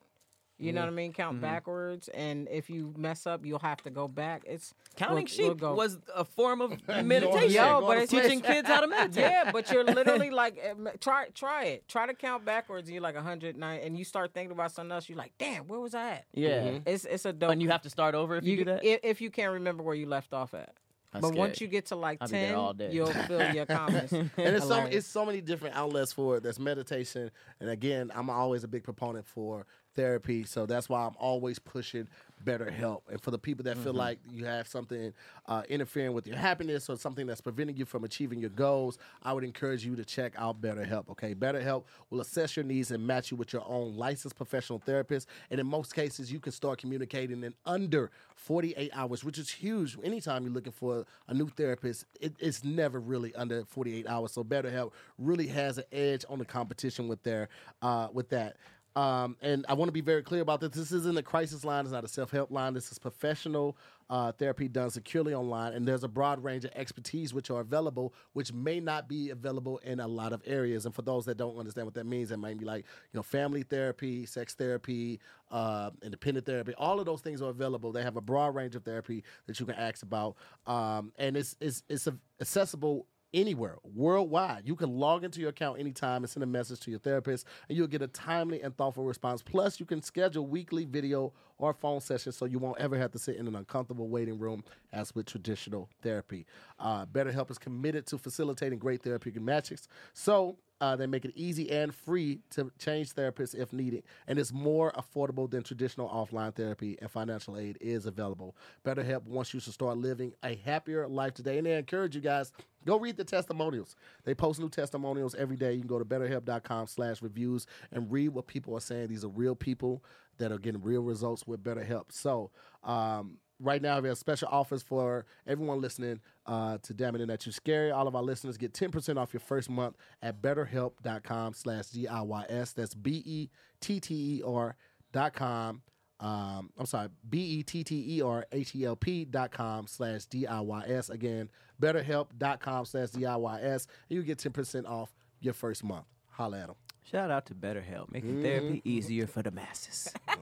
You 0.62 0.74
know 0.74 0.82
what 0.82 0.88
I 0.88 0.92
mean? 0.92 1.14
Count 1.14 1.38
Mm-hmm. 1.38 1.42
backwards, 1.42 2.10
and 2.10 2.48
if 2.52 2.70
you 2.70 2.94
mess 2.98 3.26
up, 3.26 3.46
you'll 3.46 3.60
have 3.60 3.82
to 3.84 3.90
go 3.90 4.08
back. 4.10 4.44
It's 4.46 4.74
Counting 4.98 5.18
we'll- 5.20 5.26
sheep 5.54 5.62
we'll 5.62 5.76
was 5.76 5.98
a 6.14 6.26
form 6.26 6.60
of 6.62 6.72
meditation. 7.04 7.52
Yo, 7.52 7.82
but 7.82 7.98
it's 8.00 8.12
teaching 8.12 8.42
kids 8.42 8.68
how 8.68 8.82
to 8.82 8.88
meditate. 8.98 9.24
Yeah, 9.24 9.52
but 9.52 9.72
you're 9.72 9.86
literally 9.86 10.30
like, 10.44 10.58
eh, 10.62 10.74
try 11.00 11.28
try 11.34 11.64
it. 11.66 11.88
Try 11.88 12.08
to 12.08 12.14
count 12.14 12.44
backwards, 12.44 12.88
and 12.90 12.94
you're 12.94 13.02
like 13.04 13.16
109, 13.16 13.80
and 13.82 13.98
you 13.98 14.04
start 14.04 14.34
thinking 14.34 14.52
about 14.52 14.72
something 14.74 14.92
else. 14.92 15.08
You're 15.08 15.18
like, 15.18 15.32
damn, 15.38 15.66
where 15.68 15.80
was 15.80 15.96
I 15.96 16.10
at? 16.12 16.26
Yeah. 16.34 16.80
It's 16.86 17.06
it's 17.06 17.24
a 17.26 17.32
dope. 17.32 17.52
And 17.52 17.62
you 17.62 17.70
have 17.70 17.84
to 17.84 17.90
start 17.90 18.14
over 18.14 18.36
if 18.36 18.44
you, 18.44 18.58
do 18.58 18.66
that. 18.66 18.84
If, 18.84 19.00
if 19.04 19.22
you 19.22 19.30
can't 19.32 19.54
remember 19.54 19.82
where 19.84 19.96
you 19.96 20.08
left 20.08 20.34
off 20.34 20.54
at. 20.54 20.74
That's 21.12 21.24
but 21.28 21.34
once 21.34 21.60
you 21.60 21.68
get 21.68 21.88
to 21.88 21.96
like 21.96 22.20
I'll 22.22 22.28
10, 22.28 22.92
you'll 22.92 23.08
feel 23.08 23.52
your 23.52 23.66
confidence. 23.66 24.12
and 24.12 24.30
it's 24.38 24.68
so 24.68 24.82
it's 24.86 25.08
so 25.08 25.26
many 25.26 25.42
different 25.42 25.76
outlets 25.76 26.14
for 26.14 26.38
it. 26.38 26.44
There's 26.44 26.60
meditation, 26.60 27.32
and 27.60 27.70
again, 27.72 28.12
I'm 28.14 28.30
always 28.30 28.64
a 28.64 28.68
big 28.68 28.84
proponent 28.84 29.26
for 29.26 29.66
therapy. 30.00 30.46
So 30.46 30.66
that's 30.66 30.88
why 30.88 31.06
I'm 31.06 31.16
always 31.20 31.60
pushing 31.60 32.08
better 32.46 32.72
help. 32.72 33.04
And 33.12 33.22
for 33.22 33.32
the 33.32 33.38
people 33.38 33.64
that 33.66 33.78
feel 33.78 33.94
like 33.94 34.20
you 34.32 34.46
have 34.46 34.66
something 34.66 35.14
uh, 35.48 35.64
interfering 35.68 36.14
with 36.14 36.26
your 36.26 36.38
happiness 36.38 36.90
or 36.90 36.96
something 36.96 37.28
that's 37.28 37.42
preventing 37.42 37.76
you 37.76 37.84
from 37.84 38.06
achieving 38.06 38.40
your 38.40 38.50
goals, 38.50 38.98
I 39.24 39.34
would 39.34 39.44
encourage 39.44 39.86
you 39.86 39.98
to 39.98 40.06
check 40.06 40.34
out 40.38 40.62
BetterHelp. 40.62 41.10
Okay, 41.10 41.36
BetterHelp 41.36 41.84
will 42.10 42.22
assess 42.22 42.56
your 42.56 42.64
needs 42.64 42.92
and 42.92 43.06
match 43.06 43.32
you 43.32 43.36
with 43.36 43.52
your 43.52 43.64
own 43.68 43.98
licensed 43.98 44.38
professional 44.38 44.80
therapist. 44.80 45.28
And 45.52 45.60
in 45.60 45.68
most 45.68 45.94
cases, 45.94 46.32
you 46.32 46.40
can 46.40 46.54
start 46.54 46.80
communicating 46.80 47.44
in 47.44 47.54
under 47.66 48.10
48 48.36 48.92
hours, 48.94 49.24
which 49.24 49.38
is 49.38 49.50
huge. 49.50 49.98
Anytime 50.02 50.44
you're 50.44 50.54
looking 50.54 50.72
for 50.72 51.06
a 51.28 51.34
new 51.34 51.50
therapist, 51.50 52.06
it, 52.22 52.36
it's 52.40 52.64
never 52.64 53.00
really 53.00 53.36
under 53.36 53.66
48 53.66 54.08
hours. 54.08 54.32
So 54.32 54.46
BetterHelp 54.46 54.92
really 55.18 55.48
has 55.48 55.78
an 55.78 55.84
edge 55.92 56.24
on 56.30 56.40
the 56.40 56.46
competition 56.46 57.10
with 57.10 57.22
their 57.24 57.50
uh, 57.82 58.08
with 58.14 58.30
that. 58.30 58.56
Um, 58.96 59.38
and 59.42 59.66
I 59.70 59.74
want 59.74 59.90
to 59.90 59.94
be 59.94 60.02
very 60.02 60.24
clear 60.24 60.42
about 60.42 60.62
this. 60.62 60.72
This 60.72 60.92
isn't 60.92 61.18
a 61.18 61.24
crisis 61.24 61.64
line. 61.64 61.86
It's 61.86 61.94
not 61.94 62.04
a 62.04 62.08
self 62.08 62.32
help 62.32 62.52
line. 62.52 62.74
This 62.74 62.92
is 62.92 62.98
professional 62.98 63.78
uh, 64.10 64.32
therapy 64.32 64.68
done 64.68 64.90
securely 64.90 65.34
online. 65.34 65.74
And 65.74 65.88
there's 65.88 66.04
a 66.04 66.08
broad 66.08 66.44
range 66.44 66.66
of 66.66 66.72
expertise 66.76 67.34
which 67.34 67.52
are 67.52 67.62
available, 67.62 68.14
which 68.34 68.52
may 68.52 68.80
not 68.80 69.08
be 69.08 69.30
available 69.30 69.78
in 69.80 70.00
a 70.00 70.08
lot 70.08 70.34
of 70.34 70.42
areas. 70.46 70.86
And 70.86 70.96
for 70.96 71.04
those 71.04 71.26
that 71.26 71.38
don't 71.38 71.58
understand 71.58 71.86
what 71.86 71.94
that 71.94 72.06
means, 72.06 72.30
that 72.30 72.38
might 72.38 72.58
be 72.58 72.66
like, 72.66 72.86
you 73.14 73.18
know, 73.18 73.24
family 73.24 73.64
therapy, 73.64 74.26
sex 74.26 74.56
therapy, 74.56 75.20
uh, 75.52 75.92
independent 76.04 76.46
therapy. 76.46 76.74
All 76.78 77.00
of 77.00 77.06
those 77.06 77.22
things 77.22 77.42
are 77.42 77.50
available. 77.50 77.92
They 77.92 78.04
have 78.04 78.18
a 78.18 78.22
broad 78.22 78.56
range 78.56 78.76
of 78.76 78.84
therapy 78.84 79.24
that 79.46 79.60
you 79.60 79.66
can 79.66 79.76
ask 79.76 80.02
about. 80.02 80.36
Um, 80.66 81.12
and 81.18 81.38
it's, 81.38 81.56
it's, 81.62 81.84
it's 81.90 82.08
accessible 82.42 83.06
anywhere 83.34 83.78
worldwide. 83.84 84.64
You 84.66 84.76
can 84.76 84.90
log 84.90 85.24
into 85.24 85.40
your 85.40 85.50
account 85.50 85.80
anytime 85.80 86.24
and 86.24 86.30
send 86.30 86.44
a 86.44 86.48
message 86.48 86.80
to 86.82 86.92
your 86.92 87.00
therapist, 87.00 87.46
and 87.68 87.78
you'll 87.78 87.88
get 87.88 88.02
a 88.02 88.08
timely 88.08 88.62
and 88.62 88.76
thoughtful 88.76 89.04
response. 89.04 89.42
Plus, 89.42 89.80
you 89.80 89.86
can 89.86 90.02
schedule 90.02 90.46
weekly 90.46 90.86
video 90.86 91.34
or 91.58 91.74
phone 91.74 92.00
sessions 92.00 92.38
so 92.38 92.46
you 92.46 92.58
won't 92.60 92.80
ever 92.80 92.98
have 92.98 93.12
to 93.12 93.20
sit 93.20 93.36
in 93.36 93.48
an 93.48 93.56
uncomfortable 93.56 94.08
waiting 94.08 94.40
room 94.40 94.64
as 94.94 95.14
with 95.14 95.26
traditional 95.26 95.90
therapy. 96.02 96.46
Uh, 96.80 97.06
BetterHelp 97.06 97.52
is 97.52 97.58
committed 97.58 98.06
to 98.08 98.18
facilitating 98.18 98.80
great 98.80 99.04
therapeutic 99.04 99.42
matches. 99.42 99.88
So, 100.14 100.58
uh, 100.82 100.96
they 100.96 101.08
make 101.08 101.26
it 101.26 101.34
easy 101.36 101.70
and 101.72 101.94
free 101.94 102.40
to 102.52 102.72
change 102.80 103.14
therapists 103.14 103.56
if 103.56 103.74
needed, 103.74 104.04
and 104.28 104.40
it's 104.40 104.54
more 104.54 104.92
affordable 104.94 105.50
than 105.50 105.64
traditional 105.64 106.10
offline 106.10 106.54
therapy. 106.54 106.98
And 107.02 107.12
financial 107.12 107.58
aid 107.58 107.78
is 107.82 108.06
available. 108.06 108.56
BetterHelp 108.86 109.24
wants 109.24 109.54
you 109.54 109.60
to 109.60 109.72
start 109.72 109.98
living 109.98 110.34
a 110.44 110.56
happier 110.56 111.08
life 111.08 111.34
today, 111.34 111.58
and 111.58 111.68
they 111.68 111.76
encourage 111.76 112.16
you 112.16 112.22
guys 112.22 112.52
go 112.86 112.98
read 112.98 113.18
the 113.18 113.24
testimonials. 113.24 113.96
They 114.24 114.34
post 114.34 114.60
new 114.60 114.70
testimonials 114.70 115.36
every 115.36 115.58
day. 115.58 115.74
You 115.74 115.80
can 115.80 115.88
go 115.88 116.00
to 116.00 116.06
BetterHelp.com/reviews 116.06 117.68
and 117.92 118.12
read 118.12 118.30
what 118.30 118.48
people 118.48 118.76
are 118.76 118.82
saying. 118.82 119.10
These 119.10 119.26
are 119.26 119.30
real 119.30 119.56
people 119.56 120.04
that 120.38 120.52
are 120.52 120.60
getting 120.60 120.82
real 120.82 121.02
results 121.02 121.46
with 121.46 121.64
BetterHelp. 121.64 122.12
So. 122.12 122.52
Um, 122.84 123.38
right 123.60 123.82
now 123.82 124.00
we 124.00 124.08
have 124.10 124.18
special 124.18 124.48
offers 124.52 124.82
for 124.82 125.26
everyone 125.48 125.82
listening 125.82 126.20
uh, 126.46 126.78
to 126.84 126.94
Damn 126.94 127.16
It 127.16 127.28
That 127.28 127.46
You 127.46 127.52
Scary. 127.52 127.92
All 127.92 128.08
of 128.08 128.16
our 128.16 128.24
listeners 128.24 128.58
get 128.58 128.74
10% 128.74 129.18
off 129.18 129.34
your 129.34 129.42
first 129.42 129.70
month 129.70 129.96
at 130.22 130.42
betterhelp.com 130.42 131.54
slash 131.54 131.88
D-I-Y-S. 131.88 132.74
That's 132.74 132.96
B-E-T-T-E-R 132.96 134.76
dot 135.12 135.34
com. 135.34 135.82
Um, 136.22 136.70
I'm 136.78 136.86
sorry, 136.86 137.08
B-E-T-T-E-R-H-E-L-P 137.30 139.26
dot 139.26 139.52
com 139.52 139.88
slash 139.88 140.26
D-I-Y-S. 140.26 141.10
Again, 141.10 141.50
betterhelp.com 141.82 142.86
slash 142.86 143.10
D-I-Y-S. 143.12 143.88
And 144.10 144.18
you 144.18 144.24
get 144.24 144.38
10% 144.38 144.86
off 144.86 145.14
your 145.40 145.54
first 145.54 145.84
month. 145.84 146.06
Holla 146.30 146.60
at 146.60 146.68
them. 146.68 146.76
Shout 147.10 147.32
out 147.32 147.46
to 147.48 147.56
BetterHelp, 147.56 148.12
making 148.12 148.42
therapy 148.42 148.78
mm-hmm. 148.78 148.90
easier 148.90 149.28
for 149.28 149.42
the 149.42 149.52
masses. 149.52 150.14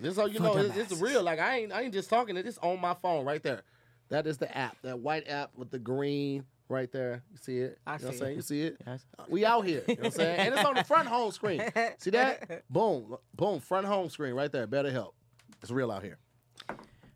This 0.00 0.14
so 0.14 0.24
you 0.24 0.40
know 0.40 0.56
it's, 0.56 0.76
it's 0.78 0.98
real. 0.98 1.22
Like 1.22 1.40
I 1.40 1.58
ain't 1.58 1.72
I 1.72 1.82
ain't 1.82 1.92
just 1.92 2.08
talking 2.08 2.38
it. 2.38 2.46
It's 2.46 2.56
on 2.62 2.80
my 2.80 2.94
phone 2.94 3.26
right 3.26 3.42
there. 3.42 3.64
That 4.08 4.26
is 4.26 4.38
the 4.38 4.56
app. 4.56 4.78
That 4.82 4.98
white 4.98 5.28
app 5.28 5.50
with 5.56 5.70
the 5.70 5.78
green 5.78 6.46
right 6.70 6.90
there. 6.90 7.22
You 7.30 7.36
see 7.36 7.58
it? 7.58 7.78
I 7.86 7.96
you 7.96 7.98
know 7.98 8.06
what 8.06 8.08
I'm 8.08 8.12
see 8.12 8.18
saying? 8.18 8.32
it. 8.32 8.36
You 8.36 8.42
see 8.42 8.62
it? 8.62 8.76
Yes. 8.86 9.04
We 9.28 9.44
out 9.44 9.66
here. 9.66 9.82
You 9.86 9.96
know 9.96 10.00
what 10.00 10.06
I'm 10.06 10.10
saying? 10.12 10.38
And 10.38 10.54
it's 10.54 10.64
on 10.64 10.74
the 10.74 10.84
front 10.84 11.06
home 11.06 11.32
screen. 11.32 11.62
See 11.98 12.10
that? 12.12 12.64
Boom. 12.70 13.16
Boom. 13.34 13.60
Front 13.60 13.86
home 13.86 14.08
screen 14.08 14.32
right 14.32 14.50
there. 14.50 14.66
Better 14.66 14.90
help. 14.90 15.14
It's 15.60 15.70
real 15.70 15.92
out 15.92 16.02
here. 16.02 16.16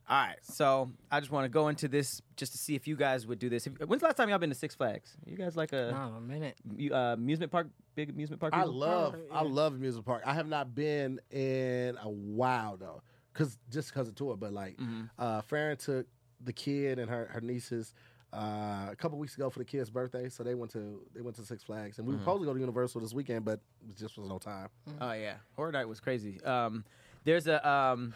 All 0.07 0.19
right, 0.19 0.37
so 0.43 0.91
I 1.11 1.19
just 1.21 1.33
want 1.33 1.47
to 1.47 1.49
go 1.49 1.69
into 1.69 1.89
this 1.89 2.21
just 2.37 2.53
to 2.53 2.59
see 2.59 2.75
if 2.75 2.87
you 2.87 2.95
guys 2.95 3.27
would 3.27 3.39
do 3.39 3.49
this. 3.49 3.67
If- 3.67 3.79
When's 3.89 4.01
the 4.01 4.07
last 4.07 4.17
time 4.17 4.29
y'all 4.29 4.39
been 4.39 4.51
to 4.51 4.55
Six 4.55 4.75
Flags? 4.75 5.17
You 5.25 5.35
guys 5.35 5.57
like 5.57 5.73
a 5.73 5.97
Oh, 5.97 6.17
a 6.17 6.21
minute. 6.21 6.57
mu- 6.63 6.93
uh, 6.95 7.15
amusement 7.15 7.51
park, 7.51 7.69
big 7.95 8.11
amusement 8.11 8.39
park? 8.39 8.53
I 8.55 8.65
love 8.65 9.17
I 9.33 9.43
love 9.43 9.75
amusement 9.75 10.05
park. 10.05 10.23
I 10.27 10.35
have 10.35 10.47
not 10.47 10.75
been 10.75 11.21
in 11.31 11.97
a 12.03 12.11
while 12.11 12.77
though, 12.77 13.01
cause 13.33 13.57
just 13.71 13.95
cause 13.95 14.07
of 14.09 14.15
tour. 14.15 14.37
But 14.37 14.53
like, 14.53 14.77
Mm-hmm. 14.77 15.05
uh, 15.19 15.41
Farron 15.41 15.79
took 15.79 16.07
the 16.43 16.53
kid 16.53 16.99
and 16.99 17.09
her 17.09 17.31
her 17.33 17.41
nieces 17.41 17.95
uh, 18.35 18.89
a 18.91 18.97
couple 18.99 19.17
weeks 19.19 19.37
ago 19.37 19.49
for 19.49 19.59
the 19.61 19.65
kid's 19.65 19.89
birthday, 19.89 20.29
so 20.29 20.43
they 20.43 20.55
went 20.55 20.71
to 20.73 21.01
they 21.15 21.23
went 21.23 21.37
to 21.37 21.45
Six 21.47 21.63
Flags, 21.63 21.97
and 21.97 22.07
we 22.07 22.13
were 22.13 22.19
Mm-hmm. 22.19 22.25
supposed 22.25 22.43
to 22.43 22.47
go 22.47 22.53
to 22.53 22.61
Universal 22.61 23.01
this 23.01 23.15
weekend, 23.15 23.47
but 23.47 23.59
it 23.89 23.97
just 23.97 24.19
was 24.19 24.29
no 24.29 24.39
time. 24.39 24.69
Oh 25.01 25.13
yeah, 25.13 25.37
Horror 25.57 25.73
Night 25.73 25.89
was 25.89 25.99
crazy. 26.01 26.43
Um, 26.43 26.85
there's 27.25 27.47
a 27.47 27.67
um, 27.67 28.13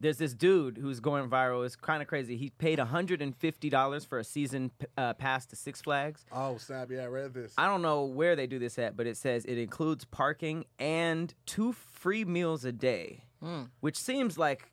there's 0.00 0.18
this 0.18 0.34
dude 0.34 0.76
who's 0.78 1.00
going 1.00 1.28
viral. 1.30 1.64
It's 1.64 1.76
kind 1.76 2.02
of 2.02 2.08
crazy. 2.08 2.36
He 2.36 2.50
paid 2.50 2.78
150 2.78 3.70
dollars 3.70 4.04
for 4.04 4.18
a 4.18 4.24
season 4.24 4.70
p- 4.78 4.86
uh, 4.98 5.14
pass 5.14 5.46
to 5.46 5.56
Six 5.56 5.80
Flags. 5.80 6.24
Oh 6.32 6.58
snap! 6.58 6.90
Yeah, 6.90 7.02
I 7.04 7.06
read 7.06 7.32
this. 7.34 7.52
I 7.56 7.66
don't 7.66 7.82
know 7.82 8.04
where 8.04 8.36
they 8.36 8.46
do 8.46 8.58
this 8.58 8.78
at, 8.78 8.96
but 8.96 9.06
it 9.06 9.16
says 9.16 9.44
it 9.44 9.58
includes 9.58 10.04
parking 10.04 10.64
and 10.78 11.32
two 11.46 11.72
free 11.72 12.24
meals 12.24 12.64
a 12.64 12.72
day, 12.72 13.24
which 13.80 13.96
seems 13.98 14.36
like 14.38 14.70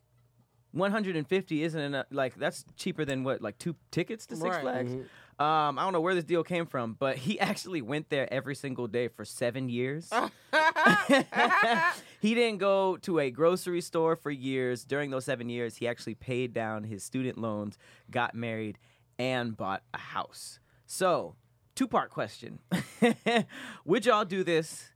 150 0.72 1.62
isn't 1.62 1.80
enough. 1.80 2.06
Like 2.10 2.34
that's 2.36 2.64
cheaper 2.76 3.04
than 3.04 3.24
what, 3.24 3.40
like 3.40 3.58
two 3.58 3.76
tickets 3.90 4.26
to 4.26 4.36
Six 4.36 4.48
Right. 4.48 4.60
Flags. 4.62 4.92
Um, 5.38 5.78
I 5.78 5.82
don't 5.82 5.92
know 5.92 6.00
where 6.00 6.14
this 6.14 6.24
deal 6.24 6.44
came 6.44 6.66
from, 6.66 6.94
but 6.98 7.16
he 7.16 7.40
actually 7.50 7.82
went 7.82 8.08
there 8.10 8.32
every 8.32 8.54
single 8.54 8.86
day 8.86 9.08
for 9.08 9.24
seven 9.24 9.68
years. 9.68 10.10
he 12.20 12.34
didn't 12.34 12.58
go 12.58 12.96
to 12.98 13.18
a 13.18 13.30
grocery 13.30 13.80
store 13.80 14.16
for 14.16 14.30
years. 14.30 14.84
During 14.84 15.10
those 15.10 15.24
seven 15.24 15.48
years, 15.48 15.76
he 15.76 15.88
actually 15.88 16.14
paid 16.14 16.52
down 16.52 16.84
his 16.84 17.02
student 17.02 17.38
loans, 17.38 17.78
got 18.10 18.34
married, 18.34 18.78
and 19.18 19.56
bought 19.56 19.82
a 19.92 19.98
house. 19.98 20.60
So, 20.86 21.34
two 21.74 21.88
part 21.88 22.10
question 22.10 22.60
Would 23.84 24.06
y'all 24.06 24.24
do 24.24 24.44
this? 24.44 24.90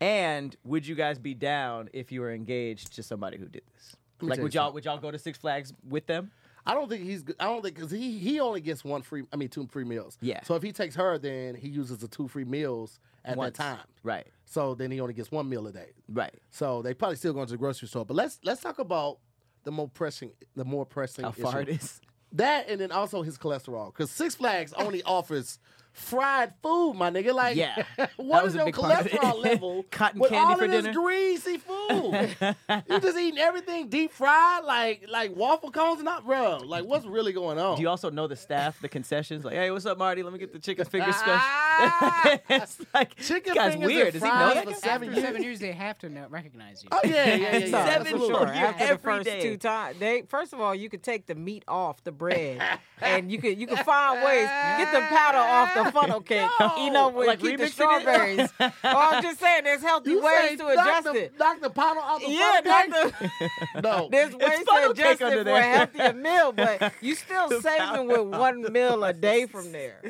And 0.00 0.56
would 0.64 0.86
you 0.86 0.94
guys 0.94 1.18
be 1.18 1.34
down 1.34 1.90
if 1.92 2.10
you 2.10 2.22
were 2.22 2.32
engaged 2.32 2.94
to 2.94 3.02
somebody 3.02 3.36
who 3.36 3.46
did 3.46 3.62
this? 3.74 3.96
Like, 4.22 4.40
would 4.40 4.54
y'all 4.54 4.72
would 4.72 4.84
y'all 4.84 4.98
go 4.98 5.10
to 5.10 5.18
Six 5.18 5.38
Flags 5.38 5.72
with 5.86 6.06
them? 6.06 6.30
I 6.70 6.74
don't 6.74 6.88
think 6.88 7.02
he's. 7.04 7.24
I 7.40 7.44
don't 7.46 7.62
think 7.62 7.74
because 7.76 7.90
he 7.90 8.18
he 8.18 8.40
only 8.40 8.60
gets 8.60 8.84
one 8.84 9.02
free. 9.02 9.24
I 9.32 9.36
mean, 9.36 9.48
two 9.48 9.66
free 9.66 9.84
meals. 9.84 10.16
Yeah. 10.20 10.42
So 10.44 10.54
if 10.54 10.62
he 10.62 10.72
takes 10.72 10.94
her, 10.94 11.18
then 11.18 11.54
he 11.54 11.68
uses 11.68 11.98
the 11.98 12.08
two 12.08 12.28
free 12.28 12.44
meals 12.44 12.98
at 13.24 13.36
Once. 13.36 13.56
that 13.58 13.62
time. 13.76 13.86
Right, 14.02 14.26
So 14.46 14.74
then 14.74 14.90
he 14.90 15.00
only 15.00 15.12
gets 15.14 15.30
one 15.30 15.48
meal 15.48 15.66
a 15.66 15.72
day. 15.72 15.90
right. 16.08 16.34
So 16.50 16.80
they 16.82 16.94
probably 16.94 17.16
still 17.16 17.32
going 17.34 17.46
to 17.46 17.52
the 17.52 17.58
grocery 17.58 17.88
store. 17.88 18.04
But 18.06 18.14
let's 18.16 18.38
let's 18.44 18.60
talk 18.62 18.78
about 18.78 19.18
the 19.64 19.70
more 19.72 19.88
pressing 19.88 20.32
the 20.56 20.64
more 20.64 20.86
pressing 20.86 21.24
How 21.24 21.32
far 21.32 21.60
issue. 21.60 21.70
it 21.72 21.82
is. 21.82 22.00
That 22.32 22.68
and 22.68 22.80
then 22.80 22.92
also 22.92 23.22
his 23.22 23.36
cholesterol 23.36 23.92
because 23.92 24.10
Six 24.10 24.36
Flags 24.36 24.72
only 24.74 25.02
offers 25.18 25.58
fried 25.92 26.52
food, 26.62 26.94
my 26.94 27.10
nigga. 27.10 27.34
Like, 27.34 27.56
Yeah, 27.56 27.74
what 28.16 28.28
that 28.38 28.44
was 28.44 28.52
is 28.52 28.54
a 28.54 28.58
your 28.58 28.64
big 28.66 28.74
part 28.76 29.00
of 29.00 29.06
it. 29.06 29.12
cholesterol 29.12 29.38
level? 29.42 29.84
Cotton 29.90 30.20
with 30.20 30.30
candy 30.30 30.52
all 30.52 30.58
for 30.58 30.64
of 30.64 30.70
this 30.70 30.94
greasy 30.96 31.58
food? 31.58 32.36
you 32.88 33.00
just 33.00 33.18
eating 33.18 33.38
everything 33.38 33.88
deep 33.88 34.12
fried, 34.12 34.64
like 34.64 35.06
like 35.08 35.34
waffle 35.36 35.70
cones 35.70 35.96
and 36.00 36.04
not, 36.04 36.24
bro. 36.24 36.58
Like, 36.64 36.84
what's 36.84 37.06
really 37.06 37.32
going 37.32 37.58
on? 37.58 37.76
Do 37.76 37.82
you 37.82 37.88
also 37.88 38.10
know 38.10 38.26
the 38.26 38.36
staff, 38.36 38.80
the 38.80 38.88
concessions? 38.88 39.44
Like, 39.44 39.54
hey, 39.54 39.70
what's 39.70 39.86
up, 39.86 39.98
Marty? 39.98 40.22
Let 40.22 40.32
me 40.32 40.38
get 40.38 40.52
the 40.52 40.58
chicken 40.58 40.84
finger 40.84 41.12
special. 41.12 41.32
Ah! 41.34 42.38
it's 42.48 42.80
like, 42.94 43.16
Chicken 43.16 43.54
this 43.54 43.54
guy's 43.54 43.72
fingers 43.72 43.86
weird. 43.88 44.04
and 44.06 44.12
Does 44.14 44.22
he 44.22 44.28
know 44.28 44.34
fries 44.50 44.54
that? 44.54 44.64
for 44.66 44.74
seven 44.74 45.08
After 45.08 45.20
years. 45.20 45.26
seven 45.28 45.42
years, 45.42 45.58
they 45.60 45.72
have 45.72 45.98
to 45.98 46.08
know, 46.08 46.26
recognize 46.28 46.82
you. 46.82 46.88
Oh 46.92 47.00
yeah, 47.04 47.10
yeah, 47.10 47.34
yeah, 47.36 47.56
yeah. 47.58 47.66
Seven 47.86 48.06
absolutely. 48.06 48.28
sure. 48.28 48.38
Sure. 48.40 48.48
After 48.48 48.84
every 48.84 48.96
the 48.96 49.02
first 49.02 49.24
day. 49.24 49.40
two 49.42 49.56
times, 49.56 49.98
they 49.98 50.22
first 50.28 50.52
of 50.52 50.60
all, 50.60 50.74
you 50.74 50.88
could 50.88 51.02
take 51.02 51.26
the 51.26 51.34
meat 51.34 51.64
off 51.68 52.02
the 52.04 52.12
bread, 52.12 52.60
and 53.00 53.30
you 53.30 53.38
could 53.38 53.58
you 53.58 53.66
could 53.66 53.78
find 53.80 54.22
ways 54.24 54.46
get 54.78 54.92
the 54.92 55.00
powder 55.14 55.38
off 55.38 55.74
the 55.74 55.79
a 55.86 55.92
funnel 55.92 56.20
cake. 56.32 56.48
You 56.78 56.90
know, 56.90 57.08
when 57.08 57.26
Like 57.26 57.42
you 57.42 57.50
keep 57.50 57.60
the 57.60 57.68
strawberries. 57.68 58.48
oh, 58.60 58.70
I'm 58.84 59.22
just 59.22 59.40
saying, 59.40 59.64
there's 59.64 59.82
healthy 59.82 60.10
You 60.10 60.22
ways 60.22 60.34
say 60.50 60.56
to 60.56 60.66
adjust 60.68 61.04
knock 61.06 61.14
the, 61.14 61.20
it. 61.24 61.38
Knock 61.38 61.60
the 61.60 61.70
bottle 61.70 62.02
out 62.02 62.20
the 62.20 62.30
Yeah, 62.30 62.60
funnel 62.62 63.00
knock 63.00 63.20
cake? 63.20 63.50
No. 63.82 64.08
there's 64.10 64.34
ways 64.34 64.58
to 64.60 64.64
funnel 64.64 64.90
adjust 64.92 65.20
it 65.20 65.44
for 65.44 65.50
a 65.50 65.62
healthier 65.62 66.12
meal, 66.12 66.52
but 66.52 66.92
you 67.00 67.14
still 67.14 67.60
saving 67.60 68.06
with 68.08 68.20
one 68.26 68.72
meal 68.72 69.02
a 69.04 69.12
day 69.12 69.46
from 69.46 69.72
there. 69.72 70.00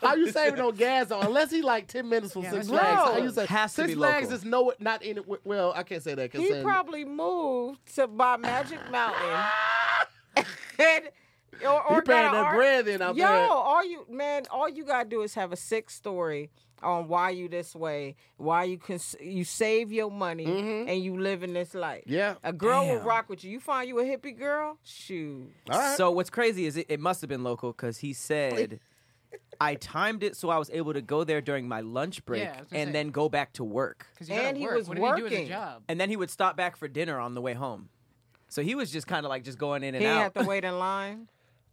How 0.00 0.14
you 0.14 0.30
saving 0.30 0.60
on 0.60 0.74
gas 0.74 1.08
though? 1.08 1.20
Unless 1.20 1.50
he 1.50 1.62
like 1.62 1.86
ten 1.88 2.08
minutes 2.08 2.32
from 2.32 2.42
Yeah, 2.42 2.50
Six 2.52 2.68
Flags. 2.68 2.84
right. 2.84 3.14
How 3.14 3.18
you 3.18 3.30
say 3.32 3.46
Has 3.46 3.72
Six 3.72 3.94
Flags 3.94 4.32
is 4.32 4.44
no 4.44 4.72
not 4.78 5.02
in 5.02 5.20
well, 5.44 5.72
I 5.76 5.82
can't 5.82 6.02
say 6.02 6.14
that 6.14 6.32
because 6.32 6.46
He 6.46 6.62
probably 6.62 7.04
moved 7.04 7.94
to 7.96 8.06
by 8.06 8.36
Magic 8.36 8.78
Mountain. 8.90 9.44
and, 10.78 11.04
or, 11.64 11.82
or 11.90 11.94
he 11.96 12.00
paying 12.02 12.22
got 12.26 12.32
that 12.32 12.44
ar- 12.46 12.54
bread 12.56 12.88
in 12.88 13.02
out 13.02 13.16
Yo, 13.16 13.26
there. 13.26 13.34
all 13.48 13.84
you 13.84 14.06
man, 14.10 14.44
all 14.50 14.68
you 14.68 14.84
gotta 14.84 15.08
do 15.08 15.22
is 15.22 15.34
have 15.34 15.52
a 15.52 15.56
sick 15.56 15.90
story 15.90 16.50
on 16.82 17.08
why 17.08 17.30
you 17.30 17.48
this 17.48 17.74
way, 17.74 18.14
why 18.36 18.62
you 18.64 18.78
can 18.78 19.00
you 19.20 19.44
save 19.44 19.90
your 19.92 20.10
money 20.10 20.46
Mhm. 20.46 20.88
and 20.88 21.02
you 21.02 21.18
live 21.18 21.42
in 21.42 21.52
this 21.52 21.74
life. 21.74 22.04
Yeah. 22.06 22.34
A 22.44 22.52
girl 22.52 22.86
will 22.86 23.00
rock 23.00 23.28
with 23.28 23.42
you. 23.42 23.50
You 23.50 23.58
find 23.60 23.88
you 23.88 23.98
a 23.98 24.04
hippie 24.04 24.38
girl? 24.38 24.78
Shoot. 24.84 25.50
All 25.70 25.78
right. 25.78 25.96
So 25.96 26.10
what's 26.12 26.30
crazy 26.30 26.66
is 26.66 26.76
it, 26.76 26.86
it 26.88 27.00
must 27.00 27.20
have 27.20 27.28
been 27.28 27.42
local 27.42 27.72
because 27.72 27.98
he 27.98 28.12
said 28.12 28.78
I 29.60 29.74
timed 29.74 30.22
it 30.22 30.36
so 30.36 30.50
I 30.50 30.58
was 30.58 30.70
able 30.70 30.92
to 30.94 31.02
go 31.02 31.24
there 31.24 31.40
during 31.40 31.66
my 31.66 31.80
lunch 31.80 32.24
break 32.24 32.42
Yeah, 32.44 32.54
I 32.56 32.60
was 32.60 32.68
gonna 32.70 32.82
and 32.82 32.88
say. 32.88 32.92
then 32.92 33.08
go 33.10 33.28
back 33.28 33.52
to 33.54 33.64
work. 33.64 34.06
Because 34.14 34.28
you 34.28 34.36
gotta 34.36 34.48
And 34.48 34.56
he 34.56 34.66
was 34.68 34.88
what 34.88 34.94
did 34.96 35.02
he 35.02 35.08
do 35.08 35.16
as 35.16 35.22
working. 35.32 35.46
a 35.46 35.48
job? 35.48 35.82
And 35.88 36.00
then 36.00 36.08
he 36.10 36.16
would 36.16 36.30
stop 36.30 36.56
back 36.56 36.76
for 36.76 36.86
dinner 36.86 37.18
on 37.18 37.34
the 37.34 37.40
way 37.40 37.54
home. 37.54 37.88
So 38.48 38.62
he 38.62 38.76
was 38.76 38.90
just 38.92 39.06
kind 39.08 39.26
of 39.26 39.30
like 39.30 39.42
just 39.42 39.58
going 39.58 39.82
in 39.82 39.96
and 39.96 40.02
He 40.02 40.08
didn't 40.08 40.16
out. 40.18 40.22
have 40.22 40.34
to 40.34 40.44
wait 40.48 40.62
in 40.64 40.78
line. 40.78 41.26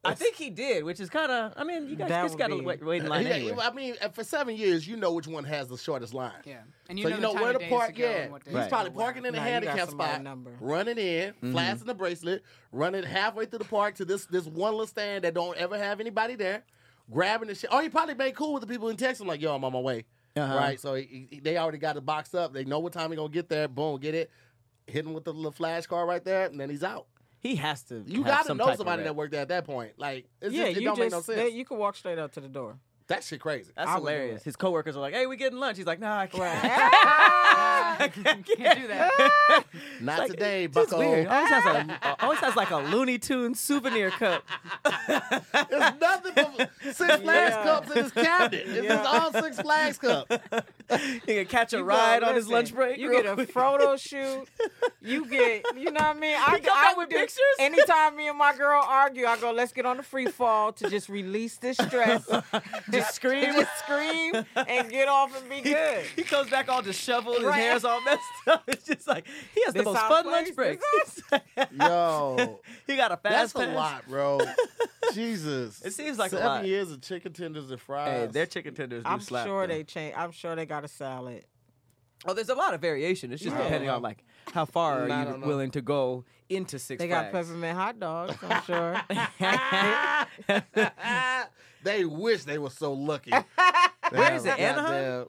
I 0.06 0.14
think 0.14 0.36
he 0.36 0.50
did, 0.50 0.84
which 0.84 1.00
is 1.00 1.10
kind 1.10 1.32
of. 1.32 1.54
I 1.58 1.64
mean, 1.64 1.90
you 1.90 1.96
guys 1.96 2.10
That 2.10 2.22
just 2.24 2.34
would 2.36 2.40
got 2.40 2.48
to 2.48 2.60
be- 2.60 2.66
wait, 2.66 2.84
wait 2.86 3.02
in 3.04 3.08
line 3.10 3.26
Yeah, 3.26 3.34
anyway. 3.34 3.58
I 3.62 3.72
mean, 3.74 3.96
for 4.14 4.24
seven 4.24 4.56
years, 4.56 4.88
you 4.88 4.96
know 4.98 5.14
which 5.14 5.28
one 5.28 5.44
has 5.46 5.68
the 5.68 5.78
shortest 5.78 6.14
line. 6.14 6.32
Yeah. 6.46 6.60
And 6.90 7.00
you 7.00 7.04
so 7.06 7.10
know 7.10 7.16
you 7.16 7.22
the 7.22 7.28
know 7.28 7.34
time 7.34 7.42
where 7.42 7.52
of 7.52 7.56
to 7.58 7.60
days 7.60 7.70
park. 7.70 7.96
go 7.96 8.04
yeah, 8.04 8.10
and 8.12 8.32
what 8.32 8.44
days 8.46 8.54
he's 8.56 8.64
to 8.64 8.70
probably 8.70 8.90
go 8.92 8.96
where. 8.98 9.06
parking 9.06 9.26
in 9.26 9.34
a 9.36 9.38
Nah, 9.38 9.44
you 9.44 9.52
got 9.52 9.52
handicap 9.66 9.90
somebody 9.90 10.10
spot, 10.12 10.24
number. 10.24 10.52
running 10.60 10.98
in, 10.98 11.34
Mm-hmm. 11.34 11.52
flashing 11.52 11.86
the 11.88 11.94
bracelet, 11.96 12.44
running 12.72 13.04
halfway 13.04 13.46
through 13.46 13.60
the 13.60 13.66
park 13.66 13.96
to 13.96 14.06
this 14.06 14.26
this 14.28 14.46
one 14.46 14.72
little 14.74 14.88
stand 14.88 15.24
that 15.24 15.34
don't 15.34 15.58
ever 15.58 15.78
have 15.78 16.00
anybody 16.00 16.36
there, 16.36 16.64
grabbing 17.12 17.48
the 17.48 17.56
shit. 17.56 17.74
Or 17.74 17.82
he 17.82 17.90
probably 17.90 18.14
made 18.16 18.36
cool 18.36 18.54
with 18.54 18.62
the 18.62 18.68
people 18.68 18.90
and 18.90 18.98
text 19.00 19.20
him 19.22 19.28
like, 19.28 19.42
"Yo, 19.42 19.56
I'm 19.56 19.64
on 19.64 19.74
my 19.74 19.80
way." 19.80 20.06
Uh-huh. 20.38 20.54
Right, 20.56 20.80
so 20.80 20.96
he, 20.96 21.28
he- 21.30 21.40
they 21.40 21.58
already 21.58 21.78
got 21.78 21.96
it 21.98 22.06
boxed 22.06 22.36
up. 22.36 22.54
They 22.54 22.66
know 22.66 22.80
what 22.80 22.92
time 22.94 23.10
he 23.10 23.16
gonna 23.16 23.30
get 23.30 23.48
there. 23.50 23.68
Boom, 23.68 24.00
get 24.00 24.14
it. 24.16 24.30
Hit 24.86 25.06
him 25.06 25.14
with 25.14 25.24
the 25.24 25.34
little 25.34 25.52
flash 25.52 25.88
card 25.88 26.08
right 26.08 26.24
there, 26.24 26.46
and 26.46 26.60
then 26.60 26.70
he's 26.70 26.84
out. 26.84 27.08
He 27.46 27.58
has 27.58 27.84
to. 27.84 28.04
You 28.08 28.24
have 28.24 28.26
got 28.26 28.42
to 28.42 28.48
some 28.48 28.58
know 28.58 28.76
somebody 28.76 29.04
that 29.04 29.16
worked 29.16 29.32
there 29.32 29.42
at 29.42 29.50
that 29.50 29.66
point. 29.66 29.94
Like, 29.98 30.26
it's 30.42 30.52
yeah, 30.52 30.66
just, 30.66 30.78
it 30.78 30.82
you 30.82 30.88
don't 30.88 30.96
just 30.96 31.06
make 31.06 31.12
no 31.12 31.22
sense. 31.22 31.38
they- 31.38 31.50
you 31.50 31.64
can 31.64 31.78
walk 31.78 31.96
straight 31.96 32.18
up 32.18 32.32
to 32.32 32.42
the 32.42 32.48
door. 32.48 32.80
That 33.08 33.24
shit 33.24 33.40
crazy. 33.40 33.72
That's 33.76 33.90
I 33.90 33.96
would 33.96 34.00
do 34.02 34.08
hilarious. 34.16 34.42
it. 34.42 34.46
His 34.46 34.56
coworkers 34.56 34.96
are 34.98 35.00
like, 35.00 35.14
"Hey, 35.14 35.26
we 35.28 35.38
getting 35.38 35.60
lunch." 35.60 35.78
He's 35.78 35.86
like, 35.86 36.00
"Nah, 36.00 36.20
I 36.22 36.28
can't." 36.28 36.42
Right. 36.64 37.16
Can't 38.06 38.82
do 38.82 38.88
that. 38.88 39.64
Not 40.02 40.20
Like, 40.20 40.32
today, 40.32 40.66
It's 40.66 40.74
Bucko. 40.74 41.00
weird. 41.00 41.28
Always 41.28 41.50
has 41.50 41.66
a 41.66 42.24
always 42.24 42.40
has 42.40 42.56
like 42.56 42.72
a 42.72 42.78
Looney 42.78 43.18
Tunes 43.18 43.60
souvenir 43.60 44.12
cup. 44.12 44.44
There's 45.08 45.94
nothing 46.02 46.34
but 46.58 46.70
Six 46.82 46.98
Flags 46.98 47.26
Yeah. 47.56 47.64
cups 47.64 47.92
in 47.92 48.04
his 48.04 48.12
cabinet. 48.12 48.64
It's 48.68 48.84
Yeah. 48.84 48.96
just 48.96 49.06
all 49.36 49.44
Six 49.44 49.60
Flags 49.62 49.98
cup. 49.98 50.32
he 51.26 51.36
can 51.36 51.46
catch 51.46 51.74
a 51.74 51.78
You 51.78 51.84
ride 51.84 52.24
on 52.24 52.36
his 52.36 52.46
listen, 52.48 52.54
lunch 52.54 52.76
break. 52.76 52.98
You 52.98 53.10
real 53.10 53.22
get 53.24 53.32
a 53.32 53.36
quick. 53.36 53.52
photo 53.52 53.96
shoot. 53.98 54.46
You 55.02 55.26
get, 55.28 55.64
you 55.78 55.86
know 55.92 55.94
what 55.94 56.18
I 56.18 56.20
mean? 56.20 56.36
I, 56.36 56.56
He 56.56 56.62
come 56.62 56.78
I 56.78 56.90
out 56.92 56.98
with 56.98 57.10
do- 57.10 57.16
pictures? 57.18 57.40
Anytime 57.60 58.16
me 58.18 58.28
and 58.28 58.38
my 58.38 58.56
girl 58.56 58.84
argue, 58.86 59.26
I 59.26 59.38
go, 59.38 59.52
let's 59.52 59.72
get 59.72 59.86
on 59.86 59.98
the 59.98 60.04
free 60.04 60.26
fall 60.28 60.74
to 60.74 60.90
just 60.90 61.08
release 61.10 61.58
this 61.58 61.78
stress. 61.78 62.28
Just 63.00 63.16
scream. 63.16 63.54
just 63.54 63.78
scream 63.80 64.34
and 64.56 64.90
get 64.90 65.08
off 65.08 65.40
and 65.40 65.50
be 65.50 65.62
good. 65.70 66.06
he 66.16 66.24
comes 66.24 66.50
back 66.50 66.70
all 66.70 66.82
disheveled. 66.82 67.36
His 67.38 67.46
Right. 67.46 67.60
hair's 67.60 67.84
all 67.86 68.02
messed 68.02 68.22
up. 68.48 68.64
It's 68.68 68.84
just 68.86 69.08
like 69.08 69.26
he 69.54 69.64
has 69.66 69.74
the 69.74 69.80
This 69.80 69.86
most 69.86 70.00
fun 70.00 70.26
it 70.28 70.30
lunch 70.32 70.56
plays. 70.56 70.80
break. 71.32 71.68
Yo, 71.80 72.60
he 72.88 72.96
got 72.96 73.12
a 73.12 73.18
fast. 73.18 73.24
that's 73.24 73.54
fast 73.54 73.70
a 73.70 73.74
lot, 73.74 74.08
bro. 74.08 74.40
Jesus. 75.14 75.82
It 75.84 75.94
seems 75.94 76.18
like 76.18 76.32
a 76.32 76.38
Seven 76.38 76.48
lot. 76.48 76.66
years 76.66 76.92
of 76.92 77.02
chicken 77.02 77.32
tenders 77.34 77.70
and 77.72 77.80
fries. 77.80 78.10
Hey, 78.10 78.28
their 78.32 78.46
chicken 78.46 78.74
tenders 78.74 79.04
do 79.04 79.10
I'm 79.10 79.22
slap. 79.22 79.46
sure 79.46 79.68
though. 79.68 79.74
they 79.74 79.84
change. 79.84 80.14
I'm 80.18 80.32
sure 80.32 80.56
they 80.56 80.66
got 80.66 80.84
a 80.84 80.88
salad. 80.88 81.46
Oh, 82.28 82.34
there's 82.34 82.50
a 82.50 82.56
lot 82.56 82.74
of 82.74 82.82
variation. 82.82 83.32
It's 83.32 83.44
just 83.44 83.56
Yeah. 83.56 83.64
depending 83.64 83.90
on 83.90 84.02
like 84.02 84.24
how 84.52 84.66
far 84.66 85.02
mm, 85.02 85.12
are 85.12 85.36
you 85.40 85.46
willing 85.46 85.70
to 85.72 85.82
go 85.82 86.24
into 86.50 86.80
Six 86.80 87.00
They 87.00 87.08
got 87.08 87.30
Flags. 87.32 87.48
peppermint 87.50 87.78
hot 87.78 88.00
dogs. 88.00 88.36
I'm 88.42 88.64
sure. 88.64 89.02
They 91.86 92.04
wish 92.04 92.44
they 92.44 92.58
were 92.58 92.70
so 92.70 92.92
lucky. 92.94 93.32
Where 94.10 94.34
is 94.34 94.46
it? 94.46 94.60
Anaheim? 94.60 94.76
goddamn- 94.86 95.28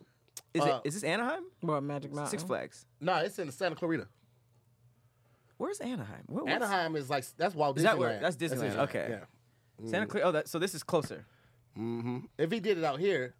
Is 0.54 0.62
Uh, 0.62 0.66
it 0.84 0.88
is 0.88 0.94
this 0.94 1.04
Anaheim? 1.04 1.44
what 1.60 1.82
Magic 1.82 2.12
Mountain? 2.12 2.30
Six 2.30 2.42
Flags. 2.42 2.84
No, 3.00 3.16
it's 3.18 3.38
in 3.38 3.50
Santa 3.52 3.76
Clarita. 3.76 4.08
Where's 5.58 5.80
Anaheim? 5.80 6.24
Where, 6.26 6.44
what's- 6.44 6.54
Anaheim 6.56 6.96
is 6.96 7.08
like 7.08 7.24
that's 7.36 7.54
Walt 7.54 7.76
Disneyland. 7.76 7.78
Is 7.78 7.82
that 7.84 7.98
where- 7.98 8.20
that's 8.20 8.36
Disneyland, 8.36 8.72
it, 8.74 8.78
okay. 8.80 9.06
Yeah. 9.80 9.88
Santa 9.88 10.06
Clara. 10.06 10.26
Oh, 10.28 10.32
that, 10.32 10.48
so 10.48 10.58
this 10.58 10.74
is 10.74 10.82
closer. 10.82 11.24
hmm 11.74 12.18
If 12.38 12.50
he 12.50 12.60
did 12.60 12.78
it 12.78 12.84
out 12.84 12.98
here, 13.00 13.34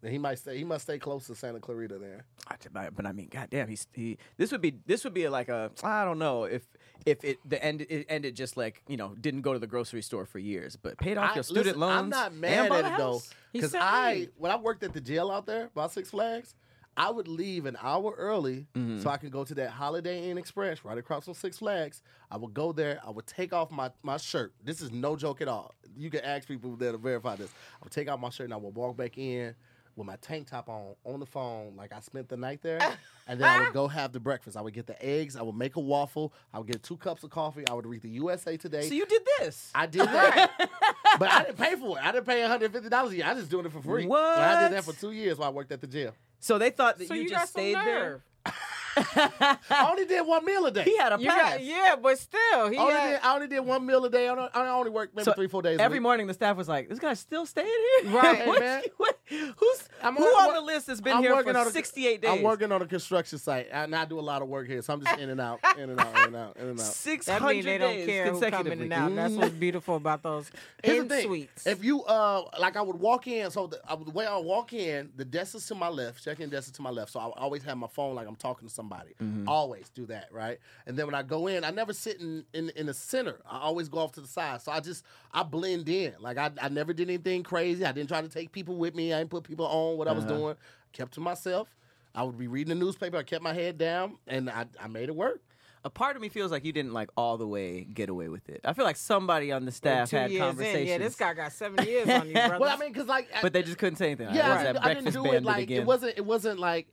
then 0.00 0.12
he 0.12 0.18
might 0.18 0.38
stay. 0.38 0.56
He 0.56 0.64
must 0.64 0.84
stay 0.84 0.98
close 0.98 1.26
to 1.26 1.34
Santa 1.34 1.60
Clarita 1.60 1.98
there. 1.98 2.24
But 2.72 2.94
but 2.94 3.06
I 3.06 3.12
mean, 3.12 3.28
goddamn, 3.30 3.68
he's 3.68 3.86
he. 3.92 4.18
This 4.36 4.52
would 4.52 4.60
be 4.60 4.76
this 4.86 5.04
would 5.04 5.14
be 5.14 5.28
like 5.28 5.48
a 5.48 5.70
I 5.82 6.04
don't 6.04 6.18
know 6.18 6.44
if 6.44 6.66
if 7.06 7.22
it 7.24 7.38
the 7.44 7.62
end 7.64 7.82
it 7.82 8.06
ended 8.08 8.36
just 8.36 8.56
like 8.56 8.82
you 8.88 8.96
know 8.96 9.14
didn't 9.20 9.42
go 9.42 9.52
to 9.52 9.58
the 9.58 9.66
grocery 9.66 10.02
store 10.02 10.24
for 10.26 10.38
years, 10.38 10.76
but 10.76 10.98
paid 10.98 11.18
off 11.18 11.32
I- 11.32 11.34
your 11.34 11.44
student 11.44 11.66
listen, 11.78 11.80
loans. 11.80 11.98
I'm 12.00 12.08
not 12.10 12.34
mad 12.34 12.68
bought 12.68 12.84
at 12.84 12.92
a 12.92 12.94
it 12.94 12.98
though, 12.98 13.20
because. 13.52 13.74
I 13.74 14.28
when 14.36 14.50
I 14.52 14.56
worked 14.56 14.82
at 14.82 14.92
the 14.92 15.00
jail 15.00 15.30
out 15.30 15.46
there 15.46 15.70
by 15.74 15.86
Six 15.88 16.10
Flags, 16.10 16.54
I 16.96 17.10
would 17.10 17.28
leave 17.28 17.66
an 17.66 17.76
hour 17.82 18.12
early 18.18 18.66
Mm-hmm. 18.74 19.00
so 19.02 19.10
I 19.10 19.16
can 19.18 19.30
go 19.30 19.44
to 19.44 19.54
that 19.56 19.70
Holiday 19.70 20.30
Inn 20.30 20.38
Express 20.38 20.84
right 20.84 20.98
across 20.98 21.24
from 21.26 21.34
Six 21.34 21.58
Flags. 21.58 22.02
I 22.30 22.36
would 22.36 22.54
go 22.54 22.72
there. 22.72 23.00
I 23.06 23.10
would 23.10 23.26
take 23.26 23.52
off 23.52 23.70
my 23.70 23.90
my 24.02 24.16
shirt. 24.16 24.52
This 24.64 24.80
is 24.80 24.90
no 24.90 25.16
joke 25.16 25.40
at 25.40 25.48
all. 25.48 25.74
You 25.96 26.10
can 26.10 26.20
ask 26.24 26.46
people 26.48 26.76
that'll 26.76 26.98
verify 26.98 27.36
this. 27.36 27.50
I 27.50 27.84
would 27.84 27.92
take 27.92 28.08
off 28.10 28.20
my 28.20 28.30
shirt 28.30 28.44
and 28.44 28.54
I 28.54 28.56
would 28.58 28.74
walk 28.74 28.96
back 28.96 29.18
in. 29.18 29.54
With 29.98 30.06
my 30.06 30.14
tank 30.16 30.48
top 30.48 30.68
on, 30.68 30.94
on 31.04 31.18
the 31.18 31.26
phone, 31.26 31.74
like 31.76 31.92
I 31.92 31.98
spent 31.98 32.28
the 32.28 32.36
night 32.36 32.62
there, 32.62 32.78
and 33.26 33.40
then 33.40 33.48
I 33.48 33.64
would 33.64 33.72
go 33.72 33.88
have 33.88 34.12
the 34.12 34.20
breakfast. 34.20 34.56
I 34.56 34.60
would 34.60 34.72
get 34.72 34.86
the 34.86 35.04
eggs. 35.04 35.34
I 35.34 35.42
would 35.42 35.56
make 35.56 35.74
a 35.74 35.80
waffle. 35.80 36.32
I 36.54 36.58
would 36.58 36.68
get 36.68 36.84
two 36.84 36.96
cups 36.96 37.24
of 37.24 37.30
coffee. 37.30 37.66
I 37.68 37.74
would 37.74 37.84
read 37.84 38.02
the 38.02 38.08
USA 38.10 38.56
Today. 38.56 38.88
So 38.88 38.94
you 38.94 39.06
did 39.06 39.22
this. 39.40 39.72
I 39.74 39.86
did 39.86 40.02
that, 40.02 40.52
but 41.18 41.28
I 41.28 41.42
didn't 41.42 41.58
pay 41.58 41.74
for 41.74 41.98
it. 41.98 42.04
I 42.04 42.12
didn't 42.12 42.26
pay 42.26 42.40
one 42.42 42.48
hundred 42.48 42.72
fifty 42.72 42.88
dollars 42.88 43.12
a 43.12 43.16
year. 43.16 43.26
I 43.26 43.34
just 43.34 43.50
doing 43.50 43.66
it 43.66 43.72
for 43.72 43.82
free. 43.82 44.04
So 44.04 44.14
I 44.14 44.68
did 44.68 44.76
that 44.76 44.84
for 44.84 44.92
two 44.92 45.10
years 45.10 45.36
while 45.36 45.48
I 45.48 45.52
worked 45.52 45.72
at 45.72 45.80
the 45.80 45.88
jail. 45.88 46.14
So 46.38 46.58
they 46.58 46.70
thought 46.70 46.98
that 46.98 47.08
So 47.08 47.14
you, 47.14 47.22
you, 47.22 47.28
just 47.30 47.40
got 47.40 47.48
stayed 47.48 47.74
some 47.74 47.84
there. 47.84 48.22
nerve. 48.98 49.58
I 49.70 49.86
only 49.90 50.04
did 50.04 50.26
one 50.26 50.44
meal 50.44 50.66
a 50.66 50.70
day. 50.70 50.84
He 50.84 50.96
had 50.96 51.12
a 51.12 51.20
You 51.20 51.28
pass. 51.28 51.52
got, 51.54 51.64
yeah, 51.64 51.96
but 52.00 52.18
still, 52.18 52.68
he 52.68 52.76
I 52.76 52.80
only, 52.80 52.94
had, 52.94 53.10
did, 53.10 53.20
I 53.22 53.34
only 53.34 53.46
did 53.48 53.60
one 53.60 53.86
meal 53.86 54.04
a 54.04 54.10
day. 54.10 54.28
I 54.28 54.30
only, 54.32 54.48
I 54.54 54.68
only 54.70 54.90
worked 54.90 55.14
maybe 55.14 55.24
So 55.24 55.32
three, 55.32 55.48
four 55.48 55.62
days. 55.62 55.78
a 55.78 55.82
Every 55.82 55.98
week. 55.98 56.02
morning, 56.02 56.26
the 56.26 56.34
staff 56.34 56.56
was 56.56 56.68
like, 56.68 56.88
"This 56.88 56.98
guy's 56.98 57.18
still 57.20 57.46
staying 57.46 57.66
here." 58.02 58.12
Right, 58.12 58.46
What- 58.46 58.60
man. 58.60 58.82
what- 58.96 59.18
who's 59.28 59.88
I'm 60.02 60.16
who 60.16 60.24
on- 60.24 60.48
on 60.48 60.54
the 60.54 60.60
list 60.62 60.86
has 60.86 61.00
been 61.00 61.16
I'm 61.18 61.22
here 61.22 61.34
working 61.34 61.52
for 61.52 61.58
on 61.60 61.66
a- 61.66 61.70
68 61.70 62.22
days? 62.22 62.30
I'm 62.30 62.42
working 62.42 62.72
on 62.72 62.80
a 62.82 62.86
construction 62.86 63.38
site, 63.38 63.68
and 63.70 63.94
I 63.94 64.04
do 64.06 64.18
a 64.18 64.22
lot 64.22 64.40
of 64.42 64.48
work 64.48 64.66
here, 64.66 64.80
so 64.82 64.94
I'm 64.94 65.02
just 65.04 65.18
in 65.18 65.28
and 65.30 65.40
out, 65.40 65.60
in 65.76 65.90
and 65.90 66.00
out, 66.00 66.16
in 66.18 66.24
and 66.26 66.36
out, 66.36 66.56
in 66.56 66.68
and 66.68 66.80
out. 66.80 66.86
Six 66.86 67.26
that 67.26 67.40
hundred 67.42 67.54
means 67.54 67.64
they 67.66 67.78
don't 67.78 67.92
days 67.94 68.06
care 68.06 68.24
who 68.24 68.30
come 68.30 68.42
in 68.44 68.50
consecutively. 68.50 68.84
and 68.84 68.92
out. 68.92 69.14
That's 69.14 69.34
what's 69.34 69.50
beautiful 69.54 69.96
about 69.96 70.22
those 70.22 70.50
Here's 70.82 71.00
in 71.02 71.08
the 71.08 71.14
thing: 71.16 71.26
suites. 71.26 71.66
if 71.66 71.84
you 71.84 72.02
uh, 72.04 72.42
like, 72.58 72.76
I 72.76 72.82
would 72.82 72.96
walk 72.98 73.26
in. 73.26 73.50
So 73.50 73.66
the, 73.66 73.80
I 73.86 73.94
would, 73.94 74.06
the 74.06 74.12
way 74.12 74.26
I 74.26 74.36
walk 74.38 74.72
in, 74.72 75.10
the 75.16 75.24
desk 75.24 75.54
is 75.56 75.66
to 75.66 75.74
my 75.74 75.88
left, 75.88 76.24
check-in 76.24 76.48
desk 76.48 76.68
is 76.68 76.72
to 76.72 76.82
my 76.82 76.90
left. 76.90 77.12
So 77.12 77.20
I 77.20 77.24
always 77.40 77.62
have 77.64 77.76
my 77.76 77.86
phone 77.88 78.14
like 78.14 78.26
I'm 78.26 78.36
talking 78.36 78.66
to 78.68 78.74
somebody. 78.88 79.14
Mm-hmm. 79.22 79.48
Always 79.48 79.88
do 79.90 80.06
that, 80.06 80.28
right? 80.32 80.58
And 80.86 80.96
then 80.96 81.06
when 81.06 81.14
I 81.14 81.22
go 81.22 81.46
in, 81.46 81.64
I 81.64 81.70
never 81.70 81.92
sit 81.92 82.20
in, 82.20 82.44
in 82.52 82.70
in 82.76 82.86
the 82.86 82.94
center. 82.94 83.40
I 83.48 83.58
always 83.60 83.88
go 83.88 83.98
off 83.98 84.12
to 84.12 84.20
the 84.20 84.28
side. 84.28 84.62
So 84.62 84.72
I 84.72 84.80
just 84.80 85.04
I 85.32 85.42
blend 85.42 85.88
in. 85.88 86.14
Like 86.20 86.38
I, 86.38 86.50
I 86.60 86.68
never 86.68 86.92
did 86.92 87.08
anything 87.08 87.42
crazy. 87.42 87.84
I 87.84 87.92
didn't 87.92 88.08
try 88.08 88.20
to 88.20 88.28
take 88.28 88.52
people 88.52 88.76
with 88.76 88.94
me. 88.94 89.12
I 89.12 89.18
didn't 89.18 89.30
put 89.30 89.44
people 89.44 89.66
on 89.66 89.96
what 89.98 90.08
I 90.08 90.12
was 90.12 90.24
uh-huh. 90.24 90.36
doing. 90.36 90.54
Kept 90.92 91.12
to 91.14 91.20
myself. 91.20 91.68
I 92.14 92.22
would 92.22 92.38
be 92.38 92.48
reading 92.48 92.76
the 92.76 92.84
newspaper. 92.84 93.16
I 93.16 93.22
kept 93.22 93.42
my 93.42 93.52
head 93.52 93.78
down, 93.78 94.16
and 94.26 94.48
I, 94.50 94.66
I 94.82 94.88
made 94.88 95.08
it 95.08 95.14
work. 95.14 95.40
A 95.84 95.90
part 95.90 96.16
of 96.16 96.22
me 96.22 96.28
feels 96.28 96.50
like 96.50 96.64
you 96.64 96.72
didn't 96.72 96.92
like 96.92 97.08
all 97.16 97.38
the 97.38 97.46
way 97.46 97.84
get 97.84 98.08
away 98.08 98.28
with 98.28 98.48
it. 98.48 98.60
I 98.64 98.72
feel 98.72 98.84
like 98.84 98.96
somebody 98.96 99.52
on 99.52 99.64
the 99.64 99.70
staff 99.70 100.10
two 100.10 100.16
had 100.16 100.30
years 100.30 100.42
conversations. 100.42 100.82
in, 100.82 100.88
yeah, 100.88 100.98
this 100.98 101.14
guy 101.14 101.34
got 101.34 101.52
seven 101.52 101.86
years 101.86 102.08
on 102.08 102.26
you, 102.26 102.32
brother. 102.32 102.58
Well, 102.60 102.74
I 102.74 102.80
mean, 102.80 102.92
because 102.92 103.06
like, 103.06 103.28
I- 103.32 103.42
but 103.42 103.52
they 103.52 103.62
just 103.62 103.78
couldn't 103.78 103.96
say 103.96 104.06
anything. 104.06 104.34
yeah, 104.34 104.52
I 104.52 104.54
I 104.54 104.64
didn't, 104.64 104.78
I 104.78 104.94
didn't 104.94 105.12
do 105.12 105.32
it 105.32 105.44
like 105.44 105.62
again. 105.64 105.82
it 105.82 105.86
wasn't. 105.86 106.18
It 106.18 106.24
wasn't 106.24 106.58
like 106.58 106.88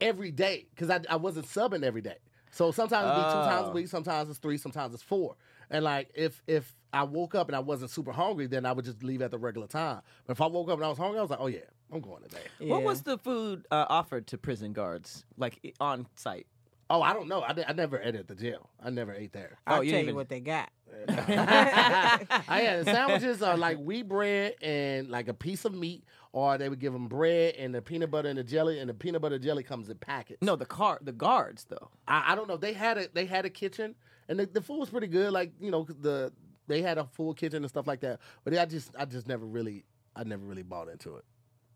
every 0.00 0.30
day 0.30 0.66
because 0.74 0.90
I, 0.90 1.00
I 1.08 1.16
wasn't 1.16 1.46
subbing 1.46 1.82
every 1.84 2.00
day. 2.02 2.16
So 2.50 2.70
sometimes 2.72 3.04
it'd 3.04 3.16
be 3.16 3.22
two 3.22 3.48
times 3.50 3.66
a 3.68 3.70
Oh. 3.70 3.74
week, 3.74 3.88
sometimes 3.88 4.30
it's 4.30 4.38
three, 4.38 4.56
sometimes 4.58 4.94
it's 4.94 5.02
four. 5.02 5.36
And 5.70 5.84
like 5.84 6.10
if 6.14 6.42
if 6.46 6.74
I 6.92 7.02
woke 7.02 7.34
up 7.34 7.48
and 7.48 7.56
I 7.56 7.60
wasn't 7.60 7.90
super 7.90 8.12
hungry, 8.12 8.46
then 8.46 8.64
I 8.64 8.72
would 8.72 8.84
just 8.86 9.02
leave 9.02 9.20
at 9.20 9.30
the 9.30 9.38
regular 9.38 9.66
time. 9.66 10.00
But 10.26 10.32
if 10.32 10.40
I 10.40 10.46
woke 10.46 10.68
up 10.70 10.76
and 10.78 10.84
I 10.84 10.88
was 10.88 10.96
hungry, 10.98 11.18
I 11.18 11.22
was 11.22 11.30
like, 11.30 11.40
oh 11.42 11.46
yeah, 11.48 11.58
I'm 11.92 12.00
going 12.00 12.22
today. 12.22 12.40
What 12.60 12.82
was 12.82 13.02
the 13.02 13.18
food 13.18 13.66
uh, 13.70 13.84
offered 13.90 14.26
to 14.28 14.38
prison 14.38 14.72
guards, 14.72 15.26
like 15.36 15.58
i- 15.64 15.72
on 15.78 16.06
site? 16.16 16.46
Oh, 16.90 17.02
I 17.02 17.12
don't 17.12 17.28
know. 17.28 17.42
I, 17.42 17.52
di- 17.52 17.64
I 17.68 17.74
never 17.74 18.00
ate 18.00 18.14
at 18.14 18.28
the 18.28 18.34
jail. 18.34 18.70
I 18.82 18.88
never 18.88 19.12
ate 19.12 19.34
there. 19.34 19.58
I'll 19.66 19.78
Oh, 19.78 19.80
you 19.82 19.90
tell 19.90 19.98
didn't 19.98 20.06
you 20.06 20.08
even- 20.12 20.14
what 20.16 20.28
they 20.30 20.40
got. 20.40 20.70
I 21.08 22.60
had 22.60 22.78
the 22.84 22.92
sandwiches 22.92 23.42
are 23.42 23.56
like 23.56 23.78
wheat 23.78 24.08
bread 24.08 24.54
and 24.62 25.08
like 25.08 25.28
a 25.28 25.34
piece 25.34 25.64
of 25.64 25.74
meat, 25.74 26.04
or 26.32 26.58
they 26.58 26.68
would 26.68 26.78
give 26.78 26.92
them 26.92 27.08
bread 27.08 27.54
and 27.56 27.74
the 27.74 27.82
peanut 27.82 28.10
butter 28.10 28.28
and 28.28 28.38
the 28.38 28.44
jelly, 28.44 28.78
and 28.78 28.88
the 28.88 28.94
peanut 28.94 29.22
butter 29.22 29.38
jelly 29.38 29.62
comes 29.62 29.88
in 29.88 29.96
packets. 29.96 30.42
No, 30.42 30.56
the 30.56 30.66
car, 30.66 30.98
the 31.02 31.12
guards 31.12 31.66
though. 31.68 31.90
I, 32.06 32.32
I 32.32 32.34
don't 32.34 32.48
know. 32.48 32.56
They 32.56 32.72
had 32.72 32.98
a 32.98 33.08
they 33.12 33.26
had 33.26 33.44
a 33.44 33.50
kitchen, 33.50 33.94
and 34.28 34.38
the, 34.38 34.46
the 34.46 34.60
food 34.60 34.78
was 34.78 34.90
pretty 34.90 35.08
good. 35.08 35.32
Like 35.32 35.52
you 35.60 35.70
know 35.70 35.84
the 35.84 36.32
they 36.66 36.82
had 36.82 36.98
a 36.98 37.04
full 37.04 37.34
kitchen 37.34 37.62
and 37.62 37.68
stuff 37.68 37.86
like 37.86 38.00
that. 38.00 38.20
But 38.44 38.56
I 38.56 38.64
just 38.66 38.90
I 38.98 39.04
just 39.04 39.26
never 39.26 39.46
really 39.46 39.84
I 40.14 40.24
never 40.24 40.44
really 40.44 40.62
bought 40.62 40.88
into 40.88 41.16
it. 41.16 41.24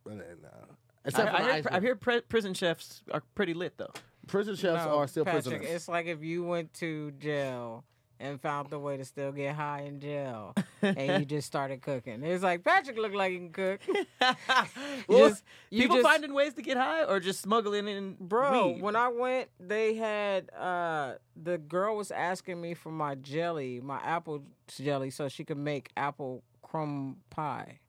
But 0.05 0.19
then, 0.19 0.39
uh, 0.45 0.67
I, 1.05 1.09
except 1.09 1.31
for 1.31 1.37
I 1.37 1.53
hear, 1.55 1.65
I 1.71 1.81
hear 1.81 1.97
pri- 1.97 2.21
prison 2.21 2.55
chefs 2.55 3.03
are 3.13 3.23
pretty 3.35 3.55
lit 3.55 3.79
though. 3.79 3.93
prison 4.27 4.57
chefs 4.57 4.85
No, 4.85 4.99
are 4.99 5.07
still 5.07 5.25
Patrick, 5.25 5.45
prisoners. 5.45 5.71
It's 5.71 5.89
like 5.89 6.07
if 6.07 6.23
you 6.23 6.43
went 6.45 6.75
to 6.75 7.13
jail 7.13 7.85
and 8.23 8.41
found 8.41 8.71
the 8.71 8.79
way 8.79 8.97
to 8.97 9.05
still 9.05 9.33
get 9.33 9.55
high 9.57 9.81
in 9.83 10.01
jail, 10.01 10.55
and 10.83 11.21
you 11.21 11.27
just 11.27 11.47
started 11.47 11.83
cooking. 11.83 12.23
It's 12.23 12.43
like 12.43 12.63
Patrick 12.65 12.97
looked 12.97 13.15
like 13.17 13.33
he 13.33 13.39
can 13.39 13.51
cook. 13.53 13.81
Well, 15.09 15.29
just- 15.31 15.43
you 15.71 15.83
people 15.83 15.97
just- 15.97 16.09
finding 16.09 16.33
ways 16.33 16.55
to 16.55 16.63
get 16.63 16.77
high 16.77 17.05
or 17.05 17.19
just 17.21 17.41
smuggling 17.43 17.89
in 17.89 18.17
Bro, 18.21 18.75
weed? 18.75 18.83
when 18.83 18.97
I 18.97 19.09
went, 19.09 19.49
they 19.59 19.95
had 19.95 20.51
uh 20.55 21.15
the 21.37 21.59
girl 21.59 21.97
was 21.97 22.11
asking 22.11 22.61
me 22.61 22.75
for 22.75 22.91
my 22.93 23.15
jelly, 23.17 23.81
my 23.81 23.99
apple 23.99 24.45
jelly, 24.69 25.11
so 25.11 25.29
she 25.29 25.45
could 25.45 25.59
make 25.59 25.91
apple 25.97 26.43
crumb 26.63 27.17
pie. 27.31 27.81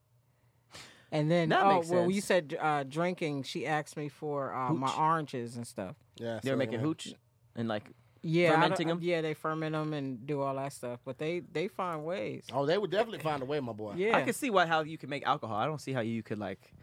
And 1.11 1.29
then, 1.29 1.49
That 1.49 1.63
oh 1.63 1.75
makes 1.75 1.89
well, 1.89 2.09
you 2.09 2.21
said 2.21 2.57
uh, 2.59 2.84
drinking. 2.84 3.43
She 3.43 3.67
asked 3.67 3.95
me 3.97 4.09
for 4.09 4.51
uh, 4.51 4.73
my 4.73 4.91
oranges 4.97 5.55
and 5.57 5.67
stuff. 5.67 5.95
yeah, 6.15 6.39
They're 6.41 6.53
so, 6.53 6.57
making 6.57 6.79
hooch 6.79 7.13
and 7.55 7.67
like 7.67 7.84
Yeah, 8.26 8.47
I 8.47 8.51
don't- 8.51 8.61
Fermenting 8.61 8.89
'em? 8.89 8.99
Yeah, 9.01 9.21
they 9.21 9.34
ferment 9.34 9.74
them 9.74 9.93
and 9.93 10.26
do 10.26 10.41
all 10.41 10.55
that 10.55 10.71
stuff. 10.74 10.99
But 11.03 11.17
they 11.17 11.41
they 11.41 11.67
find 11.67 12.05
ways. 12.05 12.45
Oh, 12.53 12.65
they 12.65 12.78
would 12.78 12.89
definitely 12.89 13.19
find 13.19 13.41
a 13.41 13.45
way, 13.45 13.59
my 13.59 13.74
boy. 13.74 13.93
Yeah, 13.97 14.17
I 14.17 14.21
can 14.21 14.34
see 14.34 14.49
why 14.49 14.65
how 14.65 14.82
you 14.82 14.97
can 14.97 15.09
make 15.09 15.26
alcohol. 15.26 15.57
I 15.57 15.65
don't 15.65 15.82
see 15.82 15.91
how 15.93 16.01
you 16.01 16.24
could 16.24 16.39
like. 16.39 16.74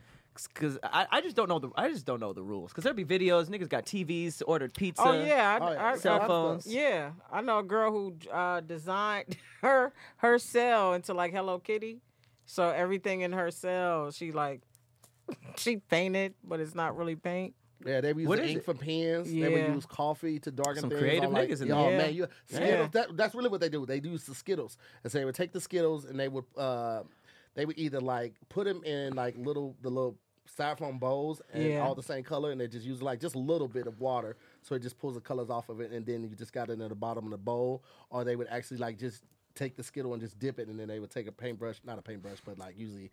Cause 0.54 0.78
I, 0.82 1.06
I 1.10 1.20
just 1.20 1.34
don't 1.36 1.48
know 1.48 1.58
the 1.58 1.70
I 1.76 1.88
just 1.90 2.06
don't 2.06 2.20
know 2.20 2.32
the 2.32 2.42
rules. 2.42 2.72
Cause 2.72 2.84
there'd 2.84 2.94
be 2.96 3.04
videos, 3.04 3.46
niggas 3.48 3.68
got 3.68 3.84
TVs, 3.84 4.42
ordered 4.46 4.72
pizza. 4.74 5.02
Oh 5.04 5.12
yeah, 5.12 5.58
I, 5.60 5.66
Oh, 5.68 5.72
yeah. 5.72 5.86
I- 5.88 5.96
Cell 5.96 6.20
I- 6.22 6.26
phones. 6.26 6.66
Yeah, 6.66 7.10
I 7.32 7.40
know 7.40 7.58
a 7.58 7.62
girl 7.64 7.90
who 7.90 8.16
uh, 8.32 8.60
designed 8.60 9.36
her 9.62 9.92
her 10.18 10.38
cell 10.38 10.94
into 10.94 11.14
like 11.14 11.32
Hello 11.32 11.58
Kitty. 11.58 12.00
So 12.46 12.68
everything 12.68 13.22
in 13.22 13.32
her 13.32 13.50
cell, 13.50 14.10
she 14.12 14.30
like 14.32 14.62
she 15.56 15.76
painted, 15.78 16.34
but 16.44 16.60
it's 16.60 16.74
not 16.74 16.96
really 16.96 17.16
paint. 17.16 17.54
Yeah, 17.84 18.00
they 18.00 18.12
would 18.12 18.20
use 18.20 18.28
What 18.28 18.38
the 18.38 18.44
is 18.44 18.50
ink 18.50 18.58
it? 18.58 18.64
for 18.64 18.74
pens. 18.74 19.32
Yeah. 19.32 19.48
They 19.48 19.54
would 19.62 19.74
use 19.74 19.86
coffee 19.86 20.38
to 20.40 20.50
darken 20.50 20.80
Some 20.82 20.90
things. 20.90 21.00
creative 21.00 21.30
like, 21.30 21.48
niggas 21.48 21.62
in 21.62 21.72
Oh 21.72 21.88
there. 21.88 21.98
man, 21.98 22.14
you 22.14 22.26
Yeah. 22.48 22.56
Skittles. 22.56 22.90
That, 22.92 23.16
that's 23.16 23.34
really 23.34 23.48
what 23.48 23.60
they 23.60 23.68
do. 23.68 23.86
They 23.86 24.00
use 24.00 24.24
the 24.24 24.34
Skittles, 24.34 24.76
and 25.02 25.10
so 25.12 25.18
they 25.18 25.24
would 25.24 25.34
take 25.34 25.52
the 25.52 25.60
Skittles 25.60 26.04
and 26.04 26.18
they 26.20 26.28
would 26.28 26.44
uh, 26.56 27.02
they 27.54 27.64
would 27.64 27.78
either 27.78 28.00
like 28.00 28.34
put 28.48 28.64
them 28.66 28.82
in 28.84 29.14
like 29.14 29.36
little 29.38 29.76
the 29.82 29.88
little 29.88 30.16
styrofoam 30.58 30.98
bowls 30.98 31.40
and 31.52 31.64
Yeah. 31.64 31.80
all 31.86 31.94
the 31.94 32.02
same 32.02 32.22
color, 32.24 32.50
and 32.50 32.60
they 32.60 32.68
just 32.68 32.84
use 32.84 33.00
like 33.02 33.20
just 33.20 33.34
a 33.34 33.38
little 33.38 33.68
bit 33.68 33.86
of 33.86 34.00
water, 34.00 34.36
so 34.62 34.74
it 34.74 34.80
just 34.82 34.98
pulls 34.98 35.14
the 35.14 35.20
colors 35.20 35.48
off 35.48 35.68
of 35.68 35.80
it, 35.80 35.90
and 35.92 36.04
then 36.04 36.22
you 36.24 36.28
just 36.36 36.52
got 36.52 36.68
it 36.70 36.74
in 36.80 36.88
the 36.88 36.94
bottom 36.94 37.24
of 37.24 37.30
the 37.30 37.38
bowl, 37.38 37.82
or 38.10 38.24
they 38.24 38.36
would 38.36 38.48
actually 38.48 38.76
like 38.78 38.98
just 38.98 39.22
take 39.54 39.76
the 39.76 39.82
Skittle 39.82 40.12
and 40.12 40.20
just 40.22 40.38
dip 40.38 40.58
it, 40.58 40.68
and 40.68 40.78
then 40.78 40.86
they 40.88 40.98
would 41.00 41.10
take 41.10 41.26
a 41.28 41.32
paintbrush, 41.32 41.80
not 41.84 41.98
a 41.98 42.02
paintbrush, 42.02 42.38
but 42.44 42.58
like 42.58 42.76
usually 42.78 43.10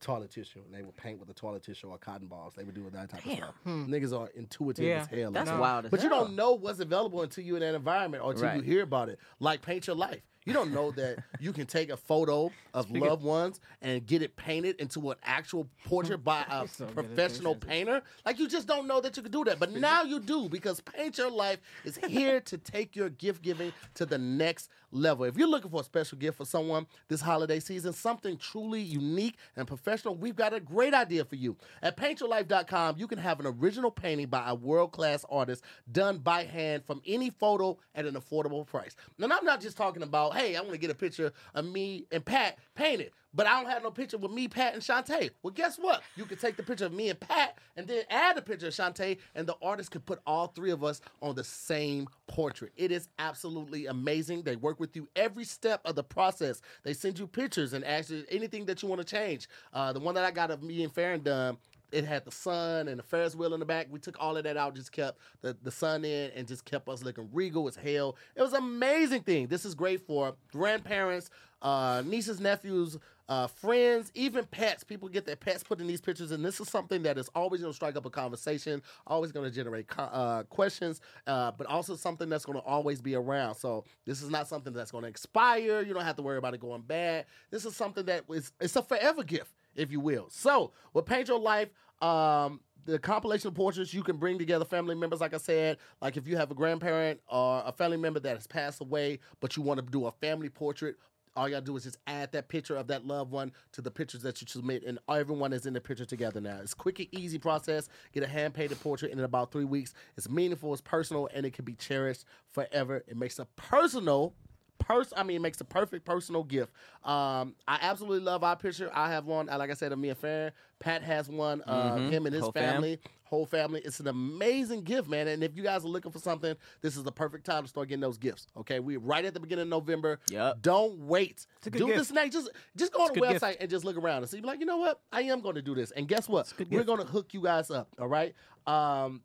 toilet 0.00 0.30
tissue, 0.30 0.60
and 0.64 0.74
they 0.74 0.82
would 0.82 0.96
paint 0.96 1.18
with 1.18 1.28
the 1.28 1.34
toilet 1.34 1.62
tissue 1.62 1.88
or 1.88 1.98
cotton 1.98 2.26
balls. 2.26 2.54
They 2.56 2.64
would 2.64 2.74
do 2.74 2.88
that 2.92 3.10
type 3.10 3.24
of 3.26 3.32
stuff. 3.32 3.54
Hmm. 3.64 3.84
Niggas 3.92 4.18
are 4.18 4.28
intuitive 4.34 4.84
Yeah. 4.84 5.00
as 5.02 5.06
hell. 5.06 5.30
That's 5.30 5.50
wild 5.50 5.84
as 5.86 5.90
But 5.90 6.02
you 6.02 6.08
don't 6.08 6.34
know 6.34 6.52
what's 6.52 6.80
available 6.80 7.22
until 7.22 7.44
you're 7.44 7.56
in 7.56 7.62
that 7.62 7.74
environment 7.74 8.24
or 8.24 8.32
until 8.32 8.56
you 8.56 8.62
hear 8.62 8.82
about 8.82 9.08
it. 9.08 9.18
Like 9.38 9.62
paint 9.62 9.86
your 9.86 9.96
life. 9.96 10.22
You 10.46 10.54
don't 10.54 10.72
know 10.72 10.90
that 10.92 11.18
you 11.38 11.52
can 11.52 11.66
take 11.66 11.90
a 11.90 11.96
photo 11.96 12.50
of 12.72 12.90
loved 12.96 13.22
ones 13.22 13.60
and 13.82 14.06
get 14.06 14.22
it 14.22 14.36
painted 14.36 14.80
into 14.80 15.10
an 15.10 15.16
actual 15.22 15.68
portrait 15.84 16.24
by 16.24 16.44
a 16.50 16.66
So 16.68 16.86
professional 16.86 17.54
painter. 17.54 18.02
Like 18.24 18.38
you 18.38 18.48
just 18.48 18.66
don't 18.66 18.86
know 18.86 19.00
that 19.02 19.16
you 19.16 19.22
can 19.22 19.32
do 19.32 19.44
that. 19.44 19.58
But 19.58 19.72
now 19.72 20.02
you 20.02 20.18
do 20.18 20.48
because 20.48 20.80
Paint 20.80 21.18
Your 21.18 21.30
Life 21.30 21.58
is 21.84 21.98
here 21.98 22.40
to 22.40 22.56
take 22.56 22.96
your 22.96 23.10
gift 23.10 23.42
giving 23.42 23.72
to 23.94 24.06
the 24.06 24.16
next 24.16 24.70
level. 24.92 25.24
If 25.24 25.36
you're 25.36 25.48
looking 25.48 25.70
for 25.70 25.80
a 25.82 25.84
special 25.84 26.16
gift 26.16 26.38
for 26.38 26.44
someone 26.46 26.86
this 27.08 27.20
holiday 27.20 27.60
season, 27.60 27.92
something 27.92 28.36
truly 28.36 28.80
unique 28.80 29.36
and 29.56 29.66
professional, 29.66 30.14
we've 30.14 30.36
got 30.36 30.54
a 30.54 30.60
great 30.60 30.94
idea 30.94 31.24
for 31.24 31.36
you. 31.36 31.56
At 31.82 31.96
paintyourlife.com, 31.96 32.96
you 32.98 33.06
can 33.06 33.18
have 33.18 33.40
an 33.40 33.46
original 33.46 33.90
painting 33.90 34.28
by 34.28 34.48
a 34.48 34.54
world-class 34.54 35.24
artist 35.30 35.64
done 35.92 36.18
by 36.18 36.44
hand 36.44 36.84
from 36.86 37.02
any 37.06 37.30
photo 37.30 37.78
at 37.94 38.06
an 38.06 38.14
affordable 38.14 38.66
price. 38.66 38.96
And 39.20 39.32
I'm 39.32 39.44
not 39.44 39.60
just 39.60 39.76
talking 39.76 40.02
about, 40.02 40.29
hey, 40.32 40.56
I 40.56 40.60
want 40.60 40.72
to 40.72 40.78
get 40.78 40.90
a 40.90 40.94
picture 40.94 41.32
of 41.54 41.64
me 41.64 42.06
and 42.10 42.24
Pat 42.24 42.58
painted. 42.74 43.12
But 43.32 43.46
I 43.46 43.60
don't 43.60 43.70
have 43.70 43.84
no 43.84 43.92
picture 43.92 44.18
with 44.18 44.32
me, 44.32 44.48
Pat, 44.48 44.74
and 44.74 44.82
Chaunte'. 44.82 45.30
Well, 45.42 45.52
guess 45.52 45.76
what? 45.76 46.02
You 46.16 46.24
can 46.24 46.36
take 46.36 46.56
the 46.56 46.64
picture 46.64 46.86
of 46.86 46.92
me 46.92 47.10
and 47.10 47.20
Pat 47.20 47.58
and 47.76 47.86
then 47.86 48.02
add 48.10 48.36
a 48.36 48.42
picture 48.42 48.66
of 48.66 48.72
Chaunte', 48.72 49.18
and 49.36 49.46
the 49.46 49.54
artist 49.62 49.92
could 49.92 50.04
put 50.04 50.20
all 50.26 50.48
three 50.48 50.72
of 50.72 50.82
us 50.82 51.00
on 51.22 51.36
the 51.36 51.44
same 51.44 52.08
portrait. 52.26 52.72
It 52.76 52.90
is 52.90 53.08
absolutely 53.20 53.86
amazing. 53.86 54.42
They 54.42 54.56
work 54.56 54.80
with 54.80 54.96
you 54.96 55.08
every 55.14 55.44
step 55.44 55.80
of 55.84 55.94
the 55.94 56.02
process. 56.02 56.60
They 56.82 56.92
send 56.92 57.20
you 57.20 57.28
pictures 57.28 57.72
and 57.72 57.84
ask 57.84 58.10
you 58.10 58.24
anything 58.30 58.64
that 58.66 58.82
you 58.82 58.88
want 58.88 59.00
to 59.00 59.06
change. 59.06 59.48
Uh, 59.72 59.92
the 59.92 60.00
one 60.00 60.16
that 60.16 60.24
I 60.24 60.32
got 60.32 60.50
of 60.50 60.64
me 60.64 60.82
and 60.82 60.92
Farron 60.92 61.22
done, 61.22 61.56
it 61.92 62.04
had 62.04 62.24
the 62.24 62.30
sun 62.30 62.88
and 62.88 62.98
the 62.98 63.02
Ferris 63.02 63.34
wheel 63.34 63.54
in 63.54 63.60
the 63.60 63.66
back. 63.66 63.88
We 63.90 63.98
took 63.98 64.16
all 64.20 64.36
of 64.36 64.44
that 64.44 64.56
out, 64.56 64.74
just 64.74 64.92
kept 64.92 65.18
the, 65.40 65.56
the 65.62 65.70
sun 65.70 66.04
in, 66.04 66.30
and 66.34 66.46
just 66.46 66.64
kept 66.64 66.88
us 66.88 67.02
looking 67.02 67.28
regal 67.32 67.66
as 67.68 67.76
hell. 67.76 68.16
It 68.36 68.42
was 68.42 68.52
an 68.52 68.58
amazing 68.58 69.22
thing. 69.22 69.46
This 69.48 69.64
is 69.64 69.74
great 69.74 70.06
for 70.06 70.34
grandparents, 70.52 71.30
uh, 71.62 72.02
nieces, 72.04 72.40
nephews, 72.40 72.98
uh, 73.30 73.46
friends, 73.46 74.10
even 74.14 74.44
pets. 74.46 74.82
People 74.82 75.08
get 75.08 75.24
their 75.24 75.36
pets 75.36 75.62
put 75.62 75.80
in 75.80 75.86
these 75.86 76.00
pictures, 76.00 76.32
and 76.32 76.44
this 76.44 76.60
is 76.60 76.68
something 76.68 77.02
that 77.04 77.16
is 77.16 77.28
always 77.34 77.60
going 77.60 77.72
to 77.72 77.76
strike 77.76 77.96
up 77.96 78.04
a 78.04 78.10
conversation, 78.10 78.82
always 79.06 79.30
going 79.30 79.48
to 79.48 79.54
generate 79.54 79.86
co- 79.86 80.02
uh, 80.02 80.42
questions, 80.44 81.00
uh, 81.28 81.52
but 81.52 81.66
also 81.68 81.94
something 81.94 82.28
that's 82.28 82.44
going 82.44 82.58
to 82.58 82.64
always 82.64 83.00
be 83.00 83.14
around. 83.14 83.54
So 83.54 83.84
this 84.04 84.20
is 84.20 84.30
not 84.30 84.48
something 84.48 84.72
that's 84.72 84.90
going 84.90 85.02
to 85.02 85.08
expire. 85.08 85.82
You 85.82 85.94
don't 85.94 86.04
have 86.04 86.16
to 86.16 86.22
worry 86.22 86.38
about 86.38 86.54
it 86.54 86.60
going 86.60 86.82
bad. 86.82 87.26
This 87.52 87.64
is 87.64 87.76
something 87.76 88.04
that 88.06 88.24
is 88.30 88.52
it's 88.60 88.74
a 88.74 88.82
forever 88.82 89.22
gift, 89.22 89.54
if 89.74 89.90
you 89.90 90.00
will. 90.00 90.28
So 90.30 90.72
with 90.92 91.06
Paint 91.06 91.28
Your 91.28 91.40
Life, 91.40 91.68
um, 92.00 92.60
the 92.86 92.98
compilation 92.98 93.48
of 93.48 93.54
portraits 93.54 93.92
you 93.92 94.02
can 94.02 94.16
bring 94.16 94.38
together 94.38 94.64
family 94.64 94.94
members 94.94 95.20
like 95.20 95.34
i 95.34 95.36
said 95.36 95.76
like 96.00 96.16
if 96.16 96.26
you 96.26 96.38
have 96.38 96.50
a 96.50 96.54
grandparent 96.54 97.20
or 97.28 97.62
a 97.66 97.72
family 97.72 97.98
member 97.98 98.18
that 98.18 98.36
has 98.36 98.46
passed 98.46 98.80
away 98.80 99.18
but 99.40 99.54
you 99.54 99.62
want 99.62 99.78
to 99.78 99.84
do 99.92 100.06
a 100.06 100.10
family 100.12 100.48
portrait 100.48 100.96
all 101.36 101.48
gotta 101.48 101.64
do 101.64 101.76
is 101.76 101.84
just 101.84 101.98
add 102.06 102.32
that 102.32 102.48
picture 102.48 102.76
of 102.76 102.88
that 102.88 103.06
loved 103.06 103.30
one 103.30 103.52
to 103.72 103.80
the 103.80 103.90
pictures 103.90 104.22
that 104.22 104.40
you 104.40 104.46
submit, 104.48 104.82
and 104.84 104.98
everyone 105.08 105.52
is 105.52 105.66
in 105.66 105.72
the 105.72 105.80
picture 105.80 106.04
together 106.04 106.40
now. 106.40 106.58
It's 106.60 106.74
quick 106.74 106.98
and 106.98 107.08
easy 107.12 107.38
process. 107.38 107.88
Get 108.12 108.22
a 108.22 108.26
hand 108.26 108.54
painted 108.54 108.80
portrait 108.80 109.12
in 109.12 109.20
about 109.20 109.52
three 109.52 109.64
weeks. 109.64 109.94
It's 110.16 110.28
meaningful, 110.28 110.72
it's 110.72 110.82
personal, 110.82 111.28
and 111.32 111.46
it 111.46 111.52
can 111.52 111.64
be 111.64 111.74
cherished 111.74 112.24
forever. 112.50 113.04
It 113.06 113.16
makes 113.16 113.38
a 113.38 113.46
personal 113.56 114.34
Pers- 114.80 115.12
I 115.16 115.22
mean, 115.22 115.36
it 115.36 115.40
makes 115.40 115.60
a 115.60 115.64
perfect 115.64 116.04
personal 116.04 116.42
gift. 116.42 116.72
Um, 117.04 117.54
I 117.68 117.78
absolutely 117.82 118.20
love 118.20 118.42
our 118.42 118.56
picture. 118.56 118.90
I 118.92 119.10
have 119.10 119.26
one, 119.26 119.48
uh, 119.48 119.56
like 119.58 119.70
I 119.70 119.74
said, 119.74 119.92
of 119.92 119.98
me 119.98 120.08
and 120.08 120.18
Farron. 120.18 120.52
Pat 120.80 121.02
has 121.02 121.28
one, 121.28 121.62
uh, 121.66 121.94
Mhm. 121.96 122.10
him 122.10 122.26
and 122.26 122.34
his 122.34 122.42
Whole 122.42 122.52
fam. 122.52 122.72
family, 122.74 122.98
whole 123.24 123.44
family. 123.46 123.82
It's 123.84 124.00
an 124.00 124.08
amazing 124.08 124.82
gift, 124.82 125.08
man. 125.08 125.28
And 125.28 125.44
if 125.44 125.54
you 125.54 125.62
guys 125.62 125.84
are 125.84 125.88
looking 125.88 126.10
for 126.10 126.18
something, 126.18 126.56
this 126.80 126.96
is 126.96 127.04
the 127.04 127.12
perfect 127.12 127.44
time 127.44 127.62
to 127.64 127.68
start 127.68 127.88
getting 127.88 128.00
those 128.00 128.16
gifts. 128.18 128.46
Okay, 128.56 128.80
we're 128.80 128.98
right 128.98 129.24
at 129.24 129.34
the 129.34 129.40
beginning 129.40 129.64
of 129.64 129.68
November. 129.68 130.18
Yup. 130.30 130.60
Don't 130.62 130.98
wait. 131.06 131.46
do 131.62 131.70
gift. 131.70 131.98
this 131.98 132.10
next. 132.10 132.34
Just 132.34 132.48
just 132.76 132.92
go 132.92 133.00
on 133.02 133.10
It's 133.10 133.18
the 133.20 133.24
a 133.26 133.32
good 133.32 133.40
website 133.42 133.56
and 133.60 133.68
just 133.70 133.84
look 133.84 133.96
around 133.98 134.22
and 134.22 134.28
see. 134.30 134.40
Like, 134.40 134.58
you 134.60 134.66
know 134.66 134.78
what? 134.78 135.00
I 135.12 135.22
am 135.22 135.40
going 135.42 135.54
to 135.56 135.62
do 135.62 135.74
this. 135.74 135.90
And 135.90 136.08
guess 136.08 136.28
what? 136.28 136.52
We're 136.70 136.82
going 136.84 137.00
to 137.00 137.06
hook 137.06 137.34
you 137.34 137.42
guys 137.42 137.70
up. 137.70 137.88
All 138.00 138.08
right. 138.08 138.34
Um, 138.66 139.22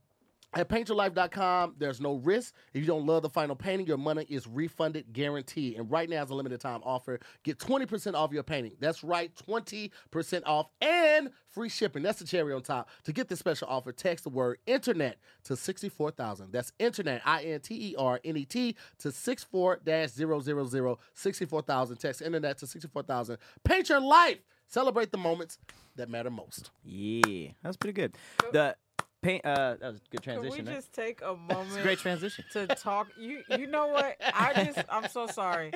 at 0.55 0.69
paintyourlife.com, 0.69 1.75
there's 1.77 1.99
no 1.99 2.15
risk. 2.15 2.53
If 2.73 2.81
you 2.81 2.87
don't 2.87 3.05
love 3.05 3.23
the 3.23 3.29
final 3.29 3.55
painting, 3.55 3.87
your 3.87 3.97
money 3.97 4.25
is 4.29 4.47
refunded 4.47 5.11
guaranteed. 5.11 5.77
And 5.77 5.91
right 5.91 6.09
now 6.09 6.23
is 6.23 6.29
a 6.29 6.33
limited 6.33 6.61
time 6.61 6.79
offer. 6.83 7.19
Get 7.43 7.59
20% 7.59 8.13
off 8.13 8.31
your 8.31 8.43
painting. 8.43 8.73
That's 8.79 9.03
right, 9.03 9.31
20% 9.47 9.91
off 10.45 10.67
and 10.79 11.29
free 11.49 11.67
shipping. 11.67 12.03
That's 12.03 12.19
the 12.19 12.25
cherry 12.25 12.53
on 12.53 12.61
top. 12.61 12.89
To 13.03 13.11
get 13.11 13.27
this 13.27 13.39
special 13.39 13.67
offer, 13.67 13.91
text 13.91 14.23
the 14.23 14.29
word 14.29 14.59
internet 14.65 15.17
to 15.43 15.57
64000. 15.57 16.51
That's 16.51 16.71
internet, 16.79 17.21
I 17.25 17.43
N 17.43 17.59
T 17.59 17.91
E 17.91 17.95
R 17.97 18.21
N 18.23 18.37
E 18.37 18.45
T 18.45 18.75
to 18.99 19.11
64 19.11 19.81
000 19.85 20.07
64000. 21.13 21.97
Text 21.97 22.21
internet 22.21 22.57
to 22.59 22.67
64000. 22.67 23.37
Paint 23.65 23.89
your 23.89 23.99
life. 23.99 24.39
Celebrate 24.67 25.11
the 25.11 25.17
moments 25.17 25.59
that 25.95 26.09
matter 26.09 26.29
most. 26.29 26.71
Yeah, 26.83 27.49
that's 27.61 27.77
pretty 27.77 27.93
good. 27.93 28.15
The 28.51 28.75
paint. 29.25 29.45
Uh, 29.45 29.75
that 29.79 29.91
was 29.93 29.97
a 29.97 30.09
good 30.11 30.21
transition. 30.23 30.55
Can 30.57 30.65
transition. 30.65 30.65
we 30.65 30.71
right? 30.71 30.75
just 30.77 30.93
take 30.93 31.21
a 31.21 31.31
It's 31.49 31.51
a 31.51 31.53
moment 31.55 31.83
great 31.83 31.99
transition. 31.99 32.45
to 32.53 32.67
talk? 32.67 33.07
You 33.17 33.43
you 33.57 33.67
know 33.67 33.87
what? 33.87 34.17
I 34.21 34.53
just 34.65 34.85
I'm 34.89 35.07
so 35.09 35.27
sorry. 35.27 35.71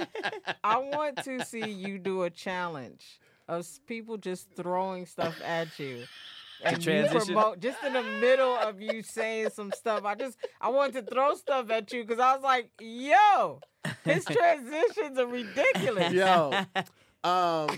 I 0.64 0.78
want 0.78 1.24
to 1.24 1.44
see 1.46 1.70
you 1.70 1.98
do 2.00 2.24
a 2.24 2.30
challenge 2.30 3.20
of 3.48 3.68
people 3.88 4.18
just 4.18 4.48
throwing 4.56 5.06
stuff 5.06 5.36
at 5.44 5.80
you. 5.80 6.04
and 6.64 6.78
you 6.78 6.84
transition. 6.92 7.34
promote 7.34 7.60
just 7.60 7.84
in 7.84 7.94
the 7.94 8.04
middle 8.04 8.56
of 8.56 8.82
you 8.82 9.02
saying 9.02 9.50
some 9.50 9.72
stuff. 9.72 10.04
I 10.06 10.16
just 10.16 10.38
I 10.62 10.70
wanted 10.70 11.06
to 11.06 11.14
throw 11.14 11.34
stuff 11.36 11.70
at 11.72 11.92
you 11.94 12.04
because 12.04 12.20
I 12.20 12.34
was 12.36 12.44
like, 12.44 12.70
yo, 12.80 13.60
his 14.06 14.26
transitions 14.38 15.18
are 15.18 15.28
ridiculous. 15.28 16.14
Yo, 16.14 16.52
um, 17.24 17.70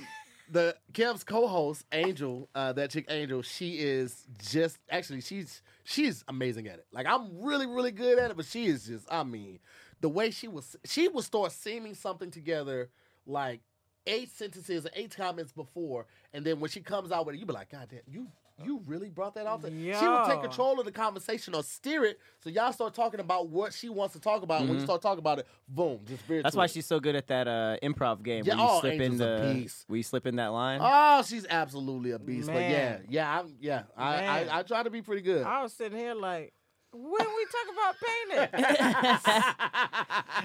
the 0.51 0.75
Kev's 0.93 1.23
co-host 1.23 1.85
Angel, 1.93 2.49
uh, 2.53 2.73
that 2.73 2.91
chick 2.91 3.05
Angel, 3.09 3.41
she 3.41 3.75
is 3.79 4.25
just 4.41 4.77
actually 4.89 5.21
she's 5.21 5.61
she's 5.83 6.23
amazing 6.27 6.67
at 6.67 6.75
it. 6.75 6.85
Like 6.91 7.05
I'm 7.07 7.41
really 7.41 7.65
really 7.65 7.91
good 7.91 8.19
at 8.19 8.31
it, 8.31 8.37
but 8.37 8.45
she 8.45 8.65
is 8.65 8.85
just 8.85 9.07
I 9.09 9.23
mean 9.23 9.59
the 10.01 10.09
way 10.09 10.29
she 10.29 10.47
was 10.47 10.75
she 10.85 11.07
will 11.07 11.21
start 11.21 11.53
seaming 11.53 11.95
something 11.95 12.31
together 12.31 12.89
like 13.25 13.61
eight 14.07 14.29
sentences 14.31 14.85
or 14.85 14.89
eight 14.93 15.15
comments 15.15 15.53
before, 15.53 16.05
and 16.33 16.45
then 16.45 16.59
when 16.59 16.69
she 16.69 16.81
comes 16.81 17.11
out 17.11 17.25
with 17.25 17.35
it, 17.35 17.39
you 17.39 17.45
be 17.45 17.53
like, 17.53 17.69
God 17.71 17.87
damn, 17.89 18.01
you. 18.07 18.27
You 18.65 18.81
really 18.85 19.09
brought 19.09 19.35
that 19.35 19.45
out 19.45 19.61
there. 19.61 19.71
She 19.71 20.07
would 20.07 20.25
take 20.25 20.41
control 20.41 20.79
of 20.79 20.85
the 20.85 20.91
conversation 20.91 21.53
or 21.53 21.63
steer 21.63 22.05
it, 22.05 22.19
so 22.39 22.49
y'all 22.49 22.71
start 22.71 22.93
talking 22.93 23.19
about 23.19 23.49
what 23.49 23.73
she 23.73 23.89
wants 23.89 24.13
to 24.13 24.19
talk 24.19 24.43
about. 24.43 24.61
And 24.61 24.69
when 24.69 24.79
you 24.79 24.85
start 24.85 25.01
talking 25.01 25.19
about 25.19 25.39
it, 25.39 25.47
boom, 25.67 25.99
just 26.07 26.21
Mm-hmm. 26.21 26.43
That's 26.43 26.55
why 26.55 26.65
it. 26.65 26.71
she's 26.71 26.85
so 26.85 26.99
good 26.99 27.15
at 27.15 27.27
that 27.27 27.47
uh, 27.47 27.77
improv 27.83 28.23
game. 28.23 28.43
Yeah, 28.45 28.55
where 28.55 28.65
you 28.65 28.71
oh, 28.71 28.79
slip 28.81 28.93
in 28.93 29.01
Angel's 29.01 29.21
a 29.21 29.65
the, 29.89 29.97
you 29.97 30.03
slip 30.03 30.27
in 30.27 30.35
that 30.37 30.47
line. 30.47 30.79
Oh, 30.81 31.23
she's 31.23 31.45
absolutely 31.49 32.11
a 32.11 32.19
beast. 32.19 32.47
But 32.47 32.61
yeah, 32.61 32.97
yeah, 33.09 33.39
I'm, 33.39 33.55
yeah. 33.59 33.83
I, 33.97 34.15
Man. 34.17 34.49
I 34.49 34.59
I 34.59 34.63
try 34.63 34.83
to 34.83 34.89
be 34.89 35.01
pretty 35.01 35.23
good. 35.23 35.43
I 35.45 35.63
was 35.63 35.73
sitting 35.73 35.97
here 35.97 36.13
like, 36.13 36.53
when 36.93 37.11
we 37.11 37.45
talk 37.51 37.67
about 37.73 37.95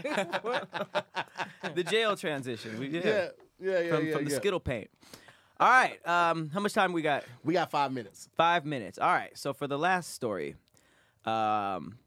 painting? 0.05 0.93
The 1.75 1.85
jail 1.85 2.17
transition. 2.17 2.79
We 2.79 2.89
did 2.89 3.05
yeah, 3.05 3.29
yeah, 3.61 3.81
yeah, 3.81 3.97
from, 3.97 4.07
yeah, 4.07 4.15
from 4.17 4.25
the. 4.25 4.31
Skittle 4.31 4.61
paint. 4.61 4.89
All 5.59 5.69
right. 5.69 6.07
Um, 6.07 6.51
how 6.51 6.61
much 6.61 6.75
time 6.75 6.93
we 6.93 7.03
got? 7.03 7.25
We 7.45 7.55
got 7.55 7.71
five 7.71 7.93
minutes. 7.93 8.29
Five 8.37 8.65
minutes. 8.67 8.99
All 8.99 9.09
right. 9.13 9.37
So 9.37 9.53
for 9.55 9.67
the 9.67 9.79
last 9.79 10.13
story, 10.15 10.57
um, 11.25 11.99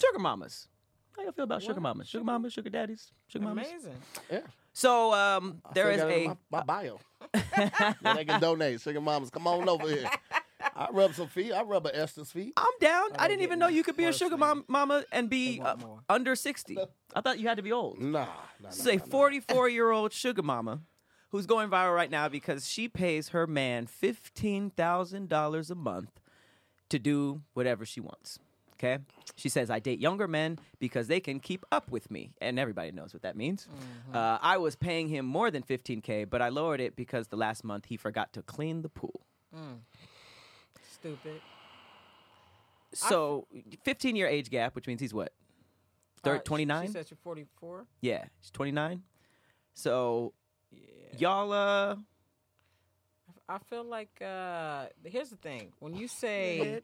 sugar 0.00 0.18
mamas. 0.18 0.68
How 1.16 1.22
you 1.24 1.32
feel 1.32 1.44
about 1.44 1.62
sugar 1.62 1.80
mamas? 1.80 2.08
Sugar 2.08 2.24
mamas, 2.24 2.52
sugar 2.54 2.70
daddies, 2.70 3.12
sugar 3.28 3.44
mamas. 3.44 3.68
Amazing. 3.68 3.96
Yeah, 4.30 4.38
So 4.72 5.12
um, 5.12 5.60
there 5.74 5.88
I 5.90 5.94
is 5.94 6.00
got 6.00 6.10
it 6.10 6.16
in 6.16 6.22
a. 6.24 6.28
my, 6.28 6.36
my 6.50 6.62
bio. 6.62 6.98
yeah, 7.34 7.92
they 8.14 8.24
can 8.24 8.40
donate. 8.40 8.80
Sugar 8.80 9.00
mamas, 9.02 9.28
come 9.28 9.46
on 9.46 9.68
over 9.68 9.86
here. 9.86 10.08
I 10.74 10.88
rub 10.92 11.12
some 11.14 11.28
feet. 11.28 11.52
I 11.52 11.62
rub 11.62 11.84
a 11.86 11.94
Esther's 11.94 12.32
feet. 12.32 12.54
I'm 12.56 12.72
down. 12.80 13.08
I 13.18 13.26
they 13.28 13.34
didn't 13.34 13.42
even 13.42 13.58
know 13.58 13.68
you 13.68 13.82
could 13.82 13.96
be 13.98 14.04
a 14.06 14.12
sugar 14.14 14.38
mom, 14.38 14.64
mama 14.66 15.04
and 15.12 15.28
be 15.28 15.60
uh, 15.60 15.64
want 15.64 15.80
more. 15.80 15.98
under 16.08 16.34
60. 16.34 16.78
I 17.14 17.20
thought 17.20 17.38
you 17.38 17.48
had 17.48 17.58
to 17.58 17.62
be 17.62 17.72
old. 17.72 18.00
Nah, 18.00 18.20
nah, 18.20 18.26
nah, 18.62 18.68
This 18.70 18.78
is 18.78 18.86
nah, 18.86 18.92
nah. 18.94 18.98
44 19.10 19.68
year 19.68 19.90
old 19.90 20.12
sugar 20.14 20.42
mama 20.42 20.80
who's 21.30 21.46
going 21.46 21.68
viral 21.70 21.94
right 21.94 22.10
now 22.10 22.28
because 22.28 22.68
she 22.68 22.88
pays 22.88 23.28
her 23.30 23.46
man 23.46 23.86
$15,000 23.86 25.70
a 25.70 25.74
month 25.74 26.20
to 26.88 26.98
do 26.98 27.42
whatever 27.54 27.84
she 27.84 28.00
wants. 28.00 28.38
Okay? 28.74 28.98
She 29.36 29.48
says, 29.50 29.68
I 29.70 29.78
date 29.78 30.00
younger 30.00 30.26
men 30.26 30.58
because 30.78 31.06
they 31.06 31.20
can 31.20 31.38
keep 31.38 31.64
up 31.70 31.90
with 31.90 32.10
me. 32.10 32.30
And 32.40 32.58
everybody 32.58 32.90
knows 32.92 33.12
what 33.12 33.22
that 33.22 33.36
means. 33.36 33.68
Uh, 34.12 34.38
I 34.40 34.56
was 34.56 34.74
paying 34.74 35.08
him 35.08 35.26
more 35.26 35.50
than 35.50 35.62
15K, 35.62 36.28
but 36.30 36.40
I 36.40 36.48
lowered 36.48 36.80
it 36.80 36.96
because 36.96 37.28
the 37.28 37.36
last 37.36 37.62
month 37.62 37.86
he 37.86 37.96
forgot 37.98 38.32
to 38.32 38.42
clean 38.42 38.80
the 38.82 38.88
pool. 38.88 39.20
Stupid. 40.94 41.40
So, 42.92 43.46
15 43.84 44.16
year 44.16 44.26
age 44.26 44.50
gap, 44.50 44.74
which 44.74 44.86
means 44.86 45.00
he's 45.00 45.14
what? 45.14 45.32
Uh, 46.24 46.34
she- 46.36 46.40
29? 46.44 46.86
She 46.86 46.92
said 46.92 47.06
you're 47.10 47.18
44. 47.22 47.86
Yeah, 48.00 48.24
he's 48.40 48.50
29. 48.50 49.02
So, 49.74 50.32
y'all, 51.18 51.52
uh, 51.52 51.96
I 53.48 53.58
feel 53.68 53.84
like 53.84 54.20
uh 54.22 54.86
here's 55.04 55.30
the 55.30 55.36
thing. 55.36 55.72
When 55.80 55.94
you 55.94 56.08
say 56.08 56.82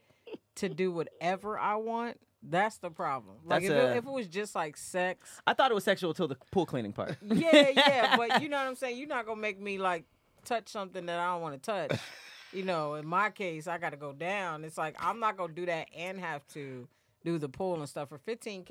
to 0.57 0.69
do 0.69 0.91
whatever 0.91 1.59
I 1.59 1.77
want, 1.77 2.19
that's 2.43 2.79
the 2.79 2.91
problem. 2.91 3.37
Like 3.45 3.63
That's 3.63 3.71
if, 3.73 3.77
a- 3.77 3.93
it, 3.93 3.97
if 3.99 4.05
it 4.07 4.11
was 4.11 4.27
just 4.27 4.55
like 4.55 4.77
sex, 4.77 5.41
I 5.47 5.55
thought 5.55 5.71
it 5.71 5.75
was 5.75 5.85
sexual 5.85 6.13
till 6.15 6.29
the 6.29 6.37
pool 6.51 6.67
cleaning 6.67 6.93
part. 6.93 7.17
yeah, 7.23 7.71
yeah, 7.75 8.17
but 8.17 8.43
you 8.43 8.49
know 8.49 8.57
what 8.59 8.67
I'm 8.67 8.75
saying? 8.77 8.99
You're 8.99 9.09
not 9.09 9.27
gonna 9.27 9.41
make 9.41 9.61
me 9.61 9.79
like 9.79 10.05
touch 10.45 10.69
something 10.69 11.07
that 11.07 11.19
I 11.19 11.33
don't 11.33 11.43
want 11.43 11.63
to 11.63 11.71
touch. 11.71 11.99
You 12.53 12.63
know, 12.63 12.95
in 12.95 13.05
my 13.07 13.31
case, 13.31 13.67
I 13.67 13.77
got 13.77 13.91
to 13.91 13.97
go 13.99 14.13
down. 14.13 14.65
It's 14.65 14.79
like 14.79 14.95
I'm 15.01 15.19
not 15.21 15.37
gonna 15.37 15.53
do 15.53 15.67
that 15.67 15.89
and 15.95 16.19
have 16.19 16.47
to 16.55 16.89
do 17.27 17.39
the 17.39 17.49
pool 17.49 17.75
and 17.81 17.89
stuff 17.89 18.09
for 18.09 18.19
15k. 18.19 18.71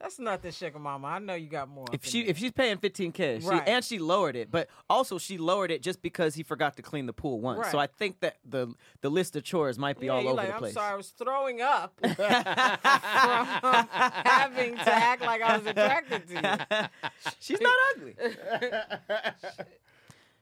That's 0.00 0.18
nothing, 0.18 0.50
sugar 0.50 0.78
mama. 0.80 1.06
I 1.06 1.18
know 1.20 1.34
you 1.34 1.46
got 1.48 1.68
more. 1.68 1.86
if 1.92 2.04
she 2.04 2.22
there. 2.22 2.30
if 2.32 2.38
she's 2.38 2.50
paying 2.50 2.76
15k, 2.78 3.40
she, 3.40 3.46
Right. 3.48 3.66
and 3.68 3.82
she 3.84 3.98
lowered 4.00 4.34
it, 4.34 4.50
but 4.50 4.68
also 4.90 5.18
she 5.18 5.38
lowered 5.38 5.70
it 5.70 5.82
just 5.82 6.02
because 6.02 6.34
he 6.34 6.42
forgot 6.42 6.76
to 6.76 6.82
clean 6.82 7.06
the 7.06 7.12
pool 7.12 7.40
once. 7.40 7.70
So 7.70 7.78
I 7.78 7.82
Right. 7.82 7.90
think 7.96 8.20
that 8.20 8.38
the 8.44 8.74
the 9.02 9.08
list 9.08 9.36
of 9.36 9.44
chores 9.44 9.78
might 9.78 9.98
be 10.00 10.06
yeah, 10.06 10.12
all 10.12 10.20
you're 10.22 10.32
over 10.32 10.36
like, 10.42 10.52
the 10.52 10.58
place. 10.58 10.72
I'm 10.76 10.82
sorry, 10.82 10.92
I 10.92 10.96
was 10.96 11.08
throwing 11.10 11.60
up 11.62 11.94
from 12.00 13.88
having 13.92 14.74
to 14.74 14.92
act 14.92 15.22
like 15.22 15.40
I 15.40 15.56
was 15.56 15.66
attracted 15.66 16.26
to 16.28 16.34
you. 16.34 17.08
She's 17.40 17.60
not 17.60 17.74
ugly. 17.94 18.16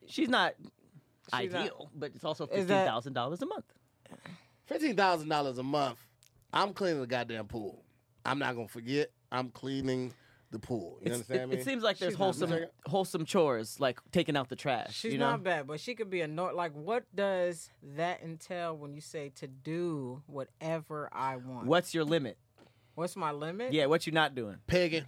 She's 0.07 0.29
not 0.31 0.55
She's 1.39 1.53
not- 1.53 1.61
ideal, 1.63 1.91
but 1.95 2.13
it's 2.15 2.25
also 2.25 2.45
Is 2.45 2.51
fifteen 2.51 2.67
that- 2.69 2.87
thousand 2.87 3.13
dollars 3.13 3.41
a 3.43 3.47
month. 3.47 3.67
Fifteen 4.67 4.97
thousand 4.97 5.29
dollars 5.29 5.59
a 5.59 5.63
month. 5.63 5.99
I'm 6.55 6.73
cleaning 6.73 7.01
the 7.01 7.07
goddamn 7.07 7.47
pool. 7.47 7.85
I'm 8.25 8.39
not 8.39 8.55
gonna 8.57 8.69
forget. 8.69 9.11
I'm 9.31 9.51
cleaning 9.51 10.15
the 10.51 10.59
pool. 10.61 10.99
You 11.01 11.07
It's- 11.07 11.15
understand 11.17 11.43
it, 11.43 11.55
me? 11.55 11.61
it 11.61 11.65
seems 11.65 11.83
like 11.83 11.99
there's 11.99 12.13
She's 12.13 12.19
wholesome 12.19 12.51
bad. 12.51 12.71
wholesome 12.87 13.25
chores 13.25 13.81
like 13.81 13.99
taking 14.13 14.37
out 14.37 14.49
the 14.49 14.57
trash. 14.57 14.95
She's 14.95 15.13
you 15.13 15.19
know? 15.19 15.31
not 15.33 15.43
bad, 15.43 15.67
but 15.67 15.81
she 15.81 15.95
could 15.97 16.09
be 16.11 16.21
annoyed. 16.21 16.55
Like, 16.55 16.73
what 16.73 17.05
does 17.15 17.71
that 17.97 18.23
entail 18.23 18.77
when 18.77 18.95
you 18.95 19.01
say 19.01 19.31
to 19.37 19.49
do 19.49 20.23
whatever 20.27 21.09
I 21.13 21.37
want? 21.37 21.67
What's 21.67 21.93
your 21.93 22.05
limit? 22.05 22.39
What's 22.95 23.17
my 23.17 23.33
limit? 23.33 23.73
Yeah, 23.73 23.87
what 23.87 24.07
you 24.07 24.13
not 24.13 24.37
doing? 24.37 24.59
pegging. 24.69 25.05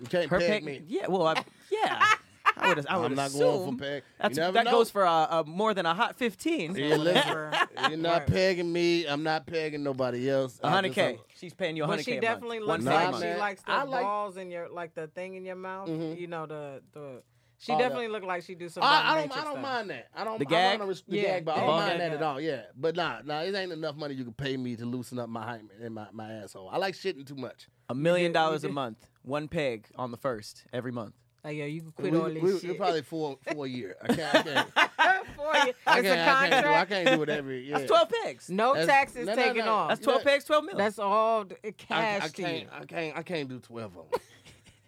You 0.00 0.06
can't 0.06 0.30
Her 0.30 0.38
peg 0.38 0.48
peg- 0.48 0.64
me. 0.64 0.82
Yeah, 0.86 1.06
well, 1.08 1.26
I, 1.26 1.44
yeah. 1.70 2.06
I 2.60 2.68
would. 2.74 2.86
I 2.86 2.96
would 2.96 3.10
I'm 3.10 3.14
not 3.16 3.28
assume 3.28 3.40
going 3.40 3.78
for 3.78 3.84
peg. 3.84 4.02
That's, 4.20 4.36
that 4.38 4.54
know. 4.64 4.70
goes 4.70 4.90
for 4.90 5.04
uh, 5.06 5.10
uh, 5.12 5.44
more 5.46 5.74
than 5.74 5.84
a 5.86 5.94
hot 5.94 6.16
fifteen. 6.16 6.74
Yeah, 6.74 6.96
listen, 6.96 7.52
you're 7.90 7.98
not 7.98 8.26
pegging 8.26 8.72
me. 8.72 9.04
I'm 9.06 9.22
not 9.22 9.46
pegging 9.46 9.82
nobody 9.82 10.30
else. 10.30 10.58
A 10.62 10.66
I 10.66 10.70
hundred 10.70 10.88
just 10.88 10.94
k. 10.94 11.12
don't- 11.16 11.20
She's 11.38 11.54
paying 11.54 11.76
you 11.76 11.84
a 11.84 11.86
But 11.86 11.90
hundred 11.92 12.04
she 12.06 12.10
k. 12.12 12.20
definitely 12.20 12.58
One 12.60 12.68
looks 12.68 12.84
Nah, 12.84 12.98
pay 12.98 13.06
a 13.06 13.10
like 13.10 13.22
she 13.34 13.40
likes 13.40 13.62
the 13.62 13.70
I 13.72 13.82
like- 13.82 14.02
balls 14.02 14.36
in 14.38 14.50
your 14.50 14.68
like 14.70 14.94
the 14.94 15.06
thing 15.08 15.34
in 15.34 15.44
your 15.44 15.56
mouth. 15.56 15.88
Mhm. 15.88 16.18
You 16.18 16.26
know 16.28 16.46
the 16.46 16.82
the. 16.92 17.22
She 17.58 17.72
that- 17.72 17.78
definitely 17.78 18.08
look 18.08 18.22
like 18.22 18.42
she 18.42 18.54
do 18.54 18.68
some. 18.68 18.82
I, 18.82 18.86
I 18.86 19.20
don't. 19.22 19.32
I 19.32 19.44
don't 19.44 19.52
stuff. 19.54 19.62
mind 19.62 19.88
that. 19.90 20.08
I 20.14 20.24
don't. 20.24 20.38
The 20.38 20.46
I 20.46 20.50
gag? 20.50 20.78
don't 20.78 20.88
res- 20.88 21.02
the 21.08 21.16
Yeah, 21.16 21.22
gag, 21.22 21.44
but 21.46 21.52
I 21.52 21.60
don't 21.60 21.66
ball 21.68 21.78
mind 21.78 21.98
gag, 21.98 22.10
that 22.10 22.16
at 22.16 22.22
all. 22.22 22.38
Yeah, 22.40 22.62
but 22.76 22.96
nah, 22.96 23.20
nah, 23.24 23.40
it 23.42 23.54
ain't 23.54 23.72
enough 23.72 23.96
money 23.96 24.14
you 24.14 24.24
can 24.24 24.34
pay 24.34 24.56
me 24.58 24.76
to 24.76 24.84
loosen 24.84 25.18
up 25.18 25.30
my 25.30 25.42
hymen 25.42 25.70
in 25.82 25.94
my, 25.94 26.06
my 26.12 26.32
asshole. 26.32 26.68
I 26.70 26.76
like 26.76 26.94
shitting 26.94 27.26
too 27.26 27.34
much. 27.34 27.68
A 27.88 27.94
million 27.94 28.32
dollars 28.32 28.64
a 28.64 28.68
month, 28.68 29.06
one 29.22 29.48
peg 29.48 29.86
on 29.96 30.10
the 30.10 30.18
first 30.18 30.64
every 30.72 30.92
month. 30.92 31.14
Like, 31.46 31.58
yo, 31.58 31.64
you 31.66 31.80
can 31.82 31.92
quit 31.92 32.12
we, 32.12 32.18
all 32.18 32.24
this 32.28 32.42
we, 32.42 32.58
shit. 32.58 32.70
we 32.70 32.76
probably 32.76 33.02
four 33.02 33.38
four 33.52 33.66
a 33.66 33.68
year. 33.78 33.94
I 34.02 34.06
can't. 34.14 34.34
I 34.34 34.42
can't. 34.42 35.26
For 35.36 35.42
you. 35.44 35.48
I 35.54 35.62
It's 35.68 35.74
can't, 35.86 36.06
a 36.06 36.10
I 36.10 36.48
can't, 36.48 36.64
do, 36.66 36.72
I 36.72 36.84
can't 36.86 37.08
do 37.16 37.22
it 37.22 37.28
every. 37.28 37.60
Yeah. 37.68 37.78
That's 37.78 37.88
twelve 37.88 38.08
pegs. 38.24 38.50
No 38.50 38.72
That's- 38.74 38.88
taxes 38.88 39.26
no, 39.28 39.34
no, 39.36 39.42
taken 39.42 39.64
no. 39.64 39.72
off. 39.72 39.88
That's 39.90 40.00
twelve 40.00 40.22
Yeah. 40.24 40.32
pegs, 40.32 40.44
twelve 40.44 40.64
mil. 40.64 40.76
That's 40.76 40.98
all 40.98 41.44
d- 41.44 41.54
I, 41.64 41.70
cash 41.70 42.22
I 42.24 42.28
to 42.28 42.42
you. 42.42 42.46
can't. 42.48 42.68
I 42.72 42.84
can't. 42.84 43.16
I 43.18 43.22
can't 43.22 43.48
do 43.48 43.60
twelve 43.60 43.96
of 43.96 44.10
them. 44.10 44.20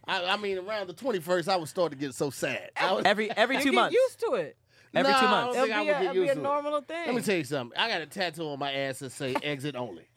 I, 0.09 0.25
I 0.25 0.37
mean, 0.37 0.59
around 0.59 0.89
the 0.89 0.95
twenty 0.95 1.21
first, 1.21 1.49
I 1.49 1.55
would 1.55 1.69
start 1.69 1.93
to 1.93 1.97
get 1.97 2.13
so 2.15 2.31
sad. 2.31 2.71
I 2.77 2.91
was, 2.93 3.05
every 3.05 3.31
every 3.31 3.57
You 3.59 3.63
two 3.63 3.71
get 3.71 3.75
months. 3.77 3.95
used 3.95 4.19
to 4.21 4.33
it. 4.35 4.57
every 4.97 5.13
two 5.15 5.21
Nah, 5.21 5.27
I 5.27 5.31
months. 5.31 5.57
It'll 5.59 5.67
think 5.69 5.77
I 5.79 5.81
be 5.83 5.87
would 5.87 5.97
a, 5.97 6.01
get 6.01 6.11
it'll 6.11 6.23
be 6.25 6.29
a 6.29 6.35
to 6.35 6.41
it. 6.41 6.43
normal 6.43 6.81
thing. 6.81 7.07
Let 7.07 7.15
me 7.15 7.23
tell 7.23 7.37
you 7.37 7.45
something. 7.45 7.79
I 7.79 7.89
got 7.89 8.01
a 8.01 8.07
tattoo 8.07 8.49
on 8.49 8.59
my 8.59 8.73
ass 8.73 8.99
that 8.99 9.13
say 9.13 9.37
"exit 9.45 9.77
only." 9.77 10.09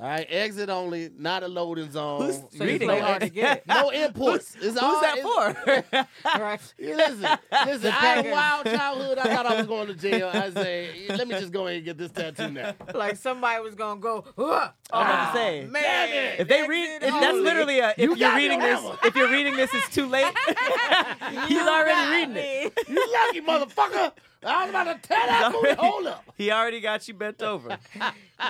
All 0.00 0.06
right, 0.08 0.26
exit 0.30 0.70
only, 0.70 1.10
not 1.18 1.42
a 1.42 1.48
loading 1.48 1.90
zone. 1.90 2.22
Who's 2.22 2.36
so 2.36 2.64
reading 2.64 2.88
you 2.88 2.94
it? 2.96 3.02
hard 3.02 3.20
to 3.20 3.28
get. 3.28 3.66
No 3.66 3.90
imports. 4.04 4.56
It's 4.58 4.76
all, 4.78 4.92
Who's 4.92 5.00
that 5.02 5.18
it's- 5.18 5.84
for? 6.24 6.38
right? 6.40 6.60
Listen, 6.78 7.38
listen. 7.66 7.86
I 7.90 7.90
had 7.92 8.26
a 8.26 8.30
wild 8.30 8.64
childhood. 8.64 9.18
I 9.18 9.34
thought 9.34 9.44
I 9.46 9.56
was 9.58 9.66
going 9.66 9.88
to 9.88 9.94
jail. 9.94 10.30
I 10.32 10.48
say, 10.50 11.06
let 11.10 11.28
me 11.28 11.34
just 11.38 11.52
go 11.52 11.66
ahead 11.66 11.76
and 11.76 11.84
get 11.84 11.98
this 11.98 12.10
tattoo 12.12 12.50
now. 12.50 12.74
Like 12.94 13.16
somebody 13.16 13.62
was 13.62 13.74
gonna 13.74 14.00
go. 14.00 14.24
"Ugh." 14.38 14.72
I'm 14.92 15.06
about 15.06 15.32
to 15.32 15.38
say. 15.38 15.64
man. 15.66 16.36
If 16.38 16.48
they 16.48 16.66
read, 16.66 17.02
if 17.02 17.10
that's 17.10 17.36
literally 17.38 17.80
a. 17.80 17.94
If 17.96 18.18
You 18.18 18.26
are 18.26 18.36
reading 18.36 18.60
this, 18.60 18.80
if 19.04 19.14
you're 19.14 19.30
reading 19.30 19.56
this, 19.56 19.70
it's 19.74 19.88
too 19.94 20.06
late. 20.06 20.26
He's 21.48 21.58
already 21.60 22.10
reading 22.10 22.36
it. 22.36 22.88
You 22.88 23.12
lucky 23.12 23.40
motherfucker. 23.40 24.12
I 24.42 24.62
was 24.64 24.70
about 24.70 24.84
to 25.02 25.06
tell 25.08 25.26
that 25.26 25.52
movie. 25.62 25.74
Hold 25.74 26.06
up. 26.06 26.24
He 26.34 26.50
already 26.50 26.80
got 26.80 27.06
you 27.06 27.12
bent 27.12 27.42
over. 27.42 27.76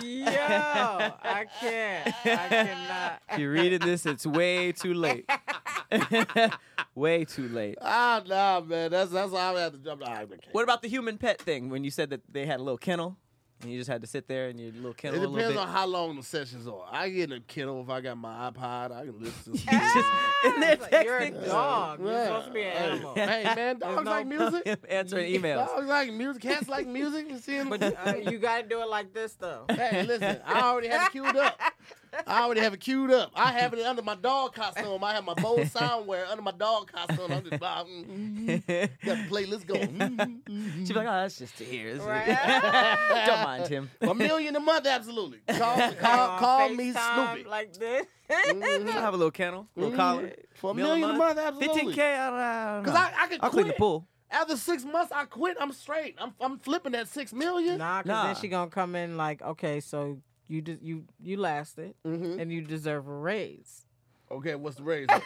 Yo, 0.02 0.30
I 0.30 1.46
can't. 1.60 2.06
I 2.06 2.48
cannot. 2.48 3.22
If 3.32 3.38
you're 3.40 3.50
reading 3.50 3.80
this, 3.80 4.06
it's 4.06 4.24
way 4.24 4.70
too 4.70 4.94
late. 4.94 5.28
way 6.94 7.24
too 7.24 7.48
late. 7.48 7.76
Ah, 7.80 8.22
nah, 8.24 8.60
man. 8.60 8.92
That's 8.92 9.10
that's 9.10 9.32
how 9.32 9.56
I 9.56 9.60
have 9.62 9.72
to 9.72 9.78
jump. 9.78 10.02
Okay. 10.02 10.36
What 10.52 10.62
about 10.62 10.82
the 10.82 10.88
human 10.88 11.18
pet 11.18 11.40
thing 11.42 11.70
when 11.70 11.82
you 11.82 11.90
said 11.90 12.10
that 12.10 12.20
they 12.30 12.46
had 12.46 12.60
a 12.60 12.62
little 12.62 12.78
kennel? 12.78 13.16
And 13.62 13.70
you 13.70 13.78
just 13.78 13.90
had 13.90 14.00
to 14.00 14.06
sit 14.06 14.26
there 14.26 14.48
in 14.48 14.58
your 14.58 14.72
little 14.72 14.90
It 14.90 14.96
kennel 14.96 15.18
a 15.18 15.20
little 15.20 15.34
depends 15.36 15.54
bit. 15.54 15.60
on 15.62 15.68
how 15.68 15.86
long 15.86 16.16
the 16.16 16.22
sessions 16.22 16.66
are. 16.66 16.84
I 16.90 17.08
get 17.10 17.30
in 17.30 17.36
a 17.36 17.40
kennel 17.40 17.82
if 17.82 17.90
I 17.90 18.00
got 18.00 18.16
my 18.16 18.50
iPod. 18.50 18.92
I 18.92 19.04
can 19.06 19.20
listen. 19.20 19.52
to 19.54 19.58
He's 19.58 19.94
just 19.94 20.08
in 20.44 20.60
there 20.60 20.78
Ah, 20.92 21.00
You're 21.02 21.18
a 21.18 21.30
texting. 21.30 21.46
dog. 21.46 22.00
You're 22.00 22.10
Yeah. 22.12 22.24
supposed 22.26 22.46
to 22.46 22.52
be 22.52 22.62
an 22.62 22.72
animal. 22.72 23.14
Hey 23.14 23.42
man, 23.44 23.78
dogs 23.78 24.04
no 24.04 24.10
like 24.10 24.26
music. 24.26 24.64
Him 24.66 24.78
answering 24.88 25.32
emails. 25.42 25.66
Dogs 25.66 25.86
like 25.86 26.12
music. 26.12 26.42
Cats 26.42 26.68
like 26.68 26.86
music. 26.86 27.28
You 27.28 27.38
see 27.38 27.56
'em? 27.56 27.68
But 27.68 27.82
uh, 27.82 28.14
you 28.16 28.38
gotta 28.38 28.66
do 28.66 28.80
it 28.80 28.88
like 28.88 29.12
this 29.12 29.34
though. 29.34 29.66
Hey, 29.70 30.04
listen, 30.04 30.38
I 30.46 30.60
already 30.62 30.88
have 30.88 31.08
it 31.08 31.12
queued 31.12 31.36
up. 31.36 31.58
I 32.26 32.42
already 32.42 32.60
have 32.60 32.74
it 32.74 32.80
queued 32.80 33.10
up. 33.10 33.30
I 33.34 33.52
have 33.52 33.72
it 33.74 33.84
under 33.84 34.02
my 34.02 34.14
dog 34.14 34.54
costume. 34.54 35.02
I 35.04 35.14
have 35.14 35.24
my 35.24 35.34
bold 35.34 35.60
soundware 35.68 36.28
under 36.28 36.42
my 36.42 36.50
dog 36.52 36.90
costume. 36.92 37.32
I'm 37.32 37.44
just 37.44 37.62
uh, 37.62 37.84
mm, 37.84 38.06
mm, 38.66 38.90
got 39.04 39.16
the 39.18 39.24
playlist 39.30 39.66
going. 39.66 39.88
Mm, 39.98 40.42
mm, 40.44 40.86
She'd 40.86 40.88
be 40.88 40.94
like, 40.94 41.06
"Oh, 41.08 41.12
that's 41.12 41.38
just 41.38 41.56
to 41.58 41.64
hear." 41.64 41.88
It's- 41.88 42.00
Right. 42.06 42.26
Don't 43.26 43.42
mind 43.42 43.68
him. 43.68 43.90
A 44.00 44.14
million 44.14 44.56
a 44.56 44.60
month, 44.60 44.86
absolutely. 44.86 45.38
Call, 45.48 45.76
call, 45.94 46.38
call 46.38 46.68
me 46.70 46.92
FaceTime 46.92 47.32
Snoopy. 47.34 47.48
Like 47.48 47.72
this. 47.74 48.06
Mhm. 48.30 48.86
I'll 48.88 49.00
have 49.02 49.14
a 49.14 49.16
little 49.16 49.30
kennel, 49.30 49.66
little 49.76 49.92
Mhm. 49.92 49.96
collar. 49.96 50.32
For 50.54 50.70
a 50.70 50.74
million 50.74 51.10
a 51.10 51.12
month, 51.14 51.38
absolutely. 51.38 51.94
15K, 51.94 51.98
I 52.18 52.26
don't 52.30 52.38
know. 52.38 52.80
Because 52.84 52.96
I, 52.96 53.24
I 53.24 53.26
could 53.28 53.38
I'll 53.42 53.50
quit. 53.50 53.64
clean 53.64 53.66
the 53.68 53.78
pool. 53.78 54.06
After 54.30 54.56
six 54.56 54.84
months, 54.84 55.10
I 55.12 55.24
quit. 55.24 55.56
I'm 55.60 55.72
straight. 55.72 56.14
I'm, 56.18 56.32
I'm 56.40 56.58
flipping 56.58 56.92
that 56.92 57.08
six 57.08 57.32
million. 57.32 57.78
Nah, 57.78 57.98
cause 58.02 58.06
Nah. 58.06 58.26
then 58.26 58.36
she 58.36 58.46
gonna 58.48 58.70
come 58.70 58.94
in 58.94 59.16
like, 59.16 59.42
okay, 59.42 59.80
so 59.80 60.20
you 60.50 60.60
de- 60.60 60.78
you 60.82 61.04
you 61.22 61.36
lasted 61.38 61.94
Mhm. 62.04 62.40
and 62.40 62.52
you 62.52 62.60
deserve 62.60 63.06
a 63.08 63.12
raise. 63.12 63.86
Okay, 64.30 64.54
what's 64.56 64.76
the 64.76 64.82
raise? 64.82 65.06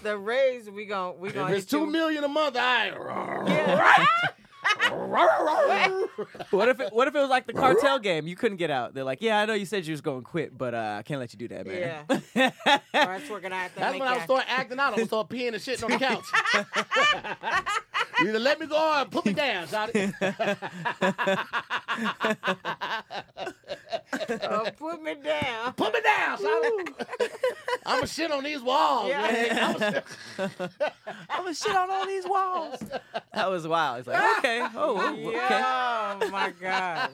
The 0.00 0.16
raise 0.16 0.70
we 0.70 0.86
gon' 0.86 1.18
we 1.18 1.30
if 1.30 1.34
gonna 1.34 1.56
it's 1.56 1.66
two 1.66 1.84
million 1.84 2.22
a 2.22 2.28
month, 2.28 2.54
I. 2.56 2.86
Yeah. 3.48 4.06
What 6.50 6.68
if 6.68 6.80
it, 6.80 6.92
what 6.92 7.06
if 7.08 7.14
it 7.14 7.18
was 7.20 7.28
like 7.30 7.46
the 7.46 7.52
cartel 7.52 7.98
game? 7.98 8.26
You 8.26 8.34
couldn't 8.36 8.56
get 8.56 8.70
out. 8.70 8.92
They're 8.94 9.04
like, 9.04 9.22
"Yeah, 9.22 9.38
I 9.40 9.46
know 9.46 9.54
you 9.54 9.66
said 9.66 9.86
you 9.86 9.92
was 9.92 10.00
going 10.00 10.20
to 10.22 10.24
quit, 10.28 10.56
but 10.56 10.74
uh, 10.74 10.96
I 10.98 11.02
can't 11.02 11.20
let 11.20 11.32
you 11.32 11.38
do 11.38 11.46
that, 11.48 11.64
man." 11.66 12.04
Yeah. 12.34 12.50
All 12.94 13.06
right, 13.08 13.22
so 13.26 13.32
we're 13.34 13.40
gonna 13.40 13.54
have 13.54 13.72
to 13.74 13.80
That's 13.80 13.92
make 13.92 14.00
when 14.00 14.08
I 14.10 14.16
that. 14.16 14.24
start 14.24 14.44
acting 14.48 14.78
out. 14.80 14.86
I 14.94 14.96
was 14.96 15.08
gonna 15.08 15.26
start 15.26 15.28
peeing 15.28 15.48
and 15.54 15.56
shitting 15.56 15.84
on 15.84 15.90
the 15.92 15.98
couch. 16.08 16.24
you 18.20 18.28
either 18.30 18.38
let 18.40 18.58
me 18.58 18.66
go 18.66 19.00
or 19.00 19.04
put 19.04 19.26
me 19.26 19.32
down, 19.32 19.66
Shotty. 19.68 20.12
Oh, 24.30 24.66
put 24.76 25.02
me 25.02 25.14
down. 25.22 25.72
put 25.74 25.92
me 25.94 26.00
down, 26.00 26.38
Shotty. 26.38 27.30
I'm 27.86 28.02
a 28.02 28.06
shit 28.06 28.30
on 28.30 28.42
these 28.44 28.60
walls, 28.62 29.08
Yeah. 29.08 29.22
man. 29.22 29.58
I'm 29.58 29.82
a 29.82 30.02
I'm 31.30 31.42
gonna 31.44 31.54
shit 31.54 31.74
on 31.76 31.90
all 31.90 32.06
these 32.06 32.26
walls. 32.26 32.80
That 33.34 33.50
was 33.50 33.66
wild. 33.68 34.00
It's 34.00 34.08
like, 34.08 34.38
okay, 34.38 34.66
oh, 34.74 34.97
oh, 34.98 35.28
okay. 35.28 36.24
Oh 36.26 36.30
my 36.30 36.52
gosh. 36.60 37.10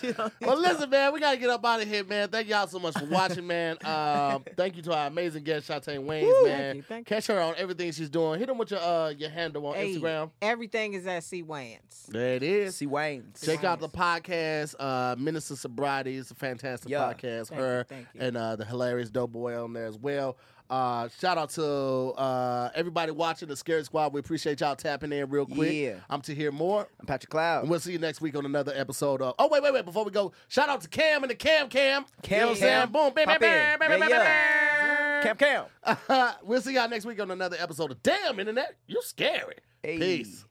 Shit 0.00 0.18
on 0.18 0.30
these 0.40 0.48
Well, 0.48 0.58
listen, 0.60 0.90
man, 0.90 1.12
we 1.12 1.20
gotta 1.20 1.36
get 1.36 1.50
up 1.50 1.64
out 1.64 1.80
of 1.82 1.88
here, 1.88 2.04
man. 2.04 2.28
Thank 2.28 2.48
y'all 2.48 2.66
so 2.66 2.78
much 2.78 2.94
for 2.98 3.06
watching, 3.06 3.46
man. 3.46 3.76
Um, 3.92 4.44
thank 4.56 4.76
you 4.76 4.82
to 4.82 4.94
our 4.94 5.06
amazing 5.08 5.44
guest, 5.44 5.68
Chaunte' 5.68 5.98
Wayans, 5.98 6.44
man. 6.44 6.58
Thank 6.58 6.76
you, 6.76 6.82
thank 6.82 7.10
you. 7.10 7.14
Catch 7.16 7.26
her 7.28 7.40
on 7.40 7.54
everything 7.58 7.92
she's 7.92 8.08
doing. 8.10 8.38
Hit 8.38 8.46
them 8.48 8.58
with 8.58 8.70
your 8.70 8.80
uh 8.80 9.10
your 9.10 9.30
handle 9.30 9.66
on 9.66 9.74
Hey, 9.74 9.94
Instagram. 9.96 10.30
Everything 10.40 10.94
is 10.94 11.06
at 11.06 11.24
C 11.24 11.42
Wayans. 11.42 12.06
There 12.08 12.34
it 12.34 12.42
is. 12.42 12.76
C 12.76 12.86
Wayans. 12.86 13.44
Check 13.44 13.64
out 13.64 13.80
the 13.80 13.88
podcast, 13.88 14.74
uh, 14.78 15.16
Minister 15.18 15.56
Sobriety. 15.56 16.16
It's 16.16 16.30
a 16.30 16.34
fantastic 16.34 16.90
Yeah. 16.90 17.00
podcast. 17.12 17.48
Thank 17.48 17.60
Her 17.60 17.78
you, 17.78 17.84
thank 17.96 18.06
you. 18.14 18.20
and 18.20 18.36
uh, 18.36 18.56
the 18.56 18.64
hilarious 18.64 19.10
Dope 19.10 19.32
Boy 19.32 19.60
on 19.62 19.72
there 19.72 19.86
as 19.86 19.98
well. 19.98 20.36
Uh, 20.72 21.06
shout 21.20 21.36
out 21.36 21.50
to 21.50 21.62
uh, 21.62 22.70
everybody 22.74 23.12
watching 23.12 23.46
the 23.46 23.54
Scary 23.54 23.84
Squad. 23.84 24.14
We 24.14 24.20
appreciate 24.20 24.62
y'all 24.62 24.74
tapping 24.74 25.12
in 25.12 25.28
real 25.28 25.44
quick. 25.44 25.70
Yeah. 25.70 25.96
I'm 26.08 26.22
to 26.22 26.34
hear 26.34 26.50
more. 26.50 26.88
I'm 26.98 27.04
Patrick 27.04 27.28
Cloud. 27.28 27.60
And 27.60 27.70
we'll 27.70 27.78
see 27.78 27.92
you 27.92 27.98
next 27.98 28.22
week 28.22 28.34
on 28.38 28.46
another 28.46 28.72
episode 28.74 29.20
of. 29.20 29.34
Oh, 29.38 29.50
wait, 29.52 29.62
wait, 29.62 29.74
wait. 29.74 29.84
Before 29.84 30.02
we 30.02 30.10
go, 30.10 30.32
shout 30.48 30.70
out 30.70 30.80
to 30.80 30.88
Cam 30.88 31.24
and 31.24 31.30
the 31.30 31.34
Cam 31.34 31.68
Cam. 31.68 32.06
Cam 32.22 32.38
You 32.38 32.44
know 32.44 32.50
I'm 32.52 32.56
saying? 32.56 32.80
Cam. 32.80 32.92
Boom. 32.92 33.12
Bam, 33.12 33.26
bam, 33.26 33.38
bam, 33.38 33.78
bam, 33.78 33.90
bam, 33.90 34.00
bam, 34.00 35.22
Cam 35.22 35.36
Cam. 35.36 35.66
bam. 36.08 36.34
we'll 36.42 36.62
see 36.62 36.72
y'all 36.72 36.88
next 36.88 37.04
week 37.04 37.20
on 37.20 37.30
another 37.30 37.58
episode 37.60 37.90
of 37.90 38.02
Dam 38.02 38.40
Internet. 38.40 38.74
You 38.86 39.02
scary. 39.02 39.56
Hey. 39.82 39.98
Peace. 39.98 40.46